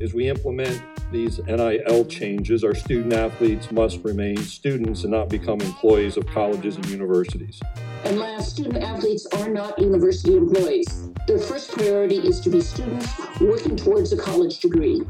As 0.00 0.14
we 0.14 0.28
implement 0.28 0.82
these 1.12 1.40
NIL 1.46 2.04
changes, 2.04 2.62
our 2.62 2.74
student 2.74 3.12
athletes 3.12 3.72
must 3.72 4.02
remain 4.04 4.36
students 4.36 5.02
and 5.02 5.10
not 5.10 5.28
become 5.28 5.60
employees 5.60 6.16
of 6.16 6.26
colleges 6.26 6.76
and 6.76 6.86
universities. 6.88 7.60
And 8.04 8.18
last, 8.18 8.50
student 8.50 8.76
athletes 8.76 9.26
are 9.34 9.48
not 9.48 9.78
university 9.78 10.36
employees. 10.36 11.10
Their 11.26 11.38
first 11.38 11.72
priority 11.72 12.16
is 12.16 12.40
to 12.40 12.50
be 12.50 12.60
students 12.60 13.08
working 13.40 13.76
towards 13.76 14.12
a 14.12 14.16
college 14.16 14.60
degree. 14.60 15.02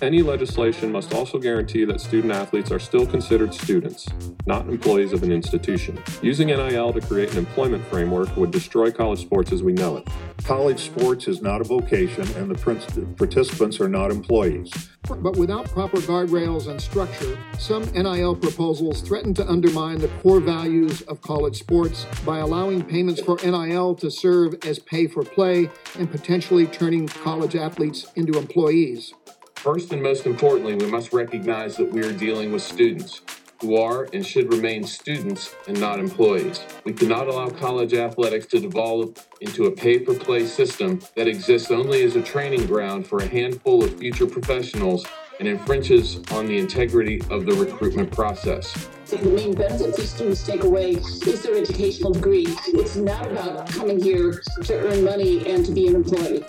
Any 0.00 0.22
legislation 0.22 0.92
must 0.92 1.12
also 1.12 1.38
guarantee 1.38 1.84
that 1.84 2.00
student 2.00 2.32
athletes 2.32 2.70
are 2.70 2.78
still 2.78 3.04
considered 3.04 3.52
students, 3.52 4.06
not 4.46 4.68
employees 4.68 5.12
of 5.12 5.22
an 5.22 5.32
institution. 5.32 5.98
Using 6.22 6.48
NIL 6.48 6.92
to 6.92 7.00
create 7.00 7.32
an 7.32 7.38
employment 7.38 7.84
framework 7.86 8.36
would 8.36 8.50
destroy 8.50 8.92
college 8.92 9.20
sports 9.20 9.50
as 9.50 9.62
we 9.62 9.72
know 9.72 9.96
it. 9.96 10.08
College 10.44 10.78
sports 10.78 11.26
is 11.26 11.42
not 11.42 11.60
a 11.60 11.64
vocation, 11.64 12.22
and 12.36 12.50
the 12.50 13.14
participants 13.16 13.80
are 13.80 13.88
not 13.88 14.10
employees. 14.10 14.70
But 15.08 15.36
without 15.36 15.66
proper 15.66 15.98
guardrails 15.98 16.68
and 16.68 16.80
structure, 16.80 17.36
some 17.58 17.82
NIL 17.92 18.36
proposals 18.36 19.00
threaten 19.00 19.34
to 19.34 19.48
undermine 19.48 19.98
the 19.98 20.08
core 20.22 20.40
values 20.40 21.02
of 21.02 21.20
college 21.22 21.58
sports 21.58 22.06
by 22.24 22.38
allowing 22.38 22.84
payments 22.84 23.20
for 23.20 23.36
NIL 23.42 23.94
to 23.96 24.10
serve 24.10 24.54
as 24.64 24.78
pay 24.78 25.06
for 25.06 25.24
play 25.24 25.70
and 25.98 26.10
potentially 26.10 26.66
turning 26.66 27.08
college 27.08 27.56
athletes 27.56 28.06
into 28.14 28.38
employees. 28.38 29.12
First 29.58 29.92
and 29.92 30.00
most 30.00 30.24
importantly, 30.24 30.76
we 30.76 30.86
must 30.86 31.12
recognize 31.12 31.76
that 31.78 31.90
we 31.90 32.04
are 32.04 32.12
dealing 32.12 32.52
with 32.52 32.62
students 32.62 33.22
who 33.60 33.76
are 33.76 34.08
and 34.12 34.24
should 34.24 34.52
remain 34.52 34.84
students 34.84 35.52
and 35.66 35.78
not 35.80 35.98
employees. 35.98 36.60
We 36.84 36.92
cannot 36.92 37.26
allow 37.26 37.48
college 37.48 37.92
athletics 37.92 38.46
to 38.46 38.60
devolve 38.60 39.26
into 39.40 39.64
a 39.64 39.72
pay 39.72 40.04
for 40.04 40.14
play 40.14 40.46
system 40.46 41.00
that 41.16 41.26
exists 41.26 41.72
only 41.72 42.04
as 42.04 42.14
a 42.14 42.22
training 42.22 42.66
ground 42.66 43.08
for 43.08 43.18
a 43.18 43.26
handful 43.26 43.82
of 43.82 43.98
future 43.98 44.28
professionals 44.28 45.04
and 45.40 45.48
infringes 45.48 46.20
on 46.30 46.46
the 46.46 46.56
integrity 46.56 47.20
of 47.28 47.44
the 47.44 47.52
recruitment 47.54 48.12
process. 48.12 48.88
The 49.06 49.18
main 49.18 49.54
benefit 49.54 49.96
these 49.96 50.10
students 50.10 50.46
take 50.46 50.62
away 50.62 50.92
is 50.92 51.42
their 51.42 51.56
educational 51.56 52.12
degree. 52.12 52.46
It's 52.68 52.94
not 52.94 53.26
about 53.26 53.68
coming 53.70 54.00
here 54.00 54.40
to 54.62 54.74
earn 54.74 55.02
money 55.02 55.44
and 55.48 55.66
to 55.66 55.72
be 55.72 55.88
an 55.88 55.96
employee. 55.96 56.44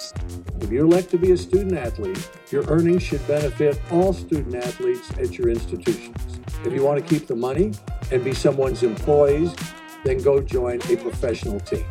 If 0.62 0.74
you 0.74 0.84
elect 0.84 1.10
to 1.12 1.18
be 1.18 1.32
a 1.32 1.38
student 1.38 1.78
athlete, 1.78 2.30
your 2.52 2.66
earnings 2.68 3.02
should 3.02 3.26
benefit 3.28 3.82
all 3.92 4.12
student 4.12 4.56
athletes 4.56 5.10
at 5.12 5.38
your 5.38 5.48
institutions. 5.48 6.16
If 6.66 6.74
you 6.74 6.84
want 6.84 7.02
to 7.02 7.10
keep 7.10 7.28
the 7.28 7.36
money 7.36 7.72
and 8.12 8.24
be 8.24 8.34
someone's 8.34 8.84
employees, 8.84 9.56
then 10.04 10.22
go 10.22 10.42
join 10.42 10.82
a 10.90 10.98
professional 10.98 11.62
team. 11.62 11.86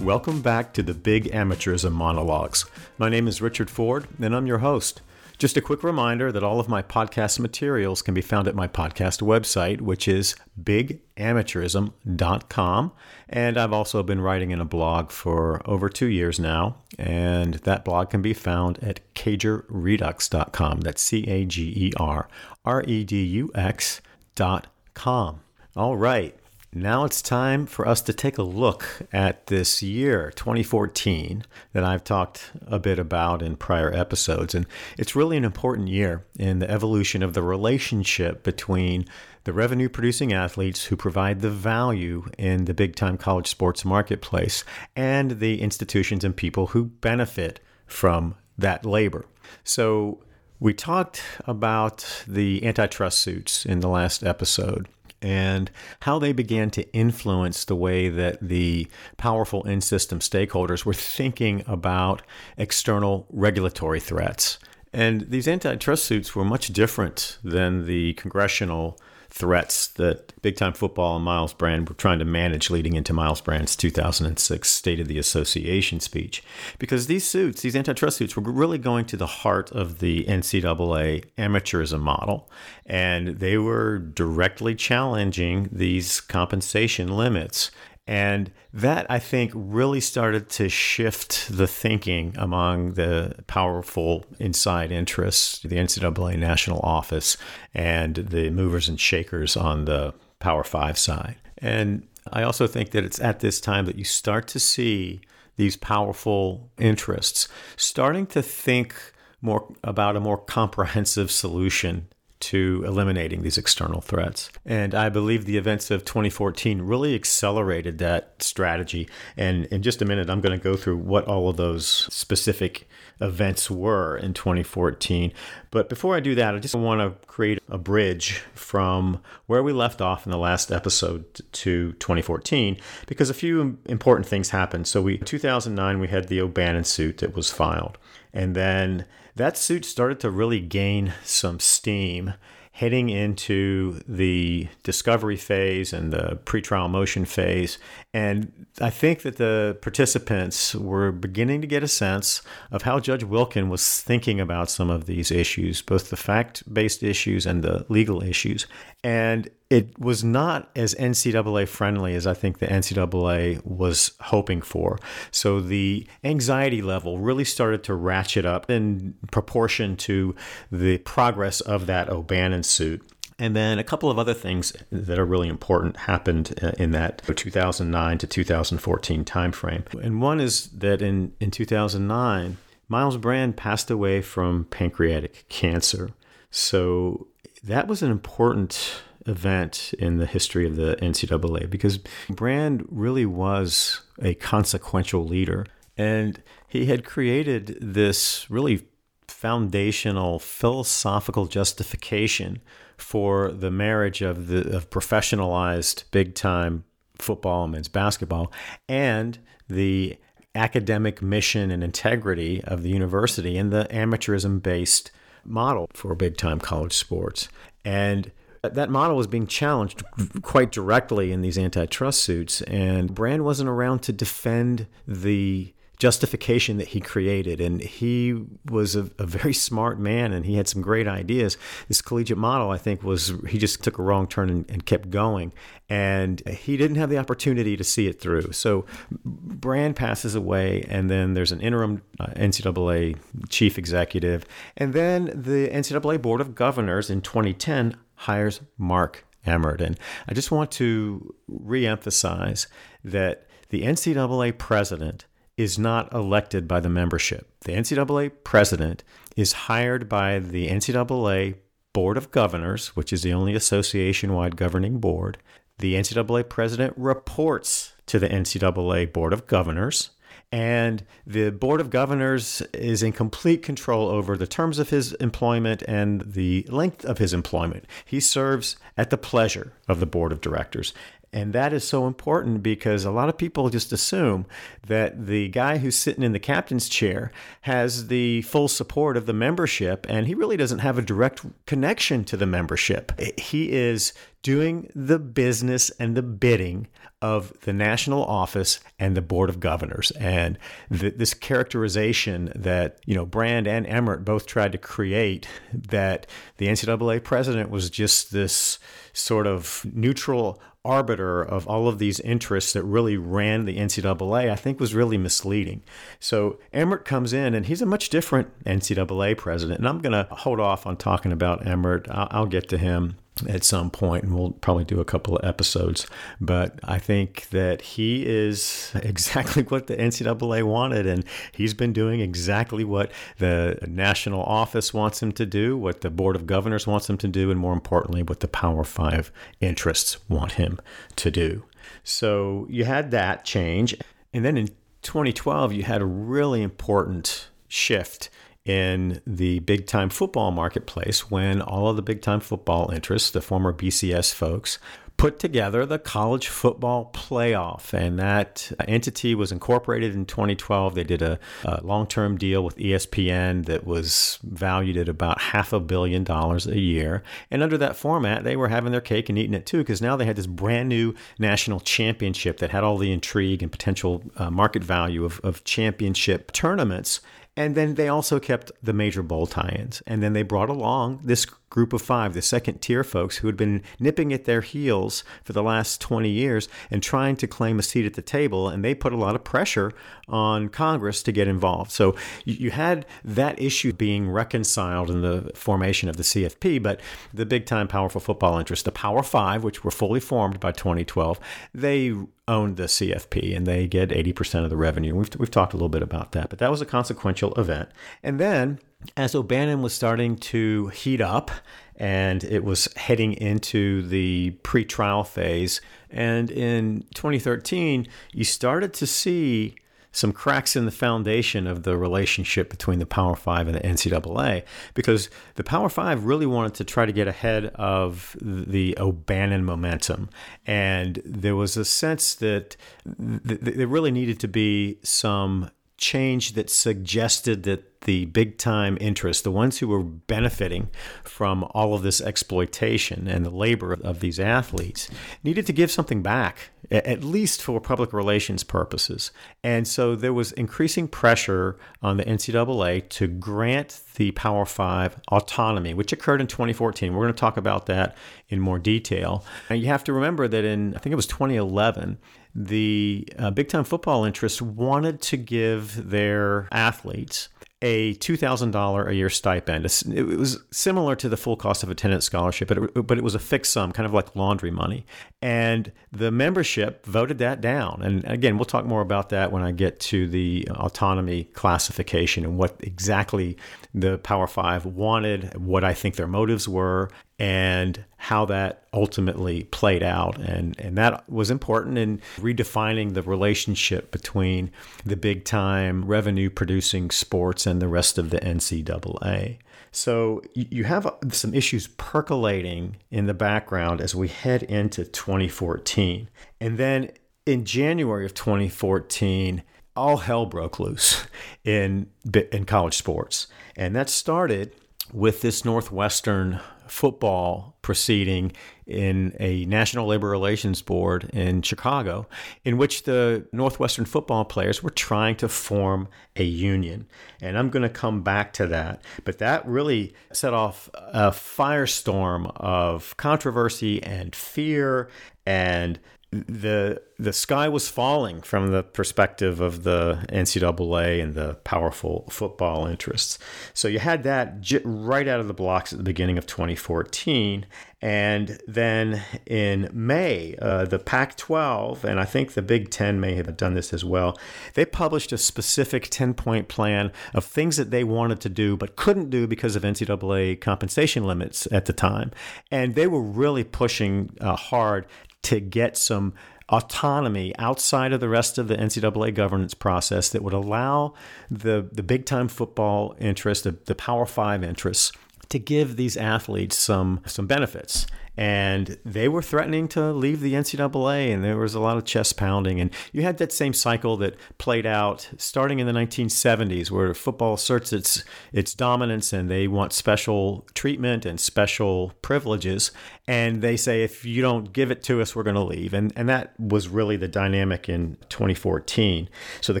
Welcome 0.00 0.42
back 0.42 0.74
to 0.74 0.82
the 0.82 0.94
Big 0.94 1.24
Amateurism 1.32 1.92
Monologues. 1.92 2.66
My 2.98 3.08
name 3.08 3.26
is 3.26 3.40
Richard 3.40 3.70
Ford, 3.70 4.06
and 4.20 4.36
I'm 4.36 4.46
your 4.46 4.58
host. 4.58 5.00
Just 5.40 5.56
a 5.56 5.60
quick 5.62 5.82
reminder 5.82 6.30
that 6.30 6.44
all 6.44 6.60
of 6.60 6.68
my 6.68 6.82
podcast 6.82 7.40
materials 7.40 8.02
can 8.02 8.12
be 8.12 8.20
found 8.20 8.46
at 8.46 8.54
my 8.54 8.68
podcast 8.68 9.22
website, 9.22 9.80
which 9.80 10.06
is 10.06 10.36
bigamateurism.com. 10.62 12.92
And 13.26 13.56
I've 13.56 13.72
also 13.72 14.02
been 14.02 14.20
writing 14.20 14.50
in 14.50 14.60
a 14.60 14.66
blog 14.66 15.10
for 15.10 15.62
over 15.64 15.88
two 15.88 16.08
years 16.08 16.38
now, 16.38 16.76
and 16.98 17.54
that 17.54 17.86
blog 17.86 18.10
can 18.10 18.20
be 18.20 18.34
found 18.34 18.84
at 18.84 19.00
cagerredux.com. 19.14 20.82
That's 20.82 21.00
C 21.00 21.26
A 21.26 21.46
G 21.46 21.86
E 21.86 21.92
R 21.96 22.28
R 22.66 22.84
E 22.86 23.02
D 23.02 23.24
U 23.24 23.50
X.com. 23.54 25.40
All 25.74 25.96
right. 25.96 26.38
Now 26.72 27.04
it's 27.04 27.20
time 27.20 27.66
for 27.66 27.86
us 27.86 28.00
to 28.02 28.12
take 28.12 28.38
a 28.38 28.44
look 28.44 28.84
at 29.12 29.48
this 29.48 29.82
year, 29.82 30.32
2014, 30.36 31.44
that 31.72 31.82
I've 31.82 32.04
talked 32.04 32.52
a 32.64 32.78
bit 32.78 33.00
about 33.00 33.42
in 33.42 33.56
prior 33.56 33.92
episodes. 33.92 34.54
And 34.54 34.66
it's 34.96 35.16
really 35.16 35.36
an 35.36 35.44
important 35.44 35.88
year 35.88 36.24
in 36.38 36.60
the 36.60 36.70
evolution 36.70 37.24
of 37.24 37.34
the 37.34 37.42
relationship 37.42 38.44
between 38.44 39.04
the 39.42 39.52
revenue 39.52 39.88
producing 39.88 40.32
athletes 40.32 40.84
who 40.84 40.96
provide 40.96 41.40
the 41.40 41.50
value 41.50 42.30
in 42.38 42.66
the 42.66 42.74
big 42.74 42.94
time 42.94 43.18
college 43.18 43.48
sports 43.48 43.84
marketplace 43.84 44.62
and 44.94 45.40
the 45.40 45.62
institutions 45.62 46.22
and 46.22 46.36
people 46.36 46.68
who 46.68 46.84
benefit 46.84 47.58
from 47.86 48.36
that 48.56 48.86
labor. 48.86 49.26
So, 49.64 50.22
we 50.60 50.74
talked 50.74 51.22
about 51.46 52.24
the 52.28 52.64
antitrust 52.64 53.18
suits 53.18 53.64
in 53.64 53.80
the 53.80 53.88
last 53.88 54.22
episode 54.22 54.86
and 55.22 55.70
how 56.00 56.18
they 56.18 56.32
began 56.32 56.70
to 56.70 56.92
influence 56.92 57.64
the 57.64 57.76
way 57.76 58.08
that 58.08 58.38
the 58.40 58.86
powerful 59.16 59.62
in 59.66 59.80
system 59.80 60.18
stakeholders 60.20 60.84
were 60.84 60.94
thinking 60.94 61.62
about 61.66 62.22
external 62.56 63.26
regulatory 63.30 64.00
threats. 64.00 64.58
And 64.92 65.30
these 65.30 65.46
antitrust 65.46 66.04
suits 66.04 66.34
were 66.34 66.44
much 66.44 66.68
different 66.68 67.38
than 67.44 67.86
the 67.86 68.14
congressional 68.14 68.98
threats 69.30 69.86
that 69.88 70.40
Big 70.42 70.56
Time 70.56 70.72
Football 70.72 71.16
and 71.16 71.24
Myles 71.24 71.52
Brand 71.52 71.88
were 71.88 71.94
trying 71.94 72.18
to 72.18 72.24
manage 72.24 72.68
leading 72.68 72.94
into 72.94 73.12
Myles 73.12 73.40
Brand's 73.40 73.76
2006 73.76 74.68
State 74.68 75.00
of 75.00 75.08
the 75.08 75.18
Association 75.18 76.00
speech. 76.00 76.42
Because 76.78 77.06
these 77.06 77.26
suits, 77.26 77.62
these 77.62 77.76
antitrust 77.76 78.18
suits, 78.18 78.36
were 78.36 78.42
really 78.42 78.78
going 78.78 79.04
to 79.06 79.16
the 79.16 79.26
heart 79.26 79.70
of 79.72 80.00
the 80.00 80.24
NCAA 80.24 81.24
amateurism 81.38 82.00
model. 82.00 82.50
And 82.84 83.38
they 83.38 83.56
were 83.56 83.98
directly 83.98 84.74
challenging 84.74 85.68
these 85.70 86.20
compensation 86.20 87.16
limits 87.16 87.70
and 88.06 88.50
that, 88.72 89.06
I 89.08 89.18
think, 89.18 89.52
really 89.54 90.00
started 90.00 90.48
to 90.50 90.68
shift 90.68 91.48
the 91.50 91.66
thinking 91.66 92.34
among 92.36 92.94
the 92.94 93.36
powerful 93.46 94.24
inside 94.38 94.90
interests, 94.90 95.60
the 95.60 95.76
NCAA 95.76 96.38
national 96.38 96.80
office, 96.80 97.36
and 97.72 98.16
the 98.16 98.50
movers 98.50 98.88
and 98.88 98.98
shakers 98.98 99.56
on 99.56 99.84
the 99.84 100.14
Power 100.40 100.64
Five 100.64 100.98
side. 100.98 101.36
And 101.58 102.06
I 102.32 102.42
also 102.42 102.66
think 102.66 102.90
that 102.90 103.04
it's 103.04 103.20
at 103.20 103.40
this 103.40 103.60
time 103.60 103.84
that 103.86 103.96
you 103.96 104.04
start 104.04 104.48
to 104.48 104.60
see 104.60 105.20
these 105.56 105.76
powerful 105.76 106.70
interests 106.78 107.48
starting 107.76 108.26
to 108.26 108.42
think 108.42 108.94
more 109.42 109.72
about 109.84 110.16
a 110.16 110.20
more 110.20 110.38
comprehensive 110.38 111.30
solution 111.30 112.08
to 112.40 112.82
eliminating 112.86 113.42
these 113.42 113.58
external 113.58 114.00
threats. 114.00 114.50
And 114.64 114.94
I 114.94 115.08
believe 115.08 115.44
the 115.44 115.58
events 115.58 115.90
of 115.90 116.04
2014 116.04 116.82
really 116.82 117.14
accelerated 117.14 117.98
that 117.98 118.42
strategy. 118.42 119.08
And 119.36 119.66
in 119.66 119.82
just 119.82 120.00
a 120.02 120.04
minute, 120.04 120.30
I'm 120.30 120.40
going 120.40 120.58
to 120.58 120.62
go 120.62 120.76
through 120.76 120.96
what 120.96 121.26
all 121.26 121.48
of 121.48 121.56
those 121.56 121.86
specific 121.86 122.88
events 123.20 123.70
were 123.70 124.16
in 124.16 124.32
2014. 124.32 125.32
But 125.70 125.88
before 125.88 126.16
I 126.16 126.20
do 126.20 126.34
that, 126.34 126.54
I 126.54 126.58
just 126.58 126.74
want 126.74 127.00
to 127.00 127.26
create 127.26 127.62
a 127.68 127.78
bridge 127.78 128.42
from 128.54 129.20
where 129.46 129.62
we 129.62 129.72
left 129.72 130.00
off 130.00 130.26
in 130.26 130.32
the 130.32 130.38
last 130.38 130.72
episode 130.72 131.24
to 131.52 131.92
2014 131.92 132.78
because 133.06 133.28
a 133.28 133.34
few 133.34 133.78
important 133.84 134.26
things 134.26 134.50
happened. 134.50 134.86
So 134.86 135.02
we 135.02 135.18
2009 135.18 136.00
we 136.00 136.08
had 136.08 136.28
the 136.28 136.40
O'Bannon 136.40 136.84
suit 136.84 137.18
that 137.18 137.36
was 137.36 137.50
filed. 137.50 137.98
And 138.32 138.54
then 138.54 139.04
that 139.36 139.56
suit 139.56 139.84
started 139.84 140.20
to 140.20 140.30
really 140.30 140.60
gain 140.60 141.14
some 141.24 141.60
steam 141.60 142.34
heading 142.80 143.10
into 143.10 144.00
the 144.08 144.66
discovery 144.84 145.36
phase 145.36 145.92
and 145.92 146.14
the 146.14 146.38
pretrial 146.46 146.88
motion 146.88 147.26
phase. 147.26 147.76
And 148.14 148.66
I 148.80 148.88
think 148.88 149.20
that 149.20 149.36
the 149.36 149.76
participants 149.82 150.74
were 150.74 151.12
beginning 151.12 151.60
to 151.60 151.66
get 151.66 151.82
a 151.82 151.88
sense 151.88 152.40
of 152.70 152.82
how 152.82 152.98
Judge 152.98 153.22
Wilken 153.22 153.68
was 153.68 154.00
thinking 154.00 154.40
about 154.40 154.70
some 154.70 154.88
of 154.88 155.04
these 155.04 155.30
issues, 155.30 155.82
both 155.82 156.08
the 156.08 156.16
fact 156.16 156.72
based 156.72 157.02
issues 157.02 157.44
and 157.44 157.62
the 157.62 157.84
legal 157.90 158.22
issues. 158.22 158.66
And 159.02 159.48
it 159.70 159.98
was 159.98 160.24
not 160.24 160.68
as 160.74 160.94
NCAA 160.96 161.68
friendly 161.68 162.14
as 162.16 162.26
I 162.26 162.34
think 162.34 162.58
the 162.58 162.66
NCAA 162.66 163.64
was 163.64 164.12
hoping 164.20 164.60
for. 164.60 164.98
So 165.30 165.60
the 165.60 166.06
anxiety 166.24 166.82
level 166.82 167.18
really 167.18 167.44
started 167.44 167.84
to 167.84 167.94
ratchet 167.94 168.44
up 168.44 168.68
in 168.68 169.14
proportion 169.30 169.96
to 169.98 170.34
the 170.72 170.98
progress 170.98 171.60
of 171.60 171.86
that 171.86 172.10
O'Bannon 172.10 172.64
suit. 172.64 173.02
And 173.38 173.56
then 173.56 173.78
a 173.78 173.84
couple 173.84 174.10
of 174.10 174.18
other 174.18 174.34
things 174.34 174.74
that 174.90 175.18
are 175.18 175.24
really 175.24 175.48
important 175.48 175.96
happened 175.96 176.52
uh, 176.62 176.72
in 176.76 176.90
that 176.90 177.22
2009 177.24 178.18
to 178.18 178.26
2014 178.26 179.24
timeframe. 179.24 179.94
And 180.02 180.20
one 180.20 180.40
is 180.40 180.66
that 180.70 181.00
in, 181.00 181.32
in 181.40 181.50
2009, 181.50 182.58
Myles 182.88 183.16
Brand 183.16 183.56
passed 183.56 183.90
away 183.90 184.20
from 184.20 184.64
pancreatic 184.64 185.46
cancer. 185.48 186.10
So 186.50 187.28
that 187.64 187.86
was 187.86 188.02
an 188.02 188.10
important 188.10 189.02
event 189.26 189.92
in 189.98 190.16
the 190.16 190.26
history 190.26 190.66
of 190.66 190.76
the 190.76 190.96
NCAA 190.96 191.68
because 191.68 191.98
Brand 192.28 192.86
really 192.88 193.26
was 193.26 194.00
a 194.20 194.34
consequential 194.34 195.24
leader. 195.24 195.66
And 195.96 196.42
he 196.68 196.86
had 196.86 197.04
created 197.04 197.78
this 197.80 198.50
really 198.50 198.86
foundational 199.28 200.38
philosophical 200.38 201.46
justification 201.46 202.60
for 202.96 203.50
the 203.50 203.70
marriage 203.70 204.20
of 204.22 204.48
the 204.48 204.76
of 204.76 204.90
professionalized 204.90 206.04
big 206.10 206.34
time 206.34 206.84
football 207.18 207.64
and 207.64 207.72
men's 207.72 207.88
basketball 207.88 208.52
and 208.88 209.38
the 209.68 210.16
academic 210.54 211.22
mission 211.22 211.70
and 211.70 211.84
integrity 211.84 212.62
of 212.64 212.82
the 212.82 212.90
university 212.90 213.56
and 213.56 213.72
the 213.72 213.86
amateurism 213.90 214.62
based 214.62 215.10
model 215.44 215.88
for 215.92 216.14
big 216.14 216.36
time 216.36 216.58
college 216.58 216.92
sports. 216.92 217.48
And 217.84 218.30
that 218.62 218.90
model 218.90 219.16
was 219.16 219.26
being 219.26 219.46
challenged 219.46 220.02
quite 220.42 220.70
directly 220.70 221.32
in 221.32 221.40
these 221.40 221.56
antitrust 221.56 222.22
suits, 222.22 222.60
and 222.62 223.14
Brand 223.14 223.44
wasn't 223.44 223.70
around 223.70 224.00
to 224.00 224.12
defend 224.12 224.86
the 225.08 225.72
justification 226.00 226.78
that 226.78 226.88
he 226.88 227.00
created. 227.00 227.60
And 227.60 227.80
he 227.82 228.42
was 228.64 228.96
a, 228.96 229.10
a, 229.18 229.26
very 229.26 229.52
smart 229.52 230.00
man 230.00 230.32
and 230.32 230.46
he 230.46 230.56
had 230.56 230.66
some 230.66 230.80
great 230.80 231.06
ideas. 231.06 231.58
This 231.88 232.00
collegiate 232.00 232.38
model, 232.38 232.70
I 232.70 232.78
think, 232.78 233.02
was 233.02 233.34
he 233.46 233.58
just 233.58 233.84
took 233.84 233.98
a 233.98 234.02
wrong 234.02 234.26
turn 234.26 234.48
and, 234.48 234.70
and 234.70 234.86
kept 234.86 235.10
going. 235.10 235.52
And 235.90 236.40
he 236.48 236.78
didn't 236.78 236.96
have 236.96 237.10
the 237.10 237.18
opportunity 237.18 237.76
to 237.76 237.84
see 237.84 238.06
it 238.06 238.18
through. 238.18 238.52
So 238.52 238.86
Brand 239.12 239.94
passes 239.94 240.34
away, 240.34 240.86
and 240.88 241.10
then 241.10 241.34
there's 241.34 241.52
an 241.52 241.60
interim 241.60 242.02
uh, 242.18 242.28
NCAA 242.28 243.18
chief 243.50 243.76
executive. 243.76 244.46
And 244.78 244.94
then 244.94 245.26
the 245.26 245.68
NCAA 245.68 246.22
Board 246.22 246.40
of 246.40 246.54
Governors 246.54 247.10
in 247.10 247.20
2010 247.20 247.96
hires 248.14 248.62
Mark 248.78 249.26
Emmert. 249.44 249.82
And 249.82 249.98
I 250.26 250.32
just 250.32 250.50
want 250.50 250.70
to 250.72 251.34
reemphasize 251.50 252.68
that 253.04 253.46
the 253.68 253.82
NCAA 253.82 254.56
president 254.56 255.26
is 255.60 255.78
not 255.78 256.10
elected 256.14 256.66
by 256.66 256.80
the 256.80 256.88
membership. 256.88 257.46
The 257.60 257.72
NCAA 257.72 258.32
president 258.44 259.04
is 259.36 259.52
hired 259.52 260.08
by 260.08 260.38
the 260.38 260.68
NCAA 260.68 261.56
Board 261.92 262.16
of 262.16 262.30
Governors, 262.30 262.88
which 262.96 263.12
is 263.12 263.22
the 263.22 263.34
only 263.34 263.54
association 263.54 264.32
wide 264.32 264.56
governing 264.56 265.00
board. 265.00 265.36
The 265.78 265.96
NCAA 265.96 266.48
president 266.48 266.94
reports 266.96 267.92
to 268.06 268.18
the 268.18 268.28
NCAA 268.28 269.12
Board 269.12 269.34
of 269.34 269.46
Governors, 269.46 270.10
and 270.50 271.04
the 271.26 271.50
Board 271.50 271.82
of 271.82 271.90
Governors 271.90 272.62
is 272.72 273.02
in 273.02 273.12
complete 273.12 273.62
control 273.62 274.08
over 274.08 274.38
the 274.38 274.46
terms 274.46 274.78
of 274.78 274.88
his 274.88 275.12
employment 275.14 275.82
and 275.86 276.22
the 276.22 276.66
length 276.70 277.04
of 277.04 277.18
his 277.18 277.34
employment. 277.34 277.84
He 278.04 278.18
serves 278.18 278.76
at 278.96 279.10
the 279.10 279.18
pleasure 279.18 279.74
of 279.88 280.00
the 280.00 280.06
Board 280.06 280.32
of 280.32 280.40
Directors. 280.40 280.94
And 281.32 281.52
that 281.52 281.72
is 281.72 281.86
so 281.86 282.08
important 282.08 282.62
because 282.62 283.04
a 283.04 283.10
lot 283.12 283.28
of 283.28 283.38
people 283.38 283.70
just 283.70 283.92
assume 283.92 284.46
that 284.86 285.26
the 285.26 285.48
guy 285.48 285.78
who's 285.78 285.94
sitting 285.94 286.24
in 286.24 286.32
the 286.32 286.40
captain's 286.40 286.88
chair 286.88 287.30
has 287.62 288.08
the 288.08 288.42
full 288.42 288.66
support 288.66 289.16
of 289.16 289.26
the 289.26 289.32
membership, 289.32 290.06
and 290.08 290.26
he 290.26 290.34
really 290.34 290.56
doesn't 290.56 290.80
have 290.80 290.98
a 290.98 291.02
direct 291.02 291.44
connection 291.66 292.24
to 292.24 292.36
the 292.36 292.46
membership. 292.46 293.12
He 293.38 293.70
is 293.70 294.12
doing 294.42 294.90
the 294.94 295.18
business 295.18 295.90
and 296.00 296.16
the 296.16 296.22
bidding 296.22 296.88
of 297.22 297.52
the 297.60 297.72
national 297.72 298.24
office 298.24 298.80
and 298.98 299.14
the 299.14 299.22
board 299.22 299.50
of 299.50 299.60
governors. 299.60 300.10
And 300.12 300.58
th- 300.90 301.14
this 301.16 301.34
characterization 301.34 302.50
that, 302.56 302.98
you 303.04 303.14
know, 303.14 303.26
Brand 303.26 303.66
and 303.68 303.86
Emmert 303.86 304.24
both 304.24 304.46
tried 304.46 304.72
to 304.72 304.78
create 304.78 305.46
that 305.72 306.26
the 306.56 306.68
NCAA 306.68 307.22
president 307.22 307.70
was 307.70 307.90
just 307.90 308.32
this 308.32 308.78
sort 309.12 309.46
of 309.46 309.84
neutral 309.92 310.60
arbiter 310.84 311.42
of 311.42 311.66
all 311.66 311.88
of 311.88 311.98
these 311.98 312.20
interests 312.20 312.72
that 312.72 312.82
really 312.82 313.16
ran 313.16 313.66
the 313.66 313.76
NCAA, 313.76 314.50
I 314.50 314.56
think 314.56 314.80
was 314.80 314.94
really 314.94 315.18
misleading. 315.18 315.82
So 316.18 316.58
Emmert 316.72 317.04
comes 317.04 317.32
in 317.32 317.54
and 317.54 317.66
he's 317.66 317.82
a 317.82 317.86
much 317.86 318.08
different 318.08 318.48
NCAA 318.64 319.36
president. 319.36 319.80
And 319.80 319.88
I'm 319.88 320.00
going 320.00 320.12
to 320.12 320.26
hold 320.34 320.58
off 320.58 320.86
on 320.86 320.96
talking 320.96 321.32
about 321.32 321.66
Emmert. 321.66 322.08
I'll, 322.10 322.28
I'll 322.30 322.46
get 322.46 322.68
to 322.70 322.78
him 322.78 323.16
at 323.48 323.64
some 323.64 323.90
point, 323.90 324.24
and 324.24 324.34
we'll 324.34 324.52
probably 324.52 324.84
do 324.84 325.00
a 325.00 325.04
couple 325.04 325.36
of 325.36 325.44
episodes. 325.44 326.06
But 326.40 326.78
I 326.84 326.98
think 326.98 327.48
that 327.50 327.82
he 327.82 328.26
is 328.26 328.92
exactly 329.02 329.62
what 329.64 329.86
the 329.86 329.96
NCAA 329.96 330.62
wanted, 330.64 331.06
and 331.06 331.24
he's 331.52 331.74
been 331.74 331.92
doing 331.92 332.20
exactly 332.20 332.84
what 332.84 333.10
the 333.38 333.78
national 333.86 334.42
office 334.42 334.92
wants 334.94 335.22
him 335.22 335.32
to 335.32 335.46
do, 335.46 335.76
what 335.76 336.00
the 336.00 336.10
Board 336.10 336.36
of 336.36 336.46
Governors 336.46 336.86
wants 336.86 337.08
him 337.08 337.18
to 337.18 337.28
do, 337.28 337.50
and 337.50 337.58
more 337.58 337.72
importantly, 337.72 338.22
what 338.22 338.40
the 338.40 338.48
Power 338.48 338.84
Five 338.84 339.32
interests 339.60 340.18
want 340.28 340.52
him 340.52 340.78
to 341.16 341.30
do. 341.30 341.64
So 342.02 342.66
you 342.70 342.84
had 342.84 343.10
that 343.10 343.44
change. 343.44 343.96
And 344.32 344.44
then 344.44 344.56
in 344.56 344.68
2012, 345.02 345.72
you 345.72 345.82
had 345.82 346.02
a 346.02 346.06
really 346.06 346.62
important 346.62 347.48
shift 347.68 348.30
in 348.64 349.20
the 349.26 349.60
big 349.60 349.86
time 349.86 350.10
football 350.10 350.50
marketplace 350.50 351.30
when 351.30 351.62
all 351.62 351.88
of 351.88 351.96
the 351.96 352.02
big 352.02 352.22
time 352.22 352.40
football 352.40 352.90
interests, 352.90 353.30
the 353.30 353.40
former 353.40 353.72
BCS 353.72 354.34
folks, 354.34 354.78
put 355.20 355.38
together 355.38 355.84
the 355.84 355.98
college 355.98 356.48
football 356.48 357.10
playoff. 357.12 357.92
And 357.92 358.18
that 358.18 358.72
entity 358.88 359.34
was 359.34 359.52
incorporated 359.52 360.14
in 360.14 360.24
2012. 360.24 360.94
They 360.94 361.04
did 361.04 361.20
a, 361.20 361.38
a 361.62 361.84
long 361.84 362.06
term 362.06 362.38
deal 362.38 362.64
with 362.64 362.76
ESPN 362.76 363.66
that 363.66 363.84
was 363.84 364.38
valued 364.42 364.96
at 364.96 365.10
about 365.10 365.38
half 365.38 365.74
a 365.74 365.80
billion 365.80 366.24
dollars 366.24 366.66
a 366.66 366.78
year. 366.78 367.22
And 367.50 367.62
under 367.62 367.76
that 367.76 367.96
format, 367.96 368.44
they 368.44 368.56
were 368.56 368.68
having 368.68 368.92
their 368.92 369.02
cake 369.02 369.28
and 369.28 369.36
eating 369.36 369.52
it 369.52 369.66
too, 369.66 369.78
because 369.78 370.00
now 370.00 370.16
they 370.16 370.24
had 370.24 370.36
this 370.36 370.46
brand 370.46 370.88
new 370.88 371.14
national 371.38 371.80
championship 371.80 372.56
that 372.56 372.70
had 372.70 372.82
all 372.82 372.96
the 372.96 373.12
intrigue 373.12 373.62
and 373.62 373.70
potential 373.70 374.22
uh, 374.36 374.50
market 374.50 374.82
value 374.82 375.26
of, 375.26 375.38
of 375.40 375.64
championship 375.64 376.50
tournaments. 376.52 377.20
And 377.56 377.74
then 377.74 377.94
they 377.94 378.08
also 378.08 378.38
kept 378.38 378.72
the 378.82 378.92
major 378.92 379.22
bowl 379.22 379.46
tie 379.46 379.76
ins. 379.78 380.02
And 380.06 380.22
then 380.22 380.32
they 380.32 380.42
brought 380.42 380.70
along 380.70 381.20
this 381.24 381.46
group 381.70 381.92
of 381.92 382.02
five, 382.02 382.34
the 382.34 382.42
second 382.42 382.80
tier 382.80 383.04
folks 383.04 383.38
who 383.38 383.46
had 383.46 383.56
been 383.56 383.82
nipping 384.00 384.32
at 384.32 384.44
their 384.44 384.60
heels 384.60 385.22
for 385.44 385.52
the 385.52 385.62
last 385.62 386.00
20 386.00 386.28
years 386.28 386.68
and 386.90 387.02
trying 387.02 387.36
to 387.36 387.46
claim 387.46 387.78
a 387.78 387.82
seat 387.82 388.04
at 388.04 388.14
the 388.14 388.22
table. 388.22 388.68
And 388.68 388.84
they 388.84 388.94
put 388.94 389.12
a 389.12 389.16
lot 389.16 389.36
of 389.36 389.44
pressure 389.44 389.92
on 390.28 390.68
Congress 390.68 391.22
to 391.22 391.32
get 391.32 391.46
involved. 391.46 391.92
So 391.92 392.16
you 392.44 392.72
had 392.72 393.06
that 393.24 393.60
issue 393.60 393.92
being 393.92 394.28
reconciled 394.28 395.10
in 395.10 395.22
the 395.22 395.52
formation 395.54 396.08
of 396.08 396.16
the 396.16 396.24
CFP, 396.24 396.82
but 396.82 397.00
the 397.32 397.46
big 397.46 397.66
time 397.66 397.86
powerful 397.86 398.20
football 398.20 398.58
interests, 398.58 398.84
the 398.84 398.92
Power 398.92 399.22
Five, 399.22 399.62
which 399.62 399.84
were 399.84 399.90
fully 399.90 400.20
formed 400.20 400.58
by 400.58 400.72
2012, 400.72 401.38
they 401.72 402.14
owned 402.48 402.76
the 402.76 402.84
CFP 402.84 403.56
and 403.56 403.64
they 403.66 403.86
get 403.86 404.08
80% 404.10 404.64
of 404.64 404.70
the 404.70 404.76
revenue. 404.76 405.14
We've, 405.14 405.30
we've 405.38 405.50
talked 405.50 405.72
a 405.72 405.76
little 405.76 405.88
bit 405.88 406.02
about 406.02 406.32
that, 406.32 406.50
but 406.50 406.58
that 406.58 406.70
was 406.70 406.80
a 406.80 406.86
consequential 406.86 407.54
event. 407.54 407.90
And 408.24 408.40
then 408.40 408.80
as 409.16 409.34
O'Bannon 409.34 409.82
was 409.82 409.92
starting 409.92 410.36
to 410.36 410.88
heat 410.88 411.20
up 411.20 411.50
and 411.96 412.44
it 412.44 412.64
was 412.64 412.88
heading 412.96 413.34
into 413.34 414.02
the 414.02 414.50
pre-trial 414.62 415.22
phase, 415.22 415.80
and 416.10 416.50
in 416.50 417.04
2013, 417.14 418.08
you 418.32 418.44
started 418.44 418.94
to 418.94 419.06
see 419.06 419.74
some 420.12 420.32
cracks 420.32 420.74
in 420.74 420.86
the 420.86 420.90
foundation 420.90 421.66
of 421.66 421.84
the 421.84 421.96
relationship 421.96 422.68
between 422.68 422.98
the 422.98 423.06
Power 423.06 423.36
Five 423.36 423.68
and 423.68 423.76
the 423.76 423.80
NCAA 423.80 424.64
because 424.94 425.30
the 425.54 425.62
Power 425.62 425.88
Five 425.88 426.24
really 426.24 426.46
wanted 426.46 426.74
to 426.74 426.84
try 426.84 427.06
to 427.06 427.12
get 427.12 427.28
ahead 427.28 427.66
of 427.76 428.36
the 428.40 428.96
O'Bannon 428.98 429.64
momentum. 429.64 430.28
And 430.66 431.22
there 431.24 431.54
was 431.54 431.76
a 431.76 431.84
sense 431.84 432.34
that 432.36 432.76
there 433.04 433.86
really 433.86 434.10
needed 434.10 434.40
to 434.40 434.48
be 434.48 434.98
some 435.02 435.70
change 436.00 436.54
that 436.54 436.70
suggested 436.70 437.62
that 437.64 438.00
the 438.02 438.24
big 438.24 438.56
time 438.56 438.96
interests, 439.00 439.42
the 439.42 439.50
ones 439.50 439.78
who 439.78 439.86
were 439.86 440.02
benefiting 440.02 440.88
from 441.22 441.64
all 441.72 441.92
of 441.92 442.02
this 442.02 442.20
exploitation 442.22 443.28
and 443.28 443.44
the 443.44 443.50
labor 443.50 443.92
of 443.92 444.20
these 444.20 444.40
athletes, 444.40 445.10
needed 445.44 445.66
to 445.66 445.72
give 445.74 445.90
something 445.90 446.22
back, 446.22 446.70
at 446.90 447.22
least 447.22 447.60
for 447.60 447.78
public 447.78 448.14
relations 448.14 448.64
purposes. 448.64 449.30
And 449.62 449.86
so 449.86 450.16
there 450.16 450.32
was 450.32 450.52
increasing 450.52 451.06
pressure 451.08 451.76
on 452.02 452.16
the 452.16 452.24
NCAA 452.24 453.06
to 453.10 453.26
grant 453.28 454.00
the 454.16 454.30
Power 454.30 454.64
Five 454.64 455.20
autonomy, 455.30 455.92
which 455.92 456.12
occurred 456.12 456.40
in 456.40 456.46
2014. 456.46 457.12
We're 457.12 457.24
going 457.24 457.34
to 457.34 457.38
talk 457.38 457.58
about 457.58 457.84
that 457.86 458.16
in 458.48 458.60
more 458.60 458.78
detail. 458.78 459.44
And 459.68 459.80
you 459.80 459.88
have 459.88 460.04
to 460.04 460.14
remember 460.14 460.48
that 460.48 460.64
in, 460.64 460.96
I 460.96 460.98
think 460.98 461.12
it 461.12 461.16
was 461.16 461.26
2011, 461.26 462.16
the 462.54 463.28
uh, 463.38 463.50
big 463.50 463.68
time 463.68 463.84
football 463.84 464.24
interests 464.24 464.60
wanted 464.60 465.20
to 465.22 465.36
give 465.36 466.10
their 466.10 466.68
athletes 466.72 467.48
a 467.82 468.14
$2,000 468.16 469.08
a 469.08 469.14
year 469.14 469.30
stipend. 469.30 469.86
It 469.86 470.38
was 470.38 470.62
similar 470.70 471.16
to 471.16 471.30
the 471.30 471.36
full 471.36 471.56
cost 471.56 471.82
of 471.82 471.88
attendance 471.88 472.26
scholarship, 472.26 472.68
but 472.68 472.78
it, 472.78 473.06
but 473.06 473.16
it 473.16 473.24
was 473.24 473.34
a 473.34 473.38
fixed 473.38 473.72
sum, 473.72 473.92
kind 473.92 474.06
of 474.06 474.12
like 474.12 474.36
laundry 474.36 474.70
money. 474.70 475.06
And 475.40 475.90
the 476.12 476.30
membership 476.30 477.06
voted 477.06 477.38
that 477.38 477.62
down. 477.62 478.02
And 478.02 478.24
again, 478.26 478.58
we'll 478.58 478.66
talk 478.66 478.84
more 478.84 479.00
about 479.00 479.30
that 479.30 479.50
when 479.50 479.62
I 479.62 479.72
get 479.72 479.98
to 480.00 480.28
the 480.28 480.68
autonomy 480.72 481.44
classification 481.44 482.44
and 482.44 482.58
what 482.58 482.76
exactly 482.80 483.56
the 483.94 484.18
Power 484.18 484.46
Five 484.46 484.84
wanted, 484.84 485.56
what 485.56 485.82
I 485.82 485.94
think 485.94 486.16
their 486.16 486.26
motives 486.26 486.68
were, 486.68 487.10
and 487.40 488.04
how 488.18 488.44
that 488.44 488.84
ultimately 488.92 489.64
played 489.64 490.02
out. 490.02 490.38
And, 490.38 490.78
and 490.78 490.96
that 490.98 491.28
was 491.28 491.50
important 491.50 491.96
in 491.96 492.20
redefining 492.36 493.14
the 493.14 493.22
relationship 493.22 494.10
between 494.10 494.70
the 495.06 495.16
big 495.16 495.46
time 495.46 496.04
revenue 496.04 496.50
producing 496.50 497.10
sports 497.10 497.66
and 497.66 497.80
the 497.80 497.88
rest 497.88 498.18
of 498.18 498.28
the 498.28 498.38
NCAA. 498.40 499.56
So 499.90 500.42
you 500.54 500.84
have 500.84 501.06
uh, 501.06 501.12
some 501.30 501.54
issues 501.54 501.86
percolating 501.86 502.96
in 503.10 503.26
the 503.26 503.34
background 503.34 504.02
as 504.02 504.14
we 504.14 504.28
head 504.28 504.62
into 504.62 505.04
2014. 505.04 506.28
And 506.60 506.76
then 506.76 507.10
in 507.46 507.64
January 507.64 508.26
of 508.26 508.34
2014, 508.34 509.62
all 509.96 510.18
hell 510.18 510.44
broke 510.44 510.78
loose 510.78 511.26
in 511.64 512.10
in 512.52 512.66
college 512.66 512.98
sports. 512.98 513.46
And 513.76 513.96
that 513.96 514.10
started 514.10 514.72
with 515.12 515.40
this 515.40 515.64
Northwestern 515.64 516.60
football 516.90 517.76
proceeding 517.82 518.52
in 518.86 519.34
a 519.38 519.64
National 519.66 520.06
Labor 520.06 520.28
Relations 520.28 520.82
Board 520.82 521.30
in 521.32 521.62
Chicago, 521.62 522.26
in 522.64 522.76
which 522.76 523.04
the 523.04 523.46
Northwestern 523.52 524.04
football 524.04 524.44
players 524.44 524.82
were 524.82 524.90
trying 524.90 525.36
to 525.36 525.48
form 525.48 526.08
a 526.36 526.42
union. 526.44 527.06
And 527.40 527.56
I'm 527.56 527.70
going 527.70 527.84
to 527.84 527.88
come 527.88 528.22
back 528.22 528.52
to 528.54 528.66
that. 528.66 529.02
But 529.24 529.38
that 529.38 529.66
really 529.66 530.14
set 530.32 530.52
off 530.52 530.90
a 530.94 531.30
firestorm 531.30 532.50
of 532.56 533.16
controversy 533.16 534.02
and 534.02 534.34
fear 534.34 535.08
and 535.46 536.00
the 536.32 537.02
the 537.18 537.32
sky 537.32 537.68
was 537.68 537.88
falling 537.88 538.40
from 538.40 538.68
the 538.68 538.82
perspective 538.82 539.60
of 539.60 539.82
the 539.82 540.24
NCAA 540.30 541.22
and 541.22 541.34
the 541.34 541.54
powerful 541.64 542.26
football 542.30 542.86
interests. 542.86 543.38
So 543.74 543.88
you 543.88 543.98
had 543.98 544.22
that 544.22 544.60
j- 544.60 544.80
right 544.84 545.28
out 545.28 545.40
of 545.40 545.48
the 545.48 545.52
blocks 545.52 545.92
at 545.92 545.98
the 545.98 546.04
beginning 546.04 546.38
of 546.38 546.46
2014, 546.46 547.66
and 548.00 548.58
then 548.66 549.22
in 549.44 549.90
May, 549.92 550.54
uh, 550.62 550.86
the 550.86 550.98
Pac-12 550.98 552.04
and 552.04 552.18
I 552.18 552.24
think 552.24 552.54
the 552.54 552.62
Big 552.62 552.90
Ten 552.90 553.20
may 553.20 553.34
have 553.34 553.56
done 553.56 553.74
this 553.74 553.92
as 553.92 554.04
well. 554.04 554.38
They 554.74 554.86
published 554.86 555.32
a 555.32 555.38
specific 555.38 556.08
10-point 556.08 556.68
plan 556.68 557.12
of 557.34 557.44
things 557.44 557.76
that 557.76 557.90
they 557.90 558.04
wanted 558.04 558.40
to 558.40 558.48
do 558.48 558.76
but 558.76 558.96
couldn't 558.96 559.30
do 559.30 559.46
because 559.46 559.76
of 559.76 559.82
NCAA 559.82 560.60
compensation 560.60 561.24
limits 561.24 561.66
at 561.72 561.86
the 561.86 561.92
time, 561.92 562.30
and 562.70 562.94
they 562.94 563.08
were 563.08 563.20
really 563.20 563.64
pushing 563.64 564.30
uh, 564.40 564.54
hard 564.56 565.06
to 565.42 565.60
get 565.60 565.96
some 565.96 566.34
autonomy 566.68 567.52
outside 567.58 568.12
of 568.12 568.20
the 568.20 568.28
rest 568.28 568.56
of 568.58 568.68
the 568.68 568.76
NCAA 568.76 569.34
governance 569.34 569.74
process 569.74 570.28
that 570.28 570.42
would 570.42 570.52
allow 570.52 571.14
the, 571.50 571.88
the 571.92 572.02
big 572.02 572.24
time 572.24 572.48
football 572.48 573.16
interests, 573.18 573.64
the, 573.64 573.72
the 573.86 573.94
Power 573.94 574.26
Five 574.26 574.62
interests, 574.62 575.12
to 575.48 575.58
give 575.58 575.96
these 575.96 576.16
athletes 576.16 576.76
some 576.76 577.20
some 577.26 577.46
benefits 577.46 578.06
and 578.36 578.98
they 579.04 579.28
were 579.28 579.42
threatening 579.42 579.88
to 579.88 580.12
leave 580.12 580.40
the 580.40 580.54
NCAA, 580.54 581.32
and 581.32 581.44
there 581.44 581.56
was 581.56 581.74
a 581.74 581.80
lot 581.80 581.96
of 581.96 582.04
chest 582.04 582.36
pounding. 582.36 582.80
And 582.80 582.90
you 583.12 583.22
had 583.22 583.38
that 583.38 583.52
same 583.52 583.72
cycle 583.72 584.16
that 584.18 584.36
played 584.58 584.86
out 584.86 585.28
starting 585.36 585.78
in 585.78 585.86
the 585.86 585.92
1970s, 585.92 586.90
where 586.90 587.12
football 587.14 587.54
asserts 587.54 587.92
its 587.92 588.24
its 588.52 588.74
dominance, 588.74 589.32
and 589.32 589.50
they 589.50 589.66
want 589.66 589.92
special 589.92 590.66
treatment 590.74 591.26
and 591.26 591.40
special 591.40 592.12
privileges. 592.22 592.92
And 593.26 593.62
they 593.62 593.76
say, 593.76 594.02
if 594.02 594.24
you 594.24 594.42
don't 594.42 594.72
give 594.72 594.90
it 594.90 595.02
to 595.04 595.20
us, 595.20 595.36
we're 595.36 595.42
going 595.42 595.54
to 595.54 595.62
leave. 595.62 595.92
And 595.92 596.12
and 596.16 596.28
that 596.28 596.58
was 596.58 596.88
really 596.88 597.16
the 597.16 597.28
dynamic 597.28 597.88
in 597.88 598.16
2014. 598.28 599.28
So 599.60 599.72
the 599.72 599.80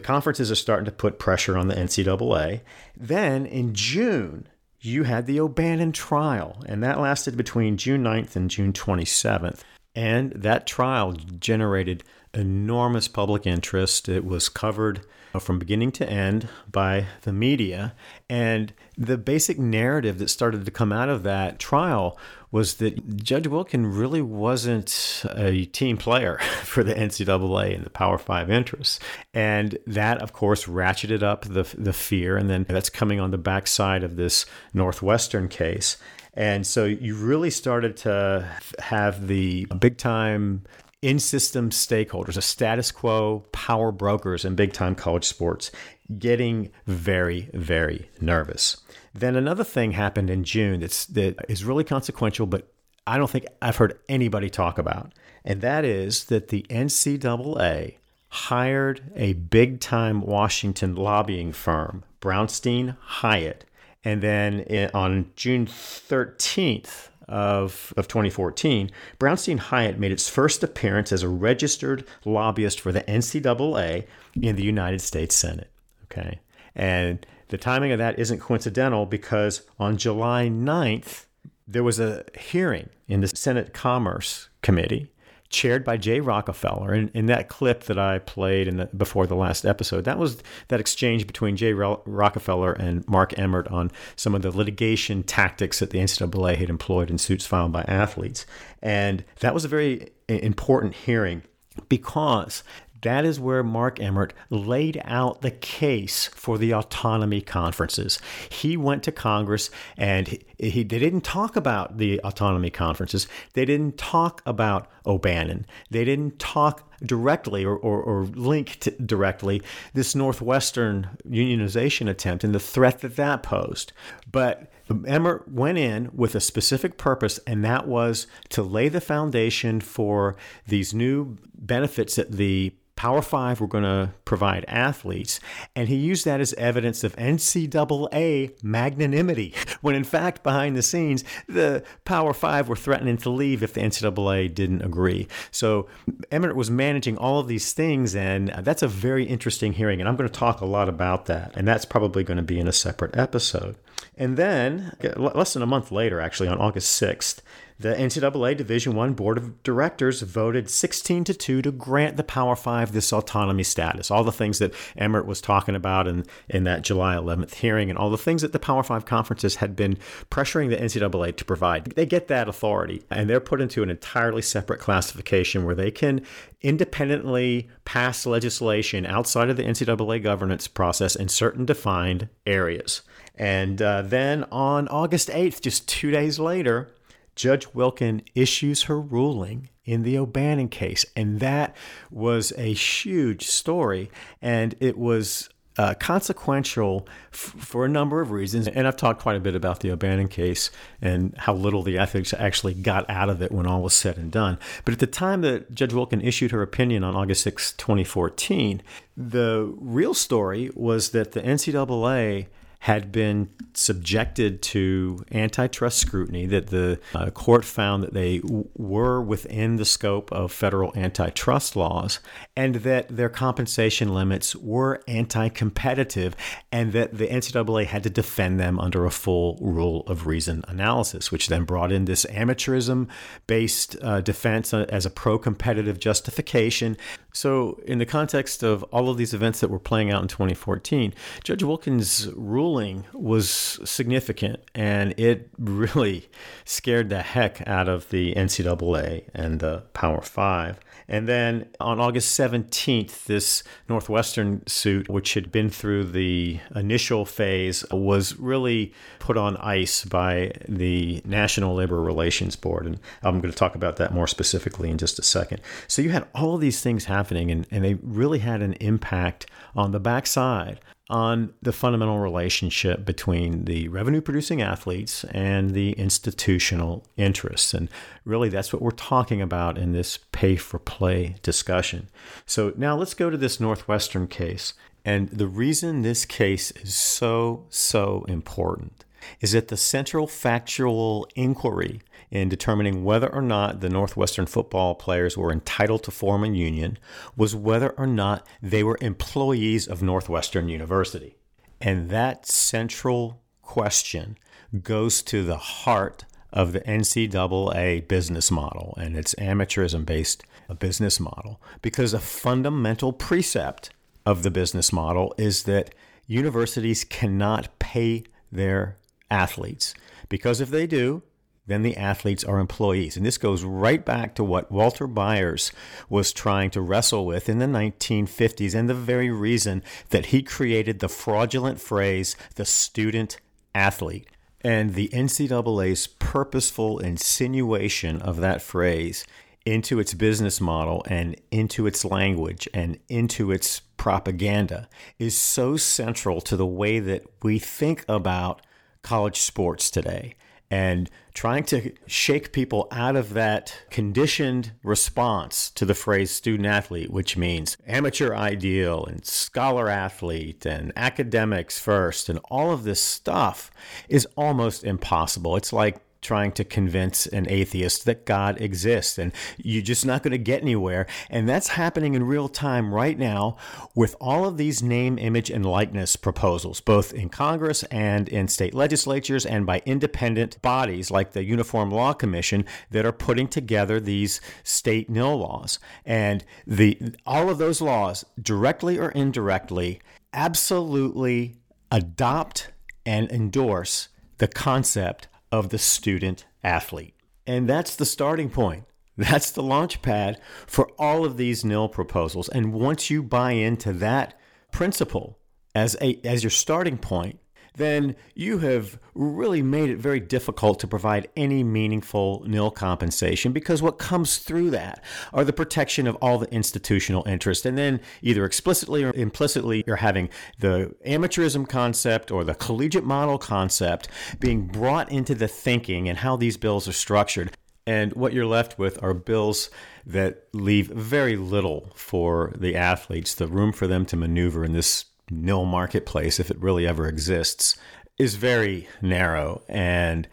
conferences 0.00 0.50
are 0.50 0.56
starting 0.56 0.86
to 0.86 0.92
put 0.92 1.18
pressure 1.18 1.56
on 1.56 1.68
the 1.68 1.74
NCAA. 1.74 2.60
Then 2.96 3.46
in 3.46 3.74
June 3.74 4.48
you 4.80 5.04
had 5.04 5.26
the 5.26 5.40
O'Bannon 5.40 5.92
trial, 5.92 6.62
and 6.66 6.82
that 6.82 7.00
lasted 7.00 7.36
between 7.36 7.76
June 7.76 8.02
9th 8.02 8.36
and 8.36 8.50
June 8.50 8.72
27th. 8.72 9.60
And 9.94 10.32
that 10.32 10.66
trial 10.66 11.12
generated 11.12 12.04
enormous 12.32 13.08
public 13.08 13.46
interest. 13.46 14.08
It 14.08 14.24
was 14.24 14.48
covered 14.48 15.00
from 15.38 15.58
beginning 15.58 15.92
to 15.92 16.08
end 16.08 16.48
by 16.70 17.06
the 17.22 17.32
media. 17.32 17.94
And 18.28 18.72
the 18.96 19.18
basic 19.18 19.58
narrative 19.58 20.18
that 20.18 20.30
started 20.30 20.64
to 20.64 20.70
come 20.70 20.92
out 20.92 21.08
of 21.08 21.24
that 21.24 21.58
trial 21.58 22.18
was 22.52 22.74
that 22.74 23.22
Judge 23.22 23.44
Wilken 23.44 23.96
really 23.96 24.22
wasn't 24.22 25.24
a 25.36 25.66
team 25.66 25.96
player 25.96 26.38
for 26.62 26.82
the 26.82 26.94
NCAA 26.94 27.76
and 27.76 27.84
the 27.84 27.90
Power 27.90 28.18
Five 28.18 28.50
interests. 28.50 28.98
And 29.32 29.78
that, 29.86 30.20
of 30.20 30.32
course, 30.32 30.64
ratcheted 30.64 31.22
up 31.22 31.44
the, 31.44 31.62
the 31.78 31.92
fear. 31.92 32.36
And 32.36 32.50
then 32.50 32.66
that's 32.68 32.90
coming 32.90 33.20
on 33.20 33.30
the 33.30 33.38
backside 33.38 34.02
of 34.02 34.16
this 34.16 34.46
Northwestern 34.74 35.48
case. 35.48 35.96
And 36.34 36.66
so 36.66 36.84
you 36.84 37.16
really 37.16 37.50
started 37.50 37.96
to 37.98 38.48
have 38.78 39.26
the 39.26 39.66
big 39.78 39.96
time 39.96 40.64
in 41.02 41.18
system 41.18 41.70
stakeholders, 41.70 42.36
a 42.36 42.42
status 42.42 42.90
quo 42.92 43.44
power 43.52 43.90
brokers 43.90 44.44
in 44.44 44.54
big 44.54 44.72
time 44.72 44.94
college 44.94 45.24
sports, 45.24 45.70
getting 46.18 46.70
very, 46.86 47.48
very 47.54 48.10
nervous. 48.20 48.76
Then 49.12 49.36
another 49.36 49.64
thing 49.64 49.92
happened 49.92 50.30
in 50.30 50.44
June 50.44 50.80
that's, 50.80 51.06
that 51.06 51.36
is 51.48 51.64
really 51.64 51.84
consequential, 51.84 52.46
but 52.46 52.72
I 53.06 53.18
don't 53.18 53.30
think 53.30 53.46
I've 53.60 53.76
heard 53.76 53.98
anybody 54.08 54.50
talk 54.50 54.78
about. 54.78 55.12
And 55.44 55.60
that 55.62 55.84
is 55.84 56.24
that 56.24 56.48
the 56.48 56.64
NCAA 56.70 57.96
hired 58.28 59.02
a 59.16 59.32
big 59.32 59.80
time 59.80 60.20
Washington 60.20 60.94
lobbying 60.94 61.52
firm, 61.52 62.04
Brownstein 62.20 62.96
Hyatt. 63.00 63.64
And 64.04 64.22
then 64.22 64.90
on 64.94 65.32
June 65.34 65.66
13th, 65.66 67.08
of, 67.30 67.94
of 67.96 68.08
2014, 68.08 68.90
Brownstein 69.18 69.58
Hyatt 69.58 69.98
made 69.98 70.10
its 70.10 70.28
first 70.28 70.64
appearance 70.64 71.12
as 71.12 71.22
a 71.22 71.28
registered 71.28 72.04
lobbyist 72.24 72.80
for 72.80 72.90
the 72.90 73.02
NCAA 73.02 74.04
in 74.42 74.56
the 74.56 74.64
United 74.64 75.00
States 75.00 75.36
Senate. 75.36 75.70
Okay. 76.04 76.40
And 76.74 77.24
the 77.50 77.58
timing 77.58 77.92
of 77.92 77.98
that 77.98 78.18
isn't 78.18 78.40
coincidental 78.40 79.06
because 79.06 79.62
on 79.78 79.96
July 79.96 80.48
9th, 80.48 81.26
there 81.66 81.84
was 81.84 82.00
a 82.00 82.24
hearing 82.38 82.88
in 83.06 83.20
the 83.20 83.28
Senate 83.28 83.72
Commerce 83.72 84.48
Committee 84.62 85.10
chaired 85.50 85.84
by 85.84 85.96
Jay 85.96 86.20
Rockefeller. 86.20 86.92
And 86.92 87.10
in 87.12 87.26
that 87.26 87.48
clip 87.48 87.84
that 87.84 87.98
I 87.98 88.20
played 88.20 88.68
in 88.68 88.76
the, 88.76 88.86
before 88.86 89.26
the 89.26 89.34
last 89.34 89.66
episode, 89.66 90.04
that 90.04 90.16
was 90.16 90.42
that 90.68 90.80
exchange 90.80 91.26
between 91.26 91.56
Jay 91.56 91.72
Ro- 91.72 92.02
Rockefeller 92.06 92.72
and 92.72 93.06
Mark 93.08 93.36
Emmert 93.36 93.66
on 93.68 93.90
some 94.16 94.34
of 94.34 94.42
the 94.42 94.50
litigation 94.52 95.24
tactics 95.24 95.80
that 95.80 95.90
the 95.90 95.98
NCAA 95.98 96.56
had 96.56 96.70
employed 96.70 97.10
in 97.10 97.18
suits 97.18 97.46
filed 97.46 97.72
by 97.72 97.82
athletes. 97.82 98.46
And 98.80 99.24
that 99.40 99.52
was 99.52 99.64
a 99.64 99.68
very 99.68 100.10
important 100.28 100.94
hearing 100.94 101.42
because 101.88 102.62
that 103.02 103.24
is 103.24 103.40
where 103.40 103.62
Mark 103.62 104.00
Emmert 104.00 104.32
laid 104.50 105.00
out 105.04 105.42
the 105.42 105.50
case 105.50 106.28
for 106.28 106.58
the 106.58 106.72
autonomy 106.72 107.40
conferences. 107.40 108.18
He 108.48 108.76
went 108.76 109.02
to 109.04 109.12
Congress 109.12 109.70
and 109.96 110.28
he, 110.28 110.40
he, 110.58 110.82
they 110.82 110.98
didn't 110.98 111.22
talk 111.22 111.56
about 111.56 111.98
the 111.98 112.20
autonomy 112.20 112.70
conferences. 112.70 113.26
They 113.54 113.64
didn't 113.64 113.96
talk 113.96 114.42
about 114.44 114.88
O'Bannon. 115.06 115.66
They 115.90 116.04
didn't 116.04 116.38
talk 116.38 116.90
directly 117.02 117.64
or, 117.64 117.76
or, 117.76 118.02
or 118.02 118.24
link 118.24 118.86
directly 119.04 119.62
this 119.94 120.14
Northwestern 120.14 121.08
unionization 121.26 122.08
attempt 122.08 122.44
and 122.44 122.54
the 122.54 122.60
threat 122.60 123.00
that 123.00 123.16
that 123.16 123.42
posed. 123.42 123.92
But 124.30 124.70
Emmert 125.06 125.48
went 125.48 125.78
in 125.78 126.10
with 126.12 126.34
a 126.34 126.40
specific 126.40 126.98
purpose, 126.98 127.38
and 127.46 127.64
that 127.64 127.86
was 127.86 128.26
to 128.50 128.62
lay 128.62 128.88
the 128.88 129.00
foundation 129.00 129.80
for 129.80 130.36
these 130.66 130.92
new 130.92 131.38
benefits 131.54 132.16
that 132.16 132.32
the 132.32 132.74
Power 133.00 133.22
Five 133.22 133.62
were 133.62 133.66
going 133.66 133.84
to 133.84 134.10
provide 134.26 134.66
athletes, 134.68 135.40
and 135.74 135.88
he 135.88 135.96
used 135.96 136.26
that 136.26 136.38
as 136.38 136.52
evidence 136.58 137.02
of 137.02 137.16
NCAA 137.16 138.62
magnanimity, 138.62 139.54
when 139.80 139.94
in 139.94 140.04
fact, 140.04 140.42
behind 140.42 140.76
the 140.76 140.82
scenes, 140.82 141.24
the 141.48 141.82
Power 142.04 142.34
Five 142.34 142.68
were 142.68 142.76
threatening 142.76 143.16
to 143.16 143.30
leave 143.30 143.62
if 143.62 143.72
the 143.72 143.80
NCAA 143.80 144.54
didn't 144.54 144.82
agree. 144.82 145.28
So 145.50 145.88
Emmert 146.30 146.54
was 146.54 146.70
managing 146.70 147.16
all 147.16 147.38
of 147.40 147.48
these 147.48 147.72
things, 147.72 148.14
and 148.14 148.50
uh, 148.50 148.60
that's 148.60 148.82
a 148.82 148.88
very 148.88 149.24
interesting 149.24 149.72
hearing, 149.72 150.00
and 150.00 150.06
I'm 150.06 150.16
going 150.16 150.28
to 150.28 150.38
talk 150.38 150.60
a 150.60 150.66
lot 150.66 150.90
about 150.90 151.24
that, 151.24 151.56
and 151.56 151.66
that's 151.66 151.86
probably 151.86 152.22
going 152.22 152.36
to 152.36 152.42
be 152.42 152.60
in 152.60 152.68
a 152.68 152.72
separate 152.72 153.16
episode. 153.16 153.76
And 154.18 154.36
then, 154.36 154.94
uh, 155.02 155.18
less 155.18 155.54
than 155.54 155.62
a 155.62 155.66
month 155.66 155.90
later, 155.90 156.20
actually, 156.20 156.48
on 156.48 156.58
August 156.58 157.00
6th, 157.00 157.40
the 157.80 157.94
NCAA 157.94 158.58
Division 158.58 158.94
One 158.94 159.14
Board 159.14 159.38
of 159.38 159.62
Directors 159.62 160.20
voted 160.20 160.68
16 160.68 161.24
to 161.24 161.32
2 161.32 161.62
to 161.62 161.72
grant 161.72 162.18
the 162.18 162.22
Power 162.22 162.54
Five 162.54 162.92
this 162.92 163.10
autonomy 163.10 163.62
status. 163.62 164.10
All 164.10 164.22
the 164.22 164.30
things 164.30 164.58
that 164.58 164.74
Emmert 164.98 165.24
was 165.24 165.40
talking 165.40 165.74
about 165.74 166.06
in, 166.06 166.26
in 166.50 166.64
that 166.64 166.82
July 166.82 167.14
11th 167.14 167.54
hearing, 167.54 167.88
and 167.88 167.98
all 167.98 168.10
the 168.10 168.18
things 168.18 168.42
that 168.42 168.52
the 168.52 168.58
Power 168.58 168.82
Five 168.82 169.06
conferences 169.06 169.56
had 169.56 169.76
been 169.76 169.96
pressuring 170.30 170.68
the 170.68 170.76
NCAA 170.76 171.34
to 171.36 171.44
provide. 171.44 171.86
They 171.86 172.04
get 172.04 172.28
that 172.28 172.48
authority, 172.48 173.02
and 173.08 173.30
they're 173.30 173.40
put 173.40 173.62
into 173.62 173.82
an 173.82 173.88
entirely 173.88 174.42
separate 174.42 174.80
classification 174.80 175.64
where 175.64 175.74
they 175.74 175.90
can 175.90 176.20
independently 176.60 177.70
pass 177.86 178.26
legislation 178.26 179.06
outside 179.06 179.48
of 179.48 179.56
the 179.56 179.64
NCAA 179.64 180.22
governance 180.22 180.68
process 180.68 181.16
in 181.16 181.28
certain 181.28 181.64
defined 181.64 182.28
areas. 182.46 183.00
And 183.36 183.80
uh, 183.80 184.02
then 184.02 184.44
on 184.52 184.86
August 184.88 185.30
8th, 185.30 185.62
just 185.62 185.88
two 185.88 186.10
days 186.10 186.38
later, 186.38 186.90
Judge 187.34 187.66
Wilken 187.68 188.22
issues 188.34 188.84
her 188.84 189.00
ruling 189.00 189.68
in 189.84 190.02
the 190.02 190.18
O'Bannon 190.18 190.68
case. 190.68 191.04
And 191.16 191.40
that 191.40 191.74
was 192.10 192.52
a 192.56 192.72
huge 192.72 193.46
story. 193.46 194.10
And 194.40 194.74
it 194.80 194.96
was 194.96 195.48
uh, 195.78 195.94
consequential 195.94 197.08
f- 197.32 197.54
for 197.56 197.84
a 197.84 197.88
number 197.88 198.20
of 198.20 198.30
reasons. 198.30 198.68
And 198.68 198.86
I've 198.86 198.96
talked 198.96 199.22
quite 199.22 199.36
a 199.36 199.40
bit 199.40 199.54
about 199.54 199.80
the 199.80 199.90
O'Bannon 199.90 200.28
case 200.28 200.70
and 201.00 201.34
how 201.38 201.54
little 201.54 201.82
the 201.82 201.96
ethics 201.96 202.34
actually 202.34 202.74
got 202.74 203.08
out 203.08 203.30
of 203.30 203.40
it 203.40 203.50
when 203.50 203.66
all 203.66 203.82
was 203.82 203.94
said 203.94 204.16
and 204.18 204.30
done. 204.30 204.58
But 204.84 204.92
at 204.92 205.00
the 205.00 205.06
time 205.06 205.40
that 205.40 205.74
Judge 205.74 205.92
Wilken 205.92 206.22
issued 206.22 206.50
her 206.50 206.62
opinion 206.62 207.02
on 207.02 207.16
August 207.16 207.42
6, 207.44 207.72
2014, 207.72 208.82
the 209.16 209.72
real 209.78 210.14
story 210.14 210.70
was 210.74 211.10
that 211.10 211.32
the 211.32 211.40
NCAA 211.40 212.46
had 212.80 213.12
been 213.12 213.46
subjected 213.74 214.62
to 214.62 215.22
antitrust 215.32 215.98
scrutiny, 215.98 216.46
that 216.46 216.68
the 216.68 216.98
uh, 217.14 217.28
court 217.28 217.62
found 217.62 218.02
that 218.02 218.14
they 218.14 218.38
w- 218.38 218.66
were 218.74 219.20
within 219.20 219.76
the 219.76 219.84
scope 219.84 220.32
of 220.32 220.50
federal 220.50 220.90
antitrust 220.96 221.76
laws, 221.76 222.20
and 222.56 222.76
that 222.76 223.14
their 223.14 223.28
compensation 223.28 224.14
limits 224.14 224.56
were 224.56 225.02
anti 225.06 225.50
competitive, 225.50 226.34
and 226.72 226.92
that 226.92 227.18
the 227.18 227.26
NCAA 227.26 227.84
had 227.84 228.02
to 228.02 228.10
defend 228.10 228.58
them 228.58 228.80
under 228.80 229.04
a 229.04 229.10
full 229.10 229.58
rule 229.60 230.02
of 230.06 230.26
reason 230.26 230.64
analysis, 230.66 231.30
which 231.30 231.48
then 231.48 231.64
brought 231.64 231.92
in 231.92 232.06
this 232.06 232.24
amateurism 232.30 233.08
based 233.46 233.94
uh, 234.00 234.22
defense 234.22 234.72
uh, 234.72 234.86
as 234.88 235.04
a 235.04 235.10
pro 235.10 235.38
competitive 235.38 236.00
justification. 236.00 236.96
So, 237.32 237.78
in 237.84 237.98
the 237.98 238.06
context 238.06 238.62
of 238.62 238.82
all 238.84 239.10
of 239.10 239.18
these 239.18 239.34
events 239.34 239.60
that 239.60 239.70
were 239.70 239.78
playing 239.78 240.10
out 240.10 240.22
in 240.22 240.28
2014, 240.28 241.14
Judge 241.44 241.62
Wilken's 241.62 242.26
ruling 242.70 243.04
was 243.12 243.80
significant 243.84 244.60
and 244.74 245.12
it 245.18 245.50
really 245.58 246.28
scared 246.64 247.08
the 247.08 247.22
heck 247.22 247.66
out 247.66 247.88
of 247.88 248.08
the 248.10 248.34
NCAA 248.34 249.24
and 249.34 249.58
the 249.58 249.82
Power 249.92 250.22
Five. 250.22 250.78
And 251.08 251.28
then 251.28 251.66
on 251.80 251.98
August 251.98 252.38
17th, 252.38 253.24
this 253.24 253.64
Northwestern 253.88 254.64
suit, 254.68 255.08
which 255.08 255.34
had 255.34 255.50
been 255.50 255.68
through 255.68 256.04
the 256.04 256.60
initial 256.76 257.24
phase, 257.24 257.84
was 257.90 258.36
really 258.36 258.92
put 259.18 259.36
on 259.36 259.56
ice 259.56 260.04
by 260.04 260.52
the 260.68 261.20
National 261.24 261.74
Labor 261.74 262.00
Relations 262.00 262.54
Board. 262.54 262.86
And 262.86 263.00
I'm 263.24 263.40
going 263.40 263.50
to 263.50 263.58
talk 263.58 263.74
about 263.74 263.96
that 263.96 264.14
more 264.14 264.28
specifically 264.28 264.88
in 264.88 264.98
just 264.98 265.18
a 265.18 265.22
second. 265.22 265.60
So 265.88 266.00
you 266.00 266.10
had 266.10 266.28
all 266.32 266.58
these 266.58 266.80
things 266.80 267.06
happening, 267.06 267.50
and, 267.50 267.66
and 267.72 267.84
they 267.84 267.94
really 267.94 268.38
had 268.38 268.62
an 268.62 268.74
impact 268.74 269.46
on 269.74 269.90
the 269.90 270.00
backside 270.00 270.78
on 271.10 271.52
the 271.60 271.72
fundamental 271.72 272.18
relationship 272.20 273.04
between 273.04 273.64
the 273.64 273.88
revenue 273.88 274.20
producing 274.20 274.62
athletes 274.62 275.24
and 275.24 275.70
the 275.70 275.92
institutional 275.92 277.04
interests. 277.16 277.74
And 277.74 277.88
really, 278.24 278.48
that's 278.48 278.72
what 278.72 278.80
we're 278.80 278.92
talking 278.92 279.42
about 279.42 279.76
in 279.76 279.92
this 279.92 280.18
pay 280.32 280.56
for 280.56 280.78
play 280.78 281.36
discussion. 281.42 282.08
So, 282.46 282.72
now 282.76 282.96
let's 282.96 283.14
go 283.14 283.28
to 283.28 283.36
this 283.36 283.60
Northwestern 283.60 284.28
case. 284.28 284.74
And 285.04 285.28
the 285.30 285.46
reason 285.46 286.02
this 286.02 286.24
case 286.24 286.70
is 286.72 286.94
so, 286.94 287.66
so 287.70 288.24
important 288.28 289.04
is 289.40 289.52
that 289.52 289.68
the 289.68 289.76
central 289.76 290.26
factual 290.26 291.26
inquiry 291.34 292.00
in 292.30 292.48
determining 292.48 293.04
whether 293.04 293.32
or 293.32 293.42
not 293.42 293.80
the 293.80 293.88
Northwestern 293.88 294.46
football 294.46 294.94
players 294.94 295.36
were 295.36 295.52
entitled 295.52 296.02
to 296.04 296.10
form 296.10 296.44
a 296.44 296.48
union 296.48 296.98
was 297.36 297.54
whether 297.54 297.90
or 297.90 298.06
not 298.06 298.46
they 298.62 298.84
were 298.84 298.98
employees 299.00 299.86
of 299.86 300.02
Northwestern 300.02 300.68
University. 300.68 301.36
And 301.80 302.10
that 302.10 302.46
central 302.46 303.42
question 303.62 304.38
goes 304.82 305.22
to 305.22 305.44
the 305.44 305.56
heart 305.56 306.24
of 306.52 306.72
the 306.72 306.80
NCAA 306.80 308.06
business 308.06 308.50
model 308.50 308.94
and 309.00 309.16
its 309.16 309.34
amateurism 309.36 310.04
based 310.04 310.44
business 310.78 311.18
model 311.18 311.60
because 311.82 312.14
a 312.14 312.20
fundamental 312.20 313.12
precept 313.12 313.90
of 314.24 314.42
the 314.42 314.50
business 314.50 314.92
model 314.92 315.34
is 315.36 315.64
that 315.64 315.94
universities 316.26 317.04
cannot 317.04 317.78
pay 317.78 318.24
their 318.52 318.96
athletes 319.30 319.94
because 320.28 320.60
if 320.60 320.70
they 320.70 320.86
do, 320.86 321.22
then 321.66 321.82
the 321.82 321.96
athletes 321.96 322.44
are 322.44 322.58
employees. 322.58 323.16
And 323.16 323.24
this 323.24 323.38
goes 323.38 323.62
right 323.64 324.04
back 324.04 324.34
to 324.34 324.44
what 324.44 324.72
Walter 324.72 325.06
Byers 325.06 325.72
was 326.08 326.32
trying 326.32 326.70
to 326.70 326.80
wrestle 326.80 327.26
with 327.26 327.48
in 327.48 327.58
the 327.58 327.66
1950s, 327.66 328.74
and 328.74 328.88
the 328.88 328.94
very 328.94 329.30
reason 329.30 329.82
that 330.10 330.26
he 330.26 330.42
created 330.42 330.98
the 330.98 331.08
fraudulent 331.08 331.80
phrase, 331.80 332.36
the 332.56 332.64
student 332.64 333.38
athlete. 333.74 334.28
And 334.62 334.94
the 334.94 335.08
NCAA's 335.08 336.06
purposeful 336.06 336.98
insinuation 336.98 338.20
of 338.20 338.38
that 338.38 338.60
phrase 338.60 339.24
into 339.64 340.00
its 340.00 340.14
business 340.14 340.60
model 340.60 341.04
and 341.08 341.36
into 341.50 341.86
its 341.86 342.04
language 342.04 342.68
and 342.72 342.98
into 343.08 343.52
its 343.52 343.80
propaganda 343.96 344.88
is 345.18 345.36
so 345.36 345.76
central 345.76 346.40
to 346.40 346.56
the 346.56 346.66
way 346.66 346.98
that 346.98 347.22
we 347.42 347.58
think 347.58 348.04
about 348.08 348.62
college 349.02 349.40
sports 349.40 349.90
today 349.90 350.34
and 350.70 351.10
trying 351.34 351.64
to 351.64 351.92
shake 352.06 352.52
people 352.52 352.88
out 352.90 353.16
of 353.16 353.34
that 353.34 353.74
conditioned 353.90 354.72
response 354.82 355.70
to 355.70 355.84
the 355.84 355.94
phrase 355.94 356.30
student 356.30 356.66
athlete, 356.66 357.10
which 357.10 357.36
means 357.36 357.76
amateur 357.86 358.34
ideal 358.34 359.04
and 359.04 359.24
scholar 359.24 359.88
athlete 359.88 360.66
and 360.66 360.92
academics 360.96 361.78
first, 361.78 362.28
and 362.28 362.38
all 362.50 362.72
of 362.72 362.84
this 362.84 363.02
stuff 363.02 363.70
is 364.08 364.26
almost 364.36 364.84
impossible. 364.84 365.56
It's 365.56 365.72
like 365.72 366.00
trying 366.20 366.52
to 366.52 366.64
convince 366.64 367.26
an 367.26 367.48
atheist 367.48 368.04
that 368.04 368.26
God 368.26 368.60
exists. 368.60 369.18
And 369.18 369.32
you're 369.56 369.82
just 369.82 370.04
not 370.04 370.22
going 370.22 370.32
to 370.32 370.38
get 370.38 370.62
anywhere. 370.62 371.06
And 371.28 371.48
that's 371.48 371.68
happening 371.68 372.14
in 372.14 372.24
real 372.24 372.48
time 372.48 372.94
right 372.94 373.18
now 373.18 373.56
with 373.94 374.14
all 374.20 374.44
of 374.44 374.56
these 374.56 374.82
name, 374.82 375.18
image, 375.18 375.50
and 375.50 375.64
likeness 375.64 376.16
proposals, 376.16 376.80
both 376.80 377.12
in 377.12 377.28
Congress 377.28 377.82
and 377.84 378.28
in 378.28 378.48
state 378.48 378.74
legislatures 378.74 379.46
and 379.46 379.66
by 379.66 379.82
independent 379.86 380.60
bodies 380.62 381.10
like 381.10 381.32
the 381.32 381.44
Uniform 381.44 381.90
Law 381.90 382.12
Commission 382.12 382.64
that 382.90 383.06
are 383.06 383.12
putting 383.12 383.48
together 383.48 384.00
these 384.00 384.40
state 384.62 385.08
nil 385.08 385.38
laws. 385.38 385.78
And 386.04 386.44
the 386.66 386.98
all 387.26 387.48
of 387.48 387.58
those 387.58 387.80
laws, 387.80 388.24
directly 388.40 388.98
or 388.98 389.10
indirectly, 389.10 390.00
absolutely 390.32 391.56
adopt 391.90 392.70
and 393.04 393.30
endorse 393.30 394.08
the 394.38 394.48
concept 394.48 395.28
of 395.52 395.70
the 395.70 395.78
student 395.78 396.46
athlete. 396.62 397.14
And 397.46 397.68
that's 397.68 397.96
the 397.96 398.06
starting 398.06 398.50
point. 398.50 398.84
That's 399.16 399.50
the 399.50 399.62
launch 399.62 400.00
pad 400.00 400.40
for 400.66 400.90
all 400.98 401.26
of 401.26 401.36
these 401.36 401.64
nil 401.64 401.88
proposals. 401.88 402.48
And 402.48 402.72
once 402.72 403.10
you 403.10 403.22
buy 403.22 403.52
into 403.52 403.92
that 403.94 404.38
principle 404.72 405.38
as 405.74 405.96
a 406.00 406.18
as 406.24 406.42
your 406.42 406.50
starting 406.50 406.96
point, 406.96 407.38
then 407.76 408.16
you 408.34 408.58
have 408.58 408.98
really 409.14 409.62
made 409.62 409.90
it 409.90 409.98
very 409.98 410.20
difficult 410.20 410.78
to 410.80 410.86
provide 410.86 411.28
any 411.36 411.62
meaningful 411.62 412.42
nil 412.46 412.70
compensation 412.70 413.52
because 413.52 413.82
what 413.82 413.98
comes 413.98 414.38
through 414.38 414.70
that 414.70 415.02
are 415.32 415.44
the 415.44 415.52
protection 415.52 416.06
of 416.06 416.16
all 416.16 416.38
the 416.38 416.52
institutional 416.52 417.26
interest. 417.26 417.66
And 417.66 417.76
then 417.76 418.00
either 418.22 418.44
explicitly 418.44 419.04
or 419.04 419.12
implicitly, 419.14 419.84
you're 419.86 419.96
having 419.96 420.28
the 420.58 420.94
amateurism 421.06 421.68
concept 421.68 422.30
or 422.30 422.44
the 422.44 422.54
collegiate 422.54 423.04
model 423.04 423.38
concept 423.38 424.08
being 424.38 424.66
brought 424.66 425.10
into 425.10 425.34
the 425.34 425.48
thinking 425.48 426.08
and 426.08 426.18
how 426.18 426.36
these 426.36 426.56
bills 426.56 426.88
are 426.88 426.92
structured. 426.92 427.52
And 427.86 428.12
what 428.12 428.32
you're 428.32 428.46
left 428.46 428.78
with 428.78 429.02
are 429.02 429.14
bills 429.14 429.70
that 430.06 430.44
leave 430.52 430.88
very 430.88 431.36
little 431.36 431.90
for 431.94 432.54
the 432.56 432.76
athletes, 432.76 433.34
the 433.34 433.46
room 433.46 433.72
for 433.72 433.86
them 433.86 434.04
to 434.06 434.16
maneuver 434.16 434.64
in 434.64 434.72
this 434.72 435.06
nil 435.30 435.64
marketplace, 435.64 436.40
if 436.40 436.50
it 436.50 436.60
really 436.60 436.86
ever 436.86 437.06
exists, 437.06 437.76
is 438.18 438.34
very 438.34 438.88
narrow. 439.00 439.62
And 439.68 440.28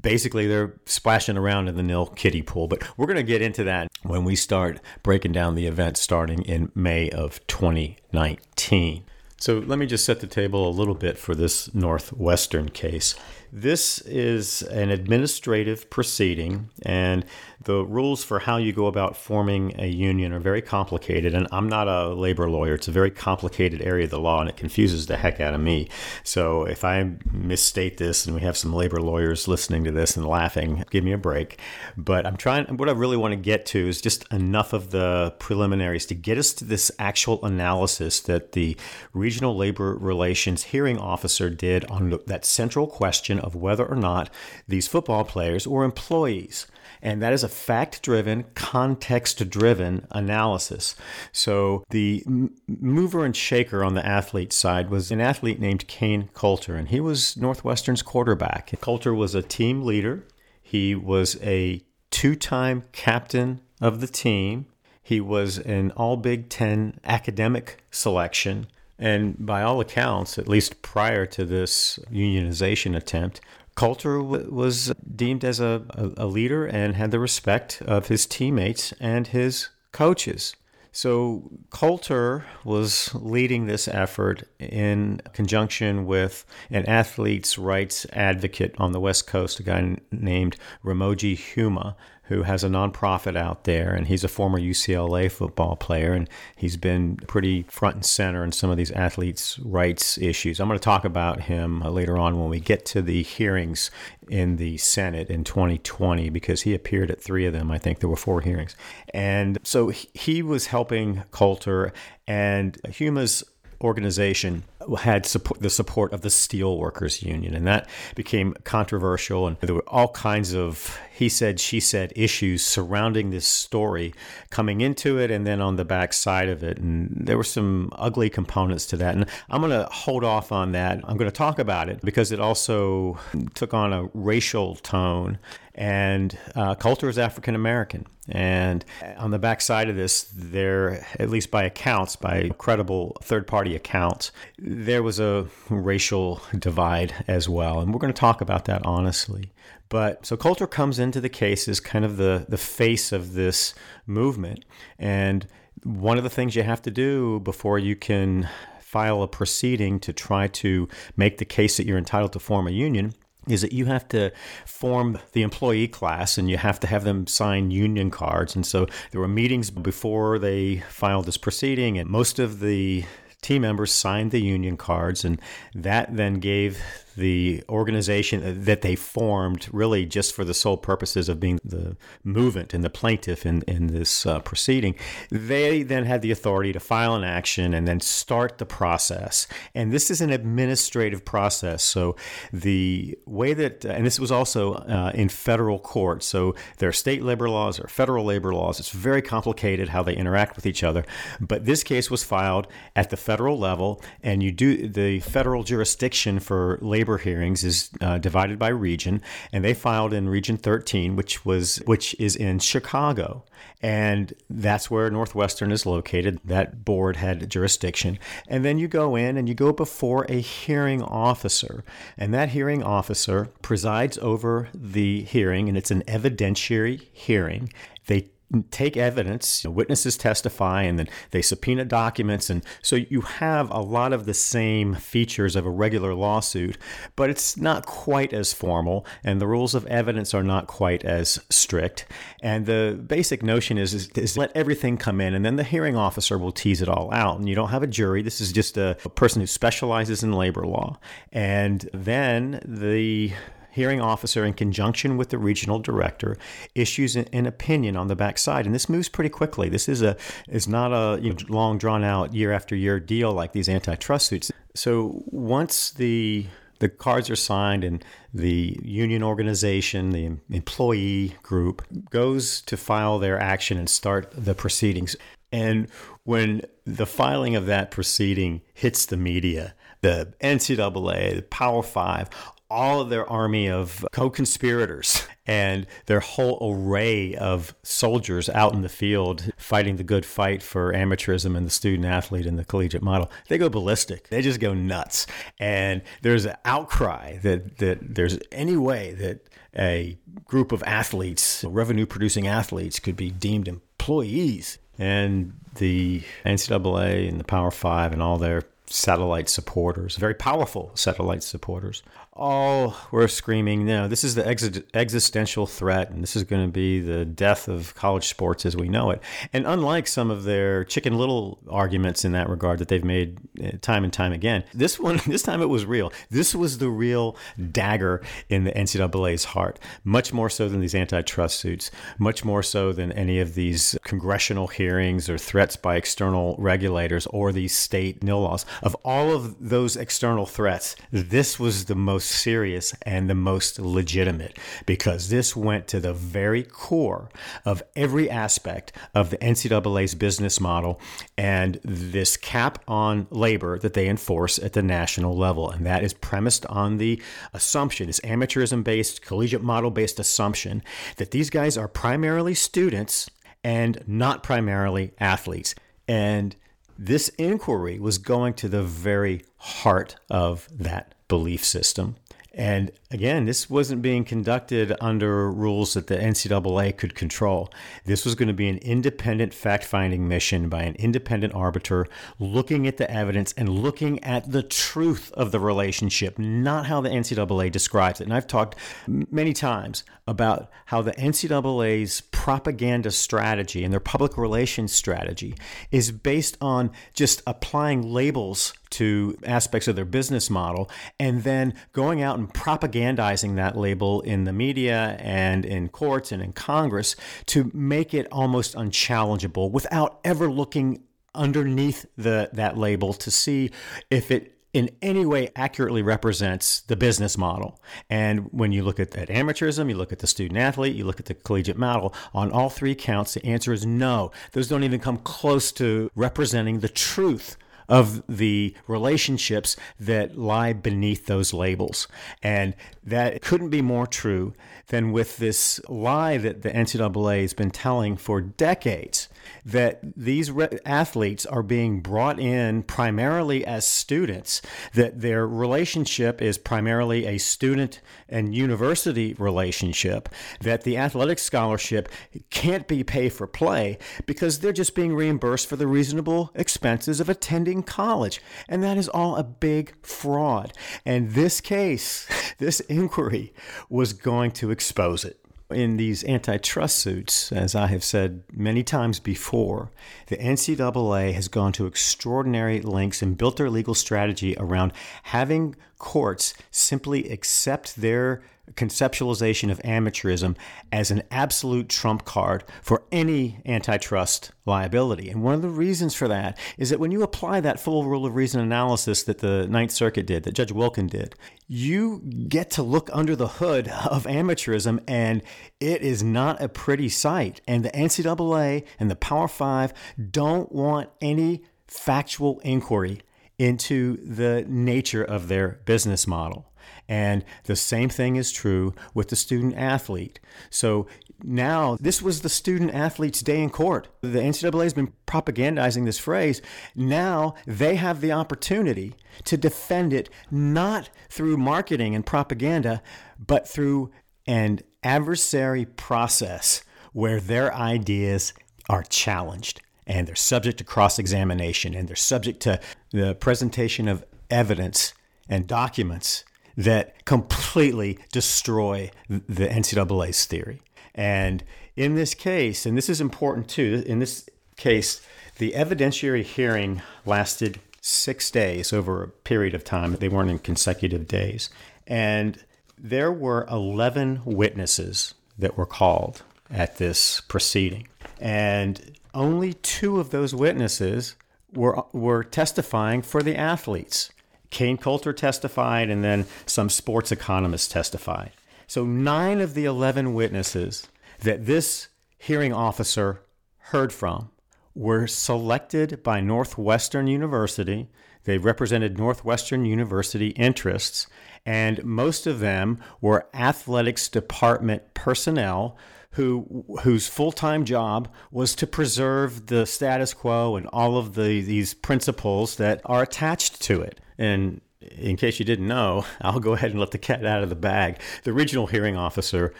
basically, 0.00 0.46
they're 0.46 0.74
splashing 0.86 1.36
around 1.36 1.68
in 1.68 1.76
the 1.76 1.82
nil 1.82 2.06
kiddie 2.06 2.42
pool. 2.42 2.66
But 2.68 2.82
we're 2.98 3.06
going 3.06 3.16
to 3.16 3.22
get 3.22 3.42
into 3.42 3.64
that 3.64 3.88
when 4.02 4.24
we 4.24 4.34
start 4.34 4.80
breaking 5.02 5.32
down 5.32 5.54
the 5.54 5.66
event 5.66 5.96
starting 5.96 6.42
in 6.42 6.72
May 6.74 7.10
of 7.10 7.46
2019. 7.46 9.04
So 9.40 9.60
let 9.60 9.78
me 9.78 9.86
just 9.86 10.04
set 10.04 10.18
the 10.18 10.26
table 10.26 10.68
a 10.68 10.70
little 10.70 10.96
bit 10.96 11.16
for 11.16 11.32
this 11.32 11.72
Northwestern 11.72 12.70
case. 12.70 13.14
This 13.52 14.00
is 14.00 14.62
an 14.62 14.90
administrative 14.90 15.88
proceeding, 15.90 16.70
and 16.84 17.24
the 17.60 17.84
rules 17.84 18.22
for 18.22 18.38
how 18.38 18.56
you 18.56 18.72
go 18.72 18.86
about 18.86 19.16
forming 19.16 19.74
a 19.78 19.86
union 19.86 20.32
are 20.32 20.38
very 20.38 20.62
complicated. 20.62 21.34
And 21.34 21.48
I'm 21.50 21.68
not 21.68 21.88
a 21.88 22.14
labor 22.14 22.48
lawyer, 22.48 22.74
it's 22.74 22.88
a 22.88 22.92
very 22.92 23.10
complicated 23.10 23.82
area 23.82 24.04
of 24.04 24.10
the 24.10 24.20
law, 24.20 24.40
and 24.40 24.48
it 24.48 24.56
confuses 24.56 25.06
the 25.06 25.16
heck 25.16 25.40
out 25.40 25.54
of 25.54 25.60
me. 25.60 25.88
So 26.22 26.64
if 26.64 26.84
I 26.84 27.16
misstate 27.32 27.96
this 27.96 28.26
and 28.26 28.34
we 28.34 28.42
have 28.42 28.56
some 28.56 28.72
labor 28.72 29.00
lawyers 29.00 29.48
listening 29.48 29.84
to 29.84 29.90
this 29.90 30.16
and 30.16 30.26
laughing, 30.26 30.84
give 30.90 31.04
me 31.04 31.12
a 31.12 31.18
break. 31.18 31.58
But 31.96 32.26
I'm 32.26 32.36
trying, 32.36 32.76
what 32.76 32.88
I 32.88 32.92
really 32.92 33.16
want 33.16 33.32
to 33.32 33.36
get 33.36 33.66
to 33.66 33.88
is 33.88 34.00
just 34.00 34.30
enough 34.32 34.72
of 34.72 34.90
the 34.90 35.34
preliminaries 35.38 36.06
to 36.06 36.14
get 36.14 36.38
us 36.38 36.52
to 36.54 36.64
this 36.64 36.90
actual 36.98 37.44
analysis 37.44 38.20
that 38.20 38.52
the 38.52 38.76
Regional 39.12 39.56
Labor 39.56 39.94
Relations 39.94 40.64
hearing 40.64 40.98
officer 40.98 41.50
did 41.50 41.84
on 41.86 42.18
that 42.26 42.44
central 42.44 42.86
question 42.86 43.40
of 43.40 43.54
whether 43.54 43.84
or 43.84 43.96
not 43.96 44.30
these 44.66 44.86
football 44.86 45.24
players 45.24 45.66
were 45.66 45.84
employees. 45.84 46.66
And 47.02 47.22
that 47.22 47.32
is 47.32 47.44
a 47.44 47.48
fact 47.48 48.02
driven, 48.02 48.44
context 48.54 49.48
driven 49.50 50.06
analysis. 50.10 50.96
So 51.32 51.84
the 51.90 52.24
mover 52.66 53.24
and 53.24 53.36
shaker 53.36 53.84
on 53.84 53.94
the 53.94 54.04
athlete 54.04 54.52
side 54.52 54.90
was 54.90 55.10
an 55.10 55.20
athlete 55.20 55.60
named 55.60 55.86
Kain 55.86 56.28
Colter, 56.34 56.74
and 56.74 56.88
he 56.88 57.00
was 57.00 57.36
Northwestern's 57.36 58.02
quarterback. 58.02 58.72
Colter 58.80 59.14
was 59.14 59.34
a 59.34 59.42
team 59.42 59.82
leader, 59.82 60.24
he 60.60 60.94
was 60.94 61.38
a 61.42 61.82
two 62.10 62.34
time 62.34 62.84
captain 62.92 63.60
of 63.80 64.00
the 64.00 64.06
team. 64.06 64.66
He 65.02 65.20
was 65.20 65.58
an 65.58 65.92
all 65.92 66.16
Big 66.18 66.50
Ten 66.50 67.00
academic 67.04 67.82
selection. 67.90 68.66
And 68.98 69.46
by 69.46 69.62
all 69.62 69.80
accounts, 69.80 70.38
at 70.38 70.48
least 70.48 70.82
prior 70.82 71.24
to 71.26 71.44
this 71.44 71.98
unionization 72.12 72.96
attempt, 72.96 73.40
Colter 73.78 74.20
was 74.20 74.92
deemed 75.14 75.44
as 75.44 75.60
a, 75.60 75.84
a, 76.16 76.26
leader 76.26 76.66
and 76.66 76.96
had 76.96 77.12
the 77.12 77.20
respect 77.20 77.80
of 77.82 78.08
his 78.08 78.26
teammates 78.26 78.92
and 78.98 79.28
his 79.28 79.68
coaches. 79.92 80.56
So 80.90 81.48
Colter 81.70 82.44
was 82.64 83.14
leading 83.14 83.66
this 83.66 83.86
effort 83.86 84.42
in 84.58 85.20
conjunction 85.32 86.06
with 86.06 86.44
an 86.70 86.86
athletes' 86.86 87.56
rights 87.56 88.04
advocate 88.12 88.74
on 88.78 88.90
the 88.90 88.98
West 88.98 89.28
Coast, 89.28 89.60
a 89.60 89.62
guy 89.62 89.96
named 90.10 90.56
Ramogi 90.82 91.36
Huma, 91.36 91.94
who 92.28 92.42
has 92.42 92.62
a 92.62 92.68
nonprofit 92.68 93.36
out 93.36 93.64
there, 93.64 93.94
and 93.94 94.06
he's 94.06 94.22
a 94.22 94.28
former 94.28 94.60
UCLA 94.60 95.30
football 95.30 95.76
player, 95.76 96.12
and 96.12 96.28
he's 96.56 96.76
been 96.76 97.16
pretty 97.16 97.62
front 97.64 97.96
and 97.96 98.04
center 98.04 98.44
in 98.44 98.52
some 98.52 98.70
of 98.70 98.76
these 98.76 98.90
athletes' 98.90 99.58
rights 99.60 100.18
issues. 100.18 100.60
I'm 100.60 100.68
going 100.68 100.78
to 100.78 100.84
talk 100.84 101.04
about 101.04 101.42
him 101.42 101.82
uh, 101.82 101.90
later 101.90 102.18
on 102.18 102.38
when 102.38 102.50
we 102.50 102.60
get 102.60 102.84
to 102.86 103.02
the 103.02 103.22
hearings 103.22 103.90
in 104.28 104.56
the 104.56 104.76
Senate 104.76 105.30
in 105.30 105.42
2020 105.42 106.28
because 106.28 106.62
he 106.62 106.74
appeared 106.74 107.10
at 107.10 107.20
three 107.20 107.46
of 107.46 107.54
them. 107.54 107.70
I 107.70 107.78
think 107.78 108.00
there 108.00 108.10
were 108.10 108.16
four 108.16 108.42
hearings. 108.42 108.76
And 109.14 109.58
so 109.62 109.88
he 109.88 110.42
was 110.42 110.66
helping 110.66 111.22
Colter, 111.30 111.92
and 112.26 112.78
Huma's 112.88 113.42
organization 113.82 114.64
had 114.96 115.26
support, 115.26 115.60
the 115.60 115.70
support 115.70 116.12
of 116.12 116.22
the 116.22 116.28
Steelworkers 116.28 117.22
Union, 117.22 117.54
and 117.54 117.66
that 117.66 117.88
became 118.14 118.54
controversial. 118.64 119.46
And 119.46 119.56
there 119.60 119.74
were 119.74 119.88
all 119.88 120.08
kinds 120.08 120.54
of 120.54 120.98
he 121.18 121.28
said, 121.28 121.58
she 121.58 121.80
said 121.80 122.12
issues 122.14 122.64
surrounding 122.64 123.30
this 123.30 123.44
story 123.44 124.14
coming 124.50 124.80
into 124.80 125.18
it 125.18 125.32
and 125.32 125.44
then 125.44 125.60
on 125.60 125.74
the 125.74 125.84
back 125.84 126.12
side 126.12 126.48
of 126.48 126.62
it. 126.62 126.78
And 126.78 127.10
there 127.12 127.36
were 127.36 127.42
some 127.42 127.90
ugly 127.96 128.30
components 128.30 128.86
to 128.86 128.96
that. 128.98 129.16
And 129.16 129.26
I'm 129.50 129.60
going 129.60 129.72
to 129.72 129.88
hold 129.90 130.22
off 130.22 130.52
on 130.52 130.70
that. 130.72 131.00
I'm 131.02 131.16
going 131.16 131.28
to 131.28 131.36
talk 131.36 131.58
about 131.58 131.88
it 131.88 132.02
because 132.02 132.30
it 132.30 132.38
also 132.38 133.18
took 133.54 133.74
on 133.74 133.92
a 133.92 134.08
racial 134.14 134.76
tone 134.76 135.40
and 135.78 136.36
uh, 136.56 136.74
Colter 136.74 137.08
is 137.08 137.18
African 137.18 137.54
American. 137.54 138.04
And 138.28 138.84
on 139.16 139.30
the 139.30 139.38
backside 139.38 139.88
of 139.88 139.94
this, 139.94 140.30
there, 140.34 141.06
at 141.20 141.30
least 141.30 141.52
by 141.52 141.62
accounts, 141.62 142.16
by 142.16 142.50
credible 142.58 143.16
third 143.22 143.46
party 143.46 143.76
accounts, 143.76 144.32
there 144.78 145.02
was 145.02 145.18
a 145.18 145.44
racial 145.68 146.40
divide 146.56 147.12
as 147.26 147.48
well. 147.48 147.80
And 147.80 147.92
we're 147.92 147.98
going 147.98 148.12
to 148.12 148.20
talk 148.20 148.40
about 148.40 148.66
that 148.66 148.86
honestly. 148.86 149.50
But 149.88 150.24
so 150.24 150.36
Colter 150.36 150.68
comes 150.68 151.00
into 151.00 151.20
the 151.20 151.28
case 151.28 151.66
as 151.66 151.80
kind 151.80 152.04
of 152.04 152.16
the, 152.16 152.46
the 152.48 152.58
face 152.58 153.10
of 153.10 153.32
this 153.32 153.74
movement. 154.06 154.64
And 154.96 155.48
one 155.82 156.16
of 156.16 156.22
the 156.22 156.30
things 156.30 156.54
you 156.54 156.62
have 156.62 156.82
to 156.82 156.92
do 156.92 157.40
before 157.40 157.80
you 157.80 157.96
can 157.96 158.48
file 158.80 159.22
a 159.22 159.28
proceeding 159.28 159.98
to 159.98 160.12
try 160.12 160.46
to 160.46 160.88
make 161.16 161.38
the 161.38 161.44
case 161.44 161.76
that 161.76 161.86
you're 161.86 161.98
entitled 161.98 162.32
to 162.34 162.38
form 162.38 162.68
a 162.68 162.70
union 162.70 163.14
is 163.48 163.62
that 163.62 163.72
you 163.72 163.86
have 163.86 164.06
to 164.08 164.30
form 164.64 165.18
the 165.32 165.42
employee 165.42 165.88
class 165.88 166.38
and 166.38 166.48
you 166.48 166.56
have 166.56 166.78
to 166.78 166.86
have 166.86 167.02
them 167.02 167.26
sign 167.26 167.72
union 167.72 168.10
cards. 168.10 168.54
And 168.54 168.64
so 168.64 168.86
there 169.10 169.20
were 169.20 169.28
meetings 169.28 169.70
before 169.70 170.38
they 170.38 170.84
filed 170.88 171.26
this 171.26 171.38
proceeding, 171.38 171.98
and 171.98 172.08
most 172.08 172.38
of 172.38 172.60
the 172.60 173.04
team 173.42 173.62
members 173.62 173.92
signed 173.92 174.30
the 174.30 174.40
union 174.40 174.76
cards, 174.76 175.24
and 175.24 175.40
that 175.74 176.16
then 176.16 176.34
gave 176.34 176.82
the 177.18 177.62
organization 177.68 178.64
that 178.64 178.82
they 178.82 178.94
formed 178.94 179.68
really 179.72 180.06
just 180.06 180.34
for 180.34 180.44
the 180.44 180.54
sole 180.54 180.76
purposes 180.76 181.28
of 181.28 181.40
being 181.40 181.58
the 181.64 181.96
movement 182.22 182.72
and 182.72 182.84
the 182.84 182.90
plaintiff 182.90 183.44
in, 183.44 183.62
in 183.62 183.88
this 183.88 184.24
uh, 184.24 184.38
proceeding. 184.40 184.94
They 185.30 185.82
then 185.82 186.04
had 186.04 186.22
the 186.22 186.30
authority 186.30 186.72
to 186.72 186.80
file 186.80 187.14
an 187.14 187.24
action 187.24 187.74
and 187.74 187.88
then 187.88 188.00
start 188.00 188.58
the 188.58 188.66
process. 188.66 189.46
And 189.74 189.92
this 189.92 190.10
is 190.10 190.20
an 190.20 190.30
administrative 190.30 191.24
process. 191.24 191.82
So 191.82 192.14
the 192.52 193.18
way 193.26 193.52
that, 193.54 193.84
and 193.84 194.06
this 194.06 194.20
was 194.20 194.30
also 194.30 194.74
uh, 194.74 195.10
in 195.14 195.28
federal 195.28 195.78
court. 195.78 196.22
So 196.22 196.54
there 196.78 196.88
are 196.88 196.92
state 196.92 197.22
labor 197.22 197.48
laws 197.48 197.80
or 197.80 197.88
federal 197.88 198.24
labor 198.24 198.54
laws. 198.54 198.78
It's 198.78 198.90
very 198.90 199.22
complicated 199.22 199.88
how 199.88 200.02
they 200.02 200.14
interact 200.14 200.54
with 200.54 200.66
each 200.66 200.84
other. 200.84 201.04
But 201.40 201.64
this 201.64 201.82
case 201.82 202.10
was 202.10 202.22
filed 202.22 202.68
at 202.94 203.10
the 203.10 203.16
federal 203.16 203.58
level, 203.58 204.00
and 204.22 204.42
you 204.42 204.52
do 204.52 204.88
the 204.88 205.20
federal 205.20 205.64
jurisdiction 205.64 206.38
for 206.38 206.78
labor 206.80 207.07
labor 207.08 207.18
hearings 207.18 207.64
is 207.64 207.90
uh, 208.02 208.18
divided 208.18 208.58
by 208.58 208.68
region, 208.68 209.22
and 209.50 209.64
they 209.64 209.72
filed 209.72 210.12
in 210.12 210.28
Region 210.28 210.58
13, 210.58 211.16
which 211.16 211.42
was 211.42 211.76
which 211.86 212.14
is 212.18 212.36
in 212.36 212.58
Chicago, 212.58 213.44
and 213.80 214.34
that's 214.50 214.90
where 214.90 215.10
Northwestern 215.10 215.72
is 215.72 215.86
located. 215.86 216.38
That 216.44 216.84
board 216.84 217.16
had 217.16 217.50
jurisdiction, 217.50 218.18
and 218.46 218.62
then 218.62 218.78
you 218.78 218.88
go 218.88 219.16
in 219.16 219.38
and 219.38 219.48
you 219.48 219.54
go 219.54 219.72
before 219.72 220.26
a 220.28 220.40
hearing 220.40 221.02
officer, 221.02 221.82
and 222.18 222.34
that 222.34 222.50
hearing 222.50 222.82
officer 222.82 223.48
presides 223.62 224.18
over 224.18 224.68
the 224.74 225.22
hearing, 225.22 225.66
and 225.68 225.78
it's 225.78 225.90
an 225.90 226.02
evidentiary 226.02 227.08
hearing. 227.12 227.72
They 228.06 228.28
take 228.70 228.96
evidence, 228.96 229.62
you 229.62 229.68
know, 229.68 229.74
witnesses 229.74 230.16
testify, 230.16 230.82
and 230.82 230.98
then 230.98 231.08
they 231.32 231.42
subpoena 231.42 231.84
documents. 231.84 232.48
And 232.48 232.64
so 232.82 232.96
you 232.96 233.20
have 233.20 233.70
a 233.70 233.80
lot 233.80 234.12
of 234.12 234.24
the 234.24 234.34
same 234.34 234.94
features 234.94 235.54
of 235.54 235.66
a 235.66 235.70
regular 235.70 236.14
lawsuit, 236.14 236.78
but 237.14 237.28
it's 237.28 237.56
not 237.56 237.84
quite 237.84 238.32
as 238.32 238.52
formal, 238.52 239.04
and 239.22 239.40
the 239.40 239.46
rules 239.46 239.74
of 239.74 239.86
evidence 239.86 240.32
are 240.32 240.42
not 240.42 240.66
quite 240.66 241.04
as 241.04 241.38
strict. 241.50 242.06
And 242.42 242.66
the 242.66 242.98
basic 243.06 243.42
notion 243.42 243.76
is, 243.76 243.92
is, 243.92 244.08
is 244.10 244.38
let 244.38 244.56
everything 244.56 244.96
come 244.96 245.20
in, 245.20 245.34
and 245.34 245.44
then 245.44 245.56
the 245.56 245.64
hearing 245.64 245.96
officer 245.96 246.38
will 246.38 246.52
tease 246.52 246.80
it 246.80 246.88
all 246.88 247.12
out. 247.12 247.38
And 247.38 247.48
you 247.48 247.54
don't 247.54 247.68
have 247.68 247.82
a 247.82 247.86
jury. 247.86 248.22
This 248.22 248.40
is 248.40 248.52
just 248.52 248.78
a, 248.78 248.96
a 249.04 249.08
person 249.10 249.40
who 249.40 249.46
specializes 249.46 250.22
in 250.22 250.32
labor 250.32 250.66
law. 250.66 250.98
And 251.32 251.88
then 251.92 252.60
the 252.64 253.32
hearing 253.70 254.00
officer, 254.00 254.44
in 254.44 254.54
conjunction 254.54 255.16
with 255.16 255.30
the 255.30 255.38
regional 255.38 255.78
director, 255.78 256.36
issues 256.74 257.16
an, 257.16 257.46
opinion 257.46 257.96
on 257.96 258.08
the 258.08 258.16
backside, 258.16 258.66
and 258.66 258.74
this 258.74 258.88
moves 258.88 259.08
pretty 259.08 259.30
quickly. 259.30 259.68
This 259.68 259.88
is 259.88 260.02
a 260.02 260.16
is 260.48 260.68
not 260.68 260.92
a 260.92 261.20
you 261.20 261.30
know, 261.30 261.36
long 261.48 261.78
drawn 261.78 262.04
out 262.04 262.34
year 262.34 262.52
after 262.52 262.74
year 262.74 263.00
deal 263.00 263.32
like 263.32 263.52
these 263.52 263.68
antitrust 263.68 264.26
suits. 264.26 264.50
So 264.74 265.22
once 265.26 265.90
the 265.90 266.46
the 266.78 266.88
cards 266.88 267.28
are 267.28 267.36
signed 267.36 267.84
and 267.84 268.04
the 268.32 268.78
union 268.82 269.22
organization, 269.22 270.10
the 270.10 270.36
employee 270.50 271.34
group 271.42 271.84
goes 272.10 272.60
to 272.62 272.76
file 272.76 273.18
their 273.18 273.38
action 273.38 273.78
and 273.78 273.90
start 273.90 274.32
the 274.32 274.54
proceedings. 274.54 275.16
And 275.50 275.88
when 276.24 276.62
the 276.84 277.06
filing 277.06 277.56
of 277.56 277.66
that 277.66 277.90
proceeding 277.90 278.60
hits 278.74 279.06
the 279.06 279.16
media, 279.16 279.74
the 280.02 280.34
NCAA, 280.40 281.36
the 281.36 281.42
Power 281.42 281.82
Five, 281.82 282.28
all 282.70 283.00
of 283.00 283.08
their 283.08 283.28
army 283.30 283.68
of 283.68 284.04
co 284.12 284.28
conspirators 284.28 285.26
and 285.46 285.86
their 286.06 286.20
whole 286.20 286.58
array 286.60 287.34
of 287.34 287.74
soldiers 287.82 288.48
out 288.50 288.74
in 288.74 288.82
the 288.82 288.88
field 288.88 289.50
fighting 289.56 289.96
the 289.96 290.04
good 290.04 290.26
fight 290.26 290.62
for 290.62 290.92
amateurism 290.92 291.56
and 291.56 291.66
the 291.66 291.70
student 291.70 292.04
athlete 292.04 292.46
and 292.46 292.58
the 292.58 292.64
collegiate 292.64 293.02
model. 293.02 293.30
They 293.48 293.56
go 293.56 293.68
ballistic. 293.68 294.28
They 294.28 294.42
just 294.42 294.60
go 294.60 294.74
nuts. 294.74 295.26
And 295.58 296.02
there's 296.22 296.44
an 296.44 296.56
outcry 296.64 297.38
that, 297.38 297.78
that 297.78 298.14
there's 298.14 298.38
any 298.52 298.76
way 298.76 299.14
that 299.14 299.48
a 299.76 300.18
group 300.44 300.72
of 300.72 300.82
athletes, 300.82 301.64
revenue 301.64 302.06
producing 302.06 302.46
athletes, 302.46 302.98
could 302.98 303.16
be 303.16 303.30
deemed 303.30 303.68
employees. 303.68 304.78
And 304.98 305.54
the 305.76 306.22
NCAA 306.44 307.28
and 307.28 307.38
the 307.38 307.44
Power 307.44 307.70
Five 307.70 308.12
and 308.12 308.20
all 308.20 308.36
their 308.36 308.64
satellite 308.90 309.48
supporters, 309.48 310.16
very 310.16 310.34
powerful 310.34 310.90
satellite 310.94 311.42
supporters, 311.42 312.02
all 312.38 312.96
were 313.10 313.26
screaming, 313.26 313.84
no, 313.84 314.06
this 314.06 314.22
is 314.22 314.34
the 314.34 314.46
ex- 314.46 314.80
existential 314.94 315.66
threat, 315.66 316.10
and 316.10 316.22
this 316.22 316.36
is 316.36 316.44
going 316.44 316.64
to 316.64 316.70
be 316.70 317.00
the 317.00 317.24
death 317.24 317.68
of 317.68 317.94
college 317.94 318.28
sports 318.28 318.64
as 318.64 318.76
we 318.76 318.88
know 318.88 319.10
it. 319.10 319.20
And 319.52 319.66
unlike 319.66 320.06
some 320.06 320.30
of 320.30 320.44
their 320.44 320.84
chicken 320.84 321.18
little 321.18 321.58
arguments 321.68 322.24
in 322.24 322.32
that 322.32 322.48
regard 322.48 322.78
that 322.78 322.88
they've 322.88 323.04
made 323.04 323.38
eh, 323.60 323.72
time 323.80 324.04
and 324.04 324.12
time 324.12 324.32
again, 324.32 324.64
this 324.72 324.98
one, 324.98 325.20
this 325.26 325.42
time 325.42 325.60
it 325.60 325.68
was 325.68 325.84
real. 325.84 326.12
This 326.30 326.54
was 326.54 326.78
the 326.78 326.88
real 326.88 327.36
dagger 327.72 328.22
in 328.48 328.64
the 328.64 328.72
NCAA's 328.72 329.46
heart, 329.46 329.78
much 330.04 330.32
more 330.32 330.48
so 330.48 330.68
than 330.68 330.80
these 330.80 330.94
antitrust 330.94 331.58
suits, 331.58 331.90
much 332.18 332.44
more 332.44 332.62
so 332.62 332.92
than 332.92 333.10
any 333.12 333.40
of 333.40 333.54
these 333.54 333.98
congressional 334.04 334.68
hearings 334.68 335.28
or 335.28 335.38
threats 335.38 335.76
by 335.76 335.96
external 335.96 336.54
regulators 336.58 337.26
or 337.26 337.52
these 337.52 337.76
state 337.76 338.22
nil 338.22 338.42
laws. 338.42 338.64
Of 338.82 338.94
all 339.04 339.32
of 339.32 339.68
those 339.68 339.96
external 339.96 340.46
threats, 340.46 340.94
this 341.10 341.58
was 341.58 341.86
the 341.86 341.96
most 341.96 342.27
most 342.27 342.27
serious 342.28 342.94
and 343.02 343.28
the 343.28 343.34
most 343.34 343.78
legitimate 343.78 344.58
because 344.86 345.28
this 345.28 345.56
went 345.56 345.88
to 345.88 346.00
the 346.00 346.12
very 346.12 346.62
core 346.62 347.28
of 347.64 347.82
every 347.96 348.30
aspect 348.30 348.92
of 349.14 349.30
the 349.30 349.38
NCAA's 349.38 350.14
business 350.14 350.60
model 350.60 351.00
and 351.36 351.80
this 351.84 352.36
cap 352.36 352.82
on 352.86 353.26
labor 353.30 353.78
that 353.78 353.94
they 353.94 354.08
enforce 354.08 354.58
at 354.58 354.72
the 354.72 354.82
national 354.82 355.36
level. 355.36 355.70
And 355.70 355.86
that 355.86 356.04
is 356.04 356.12
premised 356.12 356.66
on 356.66 356.98
the 356.98 357.20
assumption, 357.52 358.06
this 358.06 358.20
amateurism 358.20 358.84
based, 358.84 359.22
collegiate 359.22 359.62
model 359.62 359.90
based 359.90 360.20
assumption 360.20 360.82
that 361.16 361.30
these 361.30 361.50
guys 361.50 361.76
are 361.76 361.88
primarily 361.88 362.54
students 362.54 363.30
and 363.64 364.02
not 364.06 364.42
primarily 364.42 365.12
athletes. 365.18 365.74
And 366.06 366.56
this 366.98 367.28
inquiry 367.30 367.98
was 367.98 368.18
going 368.18 368.54
to 368.54 368.68
the 368.68 368.82
very 368.82 369.44
heart 369.58 370.16
of 370.30 370.68
that 370.72 371.14
belief 371.28 371.64
system. 371.64 372.16
And 372.58 372.90
again, 373.12 373.44
this 373.44 373.70
wasn't 373.70 374.02
being 374.02 374.24
conducted 374.24 374.92
under 375.00 375.48
rules 375.48 375.94
that 375.94 376.08
the 376.08 376.16
NCAA 376.16 376.96
could 376.96 377.14
control. 377.14 377.70
This 378.04 378.24
was 378.24 378.34
going 378.34 378.48
to 378.48 378.52
be 378.52 378.68
an 378.68 378.78
independent 378.78 379.54
fact 379.54 379.84
finding 379.84 380.26
mission 380.26 380.68
by 380.68 380.82
an 380.82 380.96
independent 380.96 381.54
arbiter 381.54 382.08
looking 382.40 382.88
at 382.88 382.96
the 382.96 383.08
evidence 383.08 383.52
and 383.56 383.68
looking 383.68 384.22
at 384.24 384.50
the 384.50 384.64
truth 384.64 385.30
of 385.34 385.52
the 385.52 385.60
relationship, 385.60 386.36
not 386.36 386.86
how 386.86 387.00
the 387.00 387.10
NCAA 387.10 387.70
describes 387.70 388.20
it. 388.20 388.24
And 388.24 388.34
I've 388.34 388.48
talked 388.48 388.74
many 389.06 389.52
times 389.52 390.02
about 390.26 390.68
how 390.86 391.00
the 391.00 391.12
NCAA's 391.12 392.22
propaganda 392.22 393.12
strategy 393.12 393.84
and 393.84 393.92
their 393.92 394.00
public 394.00 394.36
relations 394.36 394.92
strategy 394.92 395.54
is 395.92 396.10
based 396.10 396.58
on 396.60 396.90
just 397.14 397.40
applying 397.46 398.02
labels 398.02 398.72
to 398.90 399.36
aspects 399.44 399.88
of 399.88 399.96
their 399.96 400.04
business 400.04 400.50
model 400.50 400.90
and 401.18 401.42
then 401.44 401.74
going 401.92 402.22
out 402.22 402.38
and 402.38 402.52
propagandizing 402.52 403.56
that 403.56 403.76
label 403.76 404.20
in 404.22 404.44
the 404.44 404.52
media 404.52 405.16
and 405.20 405.64
in 405.64 405.88
courts 405.88 406.32
and 406.32 406.42
in 406.42 406.52
Congress 406.52 407.16
to 407.46 407.70
make 407.74 408.14
it 408.14 408.26
almost 408.32 408.74
unchallengeable 408.74 409.70
without 409.70 410.20
ever 410.24 410.50
looking 410.50 411.02
underneath 411.34 412.06
the 412.16 412.50
that 412.52 412.76
label 412.76 413.12
to 413.12 413.30
see 413.30 413.70
if 414.10 414.30
it 414.30 414.58
in 414.74 414.90
any 415.00 415.24
way 415.24 415.50
accurately 415.56 416.02
represents 416.02 416.80
the 416.82 416.96
business 416.96 417.38
model. 417.38 417.80
And 418.10 418.52
when 418.52 418.70
you 418.70 418.82
look 418.82 419.00
at 419.00 419.12
that 419.12 419.28
amateurism, 419.28 419.88
you 419.88 419.96
look 419.96 420.12
at 420.12 420.18
the 420.18 420.26
student 420.26 420.58
athlete, 420.58 420.94
you 420.94 421.04
look 421.04 421.18
at 421.18 421.26
the 421.26 421.34
collegiate 421.34 421.78
model, 421.78 422.14
on 422.34 422.52
all 422.52 422.68
three 422.68 422.94
counts, 422.94 423.34
the 423.34 423.44
answer 423.46 423.72
is 423.72 423.86
no. 423.86 424.30
Those 424.52 424.68
don't 424.68 424.84
even 424.84 425.00
come 425.00 425.18
close 425.18 425.72
to 425.72 426.10
representing 426.14 426.80
the 426.80 426.88
truth 426.88 427.56
of 427.88 428.22
the 428.28 428.74
relationships 428.86 429.76
that 429.98 430.36
lie 430.38 430.72
beneath 430.72 431.26
those 431.26 431.52
labels. 431.52 432.06
And 432.42 432.74
that 433.08 433.42
couldn't 433.42 433.70
be 433.70 433.82
more 433.82 434.06
true 434.06 434.54
than 434.88 435.12
with 435.12 435.36
this 435.38 435.80
lie 435.88 436.36
that 436.38 436.62
the 436.62 436.70
NCAA 436.70 437.42
has 437.42 437.54
been 437.54 437.70
telling 437.70 438.16
for 438.16 438.40
decades 438.40 439.28
that 439.64 440.00
these 440.16 440.50
re- 440.50 440.78
athletes 440.84 441.44
are 441.46 441.62
being 441.62 442.00
brought 442.00 442.38
in 442.38 442.82
primarily 442.82 443.64
as 443.64 443.86
students, 443.86 444.62
that 444.94 445.20
their 445.20 445.46
relationship 445.46 446.40
is 446.40 446.58
primarily 446.58 447.26
a 447.26 447.38
student 447.38 448.00
and 448.28 448.54
university 448.54 449.34
relationship, 449.34 450.28
that 450.60 450.84
the 450.84 450.96
athletic 450.96 451.38
scholarship 451.38 452.08
can't 452.50 452.88
be 452.88 453.02
pay 453.02 453.28
for 453.28 453.46
play 453.46 453.98
because 454.26 454.58
they're 454.58 454.72
just 454.72 454.94
being 454.94 455.14
reimbursed 455.14 455.66
for 455.66 455.76
the 455.76 455.86
reasonable 455.86 456.50
expenses 456.54 457.20
of 457.20 457.28
attending 457.28 457.82
college. 457.82 458.40
And 458.68 458.82
that 458.82 458.96
is 458.96 459.08
all 459.08 459.36
a 459.36 459.44
big 459.44 459.94
fraud. 460.04 460.72
And 461.04 461.32
this 461.32 461.60
case, 461.60 462.26
this 462.58 462.80
inquiry 462.98 463.52
was 463.88 464.12
going 464.12 464.50
to 464.52 464.70
expose 464.70 465.24
it. 465.24 465.38
In 465.70 465.98
these 465.98 466.24
antitrust 466.24 466.98
suits, 466.98 467.52
as 467.52 467.74
I 467.74 467.88
have 467.88 468.02
said 468.02 468.42
many 468.50 468.82
times 468.82 469.20
before, 469.20 469.90
the 470.28 470.38
NCAA 470.38 471.34
has 471.34 471.48
gone 471.48 471.72
to 471.72 471.86
extraordinary 471.86 472.80
lengths 472.80 473.20
and 473.20 473.36
built 473.36 473.58
their 473.58 473.68
legal 473.68 473.94
strategy 473.94 474.56
around 474.58 474.92
having 475.24 475.76
courts 475.98 476.54
simply 476.70 477.28
accept 477.30 477.96
their 477.96 478.42
conceptualization 478.78 479.70
of 479.70 479.80
amateurism 479.80 480.56
as 480.92 481.10
an 481.10 481.22
absolute 481.30 481.88
trump 481.88 482.24
card 482.24 482.62
for 482.80 483.02
any 483.10 483.60
antitrust 483.66 484.52
liability. 484.64 485.28
And 485.28 485.42
one 485.42 485.54
of 485.54 485.62
the 485.62 485.68
reasons 485.68 486.14
for 486.14 486.28
that 486.28 486.56
is 486.78 486.90
that 486.90 487.00
when 487.00 487.10
you 487.10 487.22
apply 487.22 487.60
that 487.60 487.80
full 487.80 488.04
rule 488.04 488.24
of 488.24 488.36
reason 488.36 488.60
analysis 488.60 489.24
that 489.24 489.38
the 489.38 489.66
Ninth 489.66 489.90
Circuit 489.90 490.26
did, 490.26 490.44
that 490.44 490.54
Judge 490.54 490.72
Wilken 490.72 491.10
did, 491.10 491.34
you 491.66 492.20
get 492.48 492.70
to 492.70 492.82
look 492.82 493.10
under 493.12 493.34
the 493.34 493.48
hood 493.48 493.88
of 493.88 494.24
amateurism, 494.24 495.02
and 495.08 495.42
it 495.80 496.02
is 496.02 496.22
not 496.22 496.62
a 496.62 496.68
pretty 496.68 497.08
sight. 497.08 497.60
And 497.66 497.84
the 497.84 497.90
NCAA 497.90 498.84
and 499.00 499.10
the 499.10 499.16
Power 499.16 499.48
Five 499.48 499.92
don't 500.30 500.70
want 500.70 501.10
any 501.20 501.64
factual 501.88 502.60
inquiry 502.60 503.22
into 503.58 504.18
the 504.24 504.64
nature 504.68 505.24
of 505.24 505.48
their 505.48 505.80
business 505.84 506.26
model. 506.26 506.67
And 507.08 507.44
the 507.64 507.76
same 507.76 508.10
thing 508.10 508.36
is 508.36 508.52
true 508.52 508.94
with 509.14 509.28
the 509.28 509.36
student 509.36 509.74
athlete. 509.76 510.40
So 510.68 511.06
now 511.42 511.96
this 512.00 512.20
was 512.20 512.42
the 512.42 512.48
student 512.48 512.92
athlete's 512.92 513.40
day 513.40 513.62
in 513.62 513.70
court. 513.70 514.08
The 514.20 514.40
NCAA 514.40 514.82
has 514.82 514.94
been 514.94 515.12
propagandizing 515.26 516.04
this 516.04 516.18
phrase. 516.18 516.60
Now 516.94 517.54
they 517.66 517.96
have 517.96 518.20
the 518.20 518.32
opportunity 518.32 519.14
to 519.44 519.56
defend 519.56 520.12
it 520.12 520.28
not 520.50 521.08
through 521.30 521.56
marketing 521.56 522.14
and 522.14 522.26
propaganda, 522.26 523.02
but 523.38 523.66
through 523.66 524.10
an 524.46 524.80
adversary 525.02 525.84
process 525.84 526.82
where 527.12 527.40
their 527.40 527.74
ideas 527.74 528.52
are 528.88 529.02
challenged 529.02 529.80
and 530.06 530.26
they're 530.26 530.34
subject 530.34 530.78
to 530.78 530.84
cross 530.84 531.18
examination 531.18 531.94
and 531.94 532.08
they're 532.08 532.16
subject 532.16 532.60
to 532.60 532.80
the 533.12 533.34
presentation 533.34 534.08
of 534.08 534.24
evidence 534.50 535.12
and 535.48 535.66
documents 535.66 536.44
that 536.78 537.24
completely 537.24 538.16
destroy 538.30 539.10
the 539.28 539.66
NCAA's 539.66 540.46
theory. 540.46 540.80
And 541.12 541.64
in 541.96 542.14
this 542.14 542.34
case, 542.34 542.86
and 542.86 542.96
this 542.96 543.08
is 543.08 543.20
important 543.20 543.68
too, 543.68 544.04
in 544.06 544.20
this 544.20 544.48
case, 544.76 545.20
the 545.56 545.72
evidentiary 545.72 546.44
hearing 546.44 547.02
lasted 547.26 547.80
six 548.00 548.48
days 548.52 548.92
over 548.92 549.24
a 549.24 549.28
period 549.28 549.74
of 549.74 549.82
time. 549.82 550.12
They 550.14 550.28
weren't 550.28 550.50
in 550.50 550.60
consecutive 550.60 551.26
days. 551.26 551.68
And 552.06 552.62
there 552.96 553.32
were 553.32 553.66
11 553.68 554.42
witnesses 554.44 555.34
that 555.58 555.76
were 555.76 555.84
called 555.84 556.42
at 556.70 556.98
this 556.98 557.40
proceeding. 557.40 558.06
And 558.40 559.18
only 559.34 559.74
two 559.74 560.20
of 560.20 560.30
those 560.30 560.54
witnesses 560.54 561.34
were, 561.74 562.04
were 562.12 562.44
testifying 562.44 563.22
for 563.22 563.42
the 563.42 563.56
athletes. 563.56 564.30
Kain 564.70 564.96
Colter 564.98 565.32
testified, 565.32 566.10
and 566.10 566.22
then 566.22 566.46
some 566.66 566.90
sports 566.90 567.32
economists 567.32 567.88
testified. 567.88 568.52
So, 568.86 569.04
nine 569.04 569.60
of 569.60 569.74
the 569.74 569.84
11 569.84 570.34
witnesses 570.34 571.08
that 571.40 571.66
this 571.66 572.08
hearing 572.38 572.72
officer 572.72 573.42
heard 573.78 574.12
from 574.12 574.50
were 574.94 575.26
selected 575.26 576.22
by 576.22 576.40
Northwestern 576.40 577.26
University. 577.26 578.08
They 578.44 578.58
represented 578.58 579.18
Northwestern 579.18 579.84
University 579.84 580.48
interests, 580.48 581.26
and 581.66 582.02
most 582.04 582.46
of 582.46 582.60
them 582.60 582.98
were 583.20 583.48
athletics 583.52 584.28
department 584.28 585.14
personnel 585.14 585.96
who 586.32 586.84
whose 587.02 587.26
full-time 587.26 587.84
job 587.84 588.28
was 588.50 588.74
to 588.76 588.86
preserve 588.86 589.66
the 589.66 589.86
status 589.86 590.34
quo 590.34 590.76
and 590.76 590.86
all 590.88 591.16
of 591.16 591.34
the 591.34 591.60
these 591.62 591.94
principles 591.94 592.76
that 592.76 593.00
are 593.04 593.22
attached 593.22 593.80
to 593.82 594.00
it. 594.00 594.20
And 594.38 594.80
in 595.00 595.36
case 595.36 595.58
you 595.58 595.64
didn't 595.64 595.88
know, 595.88 596.24
I'll 596.40 596.60
go 596.60 596.72
ahead 596.72 596.90
and 596.90 597.00
let 597.00 597.10
the 597.10 597.18
cat 597.18 597.44
out 597.44 597.62
of 597.62 597.68
the 597.68 597.76
bag. 597.76 598.20
The 598.44 598.52
regional 598.52 598.86
hearing 598.86 599.16
officer 599.16 599.74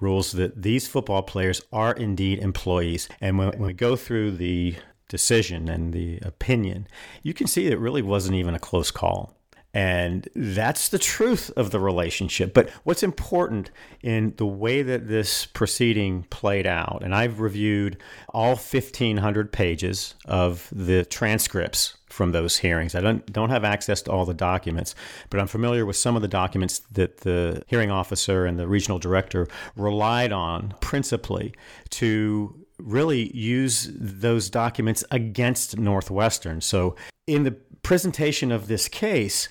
rules 0.00 0.32
that 0.32 0.62
these 0.62 0.88
football 0.88 1.22
players 1.22 1.62
are 1.72 1.92
indeed 1.92 2.38
employees. 2.38 3.08
And 3.20 3.38
when, 3.38 3.48
when 3.50 3.62
we 3.62 3.72
go 3.72 3.96
through 3.96 4.32
the 4.32 4.76
decision 5.08 5.68
and 5.68 5.92
the 5.92 6.18
opinion, 6.22 6.88
you 7.22 7.34
can 7.34 7.46
see 7.46 7.66
it 7.66 7.78
really 7.78 8.02
wasn't 8.02 8.36
even 8.36 8.54
a 8.54 8.58
close 8.58 8.90
call. 8.90 9.36
And 9.74 10.28
that's 10.34 10.90
the 10.90 10.98
truth 10.98 11.50
of 11.56 11.70
the 11.70 11.80
relationship. 11.80 12.52
But 12.52 12.68
what's 12.84 13.02
important 13.02 13.70
in 14.02 14.34
the 14.36 14.46
way 14.46 14.82
that 14.82 15.08
this 15.08 15.46
proceeding 15.46 16.24
played 16.24 16.66
out, 16.66 17.02
and 17.02 17.14
I've 17.14 17.40
reviewed 17.40 17.96
all 18.28 18.50
1,500 18.50 19.50
pages 19.50 20.14
of 20.26 20.68
the 20.72 21.06
transcripts 21.06 21.96
from 22.12 22.32
those 22.32 22.58
hearings. 22.58 22.94
I 22.94 23.00
don't, 23.00 23.24
don't 23.32 23.50
have 23.50 23.64
access 23.64 24.02
to 24.02 24.12
all 24.12 24.26
the 24.26 24.34
documents, 24.34 24.94
but 25.30 25.40
I'm 25.40 25.46
familiar 25.46 25.86
with 25.86 25.96
some 25.96 26.14
of 26.14 26.22
the 26.22 26.28
documents 26.28 26.80
that 26.92 27.18
the 27.18 27.62
hearing 27.66 27.90
officer 27.90 28.44
and 28.44 28.58
the 28.58 28.68
regional 28.68 28.98
director 28.98 29.48
relied 29.76 30.30
on 30.32 30.74
principally 30.80 31.54
to 31.90 32.54
really 32.78 33.34
use 33.36 33.90
those 33.94 34.50
documents 34.50 35.04
against 35.10 35.78
Northwestern. 35.78 36.60
So 36.60 36.96
in 37.26 37.44
the 37.44 37.52
presentation 37.82 38.52
of 38.52 38.68
this 38.68 38.88
case, 38.88 39.48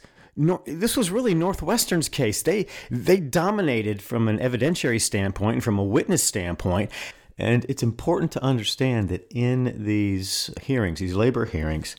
this 0.65 0.95
was 0.95 1.11
really 1.11 1.33
Northwestern's 1.33 2.09
case. 2.09 2.41
They 2.41 2.67
they 2.89 3.19
dominated 3.19 4.01
from 4.01 4.27
an 4.27 4.39
evidentiary 4.39 5.01
standpoint 5.01 5.55
and 5.55 5.63
from 5.63 5.77
a 5.77 5.83
witness 5.83 6.23
standpoint. 6.23 6.91
And 7.37 7.65
it's 7.67 7.83
important 7.83 8.31
to 8.33 8.43
understand 8.43 9.09
that 9.09 9.25
in 9.31 9.83
these 9.83 10.51
hearings, 10.61 10.99
these 10.99 11.15
labor 11.15 11.45
hearings, 11.45 11.95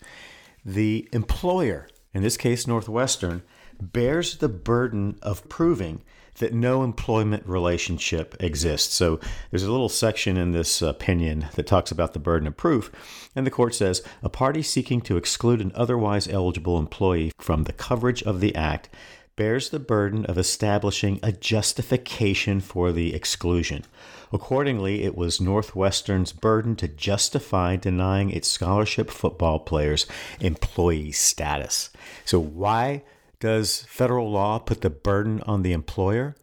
the 0.64 1.08
employer, 1.12 1.88
in 2.14 2.22
this 2.22 2.36
case 2.36 2.66
Northwestern, 2.66 3.42
bears 3.80 4.36
the 4.36 4.48
burden 4.48 5.18
of 5.22 5.48
proving 5.48 6.02
that 6.38 6.54
no 6.54 6.82
employment 6.82 7.46
relationship 7.46 8.34
exists. 8.40 8.94
So 8.94 9.20
there's 9.50 9.64
a 9.64 9.70
little 9.70 9.88
section 9.88 10.36
in 10.36 10.52
this 10.52 10.80
opinion 10.80 11.46
that 11.54 11.66
talks 11.66 11.90
about 11.90 12.14
the 12.14 12.18
burden 12.18 12.48
of 12.48 12.56
proof. 12.56 12.90
And 13.36 13.46
the 13.46 13.50
court 13.50 13.74
says 13.74 14.02
a 14.22 14.28
party 14.28 14.62
seeking 14.62 15.00
to 15.02 15.16
exclude 15.16 15.60
an 15.60 15.72
otherwise 15.74 16.28
eligible 16.28 16.78
employee 16.78 17.32
from 17.38 17.64
the 17.64 17.72
coverage 17.72 18.22
of 18.22 18.40
the 18.40 18.54
act 18.54 18.88
bears 19.36 19.70
the 19.70 19.78
burden 19.78 20.26
of 20.26 20.38
establishing 20.38 21.18
a 21.22 21.32
justification 21.32 22.60
for 22.60 22.92
the 22.92 23.14
exclusion. 23.14 23.84
Accordingly, 24.32 25.02
it 25.02 25.14
was 25.14 25.40
Northwestern's 25.40 26.32
burden 26.32 26.76
to 26.76 26.88
justify 26.88 27.76
denying 27.76 28.30
its 28.30 28.48
scholarship 28.48 29.10
football 29.10 29.58
players 29.58 30.06
employee 30.40 31.12
status. 31.12 31.90
So, 32.24 32.40
why 32.40 33.02
does 33.40 33.82
federal 33.88 34.30
law 34.30 34.58
put 34.58 34.80
the 34.80 34.90
burden 34.90 35.42
on 35.42 35.62
the 35.62 35.72
employer? 35.72 36.36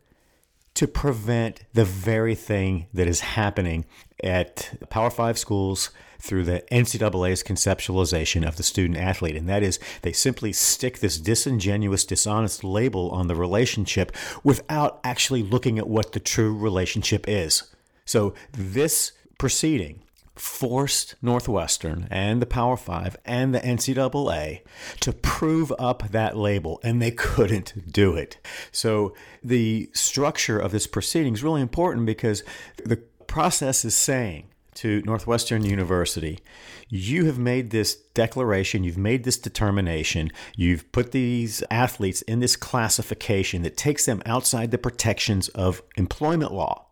To 0.80 0.88
prevent 0.88 1.66
the 1.74 1.84
very 1.84 2.36
thing 2.36 2.88
that 2.94 3.06
is 3.06 3.20
happening 3.20 3.84
at 4.24 4.80
Power 4.90 5.10
Five 5.10 5.38
schools 5.38 5.90
through 6.20 6.46
the 6.46 6.64
NCAA's 6.72 7.44
conceptualization 7.44 8.48
of 8.48 8.56
the 8.56 8.64
student 8.64 8.98
athlete. 8.98 9.36
And 9.36 9.50
that 9.50 9.62
is, 9.62 9.78
they 10.04 10.14
simply 10.14 10.54
stick 10.54 11.00
this 11.00 11.18
disingenuous, 11.18 12.06
dishonest 12.06 12.64
label 12.64 13.12
on 13.12 13.28
the 13.28 13.36
relationship 13.36 14.16
without 14.42 15.02
actually 15.04 15.44
looking 15.44 15.78
at 15.80 15.90
what 15.90 16.14
the 16.14 16.20
true 16.22 16.56
relationship 16.56 17.26
is. 17.28 17.64
So, 18.06 18.34
this 18.54 19.12
proceeding 19.38 20.04
forced 20.40 21.16
Northwestern 21.22 22.08
and 22.10 22.42
the 22.42 22.46
Power 22.46 22.78
Five 22.78 23.18
and 23.26 23.54
the 23.54 23.60
NCAA 23.60 24.62
to 25.02 25.14
prove 25.14 25.74
up 25.78 26.10
that 26.12 26.38
label, 26.38 26.80
and 26.84 27.02
they 27.02 27.12
couldn't 27.12 27.92
do 27.92 28.16
it. 28.16 28.38
So 28.72 29.14
the 29.44 29.90
structure 29.94 30.58
of 30.58 30.72
this 30.72 30.88
proceeding 30.88 31.34
is 31.34 31.44
really 31.44 31.62
important 31.62 32.06
because 32.06 32.44
the 32.84 32.98
process 33.28 33.84
is 33.84 33.96
saying 33.96 34.48
to 34.76 35.02
Northwestern 35.06 35.66
University, 35.66 36.40
you 36.88 37.26
have 37.26 37.38
made 37.38 37.72
this 37.72 37.96
declaration, 38.14 38.84
you've 38.84 38.98
made 38.98 39.26
this 39.26 39.38
determination, 39.38 40.32
you've 40.56 40.90
put 40.94 41.12
these 41.12 41.62
athletes 41.70 42.22
in 42.24 42.40
this 42.40 42.56
classification 42.56 43.62
that 43.64 43.76
takes 43.76 44.06
them 44.06 44.22
outside 44.26 44.72
the 44.72 44.78
protections 44.78 45.50
of 45.50 45.82
employment 45.98 46.54
law. 46.54 46.86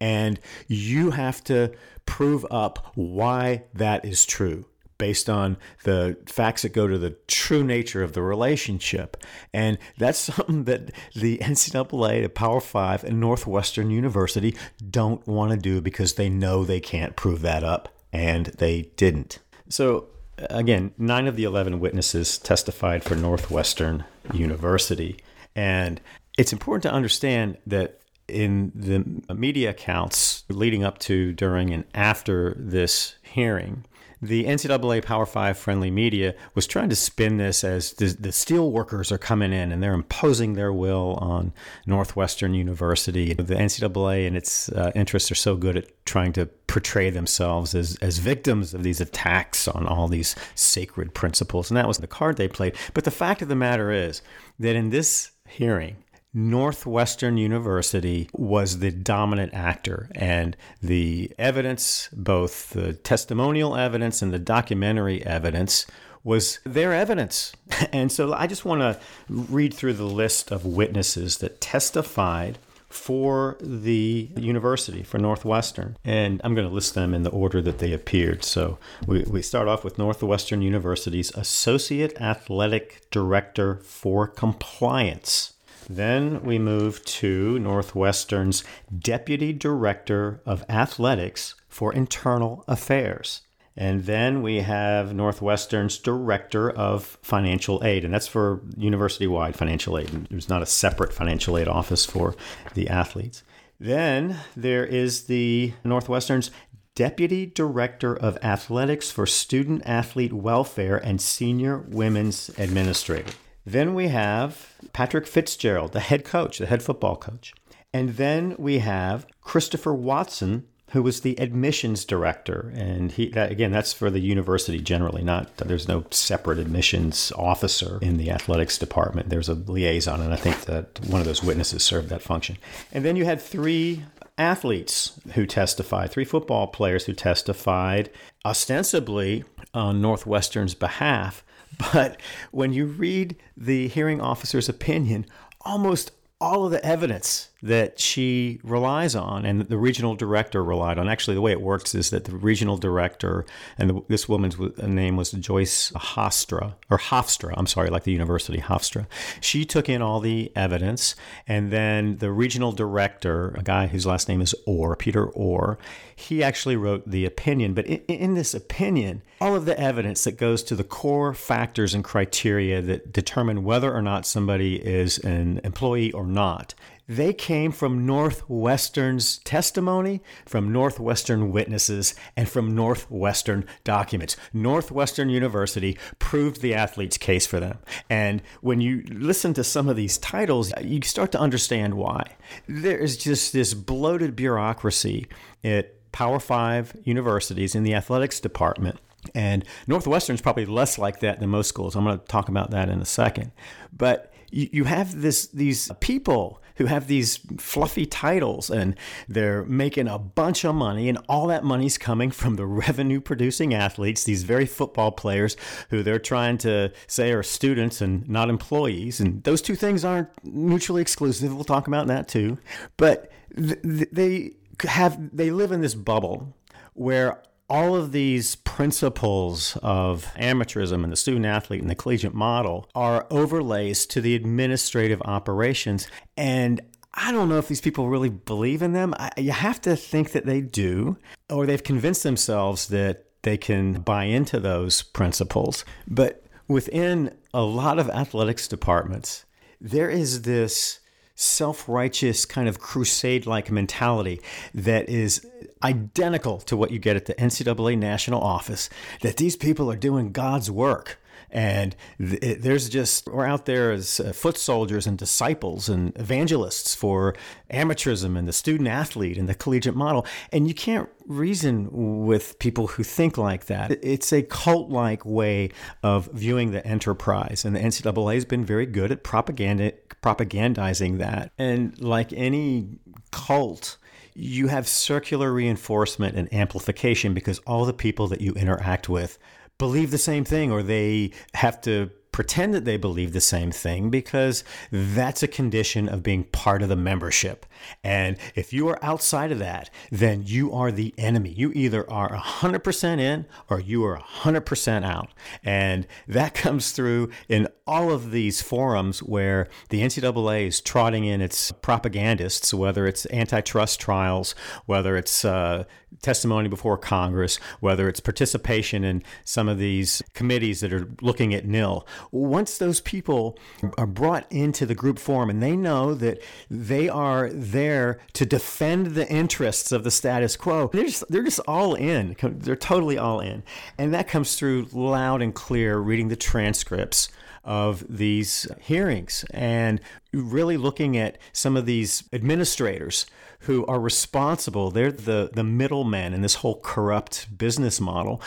And 0.00 0.38
you 0.66 1.10
have 1.10 1.42
to 1.44 1.72
prove 2.06 2.46
up 2.50 2.92
why 2.94 3.64
that 3.74 4.04
is 4.04 4.24
true 4.24 4.64
based 4.98 5.30
on 5.30 5.56
the 5.84 6.16
facts 6.26 6.62
that 6.62 6.70
go 6.70 6.88
to 6.88 6.98
the 6.98 7.16
true 7.28 7.62
nature 7.64 8.02
of 8.02 8.12
the 8.12 8.22
relationship. 8.22 9.16
And 9.54 9.78
that's 9.96 10.18
something 10.34 10.64
that 10.64 10.90
the 11.14 11.38
NCAA, 11.38 12.22
the 12.22 12.28
Power 12.28 12.60
Five, 12.60 13.04
and 13.04 13.20
Northwestern 13.20 13.90
University 13.90 14.56
don't 14.90 15.26
want 15.26 15.52
to 15.52 15.56
do 15.56 15.80
because 15.80 16.14
they 16.14 16.28
know 16.28 16.64
they 16.64 16.80
can't 16.80 17.16
prove 17.16 17.40
that 17.42 17.64
up. 17.64 17.88
And 18.12 18.46
they 18.46 18.90
didn't. 18.96 19.38
So, 19.68 20.08
again, 20.38 20.92
nine 20.96 21.26
of 21.26 21.36
the 21.36 21.44
11 21.44 21.78
witnesses 21.78 22.38
testified 22.38 23.04
for 23.04 23.14
Northwestern 23.14 24.04
University. 24.32 25.18
And 25.54 26.00
it's 26.38 26.52
important 26.52 26.84
to 26.84 26.92
understand 26.92 27.58
that 27.66 27.97
in 28.28 28.72
the 28.74 29.34
media 29.34 29.70
accounts 29.70 30.44
leading 30.48 30.84
up 30.84 30.98
to, 30.98 31.32
during, 31.32 31.72
and 31.72 31.84
after 31.94 32.54
this 32.58 33.16
hearing, 33.22 33.84
the 34.20 34.46
NCAA 34.46 35.04
Power 35.04 35.26
Five 35.26 35.56
friendly 35.56 35.90
media 35.90 36.34
was 36.54 36.66
trying 36.66 36.88
to 36.88 36.96
spin 36.96 37.36
this 37.36 37.62
as 37.62 37.92
the, 37.92 38.06
the 38.18 38.32
steel 38.32 38.72
workers 38.72 39.12
are 39.12 39.18
coming 39.18 39.52
in 39.52 39.70
and 39.70 39.82
they're 39.82 39.94
imposing 39.94 40.54
their 40.54 40.72
will 40.72 41.14
on 41.20 41.52
Northwestern 41.86 42.54
University. 42.54 43.32
The 43.34 43.54
NCAA 43.54 44.26
and 44.26 44.36
its 44.36 44.70
uh, 44.70 44.90
interests 44.96 45.30
are 45.30 45.36
so 45.36 45.56
good 45.56 45.76
at 45.76 46.04
trying 46.04 46.32
to 46.32 46.46
portray 46.66 47.10
themselves 47.10 47.74
as, 47.74 47.96
as 47.96 48.18
victims 48.18 48.74
of 48.74 48.82
these 48.82 49.00
attacks 49.00 49.68
on 49.68 49.86
all 49.86 50.08
these 50.08 50.34
sacred 50.56 51.14
principles. 51.14 51.70
And 51.70 51.76
that 51.76 51.88
was 51.88 51.98
the 51.98 52.06
card 52.08 52.36
they 52.36 52.48
played. 52.48 52.74
But 52.94 53.04
the 53.04 53.10
fact 53.12 53.40
of 53.40 53.48
the 53.48 53.54
matter 53.54 53.92
is 53.92 54.20
that 54.58 54.74
in 54.74 54.90
this 54.90 55.30
hearing, 55.48 55.96
Northwestern 56.34 57.36
University 57.38 58.28
was 58.32 58.80
the 58.80 58.90
dominant 58.90 59.54
actor, 59.54 60.10
and 60.14 60.56
the 60.82 61.32
evidence, 61.38 62.08
both 62.12 62.70
the 62.70 62.92
testimonial 62.92 63.74
evidence 63.76 64.20
and 64.20 64.32
the 64.32 64.38
documentary 64.38 65.24
evidence, 65.24 65.86
was 66.24 66.58
their 66.64 66.92
evidence. 66.92 67.52
And 67.92 68.10
so 68.12 68.34
I 68.34 68.46
just 68.46 68.64
want 68.64 68.80
to 68.80 68.98
read 69.28 69.72
through 69.72 69.94
the 69.94 70.04
list 70.04 70.50
of 70.50 70.66
witnesses 70.66 71.38
that 71.38 71.60
testified 71.60 72.58
for 72.88 73.56
the 73.60 74.30
university, 74.36 75.02
for 75.02 75.18
Northwestern. 75.18 75.96
And 76.04 76.40
I'm 76.42 76.54
going 76.54 76.66
to 76.66 76.74
list 76.74 76.94
them 76.94 77.14
in 77.14 77.22
the 77.22 77.30
order 77.30 77.62
that 77.62 77.78
they 77.78 77.92
appeared. 77.92 78.44
So 78.44 78.78
we, 79.06 79.22
we 79.24 79.42
start 79.42 79.68
off 79.68 79.84
with 79.84 79.98
Northwestern 79.98 80.62
University's 80.62 81.30
Associate 81.34 82.18
Athletic 82.20 83.08
Director 83.10 83.76
for 83.76 84.26
Compliance. 84.26 85.54
Then 85.88 86.42
we 86.42 86.58
move 86.58 87.04
to 87.04 87.58
Northwestern's 87.58 88.62
Deputy 88.96 89.52
Director 89.52 90.42
of 90.44 90.64
Athletics 90.68 91.54
for 91.68 91.92
Internal 91.92 92.64
Affairs. 92.68 93.42
And 93.76 94.04
then 94.04 94.42
we 94.42 94.56
have 94.56 95.14
Northwestern's 95.14 95.98
Director 95.98 96.68
of 96.68 97.16
Financial 97.22 97.82
Aid, 97.84 98.04
and 98.04 98.12
that's 98.12 98.26
for 98.26 98.60
university 98.76 99.28
wide 99.28 99.54
financial 99.54 99.96
aid. 99.96 100.26
There's 100.28 100.48
not 100.48 100.62
a 100.62 100.66
separate 100.66 101.12
financial 101.12 101.56
aid 101.56 101.68
office 101.68 102.04
for 102.04 102.34
the 102.74 102.88
athletes. 102.88 103.44
Then 103.78 104.38
there 104.56 104.84
is 104.84 105.26
the 105.26 105.74
Northwestern's 105.84 106.50
Deputy 106.96 107.46
Director 107.46 108.16
of 108.16 108.36
Athletics 108.42 109.12
for 109.12 109.24
Student 109.24 109.82
Athlete 109.86 110.32
Welfare 110.32 110.96
and 110.96 111.20
Senior 111.20 111.78
Women's 111.78 112.48
Administrator. 112.58 113.32
Then 113.72 113.94
we 113.94 114.08
have 114.08 114.72
Patrick 114.94 115.26
Fitzgerald, 115.26 115.92
the 115.92 116.00
head 116.00 116.24
coach, 116.24 116.58
the 116.58 116.64
head 116.64 116.82
football 116.82 117.16
coach. 117.16 117.52
And 117.92 118.16
then 118.16 118.54
we 118.58 118.78
have 118.78 119.26
Christopher 119.42 119.92
Watson, 119.92 120.66
who 120.92 121.02
was 121.02 121.20
the 121.20 121.38
admissions 121.38 122.06
director. 122.06 122.72
And 122.74 123.12
he, 123.12 123.28
that, 123.30 123.52
again, 123.52 123.70
that's 123.70 123.92
for 123.92 124.08
the 124.08 124.20
university 124.20 124.78
generally, 124.78 125.22
not, 125.22 125.54
there's 125.58 125.86
no 125.86 126.06
separate 126.10 126.58
admissions 126.58 127.30
officer 127.36 127.98
in 128.00 128.16
the 128.16 128.30
athletics 128.30 128.78
department. 128.78 129.28
There's 129.28 129.50
a 129.50 129.54
liaison, 129.54 130.22
and 130.22 130.32
I 130.32 130.36
think 130.36 130.62
that 130.62 130.98
one 131.06 131.20
of 131.20 131.26
those 131.26 131.44
witnesses 131.44 131.84
served 131.84 132.08
that 132.08 132.22
function. 132.22 132.56
And 132.90 133.04
then 133.04 133.16
you 133.16 133.26
had 133.26 133.38
three 133.38 134.02
athletes 134.38 135.20
who 135.34 135.44
testified, 135.44 136.10
three 136.10 136.24
football 136.24 136.68
players 136.68 137.04
who 137.04 137.12
testified 137.12 138.08
ostensibly 138.46 139.44
on 139.78 140.00
Northwestern's 140.00 140.74
behalf, 140.74 141.44
but 141.92 142.20
when 142.50 142.72
you 142.72 142.86
read 142.86 143.36
the 143.56 143.88
hearing 143.88 144.20
officer's 144.20 144.68
opinion, 144.68 145.26
almost 145.62 146.10
all 146.40 146.66
of 146.66 146.72
the 146.72 146.84
evidence 146.84 147.48
that 147.60 147.98
she 147.98 148.60
relies 148.62 149.16
on 149.16 149.44
and 149.44 149.62
the 149.62 149.78
regional 149.78 150.14
director 150.14 150.62
relied 150.62 150.96
on. 150.96 151.08
Actually, 151.08 151.34
the 151.34 151.40
way 151.40 151.50
it 151.50 151.60
works 151.60 151.94
is 151.94 152.10
that 152.10 152.24
the 152.24 152.36
regional 152.36 152.76
director, 152.76 153.44
and 153.76 153.90
the, 153.90 154.02
this 154.08 154.28
woman's 154.28 154.56
name 154.78 155.16
was 155.16 155.32
Joyce 155.32 155.90
Hofstra, 155.92 156.74
or 156.88 156.98
Hofstra, 156.98 157.54
I'm 157.56 157.66
sorry, 157.66 157.90
like 157.90 158.04
the 158.04 158.12
university, 158.12 158.58
Hofstra. 158.58 159.06
She 159.40 159.64
took 159.64 159.88
in 159.88 160.02
all 160.02 160.20
the 160.20 160.52
evidence, 160.54 161.16
and 161.48 161.72
then 161.72 162.18
the 162.18 162.30
regional 162.30 162.70
director, 162.70 163.54
a 163.58 163.62
guy 163.62 163.88
whose 163.88 164.06
last 164.06 164.28
name 164.28 164.40
is 164.40 164.54
Ohr, 164.66 164.94
Peter 164.94 165.28
Ohr, 165.34 165.78
he 166.14 166.42
actually 166.42 166.76
wrote 166.76 167.08
the 167.10 167.24
opinion. 167.24 167.74
But 167.74 167.86
in, 167.86 167.98
in 168.06 168.34
this 168.34 168.54
opinion, 168.54 169.22
all 169.40 169.56
of 169.56 169.64
the 169.64 169.78
evidence 169.78 170.24
that 170.24 170.36
goes 170.36 170.62
to 170.64 170.76
the 170.76 170.84
core 170.84 171.34
factors 171.34 171.92
and 171.94 172.04
criteria 172.04 172.80
that 172.82 173.12
determine 173.12 173.64
whether 173.64 173.92
or 173.92 174.02
not 174.02 174.26
somebody 174.26 174.76
is 174.76 175.18
an 175.18 175.60
employee 175.64 176.12
or 176.12 176.26
not 176.26 176.74
they 177.08 177.32
came 177.32 177.72
from 177.72 178.04
Northwestern's 178.04 179.38
testimony, 179.38 180.22
from 180.44 180.70
Northwestern 180.70 181.50
witnesses, 181.50 182.14
and 182.36 182.48
from 182.48 182.74
Northwestern 182.74 183.64
documents. 183.82 184.36
Northwestern 184.52 185.30
University 185.30 185.98
proved 186.18 186.60
the 186.60 186.74
athlete's 186.74 187.16
case 187.16 187.46
for 187.46 187.60
them. 187.60 187.78
And 188.10 188.42
when 188.60 188.82
you 188.82 189.04
listen 189.08 189.54
to 189.54 189.64
some 189.64 189.88
of 189.88 189.96
these 189.96 190.18
titles, 190.18 190.72
you 190.82 191.00
start 191.02 191.32
to 191.32 191.40
understand 191.40 191.94
why. 191.94 192.36
There 192.68 192.98
is 192.98 193.16
just 193.16 193.54
this 193.54 193.72
bloated 193.72 194.36
bureaucracy 194.36 195.26
at 195.64 195.94
Power 196.12 196.38
Five 196.38 196.94
universities 197.04 197.74
in 197.74 197.84
the 197.84 197.94
athletics 197.94 198.38
department. 198.38 198.98
And 199.34 199.64
Northwestern's 199.86 200.42
probably 200.42 200.66
less 200.66 200.98
like 200.98 201.20
that 201.20 201.40
than 201.40 201.50
most 201.50 201.68
schools. 201.68 201.96
I'm 201.96 202.04
going 202.04 202.18
to 202.18 202.24
talk 202.26 202.48
about 202.48 202.70
that 202.70 202.88
in 202.88 203.00
a 203.00 203.04
second. 203.06 203.52
But 203.92 204.32
you, 204.50 204.84
have 204.84 205.20
this 205.20 205.46
these 205.48 205.90
people 206.00 206.62
who 206.78 206.86
have 206.86 207.06
these 207.06 207.38
fluffy 207.58 208.06
titles 208.06 208.70
and 208.70 208.96
they're 209.28 209.64
making 209.64 210.08
a 210.08 210.18
bunch 210.18 210.64
of 210.64 210.74
money 210.74 211.08
and 211.08 211.18
all 211.28 211.46
that 211.48 211.64
money's 211.64 211.98
coming 211.98 212.30
from 212.30 212.56
the 212.56 212.66
revenue 212.66 213.20
producing 213.20 213.74
athletes 213.74 214.24
these 214.24 214.44
very 214.44 214.66
football 214.66 215.12
players 215.12 215.56
who 215.90 216.02
they're 216.02 216.18
trying 216.18 216.56
to 216.58 216.90
say 217.06 217.32
are 217.32 217.42
students 217.42 218.00
and 218.00 218.28
not 218.28 218.48
employees. 218.48 219.20
And 219.20 219.42
those 219.44 219.60
two 219.60 219.74
things 219.74 220.04
aren't 220.04 220.28
mutually 220.44 221.02
exclusive. 221.02 221.54
We'll 221.54 221.64
talk 221.64 221.86
about 221.88 222.06
that 222.06 222.28
too. 222.28 222.58
But 222.96 223.30
th- 223.56 224.08
they 224.12 224.52
have 224.82 225.36
they 225.36 225.50
live 225.50 225.72
in 225.72 225.80
this 225.80 225.94
bubble 225.94 226.54
where 226.94 227.42
all 227.68 227.94
of 227.94 228.12
these 228.12 228.56
principles 228.56 229.76
of 229.82 230.24
amateurism 230.36 231.04
and 231.04 231.12
the 231.12 231.16
student 231.16 231.44
athlete 231.44 231.80
and 231.82 231.90
the 231.90 231.94
collegiate 231.94 232.34
model 232.34 232.88
are 232.94 233.26
overlays 233.30 234.06
to 234.06 234.20
the 234.20 234.34
administrative 234.34 235.20
operations. 235.22 236.08
And 236.36 236.80
I 237.12 237.32
don't 237.32 237.48
know 237.48 237.58
if 237.58 237.68
these 237.68 237.80
people 237.80 238.08
really 238.08 238.30
believe 238.30 238.80
in 238.80 238.92
them. 238.92 239.14
I, 239.18 239.30
you 239.36 239.52
have 239.52 239.80
to 239.82 239.96
think 239.96 240.32
that 240.32 240.46
they 240.46 240.60
do, 240.60 241.18
or 241.50 241.66
they've 241.66 241.82
convinced 241.82 242.22
themselves 242.22 242.88
that 242.88 243.24
they 243.42 243.56
can 243.56 243.94
buy 243.94 244.24
into 244.24 244.60
those 244.60 245.02
principles. 245.02 245.84
But 246.06 246.44
within 246.68 247.36
a 247.52 247.62
lot 247.62 247.98
of 247.98 248.08
athletics 248.08 248.68
departments, 248.68 249.44
there 249.80 250.10
is 250.10 250.42
this 250.42 251.00
self 251.34 251.88
righteous 251.88 252.44
kind 252.44 252.68
of 252.68 252.80
crusade 252.80 253.46
like 253.46 253.70
mentality 253.70 254.40
that 254.74 255.08
is 255.08 255.46
identical 255.82 256.58
to 256.60 256.76
what 256.76 256.90
you 256.90 256.98
get 256.98 257.16
at 257.16 257.26
the 257.26 257.34
NCAA 257.34 257.98
national 257.98 258.40
office, 258.42 258.88
that 259.22 259.36
these 259.36 259.56
people 259.56 259.90
are 259.90 259.96
doing 259.96 260.32
God's 260.32 260.70
work 260.70 261.18
and 261.50 261.96
th- 262.18 262.60
there's 262.60 262.88
just, 262.88 263.26
we're 263.28 263.46
out 263.46 263.66
there 263.66 263.92
as 263.92 264.20
uh, 264.20 264.32
foot 264.32 264.56
soldiers 264.56 265.06
and 265.06 265.16
disciples 265.16 265.88
and 265.88 266.16
evangelists 266.18 266.94
for 266.94 267.34
amateurism 267.72 268.36
and 268.36 268.46
the 268.46 268.52
student 268.52 268.88
athlete 268.88 269.38
and 269.38 269.48
the 269.48 269.54
collegiate 269.54 269.94
model. 269.94 270.26
And 270.52 270.68
you 270.68 270.74
can't 270.74 271.08
reason 271.26 272.26
with 272.26 272.58
people 272.58 272.88
who 272.88 273.02
think 273.02 273.38
like 273.38 273.66
that. 273.66 273.98
It's 274.02 274.32
a 274.32 274.42
cult 274.42 274.90
like 274.90 275.24
way 275.24 275.70
of 276.02 276.28
viewing 276.32 276.72
the 276.72 276.86
enterprise. 276.86 277.64
And 277.64 277.74
the 277.74 277.80
NCAA 277.80 278.34
has 278.34 278.44
been 278.44 278.64
very 278.64 278.86
good 278.86 279.10
at 279.10 279.22
propaganda, 279.22 279.92
propagandizing 280.22 281.18
that. 281.18 281.52
And 281.58 281.98
like 282.00 282.32
any 282.32 282.98
cult, 283.30 283.96
you 284.38 284.68
have 284.68 284.86
circular 284.86 285.52
reinforcement 285.52 286.36
and 286.36 286.52
amplification 286.54 287.34
because 287.34 287.58
all 287.60 287.84
the 287.84 287.92
people 287.92 288.28
that 288.28 288.40
you 288.40 288.52
interact 288.52 289.08
with 289.08 289.36
believe 289.78 290.12
the 290.12 290.18
same 290.18 290.44
thing 290.44 290.70
or 290.70 290.82
they 290.82 291.32
have 291.54 291.80
to 291.80 292.10
pretend 292.30 292.72
that 292.72 292.84
they 292.84 292.96
believe 292.96 293.32
the 293.32 293.40
same 293.40 293.72
thing 293.72 294.10
because 294.10 294.62
that's 294.92 295.42
a 295.42 295.48
condition 295.48 296.08
of 296.08 296.22
being 296.22 296.44
part 296.44 296.82
of 296.82 296.88
the 296.88 296.94
membership. 296.94 297.66
And 298.04 298.36
if 298.54 298.72
you 298.72 298.86
are 298.86 298.98
outside 299.02 299.50
of 299.50 299.58
that, 299.58 299.90
then 300.12 300.44
you 300.46 300.72
are 300.72 300.92
the 300.92 301.12
enemy. 301.18 301.50
You 301.50 301.72
either 301.74 302.08
are 302.08 302.30
100% 302.30 303.18
in 303.18 303.44
or 303.68 303.80
you 303.80 304.04
are 304.04 304.18
100% 304.18 305.04
out. 305.04 305.30
And 305.64 306.06
that 306.28 306.54
comes 306.54 306.92
through 306.92 307.30
in 307.48 307.66
all 307.88 308.12
of 308.12 308.30
these 308.30 308.60
forums 308.60 309.20
where 309.22 309.66
the 309.88 310.02
NCAA 310.02 310.66
is 310.68 310.80
trotting 310.80 311.24
in 311.24 311.40
its 311.40 311.72
propagandists, 311.72 312.74
whether 312.74 313.06
it's 313.06 313.26
antitrust 313.32 313.98
trials, 313.98 314.54
whether 314.86 315.16
it's 315.16 315.44
uh, 315.44 315.84
testimony 316.22 316.68
before 316.68 316.98
Congress, 316.98 317.56
whether 317.80 318.08
it's 318.08 318.20
participation 318.20 319.04
in 319.04 319.22
some 319.44 319.68
of 319.68 319.78
these 319.78 320.22
committees 320.34 320.80
that 320.80 320.92
are 320.92 321.08
looking 321.20 321.54
at 321.54 321.64
nil. 321.64 322.06
Once 322.30 322.78
those 322.78 323.00
people 323.00 323.58
are 323.96 324.06
brought 324.06 324.50
into 324.50 324.84
the 324.84 324.94
group 324.94 325.18
forum 325.18 325.48
and 325.48 325.62
they 325.62 325.76
know 325.76 326.14
that 326.14 326.42
they 326.70 327.08
are 327.08 327.50
there 327.50 328.18
to 328.34 328.44
defend 328.44 329.08
the 329.08 329.28
interests 329.30 329.92
of 329.92 330.04
the 330.04 330.10
status 330.10 330.56
quo, 330.56 330.90
they're 330.92 331.04
just, 331.04 331.24
they're 331.28 331.42
just 331.42 331.60
all 331.66 331.94
in. 331.94 332.36
They're 332.42 332.76
totally 332.76 333.16
all 333.16 333.40
in. 333.40 333.62
And 333.96 334.12
that 334.12 334.28
comes 334.28 334.56
through 334.56 334.88
loud 334.92 335.40
and 335.40 335.54
clear 335.54 335.98
reading 335.98 336.28
the 336.28 336.36
transcripts 336.36 337.28
of 337.64 338.04
these 338.08 338.66
hearings 338.80 339.44
and 339.50 340.00
really 340.32 340.76
looking 340.76 341.16
at 341.16 341.38
some 341.52 341.76
of 341.76 341.86
these 341.86 342.24
administrators 342.32 343.26
who 343.60 343.84
are 343.86 344.00
responsible. 344.00 344.90
They're 344.90 345.12
the, 345.12 345.50
the 345.52 345.64
middlemen 345.64 346.32
in 346.32 346.42
this 346.42 346.56
whole 346.56 346.80
corrupt 346.80 347.56
business 347.56 348.00
model, 348.00 348.40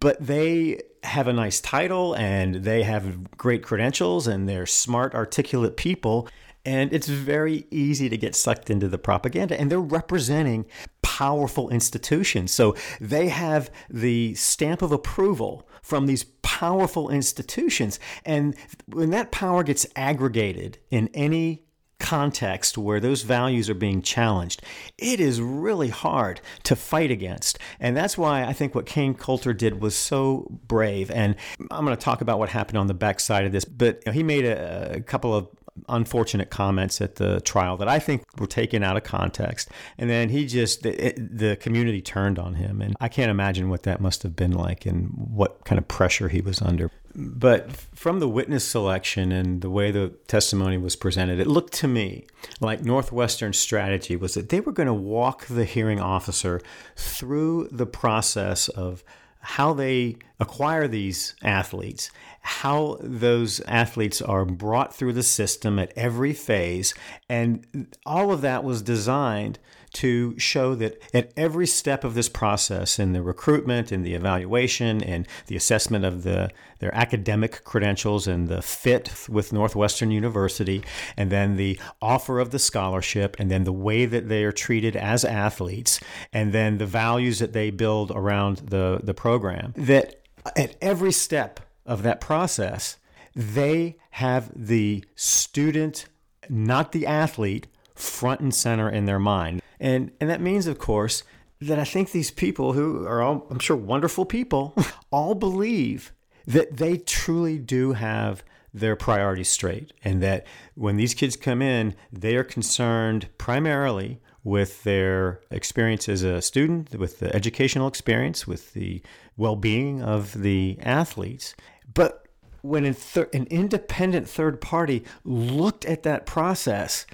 but 0.00 0.24
they 0.24 0.80
have 1.04 1.28
a 1.28 1.32
nice 1.32 1.60
title 1.60 2.14
and 2.14 2.56
they 2.56 2.82
have 2.82 3.36
great 3.36 3.62
credentials 3.62 4.26
and 4.26 4.48
they're 4.48 4.66
smart, 4.66 5.14
articulate 5.14 5.76
people. 5.76 6.28
And 6.64 6.92
it's 6.92 7.06
very 7.06 7.66
easy 7.70 8.08
to 8.08 8.16
get 8.16 8.34
sucked 8.34 8.70
into 8.70 8.88
the 8.88 8.98
propaganda. 8.98 9.58
And 9.58 9.70
they're 9.70 9.78
representing 9.78 10.66
powerful 11.02 11.70
institutions. 11.70 12.50
So 12.50 12.74
they 13.00 13.28
have 13.28 13.70
the 13.88 14.34
stamp 14.34 14.82
of 14.82 14.90
approval 14.90 15.65
from 15.86 16.06
these 16.06 16.24
powerful 16.42 17.10
institutions. 17.10 18.00
And 18.24 18.56
when 18.86 19.10
that 19.10 19.30
power 19.30 19.62
gets 19.62 19.86
aggregated 19.94 20.78
in 20.90 21.08
any 21.14 21.62
context 22.00 22.76
where 22.76 22.98
those 22.98 23.22
values 23.22 23.70
are 23.70 23.74
being 23.74 24.02
challenged, 24.02 24.62
it 24.98 25.20
is 25.20 25.40
really 25.40 25.90
hard 25.90 26.40
to 26.64 26.74
fight 26.74 27.12
against. 27.12 27.60
And 27.78 27.96
that's 27.96 28.18
why 28.18 28.42
I 28.42 28.52
think 28.52 28.74
what 28.74 28.84
Kain 28.84 29.14
Colter 29.14 29.52
did 29.52 29.80
was 29.80 29.94
so 29.94 30.48
brave. 30.66 31.08
And 31.12 31.36
I'm 31.70 31.84
going 31.84 31.96
to 31.96 32.04
talk 32.04 32.20
about 32.20 32.40
what 32.40 32.48
happened 32.48 32.78
on 32.78 32.88
the 32.88 32.94
backside 32.94 33.44
of 33.44 33.52
this, 33.52 33.64
but 33.64 34.02
he 34.12 34.24
made 34.24 34.44
a, 34.44 34.96
a 34.96 35.00
couple 35.00 35.36
of 35.36 35.46
unfortunate 35.88 36.50
comments 36.50 37.00
at 37.00 37.16
the 37.16 37.40
trial 37.40 37.76
that 37.76 37.88
I 37.88 37.98
think 37.98 38.22
were 38.38 38.46
taken 38.46 38.82
out 38.82 38.96
of 38.96 39.04
context. 39.04 39.68
And 39.98 40.08
then 40.10 40.28
he 40.28 40.46
just, 40.46 40.82
the, 40.82 41.14
the, 41.16 41.56
community 41.56 42.00
turned 42.00 42.38
on 42.38 42.54
him. 42.54 42.80
And 42.80 42.94
I 43.00 43.08
can't 43.08 43.30
imagine 43.30 43.68
what 43.68 43.84
that 43.84 44.00
must 44.00 44.22
have 44.22 44.36
been 44.36 44.52
like 44.52 44.86
and 44.86 45.10
what 45.14 45.64
kind 45.64 45.78
of 45.78 45.88
pressure 45.88 46.28
he 46.28 46.40
was 46.40 46.60
under. 46.60 46.90
But 47.14 47.72
from 47.72 48.20
the 48.20 48.28
witness 48.28 48.64
selection 48.64 49.32
and 49.32 49.62
the 49.62 49.70
way 49.70 49.90
the 49.90 50.08
testimony 50.28 50.76
was 50.76 50.96
presented, 50.96 51.40
it 51.40 51.46
looked 51.46 51.72
to 51.74 51.88
me 51.88 52.26
like 52.60 52.84
Northwestern's 52.84 53.58
strategy 53.58 54.16
was 54.16 54.34
that 54.34 54.50
they 54.50 54.60
were 54.60 54.72
going 54.72 54.86
to 54.86 54.94
walk 54.94 55.46
the 55.46 55.64
hearing 55.64 55.98
officer 55.98 56.60
through 56.94 57.68
the 57.72 57.86
process 57.86 58.68
of 58.68 59.02
how 59.40 59.72
they 59.72 60.16
acquire 60.40 60.88
these 60.88 61.36
athletes, 61.42 62.10
how 62.46 62.96
those 63.00 63.58
athletes 63.66 64.22
are 64.22 64.44
brought 64.44 64.94
through 64.94 65.12
the 65.12 65.22
system 65.24 65.80
at 65.80 65.92
every 65.96 66.32
phase. 66.32 66.94
And 67.28 67.88
all 68.06 68.30
of 68.30 68.40
that 68.42 68.62
was 68.62 68.82
designed 68.82 69.58
to 69.94 70.38
show 70.38 70.76
that 70.76 71.02
at 71.12 71.32
every 71.36 71.66
step 71.66 72.04
of 72.04 72.14
this 72.14 72.28
process 72.28 73.00
in 73.00 73.12
the 73.12 73.22
recruitment 73.22 73.90
and 73.90 74.06
the 74.06 74.14
evaluation 74.14 75.02
and 75.02 75.26
the 75.48 75.56
assessment 75.56 76.04
of 76.04 76.22
the 76.22 76.50
their 76.78 76.94
academic 76.94 77.64
credentials 77.64 78.28
and 78.28 78.46
the 78.46 78.62
fit 78.62 79.10
with 79.28 79.52
Northwestern 79.52 80.12
University 80.12 80.84
and 81.16 81.32
then 81.32 81.56
the 81.56 81.80
offer 82.00 82.38
of 82.38 82.50
the 82.50 82.58
scholarship 82.58 83.36
and 83.40 83.50
then 83.50 83.64
the 83.64 83.72
way 83.72 84.04
that 84.06 84.28
they 84.28 84.44
are 84.44 84.52
treated 84.52 84.94
as 84.94 85.24
athletes 85.24 85.98
and 86.32 86.52
then 86.52 86.78
the 86.78 86.86
values 86.86 87.40
that 87.40 87.54
they 87.54 87.70
build 87.70 88.12
around 88.12 88.58
the 88.58 89.00
the 89.02 89.14
program 89.14 89.72
that 89.76 90.22
at 90.54 90.76
every 90.80 91.12
step 91.12 91.58
of 91.86 92.02
that 92.02 92.20
process 92.20 92.98
they 93.36 93.96
have 94.12 94.50
the 94.56 95.04
student 95.14 96.06
not 96.48 96.92
the 96.92 97.06
athlete 97.06 97.66
front 97.94 98.40
and 98.40 98.54
center 98.54 98.88
in 98.88 99.04
their 99.04 99.18
mind. 99.18 99.60
And 99.78 100.10
and 100.20 100.30
that 100.30 100.40
means 100.40 100.66
of 100.66 100.78
course 100.78 101.22
that 101.60 101.78
I 101.78 101.84
think 101.84 102.10
these 102.10 102.30
people 102.30 102.72
who 102.72 103.06
are 103.06 103.22
all 103.22 103.46
I'm 103.50 103.58
sure 103.58 103.76
wonderful 103.76 104.24
people 104.24 104.74
all 105.10 105.34
believe 105.34 106.12
that 106.46 106.78
they 106.78 106.96
truly 106.96 107.58
do 107.58 107.92
have 107.92 108.42
their 108.72 108.96
priorities 108.96 109.48
straight 109.48 109.92
and 110.04 110.22
that 110.22 110.46
when 110.74 110.96
these 110.96 111.14
kids 111.14 111.34
come 111.36 111.62
in, 111.62 111.94
they 112.12 112.36
are 112.36 112.44
concerned 112.44 113.28
primarily 113.38 114.20
with 114.44 114.84
their 114.84 115.40
experience 115.50 116.08
as 116.08 116.22
a 116.22 116.40
student, 116.40 116.94
with 116.94 117.18
the 117.18 117.34
educational 117.34 117.88
experience, 117.88 118.46
with 118.46 118.74
the 118.74 119.02
well 119.36 119.56
being 119.56 120.00
of 120.00 120.40
the 120.40 120.78
athletes. 120.80 121.54
But 121.96 122.26
when 122.60 122.92
thir- 122.92 123.30
an 123.32 123.46
independent 123.48 124.28
third 124.28 124.60
party 124.60 125.02
looked 125.24 125.84
at 125.86 126.02
that 126.02 126.26
process, 126.26 127.06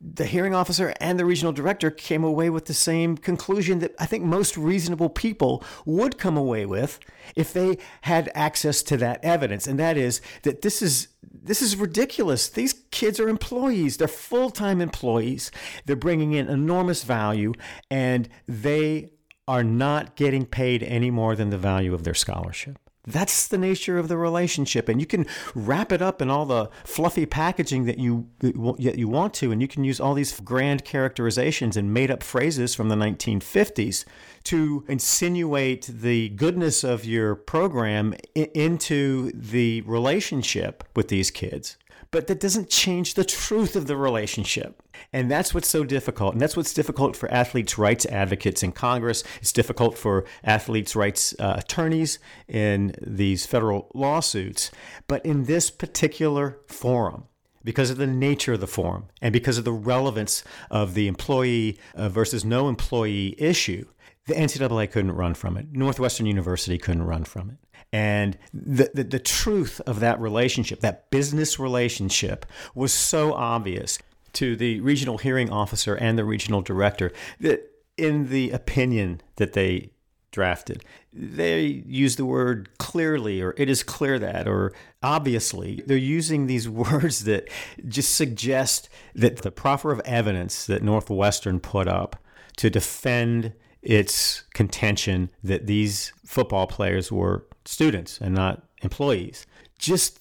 the 0.00 0.26
hearing 0.26 0.54
officer 0.54 0.94
and 1.00 1.18
the 1.18 1.24
regional 1.24 1.52
director 1.52 1.90
came 1.90 2.22
away 2.22 2.48
with 2.48 2.66
the 2.66 2.74
same 2.74 3.16
conclusion 3.16 3.80
that 3.80 3.94
I 3.98 4.06
think 4.06 4.24
most 4.24 4.56
reasonable 4.56 5.08
people 5.08 5.64
would 5.84 6.18
come 6.18 6.36
away 6.36 6.66
with 6.66 7.00
if 7.34 7.52
they 7.52 7.78
had 8.02 8.30
access 8.34 8.82
to 8.84 8.96
that 8.98 9.24
evidence, 9.24 9.66
and 9.66 9.78
that 9.78 9.96
is 9.96 10.20
that 10.42 10.62
this 10.62 10.80
is 10.82 11.08
this 11.22 11.62
is 11.62 11.76
ridiculous. 11.76 12.48
These 12.48 12.74
kids 12.90 13.18
are 13.18 13.28
employees. 13.28 13.96
They're 13.96 14.08
full-time 14.08 14.80
employees. 14.80 15.50
They're 15.86 15.96
bringing 15.96 16.32
in 16.32 16.48
enormous 16.48 17.04
value 17.04 17.54
and 17.90 18.28
they 18.46 19.12
are 19.46 19.64
not 19.64 20.14
getting 20.14 20.44
paid 20.44 20.82
any 20.82 21.10
more 21.10 21.34
than 21.34 21.50
the 21.50 21.58
value 21.58 21.94
of 21.94 22.04
their 22.04 22.14
scholarship. 22.14 22.78
That's 23.08 23.48
the 23.48 23.56
nature 23.56 23.96
of 23.96 24.08
the 24.08 24.18
relationship, 24.18 24.86
and 24.86 25.00
you 25.00 25.06
can 25.06 25.26
wrap 25.54 25.92
it 25.92 26.02
up 26.02 26.20
in 26.20 26.28
all 26.28 26.44
the 26.44 26.68
fluffy 26.84 27.24
packaging 27.24 27.86
that 27.86 27.98
you 27.98 28.28
that 28.40 28.98
you 28.98 29.08
want 29.08 29.32
to, 29.34 29.50
and 29.50 29.62
you 29.62 29.68
can 29.68 29.82
use 29.82 29.98
all 29.98 30.12
these 30.12 30.38
grand 30.40 30.84
characterizations 30.84 31.74
and 31.78 31.94
made 31.94 32.10
up 32.10 32.22
phrases 32.22 32.74
from 32.74 32.90
the 32.90 32.96
1950s 32.96 34.04
to 34.44 34.84
insinuate 34.88 35.86
the 35.86 36.28
goodness 36.30 36.84
of 36.84 37.06
your 37.06 37.34
program 37.34 38.14
into 38.34 39.32
the 39.32 39.80
relationship 39.82 40.84
with 40.94 41.08
these 41.08 41.30
kids 41.30 41.78
but 42.10 42.26
that 42.26 42.40
doesn't 42.40 42.70
change 42.70 43.14
the 43.14 43.24
truth 43.24 43.76
of 43.76 43.86
the 43.86 43.96
relationship. 43.96 44.82
And 45.12 45.30
that's 45.30 45.52
what's 45.52 45.68
so 45.68 45.84
difficult. 45.84 46.32
And 46.32 46.40
that's 46.40 46.56
what's 46.56 46.74
difficult 46.74 47.16
for 47.16 47.30
athletes' 47.30 47.78
rights 47.78 48.06
advocates 48.06 48.62
in 48.62 48.72
Congress. 48.72 49.24
It's 49.40 49.52
difficult 49.52 49.96
for 49.96 50.24
athletes' 50.42 50.96
rights 50.96 51.34
uh, 51.38 51.56
attorneys 51.58 52.18
in 52.48 52.94
these 53.00 53.46
federal 53.46 53.90
lawsuits. 53.94 54.70
But 55.06 55.24
in 55.24 55.44
this 55.44 55.70
particular 55.70 56.58
forum, 56.66 57.24
because 57.64 57.90
of 57.90 57.98
the 57.98 58.06
nature 58.06 58.54
of 58.54 58.60
the 58.60 58.66
forum 58.66 59.06
and 59.20 59.32
because 59.32 59.58
of 59.58 59.64
the 59.64 59.72
relevance 59.72 60.42
of 60.70 60.94
the 60.94 61.08
employee 61.08 61.78
uh, 61.94 62.08
versus 62.08 62.44
no 62.44 62.68
employee 62.68 63.34
issue, 63.38 63.84
the 64.26 64.34
NCAA 64.34 64.90
couldn't 64.90 65.12
run 65.12 65.34
from 65.34 65.56
it. 65.56 65.66
Northwestern 65.72 66.26
University 66.26 66.78
couldn't 66.78 67.02
run 67.02 67.24
from 67.24 67.50
it. 67.50 67.56
And 67.92 68.36
the, 68.52 68.90
the, 68.92 69.04
the, 69.04 69.18
truth 69.18 69.80
of 69.86 70.00
that 70.00 70.20
relationship, 70.20 70.80
that 70.80 71.10
business 71.10 71.58
relationship, 71.58 72.44
was 72.74 72.92
so 72.92 73.32
obvious 73.32 73.98
to 74.34 74.56
the 74.56 74.80
regional 74.80 75.18
hearing 75.18 75.50
officer 75.50 75.94
and 75.94 76.18
the 76.18 76.24
regional 76.24 76.60
director 76.60 77.12
that 77.40 77.70
in 77.96 78.28
the 78.28 78.50
opinion 78.50 79.20
that 79.36 79.54
they 79.54 79.90
drafted, 80.30 80.84
they 81.12 81.82
use 81.86 82.16
the 82.16 82.24
word 82.24 82.68
clearly 82.78 83.40
or 83.40 83.54
it 83.56 83.68
is 83.68 83.82
clear 83.82 84.18
that 84.18 84.46
or 84.46 84.72
obviously. 85.02 85.82
They're 85.86 85.96
using 85.96 86.46
these 86.46 86.68
words 86.68 87.24
that 87.24 87.48
just 87.86 88.14
suggest 88.14 88.88
that 89.14 89.38
the 89.38 89.50
proffer 89.50 89.90
of 89.90 90.00
evidence 90.04 90.66
that 90.66 90.82
Northwestern 90.82 91.60
put 91.60 91.88
up 91.88 92.16
to 92.58 92.70
defend 92.70 93.52
its 93.82 94.42
contention 94.54 95.30
that 95.42 95.66
these 95.66 96.12
football 96.24 96.66
players 96.66 97.10
were 97.10 97.46
students 97.68 98.18
and 98.18 98.34
not 98.34 98.62
employees 98.82 99.46
just 99.78 100.20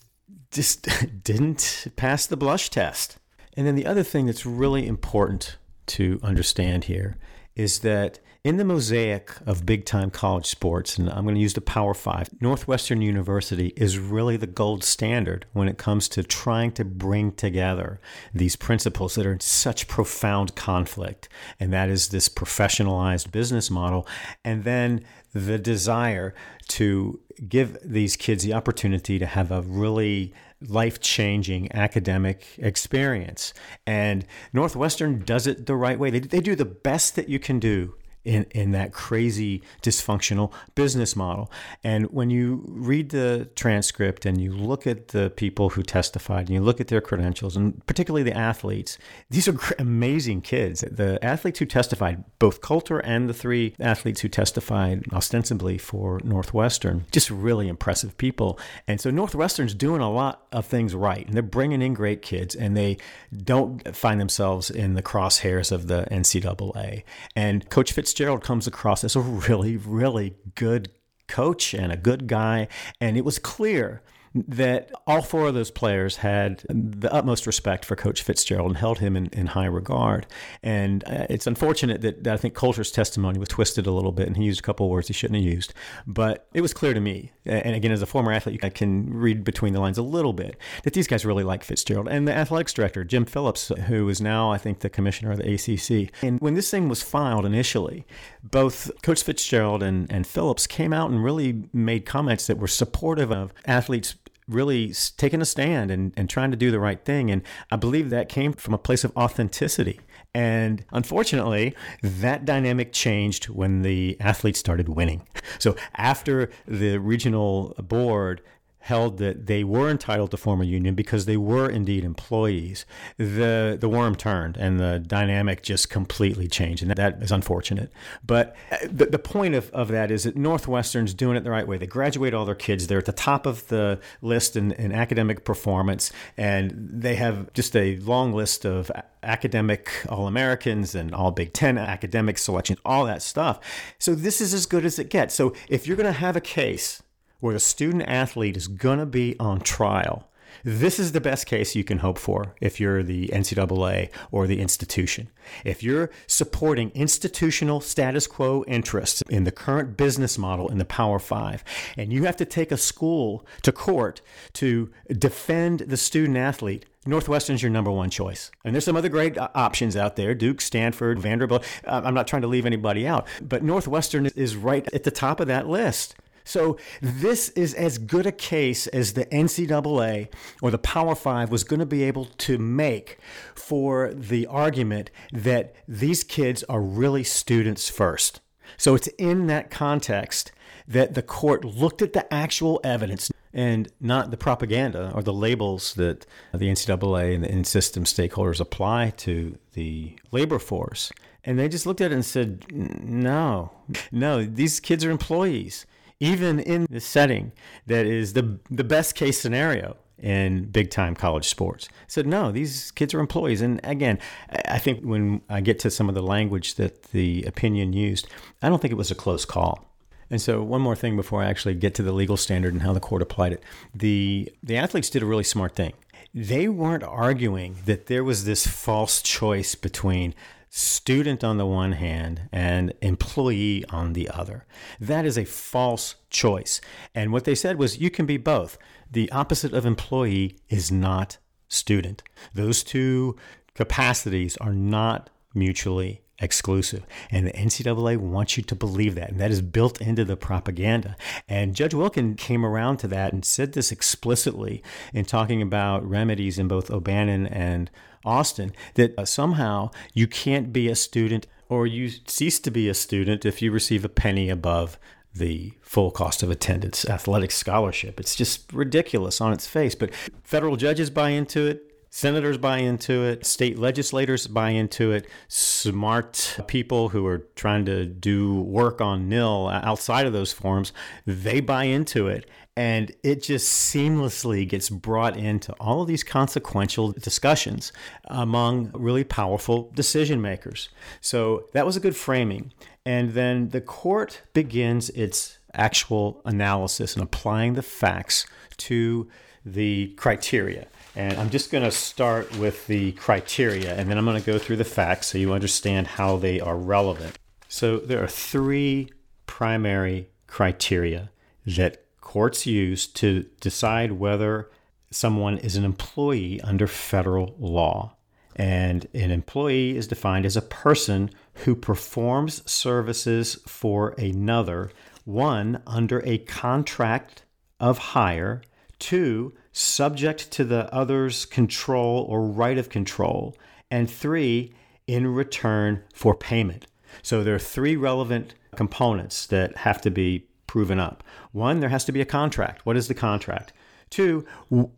just 0.52 0.88
didn't 1.24 1.88
pass 1.96 2.26
the 2.26 2.38
blush 2.38 2.70
test. 2.70 3.18
And 3.56 3.66
then 3.66 3.76
the 3.76 3.86
other 3.86 4.04
thing 4.04 4.26
that's 4.26 4.46
really 4.46 4.86
important 4.86 5.58
to 5.88 6.20
understand 6.22 6.86
here 6.86 7.16
is 7.56 7.80
that 7.80 8.20
in 8.44 8.58
the 8.58 8.66
mosaic 8.66 9.32
of 9.46 9.66
big 9.66 9.84
time 9.84 10.10
college 10.10 10.46
sports, 10.46 10.98
and 10.98 11.10
I'm 11.10 11.24
going 11.24 11.36
to 11.36 11.42
use 11.42 11.54
the 11.54 11.62
Power 11.62 11.94
Five, 11.94 12.30
Northwestern 12.40 13.02
University 13.02 13.74
is 13.76 13.98
really 13.98 14.38
the 14.38 14.48
gold 14.48 14.84
standard 14.84 15.46
when 15.54 15.68
it 15.68 15.78
comes 15.78 16.08
to 16.10 16.24
trying 16.24 16.72
to 16.74 16.86
bring 16.86 17.32
together 17.32 18.00
these 18.34 18.56
principles 18.56 19.16
that 19.16 19.26
are 19.26 19.34
in 19.34 19.40
such 19.40 19.88
profound 19.88 20.56
conflict. 20.56 21.28
And 21.60 21.74
that 21.74 21.90
is 21.90 22.10
this 22.10 22.30
professionalized 22.30 23.32
business 23.32 23.70
model, 23.70 24.08
and 24.46 24.64
then 24.64 25.04
the 25.46 25.58
desire 25.58 26.34
to 26.70 27.20
give 27.48 27.78
these 27.84 28.16
kids 28.16 28.44
the 28.44 28.54
opportunity 28.54 29.20
to 29.20 29.26
have 29.26 29.52
a 29.52 29.62
really 29.62 30.34
life 30.62 31.00
changing 31.00 31.72
academic 31.74 32.46
experience. 32.58 33.54
And 33.86 34.26
Northwestern 34.54 35.24
does 35.24 35.46
it 35.46 35.66
the 35.68 35.76
right 35.76 36.00
way. 36.00 36.10
They, 36.10 36.20
they 36.20 36.40
do 36.40 36.56
the 36.56 36.66
best 36.66 37.16
that 37.16 37.30
you 37.30 37.40
can 37.40 37.60
do 37.60 37.96
in, 38.28 38.44
in 38.52 38.72
that 38.72 38.92
crazy 38.92 39.64
dysfunctional 39.82 40.52
business 40.76 41.16
model. 41.16 41.50
And 41.84 42.08
when 42.12 42.30
you 42.30 42.62
read 42.68 43.10
the 43.10 43.50
transcript 43.56 44.26
and 44.26 44.40
you 44.40 44.52
look 44.52 44.86
at 44.86 45.10
the 45.10 45.30
people 45.30 45.70
who 45.70 45.82
testified 45.82 46.48
and 46.48 46.50
you 46.50 46.60
look 46.60 46.82
at 46.82 46.90
their 46.90 47.00
credentials, 47.00 47.56
and 47.56 47.84
particularly 47.88 48.24
the 48.24 48.36
athletes, 48.38 48.98
these 49.30 49.48
are 49.48 49.58
amazing 49.80 50.42
kids. 50.42 50.82
The 50.82 51.24
athletes 51.24 51.60
who 51.60 51.66
testified, 51.66 52.24
both 52.38 52.60
Colter 52.60 53.00
and 53.00 53.30
the 53.30 53.34
three 53.34 53.74
athletes 53.80 54.22
who 54.22 54.28
testified 54.28 55.06
ostensibly 55.14 55.78
for 55.78 56.20
Northwestern, 56.26 57.06
just 57.12 57.32
really 57.32 57.70
impressive 57.70 58.18
people. 58.18 58.60
And 58.90 59.00
so 59.00 59.10
Northwestern's 59.10 59.74
doing 59.74 60.02
a 60.02 60.12
lot 60.12 60.48
of 60.52 60.66
things 60.66 60.94
right, 60.94 61.26
and 61.26 61.34
they're 61.34 61.44
bringing 61.44 61.82
in 61.82 61.94
great 61.94 62.22
kids, 62.22 62.56
and 62.56 62.76
they 62.76 62.98
don't 63.44 63.96
find 63.96 64.20
themselves 64.20 64.70
in 64.70 64.96
the 64.96 65.02
crosshairs 65.02 65.72
of 65.72 65.88
the 65.88 66.06
NCAA. 66.12 67.04
And 67.34 67.70
Coach 67.70 67.94
Fitzgerald 67.94 68.17
Fitzgerald 68.18 68.44
comes 68.44 68.66
across 68.66 69.04
as 69.04 69.16
a 69.16 69.20
really, 69.20 69.78
really 69.78 70.34
good 70.56 70.90
coach 71.28 71.76
and 71.76 71.92
a 71.92 71.96
good 71.96 72.26
guy. 72.26 72.68
And 73.00 73.16
it 73.16 73.24
was 73.24 73.38
clear 73.38 74.02
that 74.34 74.92
all 75.06 75.22
four 75.22 75.48
of 75.48 75.54
those 75.54 75.72
players 75.72 76.18
had 76.18 76.64
the 76.70 77.12
utmost 77.14 77.48
respect 77.48 77.86
for 77.86 77.96
Coach 77.96 78.22
Fitzgerald 78.22 78.68
and 78.68 78.78
held 78.78 79.00
him 79.00 79.16
in, 79.16 79.28
in 79.28 79.48
high 79.48 79.66
regard. 79.66 80.28
And 80.62 81.04
uh, 81.06 81.28
it's 81.30 81.48
unfortunate 81.48 82.02
that, 82.02 82.24
that, 82.24 82.34
I 82.34 82.38
think 82.38 82.54
Colter's 82.54 82.92
testimony 82.92 83.40
was 83.40 83.50
twisted 83.50 83.88
a 83.88 83.92
little 83.92 84.12
bit 84.12 84.28
and 84.28 84.38
he 84.38 84.44
used 84.44 84.60
a 84.60 84.64
couple 84.64 84.90
words 84.90 85.08
he 85.08 85.14
shouldn't 85.14 85.42
have 85.42 85.46
used. 85.46 85.74
But 86.06 86.48
it 86.54 86.62
was 86.62 86.74
clear 86.74 86.94
to 86.94 87.00
me, 87.00 87.32
and 87.46 87.76
again, 87.76 87.92
as 87.92 88.02
a 88.02 88.06
former 88.06 88.32
athlete, 88.32 88.64
I 88.64 88.70
can 88.70 89.14
read 89.14 89.44
between 89.44 89.74
the 89.74 89.80
lines 89.80 89.98
a 89.98 90.04
little 90.04 90.34
bit, 90.34 90.58
that 90.84 90.94
these 90.94 91.08
guys 91.08 91.26
really 91.26 91.44
like 91.44 91.64
Fitzgerald. 91.64 92.08
And 92.08 92.28
the 92.28 92.34
athletics 92.34 92.74
director, 92.74 93.04
Jim 93.04 93.26
Phillips, 93.26 93.72
who 93.88 94.08
is 94.10 94.22
now, 94.22 94.52
I 94.52 94.58
think, 94.58 94.80
the 94.80 94.90
commissioner 94.90 95.32
of 95.32 95.38
the 95.38 95.54
ACC. 95.54 96.14
And 96.24 96.40
when 96.40 96.54
this 96.54 96.70
thing 96.70 96.90
was 96.90 97.02
filed 97.02 97.46
initially, 97.46 98.06
both 98.44 98.92
Coach 99.02 99.24
Fitzgerald 99.24 99.84
and, 99.84 100.12
and 100.12 100.26
Phillips 100.26 100.68
came 100.68 100.94
out 100.94 101.10
and 101.10 101.24
really 101.24 101.64
made 101.74 102.06
comments 102.06 102.48
that 102.48 102.58
were 102.58 102.68
supportive 102.68 103.32
of 103.32 103.54
athletes 103.66 104.16
really 104.48 104.94
taking 105.18 105.42
a 105.42 105.46
stand 105.46 105.92
and, 105.92 106.14
and 106.16 106.30
trying 106.30 106.52
to 106.52 106.58
do 106.58 106.72
the 106.72 106.80
right 106.80 107.04
thing. 107.04 107.30
And 107.30 107.42
I 107.72 107.76
believe 107.76 108.10
that 108.10 108.30
came 108.30 108.54
from 108.54 108.74
a 108.74 108.78
place 108.78 109.04
of 109.04 109.16
authenticity. 109.18 110.00
And 110.34 110.86
unfortunately, 110.92 111.76
that 112.02 112.46
dynamic 112.46 112.94
changed 112.94 113.50
when 113.50 113.82
the 113.82 114.18
athletes 114.20 114.60
started 114.60 114.90
winning. 114.90 115.28
So 115.60 115.76
after 115.96 116.50
the 116.68 116.98
regional 117.00 117.74
board 117.80 118.42
held 118.88 119.18
that 119.18 119.48
they 119.48 119.66
were 119.66 119.90
entitled 119.90 120.32
to 120.32 120.38
form 120.38 120.62
a 120.62 120.66
union 120.66 120.96
because 120.96 121.26
they 121.26 121.36
were 121.36 121.70
indeed 121.70 122.06
employees, 122.06 122.86
the 123.18 123.78
the 123.80 123.90
worm 123.90 124.16
turned 124.16 124.56
and 124.56 124.80
the 124.80 124.98
dynamic 125.00 125.62
just 125.62 125.90
completely 125.90 126.48
changed, 126.48 126.82
and 126.82 126.92
that 126.92 127.22
is 127.22 127.32
unfortunate. 127.32 127.92
But 128.26 128.56
uh, 128.72 128.78
the, 128.90 129.08
the 129.08 129.20
point 129.20 129.56
of, 129.56 129.70
of 129.72 129.90
that 129.90 130.10
is 130.10 130.24
that 130.24 130.38
Northwestern's 130.38 131.14
doing 131.14 131.36
it 131.36 131.44
the 131.44 131.52
right 131.52 131.68
way. 131.68 131.78
They 131.78 131.86
graduate 131.86 132.34
all 132.34 132.46
their 132.46 132.56
kids; 132.56 132.88
they're 132.88 132.98
at 132.98 133.06
the 133.06 133.12
top 133.12 133.46
of 133.46 133.68
the 133.68 134.00
list 134.22 134.56
in, 134.56 134.72
in 134.72 134.94
academic 134.94 135.44
performance, 135.44 136.12
and 136.38 136.74
they 136.90 137.16
have 137.16 137.52
just 137.54 137.76
a 137.76 137.98
long 137.98 138.32
list 138.32 138.66
of 138.66 138.90
academic 139.22 139.92
All 140.08 140.28
Americans 140.28 140.96
and 140.96 141.14
All 141.14 141.32
Big 141.32 141.52
Ten 141.52 141.78
academic 141.78 142.38
selection, 142.38 142.78
all 142.86 143.06
that 143.06 143.22
stuff. 143.22 143.60
So 144.00 144.16
this 144.16 144.40
is 144.40 144.54
as 144.54 144.66
good 144.66 144.86
as 144.86 144.98
it 144.98 145.10
gets. 145.10 145.36
So 145.36 145.54
if 145.68 145.86
you're 145.86 145.98
going 145.98 146.14
to 146.14 146.20
have 146.20 146.38
a 146.38 146.42
case 146.42 147.04
where 147.40 147.54
the 147.54 147.60
student 147.60 148.04
athlete 148.04 148.58
is 148.58 148.68
going 148.68 149.00
to 149.00 149.06
be 149.06 149.36
on 149.40 149.60
trial. 149.60 150.28
This 150.64 151.00
is 151.00 151.12
the 151.12 151.22
best 151.22 151.46
case 151.46 151.76
you 151.76 151.84
can 151.84 152.00
hope 152.00 152.18
for 152.18 152.56
if 152.62 152.80
you're 152.80 153.04
the 153.04 153.28
NCAA 153.28 154.10
or 154.32 154.48
the 154.48 154.60
institution. 154.60 155.30
If 155.64 155.84
you're 155.84 156.10
supporting 156.26 156.92
institutional 156.92 157.80
status 157.80 158.28
quo 158.28 158.64
interests 158.68 159.22
in 159.30 159.44
the 159.44 159.52
current 159.52 159.98
business 159.98 160.38
model 160.38 160.68
in 160.70 160.78
the 160.78 160.86
Power 160.86 161.20
Five, 161.20 161.64
and 161.96 162.12
you 162.12 162.26
have 162.26 162.38
to 162.38 162.46
take 162.46 162.72
a 162.72 162.78
school 162.78 163.46
to 163.62 163.72
court 163.72 164.22
to 164.54 164.92
defend 165.08 165.82
the 165.82 165.98
student 165.98 166.38
athlete, 166.38 166.86
Northwestern's 167.06 167.64
your 167.64 167.72
number 167.72 167.92
one 167.92 168.10
choice. 168.10 168.52
And 168.66 168.76
there's 168.76 168.84
some 168.84 168.98
other 168.98 169.10
great 169.10 169.38
uh, 169.38 169.48
options 169.56 169.96
out 169.96 170.18
there 170.18 170.36
Duke, 170.36 170.60
Stanford, 170.60 171.20
Vanderbilt. 171.20 171.64
Uh, 171.86 172.02
I'm 172.04 172.14
not 172.14 172.28
trying 172.28 172.42
to 172.42 172.48
leave 172.48 172.66
anybody 172.66 173.08
out, 173.08 173.28
but 173.42 173.64
Northwestern 173.64 174.26
is 174.26 174.56
right 174.56 174.86
at 174.94 175.04
the 175.04 175.12
top 175.12 175.40
of 175.40 175.48
that 175.48 175.68
list. 175.68 176.16
So 176.48 176.78
this 177.02 177.50
is 177.50 177.74
as 177.74 177.98
good 177.98 178.26
a 178.26 178.32
case 178.32 178.88
as 178.88 179.14
the 179.14 179.26
NCAA 179.26 180.30
or 180.62 180.72
the 180.72 180.78
Power 180.78 181.14
Five 181.14 181.52
was 181.52 181.66
going 181.66 181.82
to 181.82 181.86
be 181.86 182.04
able 182.04 182.26
to 182.26 182.58
make 182.58 183.18
for 183.54 184.14
the 184.14 184.48
argument 184.48 185.12
that 185.34 185.76
these 185.88 186.24
kids 186.24 186.64
are 186.64 186.82
really 186.82 187.26
students 187.26 187.90
first. 187.90 188.40
So 188.78 188.96
it's 188.96 189.08
in 189.18 189.48
that 189.48 189.70
context 189.70 190.54
that 190.88 191.16
the 191.16 191.22
court 191.22 191.66
looked 191.66 192.02
at 192.02 192.14
the 192.14 192.34
actual 192.34 192.80
evidence 192.82 193.30
and 193.54 193.92
not 194.00 194.32
the 194.32 194.38
propaganda 194.38 195.12
or 195.14 195.24
the 195.24 195.34
labels 195.34 195.96
that 195.96 196.26
the 196.54 196.70
NCAA 196.70 197.36
and 197.36 197.44
the 197.44 197.52
in 197.52 197.66
system 197.66 198.06
stakeholders 198.06 198.62
apply 198.62 199.10
to 199.18 199.58
the 199.74 200.18
labor 200.32 200.60
force. 200.60 201.12
And 201.44 201.60
they 201.60 201.68
just 201.68 201.86
looked 201.86 202.00
at 202.00 202.12
it 202.12 202.16
and 202.16 202.26
said, 202.26 202.66
no, 202.72 203.72
no, 204.14 204.46
these 204.46 204.80
kids 204.80 205.04
are 205.04 205.12
employees 205.12 205.86
even 206.20 206.60
in 206.60 206.88
the 206.90 207.00
setting 207.00 207.52
that 207.86 208.06
is 208.06 208.34
the 208.34 208.60
the 208.70 208.84
best 208.84 209.16
case 209.16 209.40
scenario 209.40 209.98
in 210.18 210.66
big 210.66 210.90
time 210.90 211.16
college 211.16 211.48
sports. 211.48 211.90
Said 212.08 212.26
no, 212.26 212.52
these 212.52 212.92
kids 212.92 213.14
are 213.14 213.20
employees. 213.20 213.62
And 213.62 213.80
again, 213.84 214.20
I 214.50 214.80
think 214.80 215.04
when 215.04 215.42
I 215.50 215.62
get 215.62 215.80
to 215.80 215.92
some 215.92 216.10
of 216.10 216.16
the 216.16 216.24
language 216.24 216.76
that 216.76 217.04
the 217.12 217.44
opinion 217.44 217.94
used, 217.94 218.28
I 218.62 218.70
don't 218.70 218.82
think 218.82 218.92
it 218.92 218.98
was 218.98 219.12
a 219.12 219.16
close 219.16 219.46
call. 219.46 219.86
And 220.30 220.42
so, 220.42 220.62
one 220.62 220.82
more 220.82 220.96
thing 220.96 221.16
before 221.16 221.42
I 221.42 221.48
actually 221.48 221.76
get 221.76 221.96
to 221.96 222.04
the 222.04 222.12
legal 222.12 222.36
standard 222.36 222.74
and 222.74 222.82
how 222.82 222.94
the 222.94 223.00
court 223.00 223.22
applied 223.22 223.54
it. 223.54 223.64
The, 223.96 224.52
the 224.62 224.76
athletes 224.76 225.10
did 225.10 225.24
a 225.24 225.26
really 225.26 225.44
smart 225.44 225.74
thing. 225.76 225.94
They 226.34 226.68
weren't 226.68 227.04
arguing 227.04 227.78
that 227.86 228.08
there 228.08 228.24
was 228.24 228.44
this 228.44 228.68
false 228.68 229.22
choice 229.22 229.76
between 229.76 230.36
student 230.70 231.44
on 231.44 231.58
the 231.58 231.66
one 231.66 231.94
hand 231.94 232.50
and 232.52 232.94
employee 233.02 233.86
on 233.90 234.14
the 234.14 234.30
other. 234.30 234.66
That 235.00 235.26
is 235.26 235.38
a 235.38 235.46
false 235.46 236.16
choice. 236.30 236.82
And 237.16 237.32
what 237.32 237.46
they 237.46 237.56
said 237.56 237.78
was 237.78 238.00
you 238.00 238.10
can 238.10 238.26
be 238.26 238.38
both. 238.38 238.78
The 239.12 239.32
opposite 239.32 239.74
of 239.74 239.86
employee 239.86 240.58
is 240.70 240.92
not 240.92 241.38
student. 241.68 242.24
Those 242.54 242.84
two 242.84 243.36
capacities 243.74 244.58
are 244.58 244.74
not 244.74 245.30
mutually 245.54 246.22
exclusive. 246.40 247.04
And 247.32 247.48
the 247.48 247.54
NCAA 247.54 248.18
wants 248.18 248.58
you 248.58 248.64
to 248.64 248.76
believe 248.76 249.16
that. 249.16 249.30
And 249.30 249.40
that 249.40 249.52
is 249.52 249.62
built 249.62 250.02
into 250.02 250.24
the 250.24 250.38
propaganda. 250.38 251.16
And 251.48 251.76
Judge 251.76 251.94
Wilken 251.94 252.38
came 252.38 252.66
around 252.66 252.98
to 252.98 253.08
that 253.08 253.34
and 253.34 253.44
said 253.44 253.74
this 253.74 253.92
explicitly 253.92 254.84
in 255.14 255.26
talking 255.26 255.62
about 255.62 256.08
remedies 256.08 256.60
in 256.60 256.68
both 256.68 256.92
O'Bannon 256.92 257.48
and 257.48 257.90
Alston 258.28 258.74
that 258.96 259.18
uh, 259.18 259.26
somehow 259.26 259.92
you 260.14 260.28
can't 260.28 260.72
be 260.72 260.88
a 260.88 260.96
student 260.96 261.48
or 261.70 261.88
you 261.88 262.10
cease 262.28 262.60
to 262.62 262.72
be 262.72 262.88
a 262.88 262.94
student 262.94 263.46
if 263.46 263.62
you 263.62 263.72
receive 263.72 264.06
a 264.06 264.10
penny 264.10 264.50
above 264.50 264.98
the 265.34 265.74
full 265.82 266.12
cost 266.12 266.44
of 266.44 266.50
attendance 266.50 267.06
athletic 267.06 267.52
scholarship. 267.52 268.20
It's 268.20 268.36
just 268.36 268.72
ridiculous 268.74 269.40
on 269.40 269.54
its 269.54 269.68
face. 269.68 269.96
But 269.96 270.14
federal 270.44 270.76
judges 270.76 271.10
buy 271.10 271.30
into 271.30 271.66
it. 271.68 271.84
Senators 272.10 272.58
buy 272.58 272.78
into 272.78 273.26
it, 273.26 273.46
state 273.46 273.78
legislators 273.78 274.48
buy 274.48 274.70
into 274.70 275.12
it, 275.12 275.28
smart 275.50 276.58
people 276.66 277.10
who 277.10 277.28
are 277.28 277.40
trying 277.56 277.86
to 277.86 278.06
do 278.06 278.62
work 278.62 279.02
on 279.02 279.28
nil 279.28 279.68
outside 279.68 280.26
of 280.26 280.34
those 280.34 280.54
forums, 280.54 280.94
they 281.26 281.60
buy 281.60 281.84
into 281.84 282.28
it. 282.28 282.50
And 282.78 283.12
it 283.24 283.42
just 283.42 283.92
seamlessly 283.92 284.70
gets 284.70 284.92
brought 284.92 285.36
into 285.36 285.74
all 285.80 286.04
of 286.04 286.08
these 286.08 286.24
consequential 286.24 287.12
discussions 287.12 287.92
among 288.26 288.92
really 288.94 289.24
powerful 289.24 289.92
decision 289.96 290.44
makers. 290.44 290.90
So 291.20 291.66
that 291.74 291.88
was 291.88 291.98
a 291.98 292.00
good 292.00 292.16
framing. 292.16 292.72
And 293.04 293.32
then 293.32 293.70
the 293.70 293.82
court 293.82 294.44
begins 294.54 295.10
its 295.10 295.58
actual 295.74 296.40
analysis 296.46 297.16
and 297.16 297.24
applying 297.24 297.74
the 297.74 297.82
facts 297.82 298.46
to 298.78 299.28
the 299.66 300.14
criteria. 300.16 300.86
And 301.16 301.40
I'm 301.40 301.50
just 301.50 301.72
going 301.72 301.84
to 301.84 301.90
start 301.90 302.56
with 302.60 302.86
the 302.86 303.14
criteria, 303.14 303.96
and 303.96 304.08
then 304.08 304.20
I'm 304.20 304.26
going 304.26 304.40
to 304.40 304.46
go 304.46 304.60
through 304.60 304.76
the 304.76 304.86
facts 304.86 305.26
so 305.26 305.40
you 305.40 305.52
understand 305.52 306.06
how 306.06 306.38
they 306.38 306.60
are 306.60 306.78
relevant. 306.78 307.40
So 307.70 307.98
there 307.98 308.24
are 308.24 308.28
three 308.28 309.10
primary 309.48 310.30
criteria 310.46 311.32
that 311.66 312.04
courts 312.28 312.66
use 312.66 313.08
to 313.08 313.46
decide 313.62 314.12
whether 314.12 314.70
someone 315.10 315.58
is 315.60 315.78
an 315.78 315.86
employee 315.86 316.60
under 316.60 316.86
federal 316.86 317.56
law. 317.58 318.18
And 318.54 319.08
an 319.14 319.32
employee 319.32 319.96
is 319.96 320.08
defined 320.08 320.46
as 320.46 320.58
a 320.58 320.62
person 320.62 321.30
who 321.64 321.74
performs 321.74 322.70
services 322.70 323.56
for 323.66 324.10
another, 324.18 324.92
one, 325.24 325.82
under 325.88 326.22
a 326.26 326.40
contract 326.40 327.44
of 327.80 327.98
hire, 327.98 328.62
two, 329.00 329.54
subject 329.72 330.52
to 330.52 330.66
the 330.66 330.94
other's 330.94 331.46
control 331.46 332.26
or 332.28 332.42
right 332.42 332.78
of 332.78 332.90
control, 332.90 333.56
and 333.90 334.12
three, 334.12 334.74
in 335.08 335.28
return 335.28 336.04
for 336.14 336.36
payment. 336.36 336.88
So 337.22 337.42
there 337.42 337.56
are 337.56 337.60
three 337.76 337.96
relevant 337.96 338.54
components 338.76 339.46
that 339.48 339.78
have 339.78 340.02
to 340.02 340.12
be 340.12 340.48
proven 340.68 341.00
up. 341.00 341.24
One, 341.52 341.80
there 341.80 341.90
has 341.90 342.06
to 342.06 342.12
be 342.12 342.22
a 342.22 342.26
contract. 342.26 342.86
What 342.86 342.98
is 342.98 343.08
the 343.08 343.14
contract? 343.14 343.74
Two, 344.10 344.46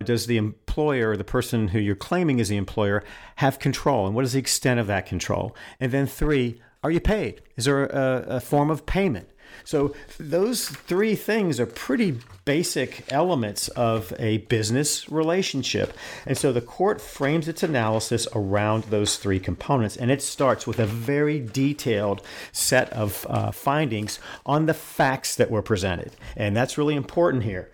does 0.04 0.28
the 0.28 0.38
employer, 0.38 1.18
the 1.18 1.24
person 1.24 1.70
who 1.70 1.80
you're 1.80 1.96
claiming 1.96 2.40
is 2.40 2.50
the 2.50 2.58
employer, 2.58 3.04
have 3.38 3.58
control? 3.58 4.06
And 4.06 4.16
what 4.16 4.26
is 4.26 4.34
the 4.34 4.40
extent 4.40 4.80
of 4.80 4.88
that 4.88 5.06
control? 5.06 5.56
And 5.80 5.92
then 5.92 6.06
three, 6.06 6.62
are 6.84 6.92
you 6.92 7.00
paid? 7.00 7.42
Is 7.56 7.66
there 7.66 7.86
a, 7.86 8.26
a 8.28 8.40
form 8.40 8.70
of 8.70 8.86
payment? 8.86 9.30
So 9.64 9.94
those 10.20 10.70
three 10.70 11.16
things 11.16 11.60
are 11.60 11.66
pretty 11.66 12.18
basic 12.46 13.04
elements 13.12 13.68
of 13.70 14.14
a 14.18 14.40
business 14.40 15.10
relationship. 15.10 15.96
And 16.26 16.38
so 16.38 16.52
the 16.52 16.62
court 16.62 17.02
frames 17.02 17.48
its 17.48 17.64
analysis 17.64 18.28
around 18.34 18.86
those 18.86 19.18
three 19.18 19.40
components. 19.40 19.96
And 19.96 20.10
it 20.10 20.22
starts 20.22 20.66
with 20.66 20.80
a 20.80 20.86
very 20.86 21.40
detailed 21.40 22.22
set 22.52 22.92
of 22.94 23.26
uh, 23.30 23.52
findings 23.52 24.20
on 24.46 24.66
the 24.66 24.74
facts 24.74 25.36
that 25.36 25.52
were 25.52 25.62
presented. 25.62 26.16
And 26.36 26.56
that's 26.56 26.78
really 26.78 26.96
important 26.96 27.44
here 27.44 27.72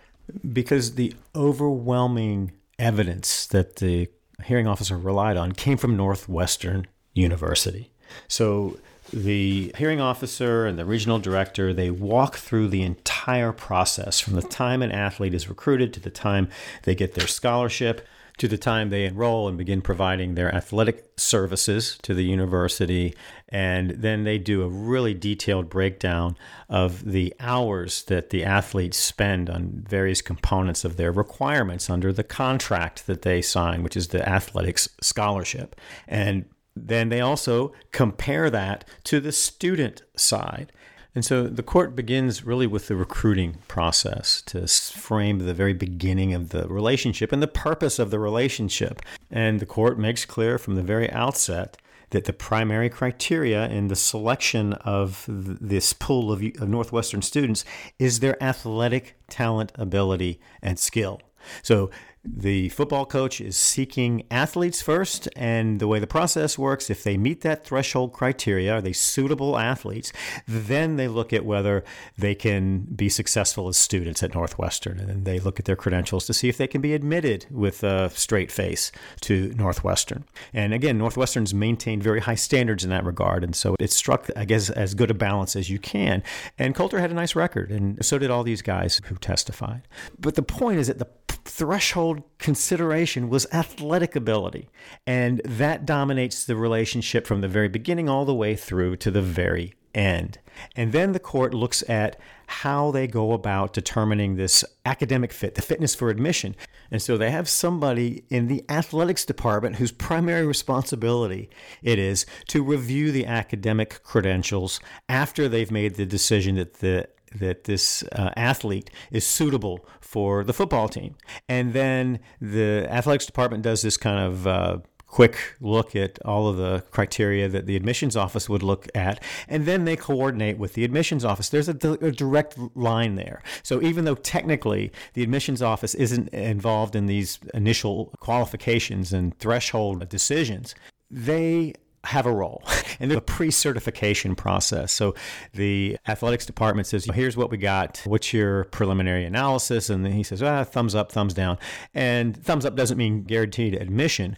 because 0.52 0.96
the 0.96 1.14
overwhelming 1.36 2.52
evidence 2.80 3.46
that 3.48 3.78
the 3.78 4.10
hearing 4.44 4.68
officer 4.68 4.98
relied 4.98 5.38
on 5.38 5.54
came 5.54 5.78
from 5.78 5.96
Northwestern 5.96 6.88
University. 7.14 7.92
So 8.28 8.78
the 9.12 9.72
hearing 9.78 10.02
officer 10.02 10.66
and 10.66 10.78
the 10.78 10.86
regional 10.86 11.20
director 11.20 11.74
they 11.74 11.90
walk 11.90 12.38
through 12.38 12.68
the 12.68 12.82
entire 12.82 13.52
process 13.52 14.20
from 14.20 14.34
the 14.34 14.42
time 14.42 14.82
an 14.82 14.92
athlete 14.92 15.34
is 15.34 15.48
recruited 15.48 15.94
to 15.94 16.00
the 16.00 16.10
time 16.10 16.50
they 16.84 16.96
get 16.96 17.14
their 17.14 17.28
scholarship 17.28 18.06
to 18.38 18.48
the 18.48 18.58
time 18.58 18.90
they 18.90 19.06
enroll 19.06 19.48
and 19.48 19.58
begin 19.58 19.82
providing 19.82 20.36
their 20.36 20.54
athletic 20.54 21.10
services 21.18 21.98
to 22.02 22.14
the 22.14 22.26
university. 22.26 23.16
And 23.50 23.92
then 23.92 24.24
they 24.24 24.38
do 24.38 24.64
a 24.64 24.68
really 24.68 25.14
detailed 25.14 25.70
breakdown 25.70 26.36
of 26.68 27.06
the 27.10 27.34
hours 27.40 28.04
that 28.04 28.32
the 28.32 28.44
athletes 28.44 28.98
spend 28.98 29.50
on 29.50 29.86
various 29.88 30.22
components 30.22 30.84
of 30.84 30.98
their 30.98 31.12
requirements 31.12 31.90
under 31.90 32.12
the 32.12 32.24
contract 32.24 33.08
that 33.08 33.22
they 33.22 33.42
sign, 33.42 33.84
which 33.84 33.96
is 33.96 34.10
the 34.10 34.28
athletics 34.28 34.90
scholarship. 35.02 35.80
And 36.08 36.46
then 36.76 37.10
they 37.10 37.22
also 37.22 37.74
compare 37.92 38.50
that 38.50 38.86
to 39.06 39.20
the 39.20 39.32
student 39.32 40.04
side. 40.16 40.72
And 41.14 41.24
so 41.24 41.48
the 41.48 41.64
court 41.64 41.96
begins 41.96 42.44
really 42.44 42.68
with 42.68 42.90
the 42.90 42.96
recruiting 42.96 43.58
process 43.70 44.42
to 44.48 44.68
frame 44.68 45.40
the 45.40 45.54
very 45.54 45.74
beginning 45.74 46.34
of 46.34 46.50
the 46.50 46.68
relationship 46.68 47.32
and 47.32 47.42
the 47.42 47.48
purpose 47.48 48.00
of 48.00 48.12
the 48.12 48.20
relationship. 48.20 49.02
And 49.32 49.62
the 49.62 49.66
court 49.66 49.98
makes 49.98 50.26
clear 50.26 50.58
from 50.58 50.76
the 50.76 50.84
very 50.84 51.10
outset 51.12 51.78
that 52.10 52.26
the 52.26 52.34
primary 52.34 52.90
criteria 52.90 53.68
in 53.70 53.88
the 53.88 53.96
selection 53.96 54.74
of 54.74 55.26
this 55.28 55.94
pool 55.94 56.32
of, 56.32 56.42
Northwestern 56.60 57.22
students 57.22 57.64
is 57.98 58.20
their 58.20 58.42
athletic 58.44 59.16
talent, 59.30 59.72
ability, 59.76 60.40
and 60.62 60.78
skill. 60.78 61.22
So 61.64 61.90
the 62.26 62.70
football 62.70 63.06
coach 63.06 63.40
is 63.40 63.56
seeking 63.58 64.26
athletes 64.32 64.82
first, 64.82 65.30
and 65.36 65.80
the 65.80 65.88
way 65.88 66.00
the 66.00 66.08
process 66.08 66.58
works, 66.58 66.90
if 66.90 67.04
they 67.04 67.18
meet 67.18 67.42
that 67.42 67.66
threshold 67.66 68.14
criteria, 68.14 68.74
are 68.74 68.82
they 68.82 68.94
suitable 68.94 69.58
athletes? 69.58 70.12
Then 70.48 70.96
they 70.96 71.08
look 71.08 71.34
at 71.34 71.46
whether 71.46 71.84
they 72.18 72.36
can 72.36 72.80
be 72.82 73.10
successful 73.10 73.68
as 73.68 73.78
students 73.78 74.24
at 74.24 74.34
Northwestern, 74.34 75.00
and 75.00 75.10
then 75.10 75.24
they 75.24 75.40
look 75.40 75.60
at 75.60 75.66
their 75.66 75.76
credentials 75.76 76.26
to 76.26 76.34
see 76.34 76.50
if 76.50 76.58
they 76.58 76.68
can 76.68 76.82
be 76.82 76.94
admitted 76.94 77.46
with 77.52 77.84
a 77.84 78.10
straight 78.10 78.52
face 78.52 78.92
to 79.22 79.54
Northwestern. 79.56 80.26
And 80.54 80.74
again, 80.74 80.98
Northwestern's 80.98 81.54
maintained 81.54 82.04
very 82.04 82.22
high 82.22 82.36
standards 82.36 82.84
in 82.84 82.90
that 82.90 83.06
regard, 83.06 83.44
and 83.44 83.56
so 83.56 83.76
it 83.80 83.92
struck, 83.92 84.30
I 84.36 84.46
guess, 84.46 84.70
as 84.70 84.94
good 84.94 85.12
a 85.12 85.14
balance 85.14 85.56
as 85.56 85.70
you 85.70 85.80
can. 85.80 86.24
And 86.58 86.74
Colter 86.76 87.00
had 87.00 87.12
a 87.12 87.16
nice 87.16 87.36
record, 87.36 87.72
and 87.72 88.04
so 88.04 88.18
did 88.18 88.32
all 88.32 88.44
these 88.44 88.62
guys 88.62 89.02
who 89.06 89.16
testified. 89.16 89.88
But 90.20 90.36
the 90.36 90.42
point 90.42 90.80
is 90.80 90.88
that 90.88 91.00
the 91.00 91.08
threshold 91.46 92.15
consideration 92.38 93.30
was 93.30 93.48
athletic 93.54 94.16
ability. 94.16 94.70
And 95.06 95.42
that 95.46 95.86
dominates 95.86 96.46
the 96.46 96.56
relationship 96.56 97.26
from 97.28 97.42
the 97.42 97.48
very 97.48 97.70
beginning 97.70 98.10
all 98.10 98.26
the 98.26 98.36
way 98.36 98.56
through 98.56 98.98
to 98.98 99.12
the 99.12 99.22
very 99.22 99.74
end. 99.94 100.40
And 100.76 100.92
then 100.92 101.14
the 101.14 101.20
court 101.20 101.54
looks 101.54 101.88
at 101.90 102.20
how 102.48 102.92
they 102.92 103.08
go 103.08 103.32
about 103.32 103.74
determining 103.74 104.36
this 104.36 104.64
academic 104.86 105.34
fit, 105.34 105.56
the 105.56 105.62
fitness 105.62 105.96
for 105.96 106.10
admission. 106.10 106.56
And 106.92 107.02
so 107.02 107.18
they 107.18 107.32
have 107.32 107.50
somebody 107.50 108.24
in 108.30 108.48
the 108.48 108.64
athletics 108.70 109.26
department 109.26 109.78
whose 109.78 109.92
primary 109.92 110.46
responsibility 110.46 111.50
it 111.82 111.98
is 111.98 112.26
to 112.50 112.64
review 112.64 113.12
the 113.12 113.26
academic 113.26 114.04
credentials 114.04 114.80
after 115.10 115.48
they've 115.50 115.72
made 115.72 115.96
the 115.96 116.06
decision 116.06 116.56
that 116.56 116.76
the 116.76 117.08
that 117.40 117.66
this 117.66 118.04
uh, 118.12 118.32
athlete 118.36 118.90
is 119.12 119.26
suitable 119.26 119.86
for 120.02 120.44
the 120.44 120.54
football 120.54 120.88
team. 120.90 121.16
And 121.48 121.74
then 121.74 122.20
the 122.42 122.88
athletics 122.90 123.26
department 123.26 123.64
does 123.64 123.82
this 123.82 123.98
kind 123.98 124.20
of 124.20 124.48
uh, 124.48 124.78
quick 125.08 125.56
look 125.62 125.96
at 125.96 126.20
all 126.26 126.48
of 126.48 126.58
the 126.58 126.84
criteria 126.92 127.48
that 127.48 127.66
the 127.68 127.76
admissions 127.78 128.18
office 128.18 128.50
would 128.50 128.62
look 128.62 128.88
at, 128.94 129.24
and 129.48 129.66
then 129.66 129.86
they 129.86 129.96
coordinate 129.96 130.58
with 130.58 130.74
the 130.74 130.84
admissions 130.84 131.24
office. 131.24 131.48
There's 131.48 131.70
a, 131.70 131.78
a, 132.02 132.12
direct 132.12 132.58
line 132.76 133.16
there. 133.16 133.42
So 133.64 133.82
even 133.82 134.04
though 134.04 134.16
technically 134.16 134.92
the 135.14 135.24
admissions 135.24 135.62
office 135.62 135.96
isn't 135.96 136.28
involved 136.30 136.98
in 136.98 137.06
these 137.06 137.40
initial 137.54 138.12
qualifications 138.20 139.14
and 139.14 139.38
threshold 139.40 140.10
decisions, 140.10 140.76
they 141.10 141.76
have 142.06 142.26
a 142.26 142.32
role. 142.32 142.64
And 142.98 143.12
there's 143.12 143.18
a 143.18 143.22
pre-certification 143.22 144.36
process. 144.36 144.90
So 144.94 145.16
the 145.54 145.98
athletics 146.08 146.46
department 146.46 146.88
says 146.88 147.04
here's 147.14 147.36
what 147.36 147.52
we 147.52 147.58
got. 147.58 148.02
What's 148.06 148.32
your 148.32 148.64
preliminary 148.66 149.26
analysis? 149.26 149.90
And 149.90 150.06
then 150.06 150.14
he 150.14 150.24
says 150.24 150.42
ah, 150.42 150.64
thumbs 150.64 150.96
up 150.96 151.12
thumbs 151.12 151.34
down. 151.34 151.58
And 151.94 152.42
thumbs 152.42 152.66
up 152.66 152.78
doesn't 152.78 152.98
mean 152.98 153.24
guaranteed 153.24 153.74
admission. 153.74 154.38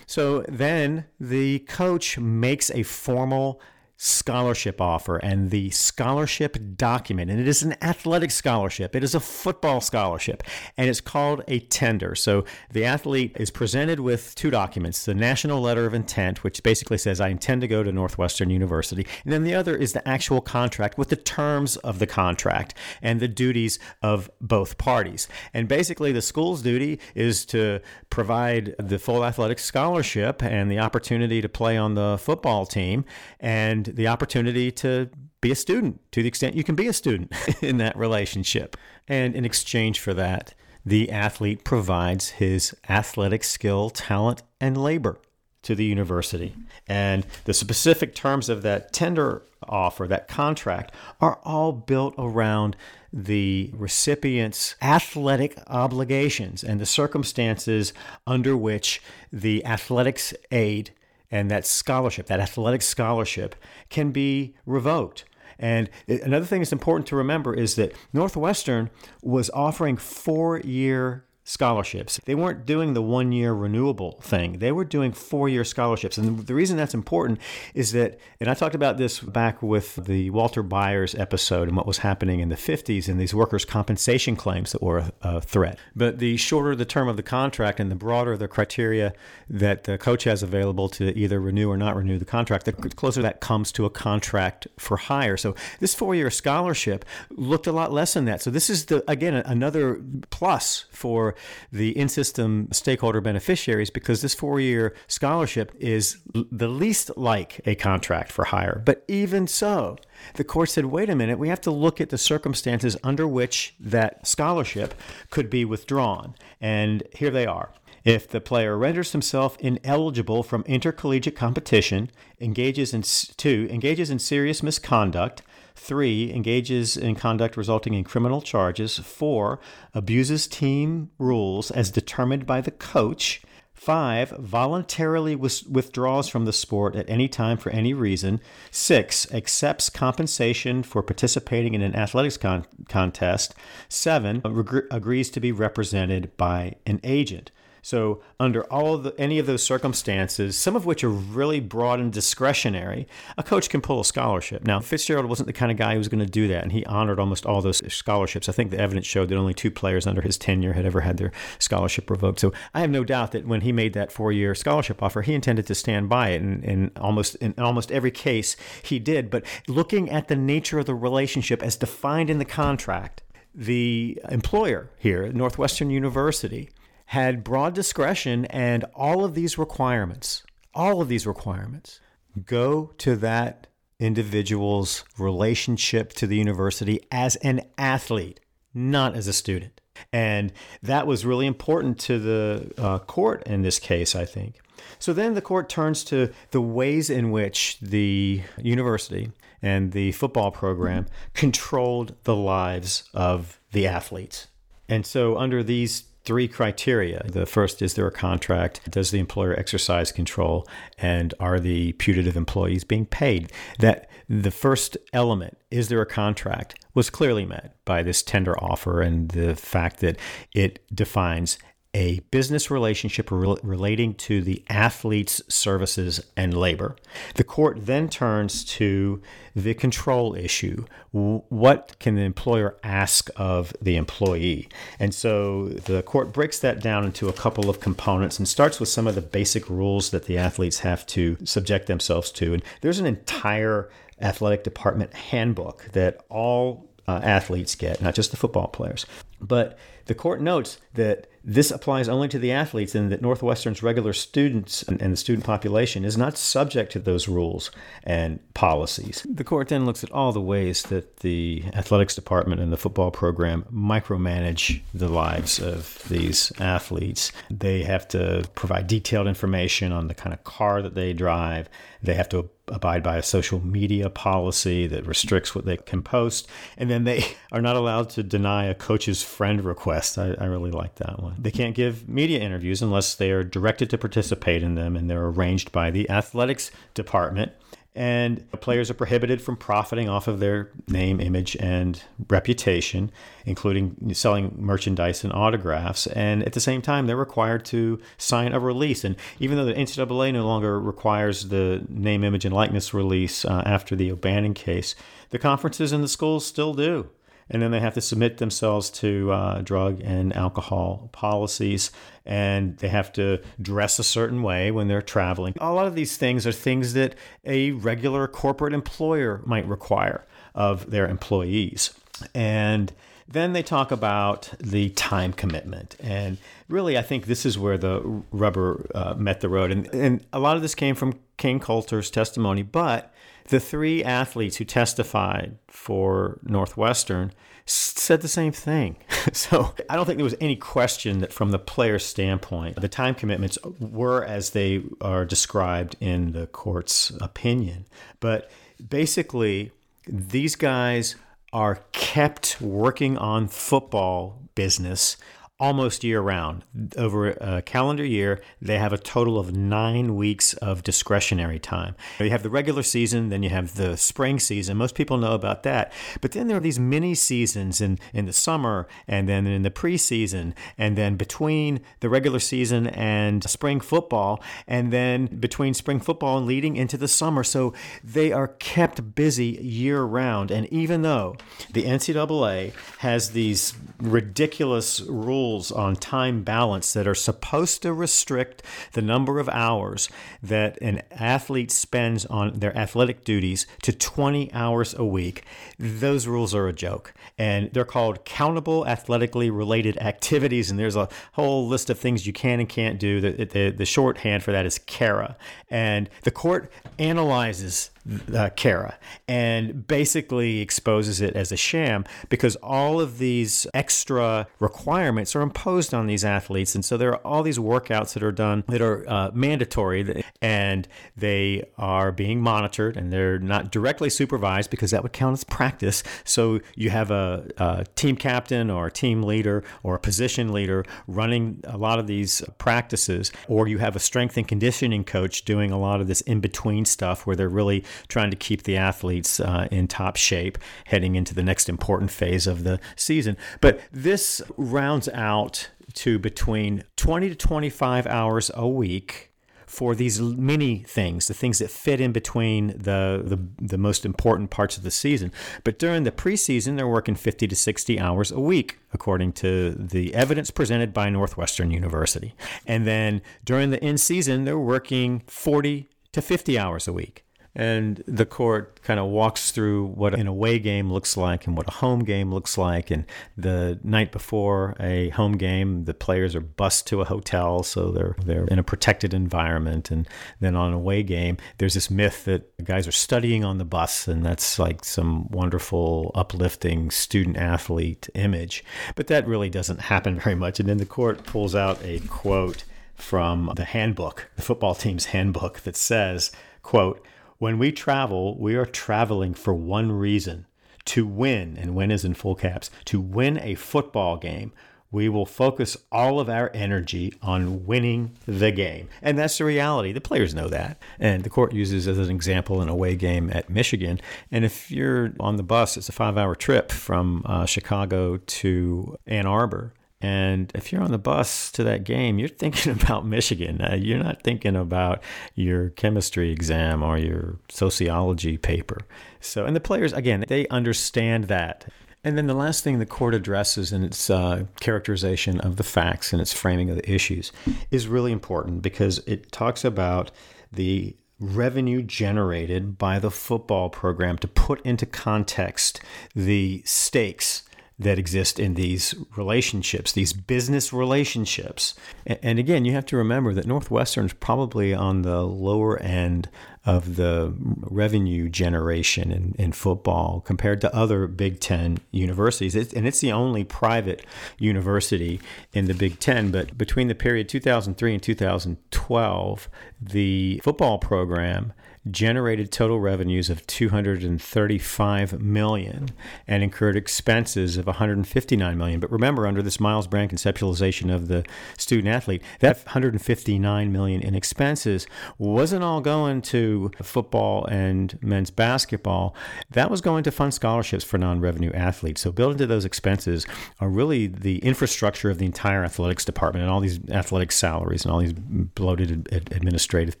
So 0.06 0.44
then 0.48 1.06
the 1.18 1.60
coach 1.60 2.18
makes 2.18 2.70
a 2.70 2.84
formal 2.84 3.60
scholarship 3.96 4.80
offer 4.80 5.16
and 5.18 5.50
the 5.50 5.70
scholarship 5.70 6.56
document. 6.76 7.30
And 7.30 7.40
it 7.40 7.48
is 7.48 7.62
an 7.62 7.76
athletic 7.82 8.30
scholarship, 8.30 8.96
it 8.96 9.04
is 9.04 9.14
a 9.14 9.20
football 9.20 9.80
scholarship, 9.80 10.42
and 10.76 10.88
it's 10.88 11.00
called 11.00 11.42
a 11.48 11.60
tender. 11.60 12.14
So 12.14 12.44
the 12.72 12.84
athlete 12.84 13.36
is 13.38 13.50
presented 13.50 14.00
with 14.00 14.34
two 14.34 14.50
documents 14.50 15.04
the 15.04 15.14
national 15.14 15.60
letter 15.60 15.86
of 15.86 15.94
intent, 15.94 16.42
which 16.42 16.62
basically 16.62 16.98
says, 16.98 17.20
I 17.20 17.28
intend 17.28 17.60
to 17.60 17.68
go 17.68 17.82
to 17.82 17.92
Northwestern 17.92 18.50
University. 18.50 19.06
And 19.24 19.32
then 19.32 19.44
the 19.44 19.54
other 19.54 19.76
is 19.76 19.92
the 19.92 20.06
actual 20.08 20.40
contract 20.40 20.98
with 20.98 21.08
the 21.08 21.16
terms 21.16 21.76
of 21.78 21.98
the 21.98 22.06
contract 22.06 22.74
and 23.02 23.20
the 23.20 23.28
duties 23.28 23.78
of 24.02 24.30
both 24.40 24.78
parties. 24.78 25.28
And 25.52 25.68
basically, 25.68 26.12
the 26.12 26.22
school's 26.22 26.62
duty 26.62 26.98
is 27.14 27.44
to 27.46 27.80
provide 28.10 28.74
the 28.78 28.98
full 28.98 29.24
athletic 29.24 29.58
scholarship 29.58 30.42
and 30.42 30.70
the 30.70 30.78
opportunity 30.78 31.40
to 31.40 31.48
play 31.48 31.76
on 31.76 31.94
the 31.94 32.18
football 32.20 32.66
team. 32.66 33.04
And 33.40 33.83
the 33.86 34.08
opportunity 34.08 34.70
to 34.72 35.10
be 35.40 35.50
a 35.50 35.54
student 35.54 36.00
to 36.12 36.22
the 36.22 36.28
extent 36.28 36.56
you 36.56 36.64
can 36.64 36.74
be 36.74 36.86
a 36.86 36.92
student 36.92 37.32
in 37.62 37.78
that 37.78 37.96
relationship. 37.96 38.76
And 39.06 39.34
in 39.34 39.44
exchange 39.44 40.00
for 40.00 40.14
that, 40.14 40.54
the 40.86 41.10
athlete 41.10 41.64
provides 41.64 42.30
his 42.30 42.74
athletic 42.88 43.44
skill, 43.44 43.90
talent, 43.90 44.42
and 44.60 44.76
labor 44.76 45.18
to 45.62 45.74
the 45.74 45.84
university. 45.84 46.54
And 46.86 47.26
the 47.44 47.54
specific 47.54 48.14
terms 48.14 48.48
of 48.48 48.62
that 48.62 48.92
tender 48.92 49.42
offer, 49.62 50.06
that 50.06 50.28
contract, 50.28 50.94
are 51.20 51.38
all 51.42 51.72
built 51.72 52.14
around 52.18 52.76
the 53.12 53.70
recipient's 53.72 54.74
athletic 54.82 55.58
obligations 55.68 56.62
and 56.62 56.80
the 56.80 56.86
circumstances 56.86 57.92
under 58.26 58.56
which 58.56 59.00
the 59.32 59.64
athletics 59.64 60.34
aid 60.50 60.90
and 61.30 61.50
that 61.50 61.66
scholarship, 61.66 62.26
that 62.26 62.40
athletic 62.40 62.82
scholarship, 62.82 63.54
can 63.88 64.10
be 64.10 64.54
revoked. 64.66 65.24
And 65.58 65.88
another 66.08 66.46
thing 66.46 66.60
that's 66.60 66.72
important 66.72 67.06
to 67.08 67.16
remember 67.16 67.54
is 67.54 67.76
that 67.76 67.92
Northwestern 68.12 68.90
was 69.22 69.50
offering 69.50 69.96
four 69.96 70.58
year 70.60 71.24
scholarships. 71.44 72.18
They 72.24 72.34
weren't 72.34 72.64
doing 72.64 72.94
the 72.94 73.02
one 73.02 73.30
year 73.30 73.52
renewable 73.52 74.18
thing, 74.22 74.58
they 74.58 74.72
were 74.72 74.84
doing 74.84 75.12
four 75.12 75.48
year 75.48 75.64
scholarships. 75.64 76.16
And 76.16 76.46
the 76.46 76.54
reason 76.54 76.76
that's 76.76 76.94
important 76.94 77.38
is 77.74 77.92
that, 77.92 78.18
and 78.40 78.48
I 78.48 78.54
talked 78.54 78.74
about 78.74 78.96
this 78.96 79.20
back 79.20 79.62
with 79.62 79.96
the 80.06 80.30
Walter 80.30 80.62
Byers 80.62 81.14
episode 81.14 81.68
and 81.68 81.76
what 81.76 81.86
was 81.86 81.98
happening 81.98 82.40
in 82.40 82.48
the 82.48 82.56
50s 82.56 83.08
and 83.08 83.20
these 83.20 83.34
workers' 83.34 83.64
compensation 83.64 84.36
claims 84.36 84.72
that 84.72 84.82
were 84.82 85.12
a, 85.22 85.40
threat. 85.40 85.78
But 85.94 86.18
the 86.18 86.38
shorter 86.38 86.74
the 86.74 86.86
term 86.86 87.08
of 87.08 87.16
the 87.16 87.22
contract 87.22 87.78
and 87.78 87.90
the 87.90 87.94
broader 87.96 88.36
the 88.36 88.48
criteria 88.48 89.12
that 89.50 89.84
the 89.84 89.98
coach 89.98 90.24
has 90.24 90.42
available 90.42 90.88
to 90.88 91.16
either 91.16 91.38
renew 91.40 91.68
or 91.68 91.76
not 91.76 91.94
renew 91.94 92.18
the 92.18 92.24
contract, 92.24 92.64
the 92.64 92.72
closer 92.72 93.20
that 93.20 93.40
comes 93.40 93.70
to 93.72 93.84
a 93.84 93.90
contract 93.90 94.66
for 94.78 94.96
hire. 94.96 95.36
So 95.36 95.54
this 95.80 95.94
four 95.94 96.14
year 96.14 96.30
scholarship 96.30 97.04
looked 97.30 97.66
a 97.66 97.72
lot 97.72 97.92
less 97.92 98.14
than 98.14 98.24
that. 98.24 98.40
So 98.40 98.50
this 98.50 98.70
is 98.70 98.86
the 98.86 99.04
again 99.10 99.34
another 99.34 100.00
plus 100.30 100.86
for 100.90 101.33
the 101.72 101.96
in 101.96 102.08
system 102.08 102.68
stakeholder 102.72 103.20
beneficiaries 103.20 103.90
because 103.90 104.22
this 104.22 104.34
four 104.34 104.60
year 104.60 104.94
scholarship 105.06 105.72
is 105.78 106.18
the 106.32 106.68
least 106.68 107.10
like 107.16 107.60
a 107.66 107.74
contract 107.74 108.32
for 108.32 108.44
hire. 108.44 108.82
But 108.84 109.04
even 109.08 109.46
so, 109.46 109.96
the 110.34 110.44
court 110.44 110.70
said, 110.70 110.86
wait 110.86 111.10
a 111.10 111.14
minute, 111.14 111.38
we 111.38 111.48
have 111.48 111.60
to 111.62 111.70
look 111.70 112.00
at 112.00 112.10
the 112.10 112.18
circumstances 112.18 112.96
under 113.02 113.26
which 113.26 113.74
that 113.80 114.26
scholarship 114.26 114.94
could 115.30 115.50
be 115.50 115.64
withdrawn. 115.64 116.34
And 116.60 117.02
here 117.14 117.30
they 117.30 117.46
are. 117.46 117.72
If 118.04 118.28
the 118.28 118.40
player 118.40 118.76
renders 118.76 119.12
himself 119.12 119.56
ineligible 119.60 120.42
from 120.42 120.62
intercollegiate 120.66 121.36
competition, 121.36 122.10
engages 122.38 122.92
in 122.92 123.02
two, 123.02 123.66
engages 123.70 124.10
in 124.10 124.18
serious 124.18 124.62
misconduct, 124.62 125.40
Three, 125.74 126.32
engages 126.32 126.96
in 126.96 127.14
conduct 127.14 127.56
resulting 127.56 127.94
in 127.94 128.04
criminal 128.04 128.40
charges. 128.40 128.98
Four, 128.98 129.60
abuses 129.92 130.46
team 130.46 131.10
rules 131.18 131.70
as 131.70 131.90
determined 131.90 132.46
by 132.46 132.60
the 132.60 132.70
coach. 132.70 133.42
Five, 133.74 134.30
voluntarily 134.30 135.34
withdraws 135.34 136.28
from 136.28 136.44
the 136.44 136.52
sport 136.52 136.94
at 136.94 137.10
any 137.10 137.28
time 137.28 137.58
for 137.58 137.70
any 137.70 137.92
reason. 137.92 138.40
Six, 138.70 139.30
accepts 139.34 139.90
compensation 139.90 140.84
for 140.84 141.02
participating 141.02 141.74
in 141.74 141.82
an 141.82 141.96
athletics 141.96 142.36
con- 142.36 142.66
contest. 142.88 143.54
Seven, 143.88 144.42
agrees 144.90 145.28
to 145.30 145.40
be 145.40 145.50
represented 145.50 146.34
by 146.36 146.76
an 146.86 147.00
agent. 147.02 147.50
So, 147.84 148.22
under 148.40 148.64
all 148.72 148.96
the, 148.96 149.14
any 149.18 149.38
of 149.38 149.44
those 149.44 149.62
circumstances, 149.62 150.56
some 150.56 150.74
of 150.74 150.86
which 150.86 151.04
are 151.04 151.10
really 151.10 151.60
broad 151.60 152.00
and 152.00 152.10
discretionary, 152.10 153.06
a 153.36 153.42
coach 153.42 153.68
can 153.68 153.82
pull 153.82 154.00
a 154.00 154.06
scholarship. 154.06 154.66
Now, 154.66 154.80
Fitzgerald 154.80 155.26
wasn't 155.26 155.48
the 155.48 155.52
kind 155.52 155.70
of 155.70 155.76
guy 155.76 155.92
who 155.92 155.98
was 155.98 156.08
going 156.08 156.24
to 156.24 156.30
do 156.30 156.48
that, 156.48 156.62
and 156.62 156.72
he 156.72 156.86
honored 156.86 157.20
almost 157.20 157.44
all 157.44 157.60
those 157.60 157.82
scholarships. 157.92 158.48
I 158.48 158.52
think 158.52 158.70
the 158.70 158.80
evidence 158.80 159.04
showed 159.04 159.28
that 159.28 159.36
only 159.36 159.52
two 159.52 159.70
players 159.70 160.06
under 160.06 160.22
his 160.22 160.38
tenure 160.38 160.72
had 160.72 160.86
ever 160.86 161.02
had 161.02 161.18
their 161.18 161.30
scholarship 161.58 162.08
revoked. 162.08 162.40
So, 162.40 162.54
I 162.72 162.80
have 162.80 162.88
no 162.88 163.04
doubt 163.04 163.32
that 163.32 163.46
when 163.46 163.60
he 163.60 163.70
made 163.70 163.92
that 163.92 164.10
four-year 164.10 164.54
scholarship 164.54 165.02
offer, 165.02 165.20
he 165.20 165.34
intended 165.34 165.66
to 165.66 165.74
stand 165.74 166.08
by 166.08 166.30
it, 166.30 166.40
and 166.40 166.64
in 166.64 166.90
almost 166.96 167.34
in 167.36 167.52
almost 167.58 167.92
every 167.92 168.10
case, 168.10 168.56
he 168.82 168.98
did. 168.98 169.28
But 169.28 169.44
looking 169.68 170.08
at 170.08 170.28
the 170.28 170.36
nature 170.36 170.78
of 170.78 170.86
the 170.86 170.94
relationship 170.94 171.62
as 171.62 171.76
defined 171.76 172.30
in 172.30 172.38
the 172.38 172.46
contract, 172.46 173.22
the 173.54 174.18
employer 174.30 174.90
here, 174.96 175.30
Northwestern 175.30 175.90
University, 175.90 176.70
had 177.14 177.44
broad 177.44 177.72
discretion 177.74 178.44
and 178.46 178.84
all 178.92 179.24
of 179.24 179.34
these 179.34 179.56
requirements, 179.56 180.42
all 180.74 181.00
of 181.00 181.06
these 181.06 181.28
requirements 181.28 182.00
go 182.44 182.90
to 182.98 183.14
that 183.14 183.68
individual's 184.00 185.04
relationship 185.16 186.12
to 186.12 186.26
the 186.26 186.36
university 186.36 187.00
as 187.12 187.36
an 187.36 187.60
athlete, 187.78 188.40
not 188.74 189.14
as 189.14 189.28
a 189.28 189.32
student. 189.32 189.80
And 190.12 190.52
that 190.82 191.06
was 191.06 191.24
really 191.24 191.46
important 191.46 192.00
to 192.00 192.18
the 192.18 192.72
uh, 192.76 192.98
court 192.98 193.44
in 193.46 193.62
this 193.62 193.78
case, 193.78 194.16
I 194.16 194.24
think. 194.24 194.58
So 194.98 195.12
then 195.12 195.34
the 195.34 195.40
court 195.40 195.68
turns 195.68 196.02
to 196.06 196.32
the 196.50 196.60
ways 196.60 197.10
in 197.10 197.30
which 197.30 197.78
the 197.80 198.42
university 198.58 199.30
and 199.62 199.92
the 199.92 200.10
football 200.10 200.50
program 200.50 201.06
controlled 201.32 202.16
the 202.24 202.34
lives 202.34 203.08
of 203.14 203.60
the 203.70 203.86
athletes. 203.86 204.48
And 204.88 205.06
so, 205.06 205.38
under 205.38 205.62
these 205.62 206.04
three 206.24 206.48
criteria. 206.48 207.22
The 207.26 207.46
first 207.46 207.82
is 207.82 207.94
there 207.94 208.06
a 208.06 208.12
contract? 208.12 208.90
Does 208.90 209.10
the 209.10 209.18
employer 209.20 209.54
exercise 209.54 210.10
control? 210.12 210.66
And 210.98 211.34
are 211.38 211.60
the 211.60 211.92
putative 211.94 212.36
employees 212.36 212.84
being 212.84 213.06
paid? 213.06 213.52
That 213.78 214.08
the 214.28 214.50
first 214.50 214.96
element, 215.12 215.58
is 215.70 215.88
there 215.88 216.00
a 216.00 216.06
contract, 216.06 216.78
was 216.94 217.10
clearly 217.10 217.44
met 217.44 217.76
by 217.84 218.02
this 218.02 218.22
tender 218.22 218.58
offer 218.58 219.02
and 219.02 219.28
the 219.30 219.54
fact 219.54 220.00
that 220.00 220.18
it 220.54 220.84
defines 220.94 221.58
a 221.94 222.18
business 222.30 222.70
relationship 222.70 223.30
re- 223.30 223.56
relating 223.62 224.14
to 224.14 224.42
the 224.42 224.62
athlete's 224.68 225.40
services 225.48 226.20
and 226.36 226.52
labor. 226.52 226.96
The 227.36 227.44
court 227.44 227.86
then 227.86 228.08
turns 228.08 228.64
to 228.64 229.22
the 229.54 229.74
control 229.74 230.34
issue. 230.34 230.84
What 231.12 231.96
can 232.00 232.16
the 232.16 232.22
employer 232.22 232.76
ask 232.82 233.30
of 233.36 233.72
the 233.80 233.96
employee? 233.96 234.68
And 234.98 235.14
so 235.14 235.68
the 235.68 236.02
court 236.02 236.32
breaks 236.32 236.58
that 236.58 236.80
down 236.80 237.04
into 237.04 237.28
a 237.28 237.32
couple 237.32 237.70
of 237.70 237.80
components 237.80 238.38
and 238.38 238.48
starts 238.48 238.80
with 238.80 238.88
some 238.88 239.06
of 239.06 239.14
the 239.14 239.22
basic 239.22 239.70
rules 239.70 240.10
that 240.10 240.26
the 240.26 240.36
athletes 240.36 240.80
have 240.80 241.06
to 241.08 241.36
subject 241.44 241.86
themselves 241.86 242.32
to. 242.32 242.52
And 242.52 242.62
there's 242.80 242.98
an 242.98 243.06
entire 243.06 243.88
athletic 244.20 244.64
department 244.64 245.14
handbook 245.14 245.84
that 245.92 246.24
all 246.28 246.90
uh, 247.06 247.20
athletes 247.22 247.74
get, 247.74 248.02
not 248.02 248.14
just 248.14 248.30
the 248.30 248.36
football 248.36 248.66
players. 248.66 249.06
But 249.40 249.78
the 250.06 250.14
court 250.14 250.40
notes 250.40 250.78
that 250.94 251.28
this 251.44 251.70
applies 251.70 252.08
only 252.08 252.28
to 252.28 252.38
the 252.38 252.52
athletes 252.52 252.94
and 252.94 253.12
that 253.12 253.20
Northwestern's 253.20 253.82
regular 253.82 254.12
students 254.12 254.82
and, 254.82 254.98
the 255.14 255.16
student 255.16 255.44
population 255.44 256.04
is 256.04 256.16
not 256.16 256.38
subject 256.38 256.90
to 256.92 256.98
those 256.98 257.28
rules 257.28 257.70
and 258.02 258.40
policies. 258.54 259.24
The 259.28 259.44
court 259.44 259.68
then 259.68 259.84
looks 259.84 260.02
at 260.02 260.10
all 260.10 260.32
the 260.32 260.40
ways 260.40 260.82
that 260.84 261.18
the 261.18 261.64
athletics 261.74 262.14
department 262.14 262.60
and 262.60 262.72
the 262.72 262.76
football 262.76 263.10
program 263.10 263.64
micromanage 263.72 264.80
the 264.94 265.08
lives 265.08 265.60
of 265.60 266.02
these 266.08 266.52
athletes. 266.58 267.30
They 267.50 267.82
have 267.82 268.08
to 268.08 268.44
provide 268.54 268.86
detailed 268.86 269.28
information 269.28 269.92
on 269.92 270.08
the 270.08 270.14
kind 270.14 270.32
of 270.32 270.42
car 270.44 270.80
that 270.82 270.94
they 270.94 271.12
drive, 271.12 271.68
they 272.02 272.14
have 272.14 272.28
to 272.30 272.50
abide 272.68 273.02
by 273.02 273.16
a 273.16 273.22
social 273.22 273.64
media 273.64 274.08
policy 274.08 274.86
that 274.86 275.06
restricts 275.06 275.54
what 275.54 275.64
they 275.64 275.76
can 275.76 276.02
post. 276.02 276.48
And 276.76 276.90
then 276.90 277.04
they 277.04 277.24
are 277.52 277.60
not 277.60 277.76
allowed 277.76 278.10
to 278.10 278.22
deny 278.22 278.66
a 278.66 278.74
coach's 278.74 279.22
friend 279.22 279.64
request. 279.64 280.18
I, 280.18 280.34
I, 280.38 280.46
really 280.46 280.70
like 280.70 280.96
that 280.96 281.22
one. 281.22 281.33
They 281.38 281.50
can't 281.50 281.74
give 281.74 282.08
media 282.08 282.40
interviews 282.40 282.82
unless 282.82 283.14
they 283.14 283.30
are 283.30 283.44
directed 283.44 283.90
to 283.90 283.98
participate 283.98 284.62
in 284.62 284.74
them 284.74 284.96
and 284.96 285.08
they're 285.08 285.26
arranged 285.26 285.72
by 285.72 285.90
the 285.90 286.08
athletics 286.10 286.70
department 286.94 287.52
and 287.96 288.50
players 288.60 288.90
are 288.90 288.94
prohibited 288.94 289.40
from 289.40 289.56
profiting 289.56 290.08
off 290.08 290.26
of 290.26 290.40
their 290.40 290.70
name, 290.88 291.20
image, 291.20 291.56
and 291.60 292.02
reputation, 292.28 293.12
including 293.46 294.12
selling 294.14 294.52
merchandise 294.58 295.22
and 295.22 295.32
autographs. 295.32 296.08
And 296.08 296.42
at 296.42 296.54
the 296.54 296.60
same 296.60 296.82
time, 296.82 297.06
they're 297.06 297.16
required 297.16 297.64
to 297.66 298.00
sign 298.18 298.52
a 298.52 298.58
release. 298.58 299.04
And 299.04 299.14
even 299.38 299.56
though 299.56 299.64
the 299.64 299.74
NCAA 299.74 300.32
no 300.32 300.44
longer 300.44 300.80
requires 300.80 301.50
the 301.50 301.84
name, 301.88 302.24
image, 302.24 302.44
and 302.44 302.54
likeness 302.54 302.92
release 302.92 303.44
uh, 303.44 303.62
after 303.64 303.94
the 303.94 304.10
O'Bannon 304.10 304.54
case, 304.54 304.96
the 305.30 305.38
conferences 305.38 305.92
and 305.92 306.02
the 306.02 306.08
schools 306.08 306.44
still 306.44 306.74
do 306.74 307.10
and 307.50 307.62
then 307.62 307.70
they 307.70 307.80
have 307.80 307.94
to 307.94 308.00
submit 308.00 308.38
themselves 308.38 308.90
to 308.90 309.30
uh, 309.32 309.60
drug 309.62 310.00
and 310.02 310.34
alcohol 310.34 311.08
policies 311.12 311.90
and 312.26 312.78
they 312.78 312.88
have 312.88 313.12
to 313.12 313.40
dress 313.60 313.98
a 313.98 314.04
certain 314.04 314.42
way 314.42 314.70
when 314.70 314.88
they're 314.88 315.02
traveling. 315.02 315.54
A 315.60 315.72
lot 315.72 315.86
of 315.86 315.94
these 315.94 316.16
things 316.16 316.46
are 316.46 316.52
things 316.52 316.94
that 316.94 317.14
a 317.44 317.72
regular 317.72 318.26
corporate 318.26 318.72
employer 318.72 319.42
might 319.44 319.66
require 319.68 320.24
of 320.54 320.90
their 320.90 321.06
employees. 321.06 321.92
And 322.34 322.92
then 323.26 323.52
they 323.52 323.62
talk 323.62 323.90
about 323.90 324.50
the 324.60 324.90
time 324.90 325.32
commitment. 325.32 325.96
And 326.00 326.38
really, 326.68 326.96
I 326.96 327.02
think 327.02 327.26
this 327.26 327.46
is 327.46 327.58
where 327.58 327.78
the 327.78 328.00
rubber 328.30 328.86
uh, 328.94 329.14
met 329.14 329.40
the 329.40 329.48
road. 329.48 329.70
And, 329.70 329.86
and 329.94 330.24
a 330.32 330.38
lot 330.38 330.56
of 330.56 330.62
this 330.62 330.74
came 330.74 330.94
from 330.94 331.18
Kain 331.36 331.58
Colter's 331.58 332.10
testimony, 332.10 332.62
but 332.62 333.13
the 333.48 333.60
three 333.60 334.02
athletes 334.02 334.56
who 334.56 334.64
testified 334.64 335.58
for 335.68 336.38
Northwestern 336.42 337.32
said 337.66 338.20
the 338.20 338.28
same 338.28 338.52
thing. 338.52 338.96
so 339.32 339.74
I 339.88 339.96
don't 339.96 340.06
think 340.06 340.18
there 340.18 340.24
was 340.24 340.36
any 340.40 340.56
question 340.56 341.18
that 341.18 341.32
from 341.32 341.50
the 341.50 341.58
player's 341.58 342.04
standpoint, 342.04 342.80
the 342.80 342.88
time 342.88 343.14
commitments 343.14 343.58
were 343.80 344.24
as 344.24 344.50
they 344.50 344.82
are 345.00 345.24
described 345.24 345.96
in 346.00 346.32
the 346.32 346.46
court's 346.46 347.10
opinion. 347.20 347.86
But 348.20 348.50
basically, 348.86 349.72
these 350.06 350.56
guys 350.56 351.16
are 351.52 351.84
kept 351.92 352.60
working 352.60 353.16
on 353.16 353.48
football 353.48 354.42
business 354.54 355.16
almost 355.64 356.04
year 356.04 356.20
round. 356.20 356.62
Over 356.98 357.30
a 357.30 357.62
calendar 357.62 358.04
year, 358.04 358.42
they 358.60 358.76
have 358.76 358.92
a 358.92 358.98
total 358.98 359.38
of 359.38 359.56
nine 359.56 360.14
weeks 360.14 360.52
of 360.54 360.82
discretionary 360.82 361.58
time. 361.58 361.96
You 362.20 362.28
have 362.28 362.42
the 362.42 362.50
regular 362.50 362.82
season, 362.82 363.30
then 363.30 363.42
you 363.42 363.48
have 363.48 363.74
the 363.74 363.96
spring 363.96 364.38
season. 364.38 364.76
Most 364.76 364.94
people 364.94 365.16
know 365.16 365.32
about 365.32 365.62
that. 365.62 365.90
But 366.20 366.32
then 366.32 366.48
there 366.48 366.58
are 366.58 366.60
these 366.68 366.78
mini 366.78 367.14
seasons 367.14 367.80
in, 367.80 367.98
in 368.12 368.26
the 368.26 368.32
summer, 368.34 368.86
and 369.08 369.26
then 369.26 369.46
in 369.46 369.62
the 369.62 369.70
preseason, 369.70 370.52
and 370.76 370.98
then 370.98 371.16
between 371.16 371.80
the 372.00 372.10
regular 372.10 372.40
season 372.40 372.88
and 372.88 373.42
spring 373.48 373.80
football, 373.80 374.42
and 374.66 374.92
then 374.92 375.24
between 375.26 375.72
spring 375.72 375.98
football 375.98 376.36
and 376.36 376.46
leading 376.46 376.76
into 376.76 376.98
the 376.98 377.08
summer. 377.08 377.42
So 377.42 377.72
they 378.04 378.32
are 378.32 378.48
kept 378.48 379.14
busy 379.14 379.58
year 379.62 380.02
round. 380.02 380.50
And 380.50 380.66
even 380.66 381.00
though 381.00 381.36
the 381.72 381.84
NCAA 381.84 382.74
has 382.98 383.30
these 383.30 383.72
ridiculous 383.98 385.00
rules, 385.00 385.53
rules 385.54 385.70
on 385.70 385.94
time 385.94 386.42
balance 386.42 386.92
that 386.94 387.06
are 387.06 387.14
supposed 387.14 387.82
to 387.82 387.92
restrict 387.92 388.62
the 388.92 389.02
number 389.02 389.38
of 389.38 389.48
hours 389.50 390.08
that 390.42 390.76
an 390.82 391.00
athlete 391.12 391.70
spends 391.70 392.26
on 392.26 392.58
their 392.58 392.76
athletic 392.76 393.24
duties 393.24 393.66
to 393.82 393.92
20 393.92 394.52
hours 394.52 394.94
a 394.94 395.04
week. 395.04 395.44
Those 395.78 396.26
rules 396.26 396.54
are 396.54 396.66
a 396.66 396.72
joke. 396.72 397.14
And 397.38 397.72
they're 397.72 397.84
called 397.84 398.24
countable 398.24 398.86
athletically 398.86 399.48
related 399.50 399.96
activities. 399.98 400.70
And 400.70 400.78
there's 400.78 400.96
a 400.96 401.08
whole 401.32 401.68
list 401.68 401.88
of 401.88 401.98
things 401.98 402.26
you 402.26 402.32
can 402.32 402.58
and 402.58 402.68
can't 402.68 402.98
do. 402.98 403.20
The, 403.20 403.44
the, 403.44 403.70
the 403.70 403.86
shorthand 403.86 404.42
for 404.42 404.50
that 404.50 404.66
is 404.66 404.78
CARA. 404.78 405.36
And 405.70 406.10
the 406.22 406.32
court 406.32 406.70
analyzes 406.98 407.90
uh, 408.34 408.50
CARA 408.50 408.98
and 409.26 409.86
basically 409.86 410.60
exposes 410.60 411.20
it 411.20 411.34
as 411.36 411.52
a 411.52 411.56
sham 411.56 412.04
because 412.28 412.56
all 412.56 413.00
of 413.00 413.18
these 413.18 413.66
extra 413.72 414.46
requirements 414.58 415.34
are 415.34 415.40
imposed 415.40 415.94
on 415.94 416.06
these 416.06 416.24
athletes. 416.24 416.74
And 416.74 416.84
so 416.84 416.96
there 416.96 417.10
are 417.10 417.26
all 417.26 417.42
these 417.42 417.58
workouts 417.58 418.14
that 418.14 418.22
are 418.22 418.32
done 418.32 418.64
that 418.68 418.82
are 418.82 419.08
uh, 419.08 419.30
mandatory 419.34 420.24
and 420.42 420.88
they 421.16 421.64
are 421.78 422.12
being 422.12 422.40
monitored 422.40 422.96
and 422.96 423.12
they're 423.12 423.38
not 423.38 423.70
directly 423.70 424.10
supervised 424.10 424.70
because 424.70 424.90
that 424.90 425.02
would 425.02 425.12
count 425.12 425.34
as 425.34 425.44
practice. 425.44 426.02
So 426.24 426.60
you 426.74 426.90
have 426.90 427.10
a, 427.10 427.48
a 427.56 427.84
team 427.94 428.16
captain 428.16 428.70
or 428.70 428.86
a 428.86 428.90
team 428.90 429.22
leader 429.22 429.64
or 429.82 429.94
a 429.94 429.98
position 429.98 430.52
leader 430.52 430.84
running 431.06 431.60
a 431.64 431.78
lot 431.78 431.98
of 431.98 432.06
these 432.06 432.42
practices, 432.58 433.32
or 433.48 433.68
you 433.68 433.78
have 433.78 433.96
a 433.96 434.00
strength 434.00 434.36
and 434.36 434.46
conditioning 434.46 435.04
coach 435.04 435.44
doing 435.44 435.70
a 435.70 435.78
lot 435.78 436.00
of 436.00 436.06
this 436.06 436.20
in 436.22 436.40
between 436.40 436.84
stuff 436.84 437.26
where 437.26 437.36
they're 437.36 437.48
really 437.48 437.84
trying 438.08 438.30
to 438.30 438.36
keep 438.36 438.62
the 438.62 438.76
athletes 438.76 439.40
uh, 439.40 439.68
in 439.70 439.88
top 439.88 440.16
shape 440.16 440.58
heading 440.86 441.16
into 441.16 441.34
the 441.34 441.42
next 441.42 441.68
important 441.68 442.10
phase 442.10 442.46
of 442.46 442.64
the 442.64 442.80
season. 442.96 443.36
But 443.60 443.80
this 443.92 444.42
rounds 444.56 445.08
out 445.10 445.70
to 445.94 446.18
between 446.18 446.84
20 446.96 447.28
to 447.28 447.34
25 447.34 448.06
hours 448.06 448.50
a 448.54 448.66
week 448.66 449.30
for 449.66 449.94
these 449.94 450.20
mini 450.20 450.84
things, 450.86 451.26
the 451.26 451.34
things 451.34 451.58
that 451.58 451.70
fit 451.70 452.00
in 452.00 452.12
between 452.12 452.68
the, 452.68 453.22
the, 453.24 453.38
the 453.60 453.78
most 453.78 454.06
important 454.06 454.50
parts 454.50 454.76
of 454.76 454.84
the 454.84 454.90
season. 454.90 455.32
But 455.64 455.78
during 455.78 456.04
the 456.04 456.12
preseason, 456.12 456.76
they're 456.76 456.86
working 456.86 457.16
50 457.16 457.48
to 457.48 457.56
60 457.56 457.98
hours 457.98 458.30
a 458.30 458.38
week, 458.38 458.78
according 458.92 459.32
to 459.34 459.72
the 459.72 460.14
evidence 460.14 460.50
presented 460.50 460.94
by 460.94 461.10
Northwestern 461.10 461.72
University. 461.72 462.34
And 462.66 462.86
then 462.86 463.20
during 463.44 463.70
the 463.70 463.84
in 463.84 463.98
season, 463.98 464.44
they're 464.44 464.58
working 464.58 465.22
40 465.26 465.88
to 466.12 466.22
50 466.22 466.58
hours 466.58 466.86
a 466.86 466.92
week. 466.92 467.24
And 467.56 468.02
the 468.08 468.26
court 468.26 468.82
kind 468.82 468.98
of 468.98 469.06
walks 469.06 469.52
through 469.52 469.86
what 469.86 470.14
an 470.14 470.26
away 470.26 470.58
game 470.58 470.92
looks 470.92 471.16
like 471.16 471.46
and 471.46 471.56
what 471.56 471.68
a 471.68 471.72
home 471.72 472.00
game 472.00 472.32
looks 472.32 472.58
like. 472.58 472.90
And 472.90 473.06
the 473.36 473.78
night 473.84 474.10
before 474.10 474.74
a 474.80 475.10
home 475.10 475.36
game, 475.36 475.84
the 475.84 475.94
players 475.94 476.34
are 476.34 476.40
bused 476.40 476.88
to 476.88 477.00
a 477.00 477.04
hotel, 477.04 477.62
so 477.62 477.92
they're 477.92 478.16
they're 478.24 478.46
in 478.46 478.58
a 478.58 478.64
protected 478.64 479.14
environment. 479.14 479.90
And 479.90 480.08
then 480.40 480.56
on 480.56 480.68
an 480.68 480.74
away 480.74 481.04
game, 481.04 481.36
there's 481.58 481.74
this 481.74 481.90
myth 481.90 482.24
that 482.24 482.64
guys 482.64 482.88
are 482.88 482.92
studying 482.92 483.44
on 483.44 483.58
the 483.58 483.64
bus, 483.64 484.08
and 484.08 484.24
that's 484.24 484.58
like 484.58 484.84
some 484.84 485.28
wonderful, 485.28 486.10
uplifting 486.14 486.90
student 486.90 487.36
athlete 487.36 488.08
image. 488.14 488.64
But 488.96 489.06
that 489.06 489.28
really 489.28 489.48
doesn't 489.48 489.80
happen 489.82 490.18
very 490.20 490.34
much. 490.34 490.58
And 490.58 490.68
then 490.68 490.78
the 490.78 490.86
court 490.86 491.24
pulls 491.24 491.54
out 491.54 491.78
a 491.84 492.00
quote 492.00 492.64
from 492.96 493.52
the 493.56 493.64
handbook, 493.64 494.30
the 494.36 494.42
football 494.42 494.74
team's 494.74 495.06
handbook, 495.06 495.60
that 495.60 495.76
says, 495.76 496.32
"quote." 496.62 497.04
When 497.38 497.58
we 497.58 497.72
travel, 497.72 498.38
we 498.38 498.54
are 498.54 498.66
traveling 498.66 499.34
for 499.34 499.52
one 499.54 499.90
reason 499.92 500.46
to 500.86 501.06
win, 501.06 501.56
and 501.56 501.74
win 501.74 501.90
is 501.90 502.04
in 502.04 502.14
full 502.14 502.34
caps, 502.34 502.70
to 502.86 503.00
win 503.00 503.38
a 503.38 503.54
football 503.54 504.16
game. 504.16 504.52
We 504.90 505.08
will 505.08 505.26
focus 505.26 505.76
all 505.90 506.20
of 506.20 506.28
our 506.28 506.52
energy 506.54 507.12
on 507.20 507.66
winning 507.66 508.16
the 508.26 508.52
game. 508.52 508.88
And 509.02 509.18
that's 509.18 509.38
the 509.38 509.44
reality. 509.44 509.90
The 509.90 510.00
players 510.00 510.36
know 510.36 510.46
that. 510.48 510.78
And 511.00 511.24
the 511.24 511.30
court 511.30 511.52
uses 511.52 511.88
as 511.88 511.98
an 511.98 512.14
example 512.14 512.60
an 512.60 512.68
away 512.68 512.94
game 512.94 513.28
at 513.32 513.50
Michigan. 513.50 514.00
And 514.30 514.44
if 514.44 514.70
you're 514.70 515.12
on 515.18 515.34
the 515.34 515.42
bus, 515.42 515.76
it's 515.76 515.88
a 515.88 515.92
five 515.92 516.16
hour 516.16 516.36
trip 516.36 516.70
from 516.70 517.22
uh, 517.24 517.44
Chicago 517.44 518.18
to 518.18 518.96
Ann 519.08 519.26
Arbor 519.26 519.72
and 520.04 520.52
if 520.54 520.70
you're 520.70 520.82
on 520.82 520.90
the 520.90 520.98
bus 520.98 521.50
to 521.52 521.64
that 521.64 521.82
game, 521.82 522.18
you're 522.18 522.28
thinking 522.28 522.72
about 522.82 523.06
Michigan. 523.06 523.62
Uh, 523.62 523.74
you're 523.74 524.02
not 524.02 524.22
thinking 524.22 524.54
about 524.54 525.02
your 525.34 525.70
chemistry 525.70 526.30
exam 526.30 526.82
or 526.82 526.98
your 526.98 527.38
sociology 527.48 528.36
paper. 528.36 528.82
So, 529.20 529.46
and 529.46 529.56
the 529.56 529.60
players, 529.60 529.94
again, 529.94 530.26
they 530.28 530.46
understand 530.48 531.24
that. 531.24 531.64
And 532.06 532.18
then 532.18 532.26
the 532.26 532.34
last 532.34 532.62
thing 532.62 532.80
the 532.80 532.84
court 532.84 533.14
addresses 533.14 533.72
in 533.72 533.82
its 533.82 534.10
uh, 534.10 534.44
characterization 534.60 535.40
of 535.40 535.56
the 535.56 535.62
facts 535.62 536.12
and 536.12 536.20
its 536.20 536.34
framing 536.34 536.68
of 536.68 536.76
the 536.76 536.92
issues 536.92 537.32
is 537.70 537.88
really 537.88 538.12
important 538.12 538.60
because 538.60 538.98
it 539.06 539.32
talks 539.32 539.64
about 539.64 540.10
the 540.52 540.94
revenue 541.18 541.80
generated 541.80 542.76
by 542.76 542.98
the 542.98 543.10
football 543.10 543.70
program 543.70 544.18
to 544.18 544.28
put 544.28 544.60
into 544.66 544.84
context 544.84 545.80
the 546.14 546.60
stakes 546.66 547.44
that 547.78 547.98
exist 547.98 548.38
in 548.38 548.54
these 548.54 548.94
relationships, 549.16 549.92
these 549.92 550.12
business 550.12 550.72
relationships. 550.72 551.74
And 552.06 552.38
again, 552.38 552.64
you 552.64 552.72
have 552.72 552.86
to 552.86 552.96
remember 552.96 553.34
that 553.34 553.46
Northwestern's 553.46 554.12
probably 554.12 554.72
on 554.72 555.02
the 555.02 555.22
lower 555.22 555.80
end 555.80 556.28
of 556.64 556.96
the 556.96 557.34
revenue 557.36 558.28
generation 558.28 559.10
in, 559.10 559.34
in 559.38 559.52
football 559.52 560.20
compared 560.20 560.60
to 560.60 560.74
other 560.74 561.06
Big 561.08 561.40
Ten 561.40 561.78
universities. 561.90 562.54
and 562.54 562.86
it's 562.86 563.00
the 563.00 563.12
only 563.12 563.42
private 563.42 564.06
university 564.38 565.20
in 565.52 565.66
the 565.66 565.74
Big 565.74 565.98
Ten. 565.98 566.30
But 566.30 566.56
between 566.56 566.86
the 566.86 566.94
period 566.94 567.28
2003 567.28 567.94
and 567.94 568.02
2012, 568.02 569.48
the 569.82 570.40
football 570.44 570.78
program 570.78 571.52
generated 571.90 572.50
total 572.50 572.80
revenues 572.80 573.28
of 573.28 573.46
235 573.46 575.20
million 575.20 575.90
and 576.26 576.42
incurred 576.42 576.76
expenses 576.76 577.56
of 577.56 577.66
159 577.66 578.56
million. 578.56 578.80
But 578.80 578.90
remember, 578.90 579.26
under 579.26 579.42
this 579.42 579.60
Myles 579.60 579.86
Brand 579.86 580.10
conceptualization 580.10 580.92
of 580.94 581.08
the 581.08 581.24
student 581.58 581.88
athlete, 581.88 582.22
that 582.40 582.56
159 582.64 583.72
million 583.72 584.00
in 584.00 584.14
expenses 584.14 584.86
wasn't 585.18 585.62
all 585.62 585.80
going 585.80 586.22
to 586.22 586.70
football 586.82 587.44
and 587.46 587.98
men's 588.02 588.30
basketball. 588.30 589.14
That 589.50 589.70
was 589.70 589.80
going 589.80 590.04
to 590.04 590.10
fund 590.10 590.32
scholarships 590.32 590.84
for 590.84 590.96
non-revenue 590.98 591.52
athletes. 591.52 592.00
So 592.00 592.12
built 592.12 592.32
into 592.32 592.46
those 592.46 592.64
expenses 592.64 593.26
are 593.60 593.68
really 593.68 594.06
the 594.06 594.38
infrastructure 594.38 595.10
of 595.10 595.18
the 595.18 595.26
entire 595.26 595.64
athletics 595.64 596.04
department 596.04 596.44
and 596.44 596.50
all 596.50 596.60
these 596.60 596.80
athletic 596.90 597.30
salaries 597.32 597.84
and 597.84 597.92
all 597.92 597.98
these 597.98 598.14
bloated 598.14 599.08
administrative 599.12 600.00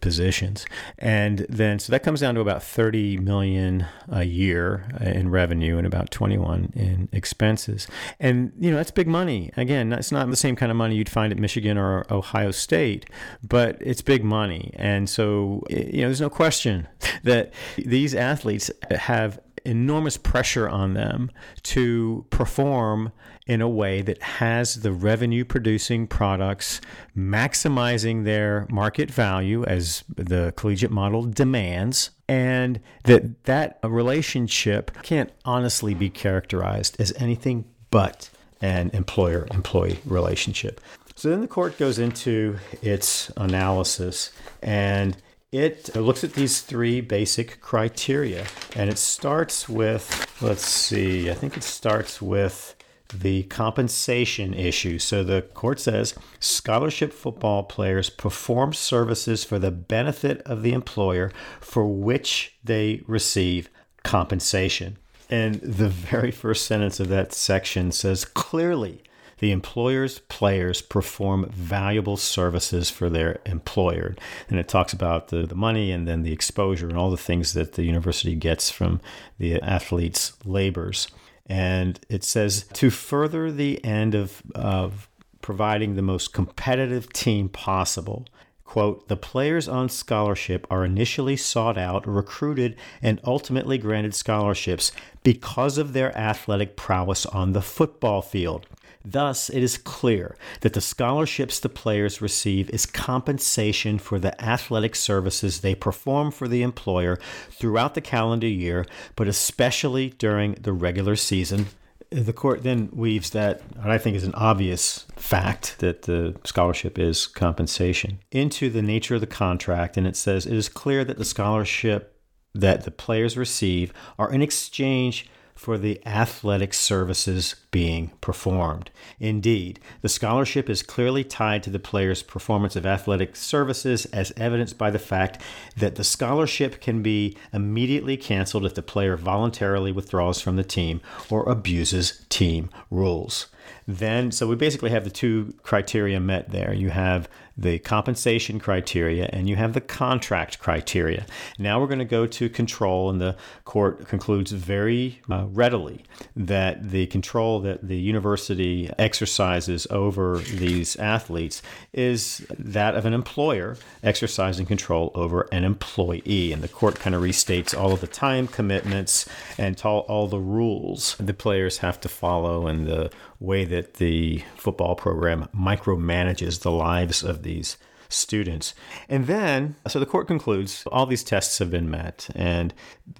positions. 0.00 0.64
And 0.98 1.46
then 1.48 1.73
so 1.80 1.90
that 1.92 2.02
comes 2.02 2.20
down 2.20 2.34
to 2.34 2.40
about 2.40 2.62
30 2.62 3.18
million 3.18 3.86
a 4.08 4.24
year 4.24 4.88
uh, 5.00 5.04
in 5.04 5.30
revenue 5.30 5.78
and 5.78 5.86
about 5.86 6.10
21 6.10 6.72
in 6.74 7.08
expenses. 7.12 7.86
And 8.18 8.52
you 8.58 8.70
know, 8.70 8.76
that's 8.76 8.90
big 8.90 9.08
money. 9.08 9.50
Again, 9.56 9.92
it's 9.92 10.12
not 10.12 10.28
the 10.30 10.36
same 10.36 10.56
kind 10.56 10.70
of 10.70 10.76
money 10.76 10.96
you'd 10.96 11.08
find 11.08 11.32
at 11.32 11.38
Michigan 11.38 11.78
or 11.78 12.04
Ohio 12.10 12.50
State, 12.50 13.06
but 13.42 13.76
it's 13.80 14.02
big 14.02 14.24
money. 14.24 14.72
And 14.76 15.08
so 15.08 15.62
eh, 15.70 15.90
you 15.92 16.00
know, 16.02 16.08
there's 16.08 16.20
no 16.20 16.30
question 16.30 16.88
that 17.22 17.52
these 17.76 18.14
athletes 18.14 18.70
have 18.90 19.40
enormous 19.64 20.16
pressure 20.16 20.68
on 20.68 20.94
them 20.94 21.30
to 21.62 22.26
perform 22.30 23.12
in 23.46 23.60
a 23.60 23.68
way 23.68 24.02
that 24.02 24.20
has 24.22 24.76
the 24.76 24.92
revenue 24.92 25.44
producing 25.44 26.06
products 26.06 26.80
maximizing 27.16 28.24
their 28.24 28.66
market 28.70 29.10
value 29.10 29.64
as 29.64 30.04
the 30.16 30.52
collegiate 30.56 30.90
model 30.90 31.24
demands 31.24 32.10
and 32.28 32.80
that 33.04 33.44
that 33.44 33.78
relationship 33.84 34.90
can't 35.02 35.30
honestly 35.44 35.94
be 35.94 36.08
characterized 36.08 36.98
as 37.00 37.12
anything 37.16 37.64
but 37.90 38.30
an 38.62 38.90
employer 38.94 39.46
employee 39.50 39.98
relationship. 40.06 40.80
So 41.16 41.30
then 41.30 41.42
the 41.42 41.48
court 41.48 41.78
goes 41.78 41.98
into 41.98 42.58
its 42.82 43.30
analysis 43.36 44.32
and 44.62 45.16
it 45.54 45.94
looks 45.94 46.24
at 46.24 46.34
these 46.34 46.60
three 46.60 47.00
basic 47.00 47.60
criteria 47.60 48.46
and 48.74 48.90
it 48.90 48.98
starts 48.98 49.68
with 49.68 50.26
let's 50.42 50.66
see 50.66 51.30
i 51.30 51.34
think 51.34 51.56
it 51.56 51.62
starts 51.62 52.20
with 52.20 52.74
the 53.20 53.44
compensation 53.44 54.54
issue. 54.54 54.98
So 54.98 55.22
the 55.22 55.42
court 55.42 55.80
says 55.80 56.14
scholarship 56.40 57.12
football 57.12 57.62
players 57.62 58.10
perform 58.10 58.72
services 58.72 59.44
for 59.44 59.58
the 59.58 59.70
benefit 59.70 60.42
of 60.42 60.62
the 60.62 60.72
employer 60.72 61.30
for 61.60 61.86
which 61.86 62.56
they 62.64 63.02
receive 63.06 63.70
compensation. 64.02 64.98
And 65.30 65.56
the 65.56 65.88
very 65.88 66.30
first 66.30 66.66
sentence 66.66 67.00
of 67.00 67.08
that 67.08 67.32
section 67.32 67.92
says 67.92 68.24
clearly 68.24 69.02
the 69.38 69.52
employer's 69.52 70.20
players 70.20 70.80
perform 70.82 71.48
valuable 71.50 72.16
services 72.16 72.90
for 72.90 73.08
their 73.08 73.40
employer. 73.46 74.16
And 74.48 74.58
it 74.58 74.68
talks 74.68 74.92
about 74.92 75.28
the, 75.28 75.46
the 75.46 75.54
money 75.54 75.90
and 75.90 76.06
then 76.06 76.22
the 76.22 76.32
exposure 76.32 76.88
and 76.88 76.96
all 76.96 77.10
the 77.10 77.16
things 77.16 77.52
that 77.54 77.72
the 77.74 77.84
university 77.84 78.34
gets 78.34 78.70
from 78.70 79.00
the 79.38 79.60
athlete's 79.60 80.32
labors. 80.44 81.08
And 81.46 82.00
it 82.08 82.24
says 82.24 82.64
to 82.74 82.90
further 82.90 83.52
the 83.52 83.84
end 83.84 84.14
of, 84.14 84.42
of 84.54 85.08
providing 85.42 85.94
the 85.94 86.02
most 86.02 86.32
competitive 86.32 87.12
team 87.12 87.48
possible. 87.48 88.26
Quote, 88.64 89.08
the 89.08 89.16
players 89.16 89.68
on 89.68 89.90
scholarship 89.90 90.66
are 90.70 90.84
initially 90.84 91.36
sought 91.36 91.76
out, 91.76 92.08
recruited, 92.08 92.76
and 93.02 93.20
ultimately 93.24 93.76
granted 93.76 94.14
scholarships 94.14 94.90
because 95.22 95.76
of 95.76 95.92
their 95.92 96.16
athletic 96.16 96.76
prowess 96.76 97.26
on 97.26 97.52
the 97.52 97.60
football 97.62 98.22
field. 98.22 98.66
Thus, 99.04 99.50
it 99.50 99.62
is 99.62 99.76
clear 99.76 100.34
that 100.62 100.72
the 100.72 100.80
scholarships 100.80 101.60
the 101.60 101.68
players 101.68 102.22
receive 102.22 102.70
is 102.70 102.86
compensation 102.86 103.98
for 103.98 104.18
the 104.18 104.42
athletic 104.42 104.96
services 104.96 105.60
they 105.60 105.74
perform 105.74 106.30
for 106.30 106.48
the 106.48 106.62
employer 106.62 107.18
throughout 107.50 107.94
the 107.94 108.00
calendar 108.00 108.46
year, 108.46 108.86
but 109.14 109.28
especially 109.28 110.10
during 110.10 110.54
the 110.54 110.72
regular 110.72 111.16
season. 111.16 111.66
The 112.08 112.32
court 112.32 112.62
then 112.62 112.88
weaves 112.92 113.30
that, 113.30 113.60
what 113.76 113.90
I 113.90 113.98
think 113.98 114.16
is 114.16 114.24
an 114.24 114.34
obvious 114.34 115.04
fact 115.16 115.80
that 115.80 116.02
the 116.02 116.36
scholarship 116.44 116.98
is 116.98 117.26
compensation, 117.26 118.20
into 118.30 118.70
the 118.70 118.82
nature 118.82 119.16
of 119.16 119.20
the 119.20 119.26
contract. 119.26 119.96
And 119.96 120.06
it 120.06 120.16
says 120.16 120.46
it 120.46 120.54
is 120.54 120.68
clear 120.68 121.04
that 121.04 121.18
the 121.18 121.24
scholarship 121.24 122.16
that 122.54 122.84
the 122.84 122.90
players 122.90 123.36
receive 123.36 123.92
are 124.18 124.32
in 124.32 124.42
exchange 124.42 125.28
for 125.54 125.76
the 125.76 126.04
athletic 126.06 126.72
services 126.72 127.56
being 127.74 128.12
performed. 128.20 128.88
Indeed, 129.18 129.80
the 130.00 130.08
scholarship 130.08 130.70
is 130.70 130.80
clearly 130.80 131.24
tied 131.24 131.64
to 131.64 131.70
the 131.70 131.80
player's 131.80 132.22
performance 132.22 132.76
of 132.76 132.86
athletic 132.86 133.34
services, 133.34 134.06
as 134.12 134.32
evidenced 134.36 134.78
by 134.78 134.92
the 134.92 134.98
fact 135.00 135.42
that 135.76 135.96
the 135.96 136.04
scholarship 136.04 136.80
can 136.80 137.02
be 137.02 137.36
immediately 137.52 138.16
canceled 138.16 138.64
if 138.64 138.76
the 138.76 138.80
player 138.80 139.16
voluntarily 139.16 139.90
withdraws 139.90 140.40
from 140.40 140.54
the 140.54 140.62
team 140.62 141.00
or 141.28 141.48
abuses 141.48 142.24
team 142.28 142.70
rules. 142.92 143.48
Then, 143.86 144.30
so 144.30 144.46
we 144.46 144.56
basically 144.56 144.90
have 144.90 145.04
the 145.04 145.10
two 145.10 145.54
criteria 145.62 146.20
met 146.20 146.50
there. 146.50 146.72
You 146.72 146.90
have 146.90 147.28
the 147.56 147.78
compensation 147.78 148.58
criteria 148.58 149.28
and 149.32 149.48
you 149.48 149.56
have 149.56 149.74
the 149.74 149.80
contract 149.80 150.58
criteria. 150.58 151.26
Now 151.58 151.80
we're 151.80 151.86
going 151.86 151.98
to 151.98 152.04
go 152.04 152.26
to 152.26 152.48
control, 152.48 153.10
and 153.10 153.20
the 153.20 153.36
court 153.64 154.08
concludes 154.08 154.52
very 154.52 155.20
uh, 155.30 155.46
readily 155.46 156.04
that 156.34 156.90
the 156.90 157.06
control 157.06 157.60
that 157.64 157.86
the 157.86 157.96
university 157.96 158.90
exercises 158.98 159.86
over 159.90 160.38
these 160.38 160.96
athletes 160.96 161.60
is 161.92 162.46
that 162.58 162.94
of 162.94 163.04
an 163.04 163.12
employer 163.12 163.76
exercising 164.02 164.66
control 164.66 165.10
over 165.14 165.48
an 165.52 165.64
employee. 165.64 166.52
And 166.52 166.62
the 166.62 166.68
court 166.68 167.00
kind 167.00 167.14
of 167.14 167.22
restates 167.22 167.76
all 167.76 167.92
of 167.92 168.00
the 168.00 168.06
time 168.06 168.46
commitments 168.46 169.28
and 169.58 169.80
all 169.84 170.28
the 170.28 170.38
rules 170.38 171.16
the 171.18 171.34
players 171.34 171.78
have 171.78 172.00
to 172.00 172.08
follow 172.08 172.66
and 172.66 172.86
the 172.86 173.10
way 173.40 173.64
that 173.64 173.94
the 173.94 174.42
football 174.56 174.94
program 174.94 175.48
micromanages 175.54 176.60
the 176.60 176.70
lives 176.70 177.22
of 177.22 177.42
these 177.42 177.76
students. 178.08 178.74
And 179.08 179.26
then, 179.26 179.76
so 179.88 179.98
the 179.98 180.06
court 180.06 180.26
concludes 180.26 180.84
all 180.92 181.06
these 181.06 181.24
tests 181.24 181.58
have 181.58 181.70
been 181.70 181.90
met, 181.90 182.28
and 182.34 182.72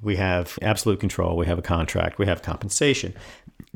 we 0.02 0.16
have 0.16 0.58
absolute 0.62 1.00
control, 1.00 1.36
we 1.36 1.46
have 1.46 1.58
a 1.58 1.62
contract, 1.62 2.18
we 2.18 2.26
have 2.26 2.42
compensation. 2.42 3.14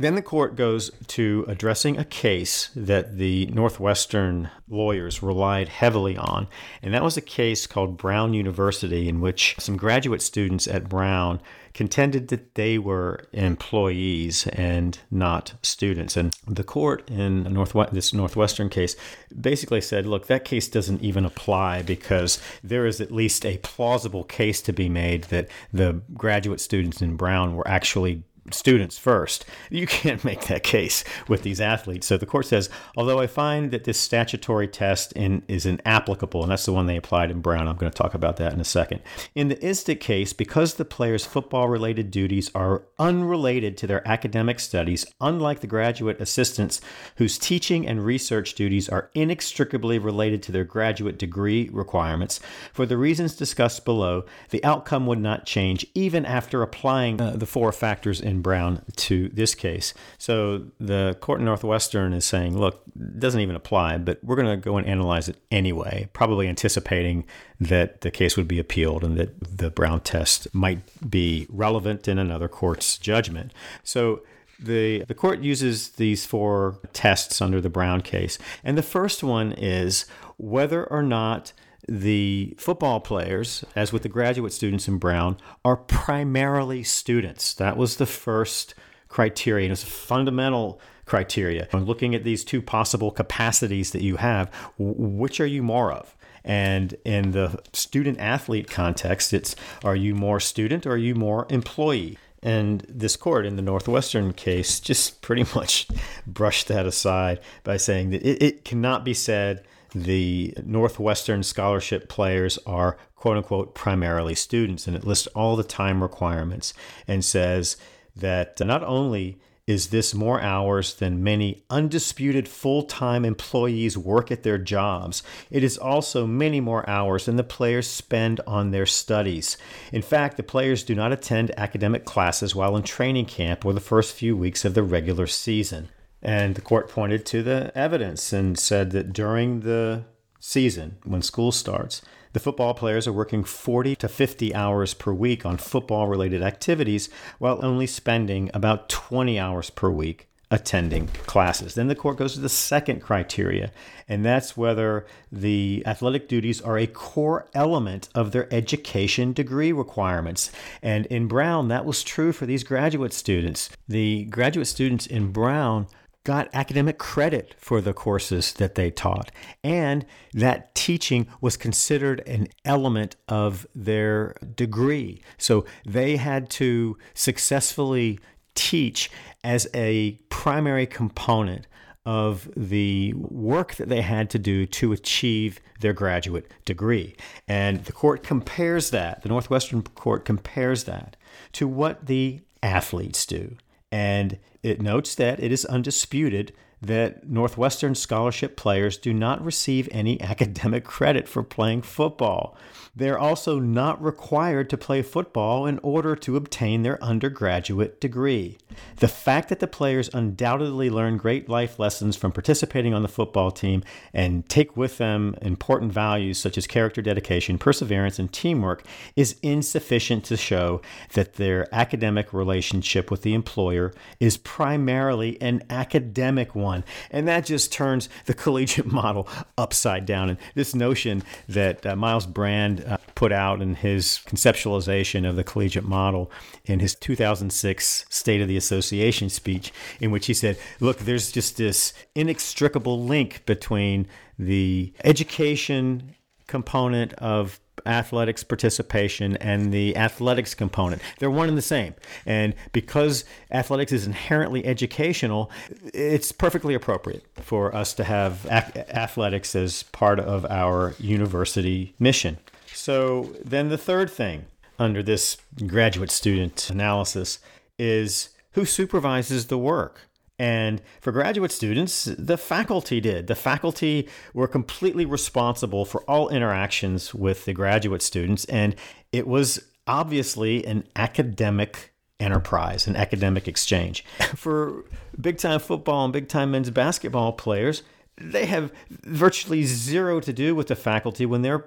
Then 0.00 0.14
the 0.14 0.22
court 0.22 0.54
goes 0.54 0.92
to 1.08 1.44
addressing 1.48 1.98
a 1.98 2.04
case 2.04 2.70
that 2.76 3.18
the 3.18 3.46
Northwestern 3.46 4.48
lawyers 4.68 5.24
relied 5.24 5.68
heavily 5.68 6.16
on, 6.16 6.46
and 6.82 6.94
that 6.94 7.02
was 7.02 7.16
a 7.16 7.20
case 7.20 7.66
called 7.66 7.96
Brown 7.96 8.32
University, 8.32 9.08
in 9.08 9.20
which 9.20 9.56
some 9.58 9.76
graduate 9.76 10.22
students 10.22 10.68
at 10.68 10.88
Brown 10.88 11.40
contended 11.74 12.28
that 12.28 12.54
they 12.54 12.78
were 12.78 13.24
employees 13.32 14.46
and 14.48 15.00
not 15.10 15.54
students. 15.62 16.16
And 16.16 16.32
the 16.46 16.62
court 16.62 17.10
in 17.10 17.42
Northwest, 17.52 17.92
this 17.92 18.14
Northwestern 18.14 18.68
case 18.68 18.94
basically 19.40 19.80
said, 19.80 20.06
look, 20.06 20.28
that 20.28 20.44
case 20.44 20.68
doesn't 20.68 21.02
even 21.02 21.24
apply 21.24 21.82
because 21.82 22.40
there 22.62 22.86
is 22.86 23.00
at 23.00 23.10
least 23.10 23.44
a 23.44 23.58
plausible 23.58 24.22
case 24.22 24.62
to 24.62 24.72
be 24.72 24.88
made 24.88 25.24
that 25.24 25.48
the 25.72 26.02
graduate 26.14 26.60
students 26.60 27.02
in 27.02 27.16
Brown 27.16 27.56
were 27.56 27.66
actually 27.66 28.22
students 28.54 28.98
first. 28.98 29.44
You 29.70 29.86
can't 29.86 30.24
make 30.24 30.46
that 30.46 30.62
case 30.62 31.04
with 31.28 31.42
these 31.42 31.60
athletes. 31.60 32.06
So 32.06 32.16
the 32.16 32.26
court 32.26 32.46
says, 32.46 32.70
although 32.96 33.20
I 33.20 33.26
find 33.26 33.70
that 33.70 33.84
this 33.84 33.98
statutory 33.98 34.68
test 34.68 35.12
in, 35.12 35.42
is 35.48 35.66
inapplicable, 35.66 36.42
and 36.42 36.50
that's 36.50 36.66
the 36.66 36.72
one 36.72 36.86
they 36.86 36.96
applied 36.96 37.30
in 37.30 37.40
Brown, 37.40 37.68
I'm 37.68 37.76
going 37.76 37.90
to 37.90 37.96
talk 37.96 38.14
about 38.14 38.36
that 38.38 38.52
in 38.52 38.60
a 38.60 38.64
second. 38.64 39.00
In 39.34 39.48
the 39.48 39.56
Istick 39.56 40.00
case, 40.00 40.32
because 40.32 40.74
the 40.74 40.84
player's 40.84 41.24
football 41.24 41.68
related 41.68 42.10
duties 42.10 42.50
are 42.54 42.84
unrelated 42.98 43.76
to 43.78 43.86
their 43.86 44.06
academic 44.06 44.60
studies, 44.60 45.06
unlike 45.20 45.60
the 45.60 45.66
graduate 45.66 46.20
assistants 46.20 46.80
whose 47.16 47.38
teaching 47.38 47.86
and 47.86 48.04
research 48.04 48.54
duties 48.54 48.88
are 48.88 49.10
inextricably 49.14 49.98
related 49.98 50.42
to 50.42 50.52
their 50.52 50.64
graduate 50.64 51.18
degree 51.18 51.68
requirements, 51.72 52.40
for 52.72 52.86
the 52.86 52.96
reasons 52.96 53.36
discussed 53.36 53.84
below, 53.84 54.24
the 54.50 54.64
outcome 54.64 55.06
would 55.06 55.18
not 55.20 55.46
change 55.46 55.86
even 55.94 56.24
after 56.24 56.62
applying 56.62 57.20
uh, 57.20 57.32
the 57.32 57.46
four 57.46 57.72
factors 57.72 58.20
in 58.20 58.37
Brown 58.42 58.82
to 58.96 59.28
this 59.28 59.54
case. 59.54 59.94
So 60.18 60.66
the 60.78 61.16
court 61.20 61.40
in 61.40 61.46
Northwestern 61.46 62.12
is 62.12 62.24
saying, 62.24 62.58
look, 62.58 62.82
it 62.98 63.20
doesn't 63.20 63.40
even 63.40 63.56
apply, 63.56 63.98
but 63.98 64.22
we're 64.22 64.36
going 64.36 64.48
to 64.48 64.56
go 64.56 64.76
and 64.76 64.86
analyze 64.86 65.28
it 65.28 65.36
anyway, 65.50 66.08
probably 66.12 66.48
anticipating 66.48 67.24
that 67.60 68.02
the 68.02 68.10
case 68.10 68.36
would 68.36 68.48
be 68.48 68.58
appealed 68.58 69.04
and 69.04 69.16
that 69.16 69.58
the 69.58 69.70
Brown 69.70 70.00
test 70.00 70.52
might 70.54 70.80
be 71.10 71.46
relevant 71.48 72.08
in 72.08 72.18
another 72.18 72.48
court's 72.48 72.98
judgment. 72.98 73.52
So 73.82 74.22
the 74.58 75.04
the 75.04 75.14
court 75.14 75.40
uses 75.40 75.90
these 75.90 76.26
four 76.26 76.78
tests 76.92 77.40
under 77.40 77.60
the 77.60 77.68
Brown 77.68 78.00
case. 78.00 78.38
And 78.64 78.76
the 78.76 78.82
first 78.82 79.22
one 79.22 79.52
is 79.52 80.06
whether 80.36 80.84
or 80.84 81.02
not 81.02 81.52
the 81.88 82.54
football 82.58 83.00
players, 83.00 83.64
as 83.74 83.92
with 83.92 84.02
the 84.02 84.08
graduate 84.08 84.52
students 84.52 84.88
in 84.88 84.98
Brown, 84.98 85.36
are 85.64 85.76
primarily 85.76 86.82
students. 86.82 87.54
That 87.54 87.76
was 87.76 87.96
the 87.96 88.06
first 88.06 88.74
criteria. 89.08 89.66
It 89.66 89.70
was 89.70 89.82
a 89.82 89.86
fundamental 89.86 90.80
criteria. 91.06 91.66
When 91.70 91.86
looking 91.86 92.14
at 92.14 92.24
these 92.24 92.44
two 92.44 92.60
possible 92.60 93.10
capacities 93.10 93.92
that 93.92 94.02
you 94.02 94.16
have, 94.16 94.50
which 94.78 95.40
are 95.40 95.46
you 95.46 95.62
more 95.62 95.90
of? 95.92 96.14
And 96.44 96.94
in 97.04 97.32
the 97.32 97.60
student 97.72 98.18
athlete 98.18 98.70
context, 98.70 99.32
it's 99.32 99.56
are 99.84 99.96
you 99.96 100.14
more 100.14 100.40
student 100.40 100.86
or 100.86 100.92
are 100.92 100.96
you 100.96 101.14
more 101.14 101.46
employee? 101.50 102.18
And 102.42 102.86
this 102.88 103.16
court 103.16 103.46
in 103.46 103.56
the 103.56 103.62
Northwestern 103.62 104.32
case 104.32 104.78
just 104.78 105.20
pretty 105.22 105.44
much 105.54 105.88
brushed 106.26 106.68
that 106.68 106.86
aside 106.86 107.40
by 107.64 107.76
saying 107.76 108.10
that 108.10 108.22
it, 108.22 108.42
it 108.42 108.64
cannot 108.64 109.04
be 109.04 109.14
said 109.14 109.64
the 109.94 110.54
Northwestern 110.64 111.42
scholarship 111.42 112.08
players 112.08 112.58
are 112.66 112.96
quote 113.16 113.36
unquote 113.36 113.74
primarily 113.74 114.34
students. 114.34 114.86
And 114.86 114.96
it 114.96 115.04
lists 115.04 115.26
all 115.28 115.56
the 115.56 115.64
time 115.64 116.02
requirements 116.02 116.74
and 117.06 117.24
says 117.24 117.76
that 118.16 118.60
not 118.60 118.82
only 118.82 119.38
is 119.68 119.88
this 119.88 120.14
more 120.14 120.40
hours 120.40 120.94
than 120.94 121.22
many 121.22 121.62
undisputed 121.68 122.48
full 122.48 122.84
time 122.84 123.22
employees 123.26 123.98
work 123.98 124.30
at 124.30 124.42
their 124.42 124.56
jobs? 124.56 125.22
It 125.50 125.62
is 125.62 125.76
also 125.76 126.26
many 126.26 126.58
more 126.58 126.88
hours 126.88 127.26
than 127.26 127.36
the 127.36 127.44
players 127.44 127.86
spend 127.86 128.40
on 128.46 128.70
their 128.70 128.86
studies. 128.86 129.58
In 129.92 130.00
fact, 130.00 130.38
the 130.38 130.42
players 130.42 130.84
do 130.84 130.94
not 130.94 131.12
attend 131.12 131.52
academic 131.58 132.06
classes 132.06 132.54
while 132.54 132.78
in 132.78 132.82
training 132.82 133.26
camp 133.26 133.66
or 133.66 133.74
the 133.74 133.80
first 133.80 134.14
few 134.14 134.34
weeks 134.34 134.64
of 134.64 134.72
the 134.72 134.82
regular 134.82 135.26
season. 135.26 135.90
And 136.22 136.54
the 136.54 136.60
court 136.60 136.88
pointed 136.88 137.24
to 137.26 137.42
the 137.42 137.70
evidence 137.76 138.32
and 138.32 138.58
said 138.58 138.90
that 138.90 139.12
during 139.12 139.60
the 139.60 140.04
season, 140.40 140.98
when 141.04 141.22
school 141.22 141.52
starts, 141.52 142.02
the 142.32 142.40
football 142.40 142.74
players 142.74 143.06
are 143.06 143.12
working 143.12 143.44
40 143.44 143.96
to 143.96 144.08
50 144.08 144.54
hours 144.54 144.94
per 144.94 145.12
week 145.12 145.46
on 145.46 145.56
football 145.56 146.08
related 146.08 146.42
activities 146.42 147.08
while 147.38 147.64
only 147.64 147.86
spending 147.86 148.50
about 148.52 148.88
20 148.88 149.38
hours 149.38 149.70
per 149.70 149.90
week 149.90 150.28
attending 150.50 151.08
classes. 151.26 151.74
Then 151.74 151.88
the 151.88 151.94
court 151.94 152.16
goes 152.16 152.34
to 152.34 152.40
the 152.40 152.48
second 152.48 153.00
criteria, 153.00 153.70
and 154.08 154.24
that's 154.24 154.56
whether 154.56 155.06
the 155.30 155.82
athletic 155.86 156.28
duties 156.28 156.60
are 156.60 156.78
a 156.78 156.86
core 156.86 157.46
element 157.54 158.08
of 158.14 158.32
their 158.32 158.52
education 158.52 159.32
degree 159.32 159.72
requirements. 159.72 160.50
And 160.82 161.06
in 161.06 161.28
Brown, 161.28 161.68
that 161.68 161.84
was 161.84 162.02
true 162.02 162.32
for 162.32 162.46
these 162.46 162.64
graduate 162.64 163.12
students. 163.12 163.68
The 163.88 164.24
graduate 164.24 164.68
students 164.68 165.06
in 165.06 165.32
Brown 165.32 165.86
got 166.24 166.48
academic 166.52 166.98
credit 166.98 167.54
for 167.58 167.80
the 167.80 167.92
courses 167.92 168.52
that 168.54 168.74
they 168.74 168.90
taught. 168.90 169.30
And 169.64 170.04
that 170.34 170.74
teaching 170.74 171.26
was 171.40 171.56
considered 171.56 172.20
an 172.26 172.48
element 172.64 173.16
of 173.28 173.66
their 173.74 174.34
degree. 174.54 175.22
So 175.38 175.64
they 175.86 176.16
had 176.16 176.50
to 176.50 176.98
successfully 177.14 178.20
teach 178.54 179.10
as 179.42 179.68
a 179.72 180.18
primary 180.28 180.86
component 180.86 181.66
of 182.04 182.50
the 182.56 183.12
work 183.14 183.74
that 183.74 183.88
they 183.88 184.00
had 184.00 184.30
to 184.30 184.38
do 184.38 184.64
to 184.64 184.92
achieve 184.92 185.60
their 185.80 185.92
graduate 185.92 186.50
degree. 186.64 187.14
And 187.46 187.84
the 187.84 187.92
court 187.92 188.22
compares 188.22 188.90
that, 188.90 189.22
the 189.22 189.28
Northwestern 189.28 189.82
court 189.82 190.24
compares 190.24 190.84
that 190.84 191.16
to 191.52 191.68
what 191.68 192.06
the 192.06 192.40
athletes 192.62 193.26
do. 193.26 193.56
And 193.90 194.38
it 194.62 194.82
notes 194.82 195.14
that 195.14 195.40
it 195.42 195.52
is 195.52 195.64
undisputed 195.64 196.52
that 196.80 197.28
Northwestern 197.28 197.94
scholarship 197.94 198.56
players 198.56 198.96
do 198.96 199.12
not 199.12 199.44
receive 199.44 199.88
any 199.90 200.20
academic 200.20 200.84
credit 200.84 201.28
for 201.28 201.42
playing 201.42 201.82
football. 201.82 202.56
They're 202.98 203.18
also 203.18 203.60
not 203.60 204.02
required 204.02 204.68
to 204.70 204.76
play 204.76 205.02
football 205.02 205.66
in 205.66 205.78
order 205.84 206.16
to 206.16 206.34
obtain 206.34 206.82
their 206.82 207.02
undergraduate 207.02 208.00
degree. 208.00 208.58
The 208.96 209.06
fact 209.06 209.50
that 209.50 209.60
the 209.60 209.68
players 209.68 210.10
undoubtedly 210.12 210.90
learn 210.90 211.16
great 211.16 211.48
life 211.48 211.78
lessons 211.78 212.16
from 212.16 212.32
participating 212.32 212.94
on 212.94 213.02
the 213.02 213.08
football 213.08 213.52
team 213.52 213.84
and 214.12 214.48
take 214.48 214.76
with 214.76 214.98
them 214.98 215.36
important 215.42 215.92
values 215.92 216.38
such 216.38 216.58
as 216.58 216.66
character, 216.66 217.00
dedication, 217.00 217.56
perseverance, 217.56 218.18
and 218.18 218.32
teamwork 218.32 218.82
is 219.14 219.36
insufficient 219.42 220.24
to 220.24 220.36
show 220.36 220.82
that 221.12 221.34
their 221.34 221.72
academic 221.72 222.32
relationship 222.32 223.12
with 223.12 223.22
the 223.22 223.32
employer 223.32 223.94
is 224.18 224.36
primarily 224.36 225.40
an 225.40 225.62
academic 225.70 226.56
one. 226.56 226.82
And 227.12 227.28
that 227.28 227.46
just 227.46 227.72
turns 227.72 228.08
the 228.26 228.34
collegiate 228.48 228.86
model 228.86 229.28
upside 229.56 230.04
down. 230.04 230.30
And 230.30 230.38
this 230.56 230.74
notion 230.74 231.22
that 231.48 231.86
uh, 231.86 231.94
Myles 231.94 232.26
Brand 232.26 232.87
uh, 232.88 232.96
put 233.14 233.32
out 233.32 233.60
in 233.60 233.74
his 233.74 234.20
conceptualization 234.26 235.28
of 235.28 235.36
the 235.36 235.44
collegiate 235.44 235.84
model 235.84 236.30
in 236.64 236.80
his 236.80 236.94
2006 236.94 238.06
State 238.08 238.40
of 238.40 238.48
the 238.48 238.56
Association 238.56 239.28
speech, 239.28 239.72
in 240.00 240.10
which 240.10 240.26
he 240.26 240.34
said, 240.34 240.58
Look, 240.80 240.98
there's 240.98 241.30
just 241.30 241.56
this 241.56 241.92
inextricable 242.14 243.02
link 243.04 243.44
between 243.46 244.06
the 244.38 244.92
education 245.04 246.14
component 246.46 247.12
of 247.14 247.60
athletics 247.86 248.42
participation 248.42 249.36
and 249.36 249.72
the 249.72 249.96
athletics 249.96 250.54
component. 250.54 251.00
They're 251.18 251.30
one 251.30 251.48
and 251.48 251.56
the 251.56 251.62
same. 251.62 251.94
And 252.26 252.54
because 252.72 253.24
athletics 253.50 253.92
is 253.92 254.06
inherently 254.06 254.64
educational, 254.66 255.50
it's 255.94 256.32
perfectly 256.32 256.74
appropriate 256.74 257.24
for 257.36 257.74
us 257.74 257.94
to 257.94 258.04
have 258.04 258.46
athletics 258.46 259.54
as 259.54 259.84
part 259.84 260.18
of 260.20 260.44
our 260.46 260.94
university 260.98 261.94
mission. 261.98 262.38
So 262.78 263.34
then 263.44 263.70
the 263.70 263.76
third 263.76 264.08
thing 264.08 264.46
under 264.78 265.02
this 265.02 265.36
graduate 265.66 266.12
student 266.12 266.70
analysis 266.70 267.40
is 267.76 268.28
who 268.52 268.64
supervises 268.64 269.48
the 269.48 269.58
work. 269.58 270.02
And 270.38 270.80
for 271.00 271.10
graduate 271.10 271.50
students, 271.50 272.04
the 272.04 272.36
faculty 272.36 273.00
did. 273.00 273.26
The 273.26 273.34
faculty 273.34 274.08
were 274.32 274.46
completely 274.46 275.04
responsible 275.04 275.84
for 275.84 276.02
all 276.02 276.28
interactions 276.28 277.12
with 277.12 277.46
the 277.46 277.52
graduate 277.52 278.00
students. 278.00 278.44
And 278.44 278.76
it 279.10 279.26
was 279.26 279.60
obviously 279.88 280.64
an 280.64 280.84
academic 280.94 281.92
enterprise, 282.20 282.86
an 282.86 282.94
academic 282.94 283.48
exchange. 283.48 284.04
For 284.36 284.84
big 285.20 285.38
time 285.38 285.58
football 285.58 286.04
and 286.04 286.12
big 286.12 286.28
time 286.28 286.52
men's 286.52 286.70
basketball 286.70 287.32
players, 287.32 287.82
they 288.16 288.46
have 288.46 288.72
virtually 288.88 289.64
zero 289.64 290.20
to 290.20 290.32
do 290.32 290.54
with 290.54 290.68
the 290.68 290.76
faculty 290.76 291.26
when 291.26 291.42
they're 291.42 291.64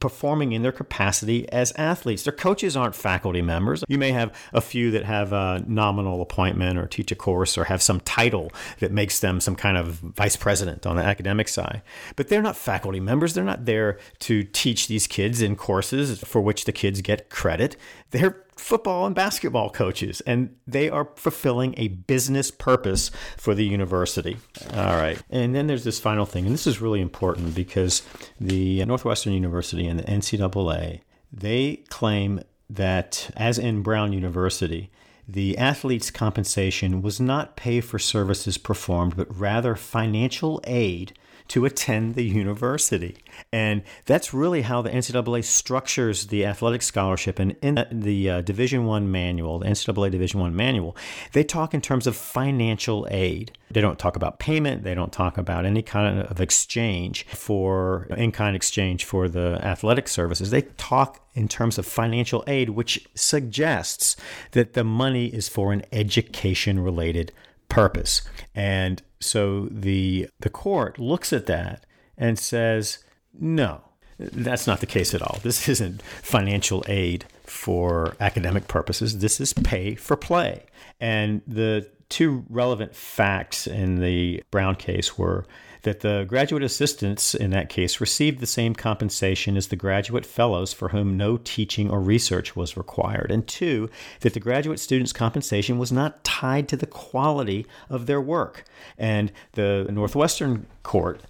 performing 0.00 0.52
in 0.52 0.62
their 0.62 0.72
capacity 0.72 1.50
as 1.50 1.72
athletes. 1.72 2.22
Their 2.22 2.32
coaches 2.32 2.76
aren't 2.76 2.94
faculty 2.94 3.42
members. 3.42 3.82
You 3.88 3.98
may 3.98 4.12
have 4.12 4.34
a 4.52 4.60
few 4.60 4.90
that 4.92 5.04
have 5.04 5.32
a 5.32 5.64
nominal 5.66 6.22
appointment 6.22 6.78
or 6.78 6.86
teach 6.86 7.10
a 7.10 7.16
course 7.16 7.58
or 7.58 7.64
have 7.64 7.82
some 7.82 8.00
title 8.00 8.52
that 8.78 8.92
makes 8.92 9.20
them 9.20 9.40
some 9.40 9.56
kind 9.56 9.76
of 9.76 9.94
vice 9.94 10.36
president 10.36 10.86
on 10.86 10.96
the 10.96 11.02
academic 11.02 11.48
side. 11.48 11.82
But 12.16 12.28
they're 12.28 12.42
not 12.42 12.56
faculty 12.56 13.00
members. 13.00 13.34
They're 13.34 13.44
not 13.44 13.64
there 13.64 13.98
to 14.20 14.44
teach 14.44 14.88
these 14.88 15.06
kids 15.06 15.42
in 15.42 15.56
courses 15.56 16.20
for 16.20 16.40
which 16.40 16.64
the 16.64 16.72
kids 16.72 17.00
get 17.00 17.30
credit. 17.30 17.76
They're 18.10 18.44
football 18.58 19.06
and 19.06 19.14
basketball 19.14 19.70
coaches, 19.70 20.20
and 20.22 20.54
they 20.66 20.88
are 20.88 21.08
fulfilling 21.16 21.74
a 21.76 21.88
business 21.88 22.50
purpose 22.50 23.10
for 23.36 23.54
the 23.54 23.64
university. 23.64 24.36
All 24.74 24.96
right. 24.96 25.22
And 25.30 25.54
then 25.54 25.66
there's 25.66 25.84
this 25.84 26.00
final 26.00 26.26
thing, 26.26 26.44
and 26.44 26.52
this 26.52 26.66
is 26.66 26.80
really 26.80 27.00
important 27.00 27.54
because 27.54 28.02
the 28.40 28.84
Northwestern 28.84 29.32
University 29.32 29.86
and 29.86 29.98
the 29.98 30.04
NCAA, 30.04 31.00
they 31.32 31.84
claim 31.88 32.40
that, 32.70 33.30
as 33.36 33.58
in 33.58 33.82
Brown 33.82 34.12
University, 34.12 34.90
the 35.26 35.58
athlete's 35.58 36.10
compensation 36.10 37.02
was 37.02 37.20
not 37.20 37.54
pay 37.54 37.80
for 37.80 37.98
services 37.98 38.56
performed, 38.56 39.14
but 39.16 39.38
rather 39.38 39.74
financial 39.74 40.60
aid 40.64 41.12
to 41.48 41.64
attend 41.64 42.14
the 42.14 42.24
university. 42.24 43.16
And 43.52 43.82
that's 44.04 44.34
really 44.34 44.62
how 44.62 44.82
the 44.82 44.90
NCAA 44.90 45.44
structures 45.44 46.26
the 46.26 46.44
athletic 46.44 46.82
scholarship. 46.82 47.38
And 47.38 47.56
in 47.62 47.86
the 47.90 48.30
uh, 48.30 48.40
Division 48.42 48.84
One 48.84 49.10
manual, 49.10 49.58
the 49.58 49.66
NCAA 49.66 50.10
Division 50.10 50.40
One 50.40 50.54
manual, 50.54 50.96
they 51.32 51.44
talk 51.44 51.74
in 51.74 51.80
terms 51.80 52.06
of 52.06 52.16
financial 52.16 53.06
aid. 53.10 53.52
They 53.70 53.80
don't 53.80 53.98
talk 53.98 54.16
about 54.16 54.38
payment. 54.38 54.82
They 54.84 54.94
don't 54.94 55.12
talk 55.12 55.38
about 55.38 55.64
any 55.64 55.82
kind 55.82 56.20
of 56.20 56.40
exchange 56.40 57.26
for 57.26 58.06
in 58.16 58.32
kind 58.32 58.54
exchange 58.54 59.04
for 59.04 59.28
the 59.28 59.58
athletic 59.62 60.08
services. 60.08 60.50
They 60.50 60.62
talk 60.62 61.20
in 61.34 61.48
terms 61.48 61.78
of 61.78 61.86
financial 61.86 62.42
aid, 62.46 62.70
which 62.70 63.08
suggests 63.14 64.16
that 64.52 64.72
the 64.72 64.84
money 64.84 65.26
is 65.26 65.48
for 65.48 65.72
an 65.72 65.82
education 65.92 66.80
related 66.80 67.32
purpose. 67.68 68.22
And 68.54 69.02
so 69.20 69.68
the 69.70 70.28
the 70.40 70.50
court 70.50 70.98
looks 70.98 71.32
at 71.32 71.46
that 71.46 71.84
and 72.16 72.38
says, 72.38 72.98
no, 73.32 73.82
that's 74.18 74.66
not 74.66 74.80
the 74.80 74.86
case 74.86 75.14
at 75.14 75.22
all. 75.22 75.38
This 75.42 75.68
isn't 75.68 76.02
financial 76.02 76.84
aid 76.88 77.24
for 77.44 78.16
academic 78.20 78.68
purposes. 78.68 79.18
This 79.18 79.40
is 79.40 79.52
pay 79.52 79.94
for 79.94 80.16
play. 80.16 80.66
And 81.00 81.42
the 81.46 81.88
two 82.08 82.44
relevant 82.48 82.94
facts 82.94 83.66
in 83.66 84.00
the 84.00 84.42
Brown 84.50 84.74
case 84.74 85.16
were 85.16 85.46
that 85.88 86.00
the 86.00 86.26
graduate 86.28 86.62
assistants 86.62 87.34
in 87.34 87.48
that 87.48 87.70
case 87.70 87.98
received 87.98 88.40
the 88.40 88.46
same 88.46 88.74
compensation 88.74 89.56
as 89.56 89.68
the 89.68 89.76
graduate 89.76 90.26
fellows 90.26 90.70
for 90.70 90.90
whom 90.90 91.16
no 91.16 91.38
teaching 91.38 91.90
or 91.90 91.98
research 91.98 92.54
was 92.54 92.76
required, 92.76 93.30
and 93.30 93.46
two, 93.46 93.88
that 94.20 94.34
the 94.34 94.40
graduate 94.40 94.78
students' 94.78 95.14
compensation 95.14 95.78
was 95.78 95.90
not 95.90 96.22
tied 96.24 96.68
to 96.68 96.76
the 96.76 96.86
quality 96.86 97.66
of 97.88 98.04
their 98.04 98.20
work. 98.20 98.64
And 98.98 99.32
the 99.52 99.86
Northwestern 99.90 100.66
court 100.82 101.22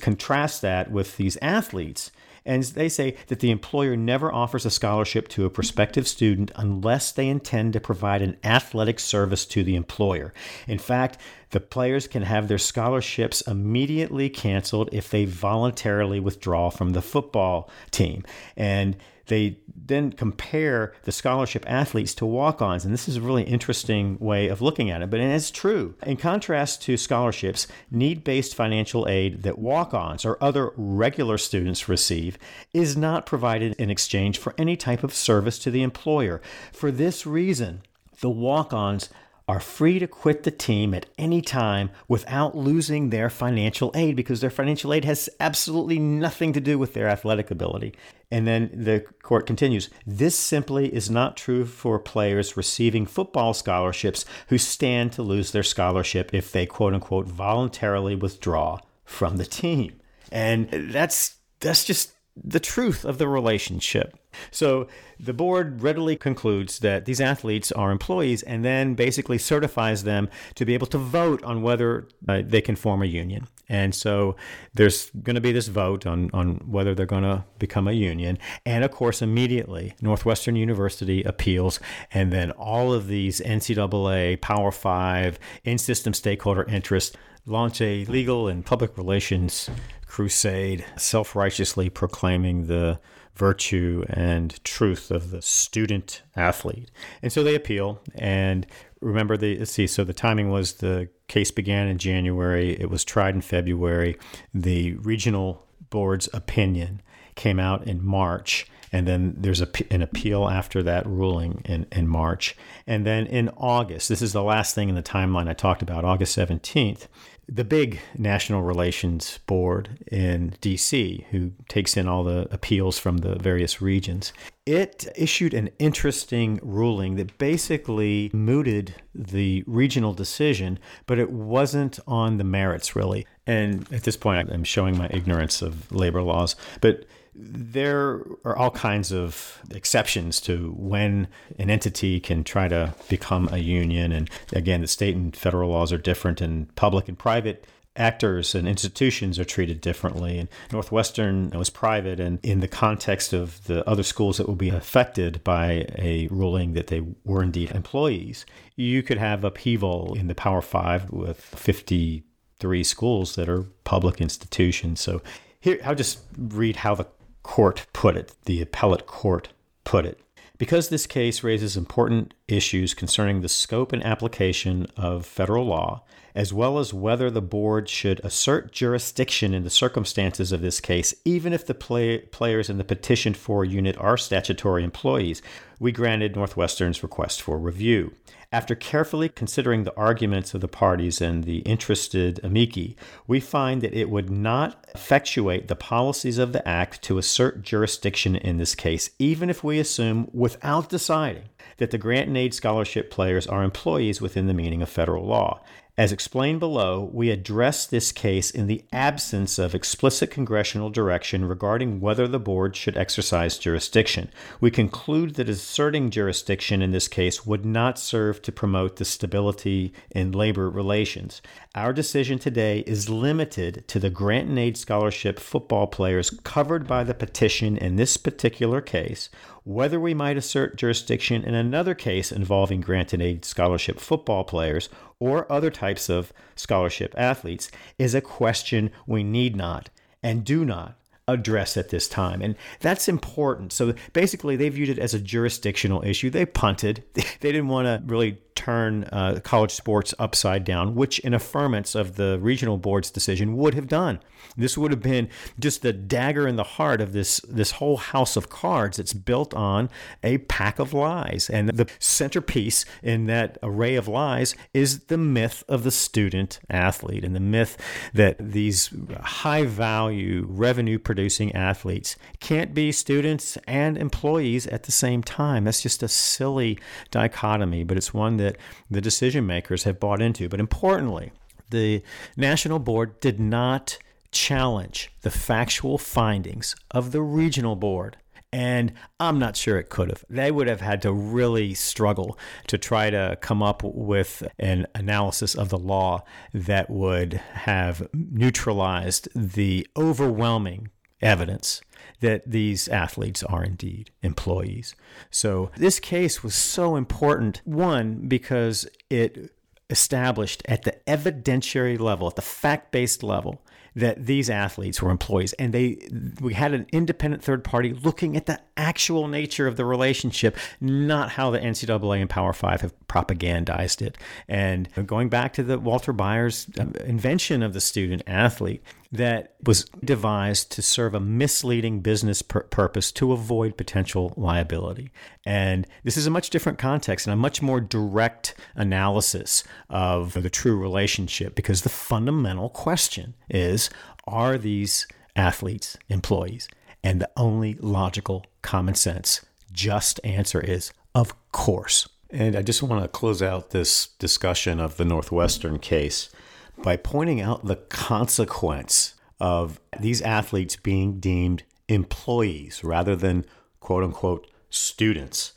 contrasts 0.00 0.60
that 0.60 0.92
with 0.92 1.16
these 1.16 1.36
athletes 1.42 2.12
and 2.46 2.62
they 2.62 2.88
say 2.88 3.16
that 3.28 3.40
the 3.40 3.50
employer 3.50 3.96
never 3.96 4.32
offers 4.32 4.66
a 4.66 4.70
scholarship 4.70 5.28
to 5.28 5.46
a 5.46 5.50
prospective 5.50 6.06
student 6.06 6.50
unless 6.56 7.10
they 7.10 7.28
intend 7.28 7.72
to 7.72 7.80
provide 7.80 8.20
an 8.20 8.36
athletic 8.44 9.00
service 9.00 9.46
to 9.46 9.64
the 9.64 9.76
employer. 9.76 10.34
In 10.68 10.78
fact, 10.78 11.18
the 11.50 11.60
players 11.60 12.06
can 12.06 12.22
have 12.22 12.48
their 12.48 12.58
scholarships 12.58 13.40
immediately 13.42 14.28
canceled 14.28 14.88
if 14.92 15.10
they 15.10 15.24
voluntarily 15.24 16.20
withdraw 16.20 16.70
from 16.70 16.90
the 16.90 17.02
football 17.02 17.70
team. 17.90 18.24
And 18.56 18.96
they 19.26 19.58
then 19.74 20.12
compare 20.12 20.92
the 21.04 21.12
scholarship 21.12 21.64
athletes 21.66 22.14
to 22.14 22.26
walk 22.26 22.60
ons. 22.60 22.84
And 22.84 22.92
this 22.92 23.08
is 23.08 23.16
a 23.16 23.22
really 23.22 23.44
interesting 23.44 24.18
way 24.18 24.48
of 24.48 24.60
looking 24.60 24.90
at 24.90 25.02
it. 25.02 25.10
But 25.10 25.20
it's 25.20 25.50
true. 25.50 25.94
In 26.04 26.16
contrast 26.16 26.82
to 26.82 26.96
scholarships, 26.96 27.66
need 27.90 28.24
based 28.24 28.54
financial 28.54 29.08
aid 29.08 29.42
that 29.42 29.58
walk 29.58 29.94
ons 29.94 30.24
or 30.24 30.42
other 30.42 30.72
regular 30.76 31.38
students 31.38 31.88
receive 31.88 32.38
is 32.72 32.96
not 32.96 33.26
provided 33.26 33.74
in 33.74 33.90
exchange 33.90 34.38
for 34.38 34.54
any 34.58 34.76
type 34.76 35.02
of 35.02 35.14
service 35.14 35.58
to 35.60 35.70
the 35.70 35.82
employer. 35.82 36.40
For 36.72 36.90
this 36.90 37.26
reason, 37.26 37.82
the 38.20 38.30
walk 38.30 38.72
ons 38.72 39.08
are 39.46 39.60
free 39.60 39.98
to 39.98 40.06
quit 40.06 40.42
the 40.42 40.50
team 40.50 40.94
at 40.94 41.06
any 41.18 41.42
time 41.42 41.90
without 42.08 42.56
losing 42.56 43.10
their 43.10 43.28
financial 43.28 43.90
aid 43.94 44.16
because 44.16 44.40
their 44.40 44.50
financial 44.50 44.92
aid 44.92 45.04
has 45.04 45.28
absolutely 45.38 45.98
nothing 45.98 46.52
to 46.52 46.60
do 46.60 46.78
with 46.78 46.94
their 46.94 47.08
athletic 47.08 47.50
ability. 47.50 47.94
And 48.30 48.46
then 48.46 48.70
the 48.72 49.04
court 49.22 49.46
continues 49.46 49.90
this 50.06 50.38
simply 50.38 50.92
is 50.94 51.10
not 51.10 51.36
true 51.36 51.66
for 51.66 51.98
players 51.98 52.56
receiving 52.56 53.04
football 53.04 53.52
scholarships 53.52 54.24
who 54.48 54.56
stand 54.56 55.12
to 55.12 55.22
lose 55.22 55.52
their 55.52 55.62
scholarship 55.62 56.32
if 56.32 56.50
they 56.50 56.64
quote 56.64 56.94
unquote 56.94 57.26
voluntarily 57.26 58.16
withdraw 58.16 58.78
from 59.04 59.36
the 59.36 59.44
team. 59.44 60.00
And 60.32 60.70
that's 60.90 61.36
that's 61.60 61.84
just 61.84 62.13
the 62.42 62.60
truth 62.60 63.04
of 63.04 63.18
the 63.18 63.28
relationship. 63.28 64.18
So 64.50 64.88
the 65.20 65.32
board 65.32 65.82
readily 65.82 66.16
concludes 66.16 66.80
that 66.80 67.04
these 67.04 67.20
athletes 67.20 67.70
are 67.70 67.92
employees 67.92 68.42
and 68.42 68.64
then 68.64 68.94
basically 68.94 69.38
certifies 69.38 70.02
them 70.02 70.28
to 70.56 70.64
be 70.64 70.74
able 70.74 70.88
to 70.88 70.98
vote 70.98 71.42
on 71.44 71.62
whether 71.62 72.08
uh, 72.28 72.42
they 72.44 72.60
can 72.60 72.74
form 72.74 73.02
a 73.02 73.06
union. 73.06 73.46
And 73.68 73.94
so 73.94 74.36
there's 74.74 75.10
going 75.10 75.36
to 75.36 75.40
be 75.40 75.52
this 75.52 75.68
vote 75.68 76.06
on, 76.06 76.30
on 76.34 76.56
whether 76.66 76.94
they're 76.94 77.06
going 77.06 77.22
to 77.22 77.44
become 77.58 77.88
a 77.88 77.92
union. 77.92 78.38
And 78.66 78.84
of 78.84 78.90
course, 78.90 79.22
immediately, 79.22 79.94
Northwestern 80.02 80.56
University 80.56 81.22
appeals, 81.22 81.80
and 82.10 82.32
then 82.32 82.50
all 82.52 82.92
of 82.92 83.06
these 83.06 83.40
NCAA, 83.40 84.40
Power 84.40 84.70
Five, 84.70 85.38
in 85.64 85.78
system 85.78 86.12
stakeholder 86.12 86.64
interests 86.64 87.16
launch 87.46 87.80
a 87.80 88.04
legal 88.06 88.48
and 88.48 88.64
public 88.64 88.96
relations 88.96 89.68
crusade, 90.06 90.84
self 90.96 91.34
righteously 91.34 91.90
proclaiming 91.90 92.66
the 92.66 93.00
virtue 93.34 94.04
and 94.08 94.62
truth 94.64 95.10
of 95.10 95.30
the 95.30 95.42
student 95.42 96.22
athlete. 96.36 96.90
And 97.20 97.32
so 97.32 97.42
they 97.42 97.54
appeal. 97.54 98.00
And 98.14 98.66
remember, 99.00 99.36
the 99.36 99.64
see. 99.64 99.86
So 99.86 100.04
the 100.04 100.12
timing 100.12 100.50
was 100.50 100.74
the 100.74 101.08
case 101.28 101.50
began 101.50 101.88
in 101.88 101.98
January. 101.98 102.80
It 102.80 102.90
was 102.90 103.04
tried 103.04 103.34
in 103.34 103.40
February. 103.40 104.16
The 104.52 104.94
regional 104.94 105.66
board's 105.90 106.28
opinion 106.32 107.02
came 107.34 107.58
out 107.58 107.86
in 107.86 108.04
March. 108.04 108.66
And 108.92 109.08
then 109.08 109.34
there's 109.36 109.60
a, 109.60 109.68
an 109.90 110.02
appeal 110.02 110.48
after 110.48 110.80
that 110.84 111.04
ruling 111.04 111.62
in, 111.64 111.86
in 111.90 112.06
March. 112.06 112.56
And 112.86 113.04
then 113.04 113.26
in 113.26 113.48
August, 113.56 114.08
this 114.08 114.22
is 114.22 114.32
the 114.32 114.44
last 114.44 114.76
thing 114.76 114.88
in 114.88 114.94
the 114.94 115.02
timeline 115.02 115.48
I 115.48 115.52
talked 115.52 115.82
about, 115.82 116.04
August 116.04 116.38
17th, 116.38 117.08
the 117.48 117.64
big 117.64 118.00
National 118.16 118.62
Relations 118.62 119.38
Board 119.46 119.98
in 120.10 120.54
DC, 120.60 121.24
who 121.26 121.52
takes 121.68 121.96
in 121.96 122.08
all 122.08 122.24
the 122.24 122.48
appeals 122.50 122.98
from 122.98 123.18
the 123.18 123.36
various 123.36 123.80
regions, 123.80 124.32
it 124.66 125.06
issued 125.16 125.54
an 125.54 125.70
interesting 125.78 126.58
ruling 126.62 127.16
that 127.16 127.36
basically 127.38 128.30
mooted 128.32 128.94
the 129.14 129.62
regional 129.66 130.14
decision, 130.14 130.78
but 131.06 131.18
it 131.18 131.30
wasn't 131.30 131.98
on 132.06 132.38
the 132.38 132.44
merits 132.44 132.96
really. 132.96 133.26
And 133.46 133.90
at 133.92 134.04
this 134.04 134.16
point, 134.16 134.50
I'm 134.50 134.64
showing 134.64 134.96
my 134.96 135.08
ignorance 135.10 135.60
of 135.60 135.92
labor 135.92 136.22
laws, 136.22 136.56
but 136.80 137.04
there 137.34 138.24
are 138.44 138.56
all 138.56 138.70
kinds 138.70 139.12
of 139.12 139.60
exceptions 139.70 140.40
to 140.42 140.74
when 140.76 141.28
an 141.58 141.68
entity 141.70 142.20
can 142.20 142.44
try 142.44 142.68
to 142.68 142.94
become 143.08 143.48
a 143.50 143.58
union. 143.58 144.12
And 144.12 144.30
again, 144.52 144.80
the 144.80 144.86
state 144.86 145.16
and 145.16 145.36
federal 145.36 145.70
laws 145.70 145.92
are 145.92 145.98
different, 145.98 146.40
and 146.40 146.74
public 146.76 147.08
and 147.08 147.18
private 147.18 147.66
actors 147.96 148.56
and 148.56 148.66
institutions 148.66 149.38
are 149.38 149.44
treated 149.44 149.80
differently. 149.80 150.38
And 150.38 150.48
Northwestern 150.72 151.50
was 151.50 151.70
private, 151.70 152.20
and 152.20 152.38
in 152.42 152.60
the 152.60 152.68
context 152.68 153.32
of 153.32 153.64
the 153.64 153.88
other 153.88 154.02
schools 154.02 154.38
that 154.38 154.48
will 154.48 154.56
be 154.56 154.70
affected 154.70 155.42
by 155.44 155.86
a 155.96 156.28
ruling 156.30 156.74
that 156.74 156.88
they 156.88 157.02
were 157.24 157.42
indeed 157.42 157.70
employees, 157.72 158.46
you 158.76 159.02
could 159.02 159.18
have 159.18 159.44
upheaval 159.44 160.14
in 160.14 160.26
the 160.26 160.34
Power 160.34 160.62
Five 160.62 161.10
with 161.10 161.40
53 161.40 162.84
schools 162.84 163.34
that 163.36 163.48
are 163.48 163.64
public 163.84 164.20
institutions. 164.20 165.00
So 165.00 165.22
here, 165.60 165.80
I'll 165.84 165.94
just 165.94 166.20
read 166.36 166.76
how 166.76 166.94
the 166.94 167.06
court 167.44 167.86
put 167.92 168.16
it, 168.16 168.34
the 168.46 168.60
appellate 168.60 169.06
court 169.06 169.50
put 169.84 170.04
it. 170.04 170.18
Because 170.58 170.88
this 170.88 171.06
case 171.06 171.42
raises 171.42 171.76
important 171.76 172.34
issues 172.48 172.94
concerning 172.94 173.40
the 173.40 173.48
scope 173.48 173.92
and 173.92 174.04
application 174.04 174.86
of 174.96 175.26
federal 175.26 175.66
law, 175.66 176.04
as 176.34 176.52
well 176.52 176.78
as 176.78 176.94
whether 176.94 177.30
the 177.30 177.42
board 177.42 177.88
should 177.88 178.20
assert 178.24 178.72
jurisdiction 178.72 179.52
in 179.52 179.62
the 179.62 179.70
circumstances 179.70 180.52
of 180.52 180.60
this 180.60 180.80
case, 180.80 181.14
even 181.24 181.52
if 181.52 181.66
the 181.66 181.74
play- 181.74 182.18
players 182.18 182.70
in 182.70 182.78
the 182.78 182.84
petition 182.84 183.34
for 183.34 183.64
unit 183.64 183.96
are 183.98 184.16
statutory 184.16 184.82
employees, 184.82 185.42
we 185.78 185.92
granted 185.92 186.34
Northwestern's 186.34 187.02
request 187.02 187.42
for 187.42 187.58
review. 187.58 188.14
After 188.54 188.76
carefully 188.76 189.28
considering 189.28 189.82
the 189.82 189.96
arguments 189.96 190.54
of 190.54 190.60
the 190.60 190.68
parties 190.68 191.20
and 191.20 191.42
the 191.42 191.58
interested 191.62 192.38
amici, 192.44 192.96
we 193.26 193.40
find 193.40 193.82
that 193.82 193.92
it 193.92 194.08
would 194.08 194.30
not 194.30 194.86
effectuate 194.94 195.66
the 195.66 195.74
policies 195.74 196.38
of 196.38 196.52
the 196.52 196.66
Act 196.66 197.02
to 197.02 197.18
assert 197.18 197.62
jurisdiction 197.62 198.36
in 198.36 198.58
this 198.58 198.76
case, 198.76 199.10
even 199.18 199.50
if 199.50 199.64
we 199.64 199.80
assume, 199.80 200.30
without 200.32 200.88
deciding, 200.88 201.48
that 201.78 201.90
the 201.90 201.98
grant-in-aid 201.98 202.54
scholarship 202.54 203.10
players 203.10 203.48
are 203.48 203.64
employees 203.64 204.20
within 204.20 204.46
the 204.46 204.54
meaning 204.54 204.82
of 204.82 204.88
federal 204.88 205.26
law. 205.26 205.60
As 205.96 206.10
explained 206.10 206.58
below, 206.58 207.08
we 207.12 207.30
address 207.30 207.86
this 207.86 208.10
case 208.10 208.50
in 208.50 208.66
the 208.66 208.82
absence 208.92 209.60
of 209.60 209.76
explicit 209.76 210.28
congressional 210.28 210.90
direction 210.90 211.44
regarding 211.44 212.00
whether 212.00 212.26
the 212.26 212.40
board 212.40 212.74
should 212.74 212.96
exercise 212.96 213.58
jurisdiction. 213.58 214.28
We 214.60 214.72
conclude 214.72 215.36
that 215.36 215.48
asserting 215.48 216.10
jurisdiction 216.10 216.82
in 216.82 216.90
this 216.90 217.06
case 217.06 217.46
would 217.46 217.64
not 217.64 217.96
serve 217.96 218.42
to 218.42 218.50
promote 218.50 218.96
the 218.96 219.04
stability 219.04 219.92
in 220.10 220.32
labor 220.32 220.68
relations. 220.68 221.40
Our 221.76 221.92
decision 221.92 222.40
today 222.40 222.80
is 222.88 223.08
limited 223.08 223.86
to 223.86 224.00
the 224.00 224.10
grant-in-aid 224.10 224.76
scholarship 224.76 225.38
football 225.38 225.86
players 225.86 226.30
covered 226.42 226.88
by 226.88 227.04
the 227.04 227.14
petition 227.14 227.76
in 227.76 227.94
this 227.94 228.16
particular 228.16 228.80
case 228.80 229.28
whether 229.64 229.98
we 229.98 230.12
might 230.12 230.36
assert 230.36 230.76
jurisdiction 230.76 231.42
in 231.42 231.54
another 231.54 231.94
case 231.94 232.30
involving 232.30 232.82
grant-in-aid 232.82 233.44
scholarship 233.46 233.98
football 233.98 234.44
players 234.44 234.90
or 235.24 235.50
other 235.50 235.70
types 235.70 236.10
of 236.10 236.34
scholarship 236.54 237.14
athletes 237.16 237.70
is 237.96 238.14
a 238.14 238.20
question 238.20 238.90
we 239.06 239.24
need 239.24 239.56
not 239.56 239.88
and 240.22 240.44
do 240.44 240.66
not 240.66 240.98
address 241.26 241.78
at 241.78 241.88
this 241.88 242.06
time. 242.06 242.42
And 242.42 242.56
that's 242.80 243.08
important. 243.08 243.72
So 243.72 243.94
basically, 244.12 244.56
they 244.56 244.68
viewed 244.68 244.90
it 244.90 244.98
as 244.98 245.14
a 245.14 245.18
jurisdictional 245.18 246.04
issue. 246.04 246.28
They 246.28 246.44
punted. 246.44 247.04
They 247.40 247.52
didn't 247.52 247.68
want 247.68 247.86
to 247.86 248.02
really 248.06 248.38
turn 248.54 249.04
uh, 249.04 249.40
college 249.42 249.72
sports 249.72 250.14
upside 250.18 250.64
down, 250.64 250.94
which 250.94 251.18
an 251.24 251.32
affirmance 251.32 251.94
of 251.94 252.16
the 252.16 252.38
regional 252.40 252.78
board's 252.78 253.10
decision 253.10 253.56
would 253.56 253.74
have 253.74 253.88
done. 253.88 254.20
This 254.56 254.78
would 254.78 254.90
have 254.90 255.02
been 255.02 255.28
just 255.58 255.82
the 255.82 255.92
dagger 255.92 256.46
in 256.46 256.56
the 256.56 256.64
heart 256.64 257.00
of 257.00 257.12
this 257.12 257.40
this 257.48 257.72
whole 257.72 257.96
house 257.96 258.36
of 258.36 258.48
cards 258.48 258.98
that's 258.98 259.12
built 259.12 259.54
on 259.54 259.88
a 260.22 260.38
pack 260.38 260.78
of 260.78 260.92
lies. 260.92 261.50
And 261.50 261.70
the 261.70 261.90
centerpiece 261.98 262.84
in 263.02 263.26
that 263.26 263.58
array 263.62 263.94
of 263.96 264.06
lies 264.06 264.54
is 264.72 265.04
the 265.04 265.18
myth 265.18 265.64
of 265.68 265.82
the 265.82 265.90
student 265.90 266.60
athlete 266.68 267.24
and 267.24 267.34
the 267.34 267.40
myth 267.40 267.76
that 268.12 268.36
these 268.38 268.90
high 269.22 269.64
value 269.64 270.46
revenue 270.48 270.98
producing 270.98 271.54
athletes 271.54 272.16
can't 272.40 272.74
be 272.74 272.92
students 272.92 273.56
and 273.66 273.96
employees 273.96 274.66
at 274.66 274.84
the 274.84 274.92
same 274.92 275.22
time. 275.22 275.64
That's 275.64 275.82
just 275.82 276.02
a 276.02 276.08
silly 276.08 276.78
dichotomy, 277.10 277.84
but 277.84 277.96
it's 277.96 278.12
one 278.14 278.36
that 278.36 278.43
that 278.44 278.56
the 278.90 279.00
decision 279.00 279.46
makers 279.46 279.84
have 279.84 279.98
bought 279.98 280.20
into. 280.20 280.48
But 280.48 280.60
importantly, 280.60 281.32
the 281.70 282.02
national 282.36 282.78
board 282.78 283.20
did 283.20 283.40
not 283.40 283.98
challenge 284.30 285.10
the 285.22 285.30
factual 285.30 285.96
findings 285.96 286.76
of 286.90 287.12
the 287.12 287.22
regional 287.22 287.76
board. 287.76 288.18
And 288.52 288.92
I'm 289.18 289.40
not 289.40 289.56
sure 289.56 289.78
it 289.78 289.88
could 289.88 290.10
have. 290.10 290.24
They 290.30 290.52
would 290.52 290.68
have 290.68 290.80
had 290.80 291.02
to 291.02 291.12
really 291.12 291.74
struggle 291.74 292.38
to 292.68 292.78
try 292.78 293.10
to 293.10 293.36
come 293.40 293.64
up 293.64 293.82
with 293.82 294.46
an 294.60 294.86
analysis 294.94 295.56
of 295.56 295.70
the 295.70 295.78
law 295.78 296.22
that 296.52 296.88
would 296.88 297.32
have 297.32 298.06
neutralized 298.12 299.28
the 299.34 299.88
overwhelming 299.96 300.90
evidence 301.20 301.80
that 302.20 302.42
these 302.50 302.88
athletes 302.88 303.42
are 303.42 303.64
indeed 303.64 304.10
employees. 304.22 304.94
So 305.30 305.70
this 305.76 306.00
case 306.00 306.42
was 306.42 306.54
so 306.54 306.96
important, 306.96 307.60
one, 307.64 308.28
because 308.28 308.86
it 309.10 309.50
established 309.90 310.62
at 310.66 310.82
the 310.82 310.92
evidentiary 311.06 311.98
level, 311.98 312.26
at 312.28 312.36
the 312.36 312.42
fact 312.42 312.92
based 312.92 313.22
level, 313.22 313.62
that 313.96 314.26
these 314.26 314.50
athletes 314.50 315.00
were 315.00 315.10
employees 315.10 315.52
and 315.54 315.72
they 315.72 315.96
we 316.40 316.54
had 316.54 316.74
an 316.74 316.86
independent 316.92 317.42
third 317.42 317.62
party 317.62 317.92
looking 317.92 318.36
at 318.36 318.46
the 318.46 318.60
actual 318.76 319.28
nature 319.28 319.66
of 319.66 319.76
the 319.76 319.84
relationship 319.84 320.56
not 320.80 321.30
how 321.30 321.50
the 321.50 321.58
NCAA 321.58 322.20
and 322.20 322.28
Power 322.28 322.52
5 322.52 322.80
have 322.80 322.94
propagandized 323.06 324.02
it 324.02 324.18
and 324.48 324.88
going 325.06 325.28
back 325.28 325.52
to 325.54 325.62
the 325.62 325.78
Walter 325.78 326.12
Byers 326.12 326.66
um, 326.78 326.92
invention 327.04 327.62
of 327.62 327.72
the 327.72 327.80
student 327.80 328.22
athlete 328.26 328.82
that 329.14 329.54
was 329.64 329.84
devised 330.04 330.72
to 330.72 330.82
serve 330.82 331.14
a 331.14 331.20
misleading 331.20 332.00
business 332.00 332.42
pur- 332.42 332.64
purpose 332.64 333.12
to 333.12 333.32
avoid 333.32 333.76
potential 333.76 334.34
liability. 334.36 335.10
And 335.46 335.86
this 336.02 336.16
is 336.16 336.26
a 336.26 336.30
much 336.30 336.50
different 336.50 336.78
context 336.78 337.26
and 337.26 337.32
a 337.32 337.36
much 337.36 337.62
more 337.62 337.80
direct 337.80 338.54
analysis 338.74 339.62
of 339.88 340.34
the 340.34 340.50
true 340.50 340.76
relationship 340.76 341.54
because 341.54 341.82
the 341.82 341.88
fundamental 341.88 342.68
question 342.68 343.34
is 343.48 343.88
are 344.26 344.58
these 344.58 345.06
athletes 345.36 345.96
employees? 346.08 346.68
And 347.04 347.20
the 347.20 347.30
only 347.36 347.74
logical, 347.74 348.44
common 348.62 348.94
sense, 348.94 349.44
just 349.72 350.18
answer 350.24 350.60
is 350.60 350.92
of 351.14 351.34
course. 351.52 352.08
And 352.30 352.56
I 352.56 352.62
just 352.62 352.82
want 352.82 353.00
to 353.02 353.08
close 353.08 353.42
out 353.42 353.70
this 353.70 354.08
discussion 354.18 354.80
of 354.80 354.96
the 354.96 355.04
Northwestern 355.04 355.78
case 355.78 356.30
by 356.78 356.96
pointing 356.96 357.40
out 357.40 357.64
the 357.64 357.76
consequence 357.76 359.14
of 359.40 359.80
these 359.98 360.22
athletes 360.22 360.76
being 360.76 361.20
deemed 361.20 361.62
employees 361.88 362.82
rather 362.82 363.14
than 363.16 363.44
quote 363.80 364.04
unquote 364.04 364.50
students. 364.70 365.52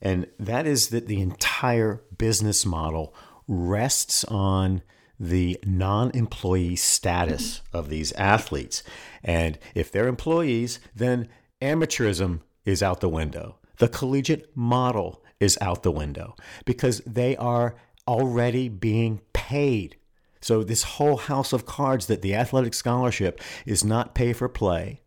And 0.00 0.26
that 0.38 0.66
is 0.66 0.88
that 0.88 1.06
the 1.06 1.20
entire 1.20 2.02
business 2.18 2.66
model 2.66 3.14
rests 3.46 4.24
on 4.24 4.82
the 5.18 5.58
non 5.64 6.10
employee 6.14 6.76
status 6.76 7.62
of 7.72 7.88
these 7.88 8.12
athletes. 8.12 8.82
And 9.22 9.58
if 9.74 9.92
they're 9.92 10.08
employees, 10.08 10.80
then 10.94 11.28
amateurism 11.60 12.40
is 12.64 12.82
out 12.82 13.00
the 13.00 13.08
window. 13.08 13.58
The 13.78 13.88
collegiate 13.88 14.50
model 14.56 15.22
is 15.38 15.56
out 15.60 15.82
the 15.82 15.92
window 15.92 16.36
because 16.64 17.00
they 17.00 17.36
are 17.36 17.76
already 18.06 18.68
being 18.68 19.20
paid. 19.32 19.96
So, 20.42 20.62
this 20.62 20.82
whole 20.82 21.16
house 21.16 21.52
of 21.52 21.64
cards 21.64 22.06
that 22.06 22.20
the 22.20 22.34
athletic 22.34 22.74
scholarship 22.74 23.40
is 23.64 23.84
not 23.84 24.14
pay 24.14 24.32
for 24.32 24.48
play 24.48 25.00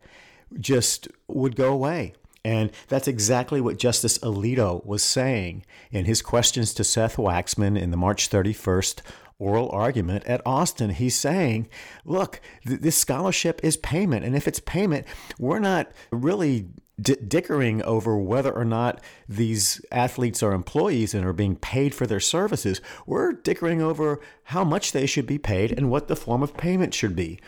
just 0.58 1.08
would 1.28 1.54
go 1.54 1.72
away. 1.72 2.14
And 2.44 2.70
that's 2.88 3.08
exactly 3.08 3.60
what 3.60 3.76
Justice 3.76 4.18
Alito 4.18 4.84
was 4.86 5.02
saying 5.02 5.64
in 5.90 6.04
his 6.04 6.22
questions 6.22 6.72
to 6.74 6.84
Seth 6.84 7.16
Waxman 7.16 7.78
in 7.78 7.90
the 7.90 7.96
March 7.96 8.30
31st 8.30 9.02
oral 9.38 9.68
argument 9.70 10.24
at 10.24 10.42
Alston. 10.46 10.90
He's 10.90 11.16
saying, 11.16 11.68
look, 12.04 12.40
th- 12.66 12.80
this 12.80 12.96
scholarship 12.96 13.60
is 13.62 13.76
payment. 13.76 14.24
And 14.24 14.36
if 14.36 14.46
it's 14.46 14.60
payment, 14.60 15.06
we're 15.38 15.58
not 15.58 15.90
really 16.10 16.68
d- 17.00 17.16
dickering 17.26 17.82
over 17.82 18.16
whether 18.16 18.52
or 18.52 18.64
not 18.64 19.00
these 19.28 19.84
athletes 19.90 20.42
are 20.42 20.52
employees 20.52 21.14
and 21.14 21.24
are 21.24 21.32
being 21.32 21.56
paid 21.56 21.94
for 21.94 22.06
their 22.06 22.20
services. 22.20 22.80
We're 23.06 23.32
dickering 23.32 23.82
over 23.82 24.20
how 24.44 24.64
much 24.64 24.92
they 24.92 25.06
should 25.06 25.26
be 25.26 25.38
paid 25.38 25.72
and 25.72 25.90
what 25.90 26.08
the 26.08 26.16
form 26.16 26.42
of 26.42 26.56
payment 26.56 26.94
should 26.94 27.16
be. 27.16 27.38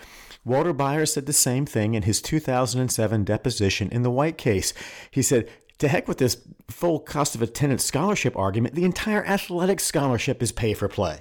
Walter 0.45 0.73
Byers 0.73 1.13
said 1.13 1.27
the 1.27 1.33
same 1.33 1.67
thing 1.67 1.95
in 1.95 2.05
his 2.05 2.23
2007 2.23 3.25
deposition 3.25 3.89
in 3.91 4.03
the 4.03 4.11
White 4.11 4.39
case. 4.39 4.73
He 5.11 5.23
said, 5.23 5.49
to 5.79 5.89
heck 5.89 6.09
with 6.09 6.19
this 6.19 6.39
full 6.69 6.99
cost 6.99 7.35
of 7.35 7.43
attendance 7.43 7.85
scholarship 7.85 8.37
argument, 8.37 8.75
the 8.75 8.85
entire 8.85 9.25
athletic 9.25 9.79
scholarship 9.79 10.43
is 10.43 10.53
pay 10.53 10.75
for 10.75 10.89
play. 10.89 11.21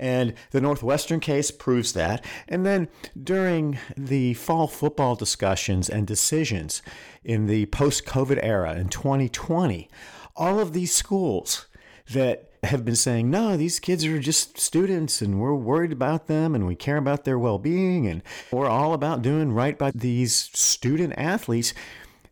And 0.00 0.34
the 0.52 0.60
Northwestern 0.60 1.20
case 1.20 1.50
proves 1.50 1.92
that. 1.94 2.24
And 2.46 2.64
then 2.64 2.88
during 3.20 3.78
the 3.96 4.34
fall 4.34 4.68
football 4.68 5.16
discussions 5.16 5.88
and 5.88 6.06
decisions 6.06 6.82
in 7.24 7.46
the 7.46 7.66
post 7.66 8.04
COVID 8.04 8.38
era 8.42 8.76
in 8.76 8.88
2020, 8.88 9.88
all 10.36 10.60
of 10.60 10.72
these 10.72 10.94
schools 10.94 11.66
that 12.10 12.50
have 12.64 12.84
been 12.84 12.96
saying, 12.96 13.30
no, 13.30 13.56
these 13.56 13.80
kids 13.80 14.04
are 14.04 14.18
just 14.18 14.58
students 14.58 15.20
and 15.20 15.40
we're 15.40 15.54
worried 15.54 15.92
about 15.92 16.26
them 16.26 16.54
and 16.54 16.66
we 16.66 16.74
care 16.74 16.96
about 16.96 17.24
their 17.24 17.38
well 17.38 17.58
being 17.58 18.06
and 18.06 18.22
we're 18.50 18.68
all 18.68 18.92
about 18.94 19.22
doing 19.22 19.52
right 19.52 19.78
by 19.78 19.90
these 19.94 20.34
student 20.34 21.14
athletes. 21.16 21.74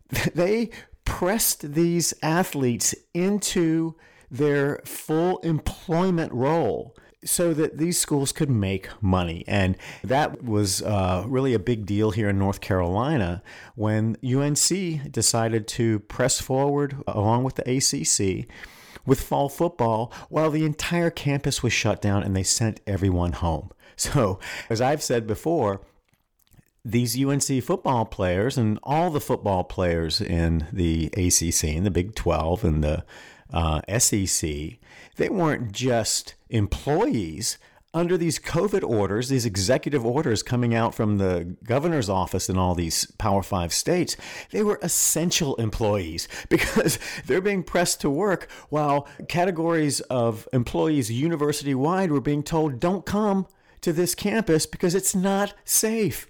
They 0.33 0.69
pressed 1.03 1.73
these 1.73 2.13
athletes 2.23 2.95
into 3.13 3.95
their 4.31 4.81
full 4.85 5.39
employment 5.39 6.31
role 6.31 6.95
so 7.27 7.53
that 7.53 7.77
these 7.77 7.99
schools 7.99 8.31
could 8.31 8.49
make 8.49 8.89
money. 9.01 9.43
And 9.47 9.77
that 10.03 10.43
was 10.43 10.81
uh, 10.81 11.25
really 11.27 11.53
a 11.53 11.59
big 11.59 11.85
deal 11.85 12.11
here 12.11 12.29
in 12.29 12.39
North 12.39 12.61
Carolina 12.61 13.43
when 13.75 14.17
UNC 14.23 15.11
decided 15.11 15.67
to 15.69 15.99
press 15.99 16.39
forward 16.39 16.97
along 17.07 17.43
with 17.43 17.55
the 17.55 17.69
ACC 17.69 18.47
with 19.05 19.21
fall 19.21 19.49
football 19.49 20.11
while 20.29 20.51
the 20.51 20.65
entire 20.65 21.09
campus 21.09 21.63
was 21.63 21.73
shut 21.73 22.01
down 22.01 22.23
and 22.23 22.35
they 22.35 22.43
sent 22.43 22.81
everyone 22.87 23.33
home. 23.33 23.71
So, 23.99 24.37
as 24.69 24.79
I've 24.79 25.01
said 25.01 25.25
before, 25.25 25.81
these 26.87 27.21
UNC 27.21 27.63
football 27.63 28.05
players 28.05 28.57
and 28.57 28.79
all 28.81 29.09
the 29.09 29.19
football 29.19 29.63
players 29.63 30.21
in 30.21 30.67
the 30.71 31.07
ACC 31.07 31.75
and 31.75 31.85
the 31.85 31.91
Big 31.91 32.15
12 32.15 32.63
and 32.63 32.83
the 32.83 33.03
uh, 33.51 33.81
SEC, 33.99 34.49
they 35.17 35.29
weren't 35.29 35.71
just 35.71 36.35
employees 36.49 37.57
under 37.93 38.17
these 38.17 38.39
COVID 38.39 38.87
orders, 38.87 39.27
these 39.27 39.45
executive 39.45 40.05
orders 40.05 40.43
coming 40.43 40.75
out 40.75 40.93
from 40.93 41.17
the 41.17 41.55
governor's 41.63 42.09
office 42.09 42.47
in 42.47 42.57
all 42.57 42.75
these 42.75 43.09
Power 43.17 43.41
Five 43.41 43.73
states, 43.73 44.15
they 44.51 44.61
were 44.61 44.79
essential 44.81 45.55
employees 45.55 46.27
because 46.49 46.99
they're 47.25 47.41
being 47.41 47.63
pressed 47.63 47.99
to 48.01 48.09
work 48.09 48.49
while 48.69 49.07
categories 49.27 49.99
of 50.01 50.47
employees 50.53 51.11
university 51.11 51.75
wide 51.75 52.11
were 52.11 52.21
being 52.21 52.43
told, 52.43 52.79
don't 52.79 53.05
come 53.05 53.47
to 53.81 53.91
this 53.91 54.15
campus 54.15 54.65
because 54.65 54.95
it's 54.95 55.15
not 55.15 55.53
safe. 55.65 56.27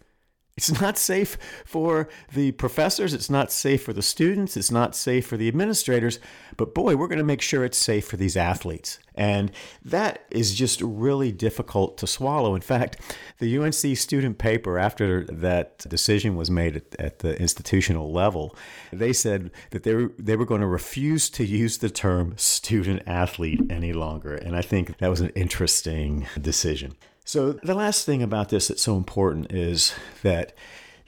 It's 0.57 0.81
not 0.81 0.97
safe 0.97 1.37
for 1.65 2.09
the 2.33 2.51
professors, 2.53 3.13
it's 3.13 3.29
not 3.29 3.51
safe 3.51 3.83
for 3.83 3.93
the 3.93 4.01
students, 4.01 4.57
it's 4.57 4.71
not 4.71 4.95
safe 4.95 5.27
for 5.27 5.37
the 5.37 5.47
administrators, 5.47 6.19
but 6.57 6.73
boy, 6.73 6.95
we're 6.95 7.07
going 7.07 7.19
to 7.19 7.23
make 7.23 7.41
sure 7.41 7.63
it's 7.63 7.77
safe 7.77 8.07
for 8.07 8.17
these 8.17 8.35
athletes. 8.35 8.97
And 9.13 9.51
that 9.85 10.25
is 10.31 10.55
just 10.55 10.81
really 10.81 11.31
difficult 11.31 11.97
to 11.99 12.07
swallow. 12.07 12.55
In 12.55 12.61
fact, 12.61 12.99
the 13.37 13.55
UNC 13.55 13.95
student 13.97 14.39
paper, 14.39 14.79
after 14.79 15.25
that 15.25 15.77
decision 15.89 16.35
was 16.35 16.49
made 16.49 16.77
at, 16.77 16.95
at 16.97 17.19
the 17.19 17.39
institutional 17.39 18.11
level, 18.11 18.55
they 18.91 19.13
said 19.13 19.51
that 19.69 19.83
they 19.83 19.93
were, 19.93 20.11
they 20.17 20.35
were 20.35 20.45
going 20.45 20.61
to 20.61 20.67
refuse 20.67 21.29
to 21.31 21.45
use 21.45 21.77
the 21.77 21.89
term 21.91 22.33
student 22.35 23.03
athlete 23.05 23.61
any 23.69 23.93
longer. 23.93 24.33
And 24.33 24.55
I 24.55 24.63
think 24.63 24.97
that 24.97 25.09
was 25.09 25.21
an 25.21 25.29
interesting 25.29 26.25
decision. 26.41 26.95
So, 27.27 27.51
the 27.51 27.75
last 27.75 28.05
thing 28.05 28.23
about 28.23 28.47
this 28.47 28.69
that's 28.69 28.81
so 28.81 28.95
important 28.95 29.51
is 29.51 29.93
that 30.23 30.55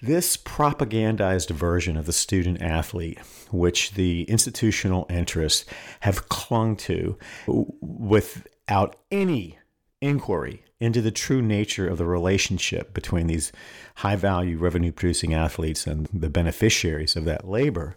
this 0.01 0.35
propagandized 0.35 1.49
version 1.49 1.95
of 1.95 2.07
the 2.07 2.11
student 2.11 2.61
athlete, 2.61 3.19
which 3.51 3.91
the 3.91 4.23
institutional 4.23 5.05
interests 5.09 5.63
have 6.01 6.27
clung 6.27 6.75
to 6.75 7.17
without 7.47 8.97
any 9.09 9.59
inquiry 10.01 10.61
into 10.81 11.01
the 11.01 11.09
true 11.09 11.41
nature 11.41 11.87
of 11.87 11.97
the 11.97 12.05
relationship 12.05 12.93
between 12.93 13.27
these 13.27 13.53
high 13.95 14.17
value 14.17 14.57
revenue 14.57 14.91
producing 14.91 15.33
athletes 15.33 15.87
and 15.87 16.09
the 16.13 16.29
beneficiaries 16.29 17.15
of 17.15 17.23
that 17.23 17.47
labor, 17.47 17.95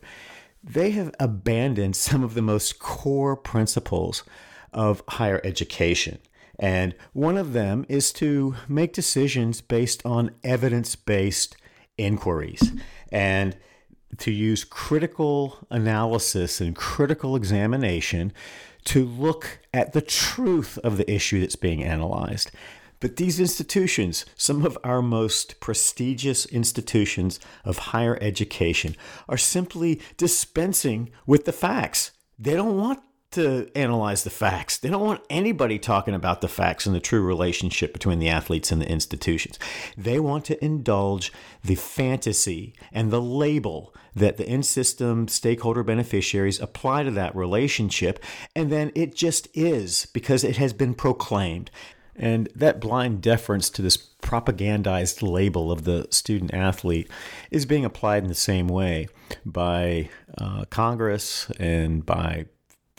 they 0.62 0.92
have 0.92 1.12
abandoned 1.18 1.96
some 1.96 2.22
of 2.22 2.34
the 2.34 2.42
most 2.42 2.78
core 2.78 3.34
principles 3.34 4.22
of 4.72 5.02
higher 5.08 5.40
education. 5.42 6.20
And 6.62 6.94
one 7.12 7.36
of 7.36 7.55
them 7.55 7.84
is 7.89 8.12
to 8.14 8.55
make 8.68 8.93
decisions 8.93 9.60
based 9.60 10.06
on 10.06 10.30
evidence 10.44 10.94
based 10.94 11.56
inquiries 11.98 12.72
and 13.10 13.56
to 14.18 14.30
use 14.30 14.62
critical 14.62 15.59
analysis 15.70 16.60
and 16.60 16.76
critical 16.76 17.34
examination 17.34 18.32
to 18.84 19.05
look 19.05 19.59
at 19.74 19.93
the 19.93 20.01
truth 20.01 20.78
of 20.78 20.98
the 20.98 21.10
issue 21.10 21.40
that's 21.40 21.56
being 21.56 21.82
analyzed. 21.82 22.52
But 23.01 23.16
these 23.16 23.40
institutions, 23.40 24.24
some 24.36 24.64
of 24.64 24.78
our 24.84 25.02
most 25.02 25.59
prestigious 25.59 26.47
institutions 26.47 27.40
of 27.64 27.78
higher 27.78 28.16
education, 28.20 28.94
are 29.28 29.36
simply 29.36 30.01
dispensing 30.16 31.10
with 31.26 31.44
the 31.44 31.52
facts. 31.52 32.12
They 32.39 32.55
don't 32.55 32.76
want 32.76 33.02
to 33.32 33.70
analyze 33.74 34.24
the 34.24 34.30
facts. 34.30 34.78
They 34.78 34.88
don't 34.88 35.04
want 35.04 35.24
anybody 35.30 35.78
talking 35.78 36.14
about 36.14 36.40
the 36.40 36.48
facts 36.48 36.86
and 36.86 36.94
the 36.94 37.00
true 37.00 37.22
relationship 37.22 37.92
between 37.92 38.18
the 38.18 38.28
athletes 38.28 38.72
and 38.72 38.80
the 38.80 38.88
institutions. 38.88 39.59
They 39.96 40.18
want 40.18 40.44
to 40.46 40.64
indulge 40.64 41.32
the 41.64 41.74
fantasy 41.74 42.74
and 42.92 43.10
the 43.10 43.22
label 43.22 43.94
that 44.14 44.36
the 44.36 44.48
in 44.48 44.62
system 44.62 45.28
stakeholder 45.28 45.82
beneficiaries 45.82 46.60
apply 46.60 47.04
to 47.04 47.10
that 47.12 47.34
relationship. 47.34 48.22
And 48.54 48.70
then 48.70 48.92
it 48.94 49.14
just 49.14 49.48
is 49.54 50.06
because 50.12 50.44
it 50.44 50.56
has 50.56 50.72
been 50.72 50.94
proclaimed. 50.94 51.70
And 52.14 52.48
that 52.54 52.80
blind 52.80 53.22
deference 53.22 53.70
to 53.70 53.82
this 53.82 53.96
propagandized 53.96 55.26
label 55.28 55.72
of 55.72 55.84
the 55.84 56.06
student 56.10 56.52
athlete 56.52 57.10
is 57.50 57.64
being 57.64 57.84
applied 57.84 58.22
in 58.22 58.28
the 58.28 58.34
same 58.34 58.68
way 58.68 59.09
by 59.46 60.10
uh, 60.36 60.66
Congress 60.66 61.50
and 61.59 62.04
by 62.04 62.46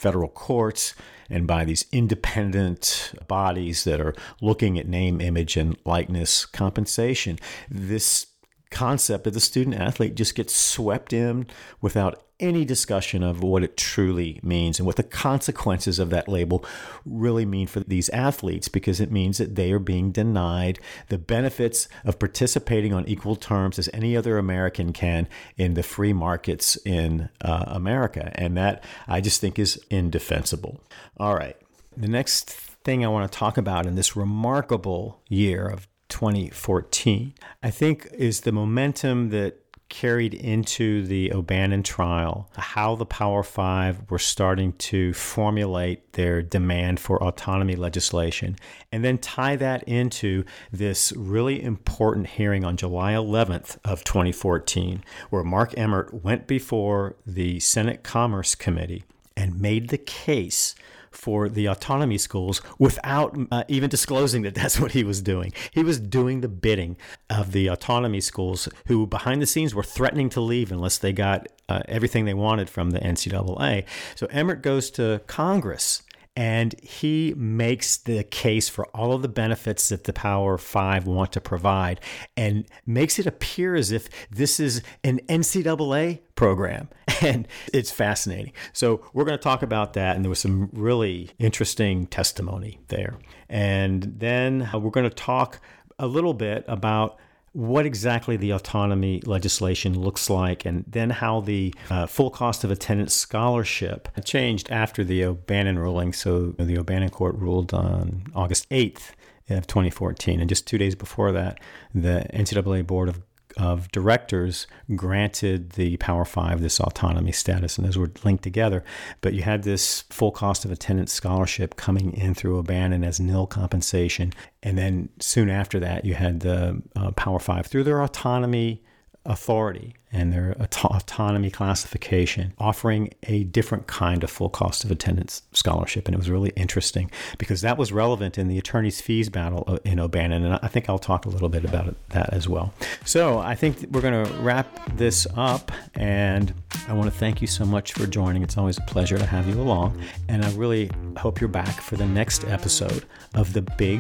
federal 0.04 0.28
courts 0.28 0.94
and 1.30 1.48
by 1.48 1.64
these 1.64 1.86
independent 1.94 3.14
bodies 3.28 3.86
that 3.86 4.02
are 4.02 4.14
looking 4.42 4.78
at 4.78 4.88
name, 4.88 5.22
image, 5.22 5.56
and 5.56 5.78
likeness 5.86 6.46
compensation. 6.46 7.40
This 7.72 8.28
concept 8.70 9.26
of 9.26 9.34
the 9.34 9.40
student 9.40 9.78
athlete 9.78 10.16
just 10.16 10.36
gets 10.36 10.54
swept 10.54 11.14
in 11.14 11.48
without 11.80 12.22
any 12.44 12.66
discussion 12.66 13.24
of 13.24 13.42
what 13.42 13.64
it 13.64 13.78
truly 13.78 14.38
means 14.44 14.78
and 14.78 14.86
what 14.86 14.98
the 14.98 15.04
consequences 15.04 15.98
of 15.98 16.10
that 16.10 16.28
label 16.28 16.64
really 17.06 17.46
mean 17.46 17.66
for 17.66 17.80
these 17.80 18.10
athletes 18.10 18.68
because 18.68 19.00
it 19.00 19.12
means 19.12 19.38
that 19.38 19.56
they 19.56 19.72
are 19.72 19.80
being 19.80 20.12
denied 20.12 20.78
the 21.08 21.18
benefits 21.18 21.88
of 22.04 22.20
participating 22.20 22.94
on 22.94 23.08
equal 23.08 23.38
terms 23.38 23.80
as 23.80 23.90
any 23.94 24.16
other 24.18 24.38
American 24.38 24.92
can 24.92 25.28
in 25.56 25.74
the 25.74 25.82
free 25.82 26.12
markets 26.12 26.76
in 26.86 27.30
uh, 27.40 27.64
America. 27.68 28.32
And 28.36 28.58
that 28.58 28.84
I 29.08 29.22
just 29.22 29.40
think 29.40 29.58
is 29.58 29.82
indefensible. 29.90 30.82
All 31.18 31.36
right. 31.36 31.56
The 31.96 32.10
next 32.10 32.50
thing 32.50 33.06
I 33.06 33.08
want 33.08 33.32
to 33.32 33.38
talk 33.38 33.58
about 33.58 33.86
in 33.86 33.96
this 33.96 34.18
remarkable 34.18 35.22
year 35.30 35.66
of 35.66 35.88
2014, 36.10 37.34
I 37.62 37.72
think, 37.72 38.10
is 38.14 38.42
the 38.42 38.52
momentum 38.52 39.30
that 39.30 39.63
carried 39.94 40.34
into 40.34 41.06
the 41.06 41.32
O'Bannon 41.32 41.84
trial, 41.84 42.50
how 42.58 42.96
the 42.96 43.06
Power 43.06 43.44
Five 43.44 44.10
were 44.10 44.18
starting 44.18 44.74
to 44.74 45.14
formulate 45.14 46.14
their 46.14 46.42
demand 46.42 47.00
for 47.00 47.22
autonomy 47.22 47.76
legislation, 47.76 48.56
and 48.92 49.06
then 49.06 49.20
tie 49.20 49.56
that 49.56 49.84
into 49.84 50.46
this 50.72 51.14
really 51.16 51.62
important 51.62 52.26
hearing 52.26 52.66
on 52.66 52.76
July 52.76 53.14
11th 53.14 53.78
of 53.86 54.04
2014, 54.04 55.04
where 55.30 55.44
Mark 55.44 55.78
Emmert 55.78 56.12
went 56.12 56.48
before 56.48 57.16
the 57.24 57.60
Senate 57.60 58.02
Commerce 58.02 58.56
Committee 58.56 59.04
and 59.38 59.62
made 59.62 59.90
the 59.90 60.00
case 60.00 60.74
for 61.14 61.50
the 61.50 61.66
autonomy 61.68 62.18
schools 62.18 62.62
without 62.80 63.38
uh, 63.52 63.64
even 63.68 63.90
disclosing 63.90 64.44
that 64.44 64.56
that's 64.56 64.80
what 64.80 64.92
he 64.92 65.04
was 65.04 65.22
doing. 65.22 65.54
He 65.72 65.84
was 65.84 66.00
doing 66.00 66.42
the 66.42 66.48
bidding 66.48 66.98
of 67.30 67.52
the 67.52 67.68
autonomy 67.68 68.22
schools 68.22 68.70
who, 68.88 69.08
behind 69.08 69.42
the 69.42 69.48
scenes, 69.48 69.74
were 69.74 69.84
threatening 69.84 70.30
to 70.30 70.42
leave 70.42 70.72
unless 70.72 70.98
they 70.98 71.14
got 71.14 71.48
uh, 71.70 71.82
everything 71.88 72.26
they 72.26 72.34
wanted 72.34 72.70
from 72.70 72.92
the 72.92 73.00
NCAA. 73.00 73.86
So 74.16 74.28
Emmert 74.28 74.62
goes 74.62 74.92
to 74.92 75.22
Congress 75.28 76.03
and 76.36 76.74
he 76.82 77.34
makes 77.38 77.98
the 77.98 78.24
case 78.24 78.68
for 78.68 78.88
all 78.88 79.14
of 79.14 79.22
the 79.22 79.28
benefits 79.28 79.90
that 79.90 80.06
the 80.06 80.14
Power 80.14 80.58
Five 80.58 81.06
want 81.06 81.32
to 81.34 81.42
provide 81.42 82.02
and 82.36 82.66
makes 82.86 83.20
it 83.20 83.28
appear 83.28 83.76
as 83.76 83.92
if 83.92 84.10
this 84.32 84.60
is 84.60 84.82
an 85.04 85.20
NCAA 85.30 86.20
program. 86.36 86.90
And 87.22 87.48
it's 87.72 87.90
fascinating. 87.90 88.52
So, 88.74 89.00
we're 89.14 89.24
going 89.24 89.38
to 89.38 89.44
talk 89.44 89.62
about 89.62 89.94
that. 89.94 90.18
And 90.18 90.26
there 90.26 90.30
was 90.30 90.40
some 90.40 90.70
really 90.74 91.30
interesting 91.40 92.06
testimony 92.08 92.82
there. 92.90 93.18
And 93.48 94.16
then 94.18 94.70
uh, 94.74 94.80
we're 94.80 94.90
going 94.90 95.10
to 95.10 95.16
talk 95.16 95.62
a 95.98 96.08
little 96.08 96.34
bit 96.34 96.66
about 96.68 97.18
what 97.54 97.86
exactly 97.86 98.36
the 98.36 98.52
autonomy 98.52 99.22
legislation 99.26 100.00
looks 100.00 100.30
like, 100.30 100.66
and 100.66 100.84
then 100.88 101.12
how 101.12 101.40
the 101.40 101.74
uh, 101.90 102.08
full 102.08 102.32
cost 102.32 102.64
of 102.64 102.72
attendance 102.72 103.14
scholarship 103.14 104.10
changed 104.26 104.70
after 104.72 105.04
the 105.04 105.24
O'Bannon 105.24 105.78
ruling. 105.78 106.14
So 106.14 106.56
the 106.58 106.78
O'Bannon 106.78 107.10
court 107.10 107.36
ruled 107.36 107.74
on 107.74 108.26
August 108.36 108.68
8th 108.70 109.12
of 109.50 109.68
2014, 109.68 110.40
and 110.40 110.50
just 110.50 110.66
two 110.66 110.80
days 110.80 110.96
before 110.96 111.32
that, 111.32 111.60
the 111.94 112.26
NCAA 112.34 112.88
Board 112.88 113.08
of 113.08 113.22
of 113.58 113.92
directors 113.92 114.68
granted 114.96 115.72
the 115.72 115.98
Power 115.98 116.26
Five 116.26 116.62
this 116.62 116.80
autonomy 116.80 117.32
status, 117.32 117.78
and 117.78 117.86
those 117.88 117.98
were 117.98 118.12
linked 118.24 118.44
together. 118.44 118.84
But 119.22 119.34
you 119.34 119.44
had 119.44 119.64
this 119.64 120.02
full 120.10 120.32
cost 120.32 120.66
of 120.66 120.72
attendance 120.72 121.12
scholarship 121.12 121.76
coming 121.76 122.14
in 122.14 122.34
through 122.34 122.58
O'Bannon 122.58 123.04
as 123.04 123.20
nil 123.20 123.48
compensation, 123.48 124.34
and 124.62 124.78
then 124.78 125.10
soon 125.20 125.50
after 125.50 125.80
that, 125.80 126.06
you 126.06 126.14
had 126.14 126.42
the 126.42 126.82
uh, 126.96 127.12
Power 127.12 127.40
Five 127.40 127.68
through 127.68 127.84
their 127.84 128.02
autonomy 128.02 128.84
authority 129.26 129.96
and 130.14 130.32
their 130.32 130.56
autonomy 130.60 131.50
classification, 131.50 132.54
offering 132.60 133.14
a 133.24 133.44
different 133.46 133.88
kind 133.88 134.24
of 134.24 134.30
full 134.30 134.50
cost 134.50 134.84
of 134.84 134.92
attendance 134.92 135.42
scholarship. 135.52 136.08
And 136.08 136.14
it 136.14 136.18
was 136.18 136.30
really 136.30 136.52
interesting 136.56 137.10
because 137.38 137.62
that 137.62 137.78
was 137.78 137.92
relevant 137.92 138.38
in 138.38 138.48
the 138.48 138.58
attorney's 138.58 139.02
fees 139.02 139.30
battle 139.30 139.64
uh, 139.68 139.78
in 139.84 140.00
O'Bannon. 140.00 140.46
And 140.46 140.60
I 140.62 140.68
think 140.68 140.88
I'll 140.88 141.00
talk 141.00 141.26
a 141.26 141.30
little 141.30 141.50
bit 141.50 141.66
about 141.66 141.96
that 142.10 142.32
as 142.32 142.48
well. 142.48 142.74
So 143.06 143.40
I 143.40 143.56
think 143.56 143.86
we're 143.92 144.02
going 144.02 144.26
to 144.26 144.32
wrap 144.36 144.68
this 144.96 145.26
up. 145.36 145.72
And 145.96 146.54
I 146.88 146.94
want 146.94 147.12
to 147.12 147.18
thank 147.18 147.42
you 147.42 147.48
so 147.48 147.66
much 147.66 147.94
for 147.94 148.06
joining. 148.06 148.44
It's 148.44 148.58
always 148.58 148.78
a 148.78 148.82
pleasure 148.82 149.18
to 149.18 149.26
have 149.26 149.48
you 149.48 149.60
along. 149.60 150.00
And 150.30 150.46
I 150.46 150.52
really 150.54 150.92
hope 151.18 151.42
you're 151.42 151.48
back 151.48 151.82
for 151.82 151.96
the 151.96 152.06
next 152.06 152.46
episode 152.46 153.06
of 153.34 153.54
the 153.54 153.62
Big 153.62 154.00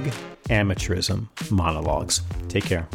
Amateurism 0.49 1.27
Monologues. 1.49 2.21
Take 2.49 2.65
care. 2.65 2.87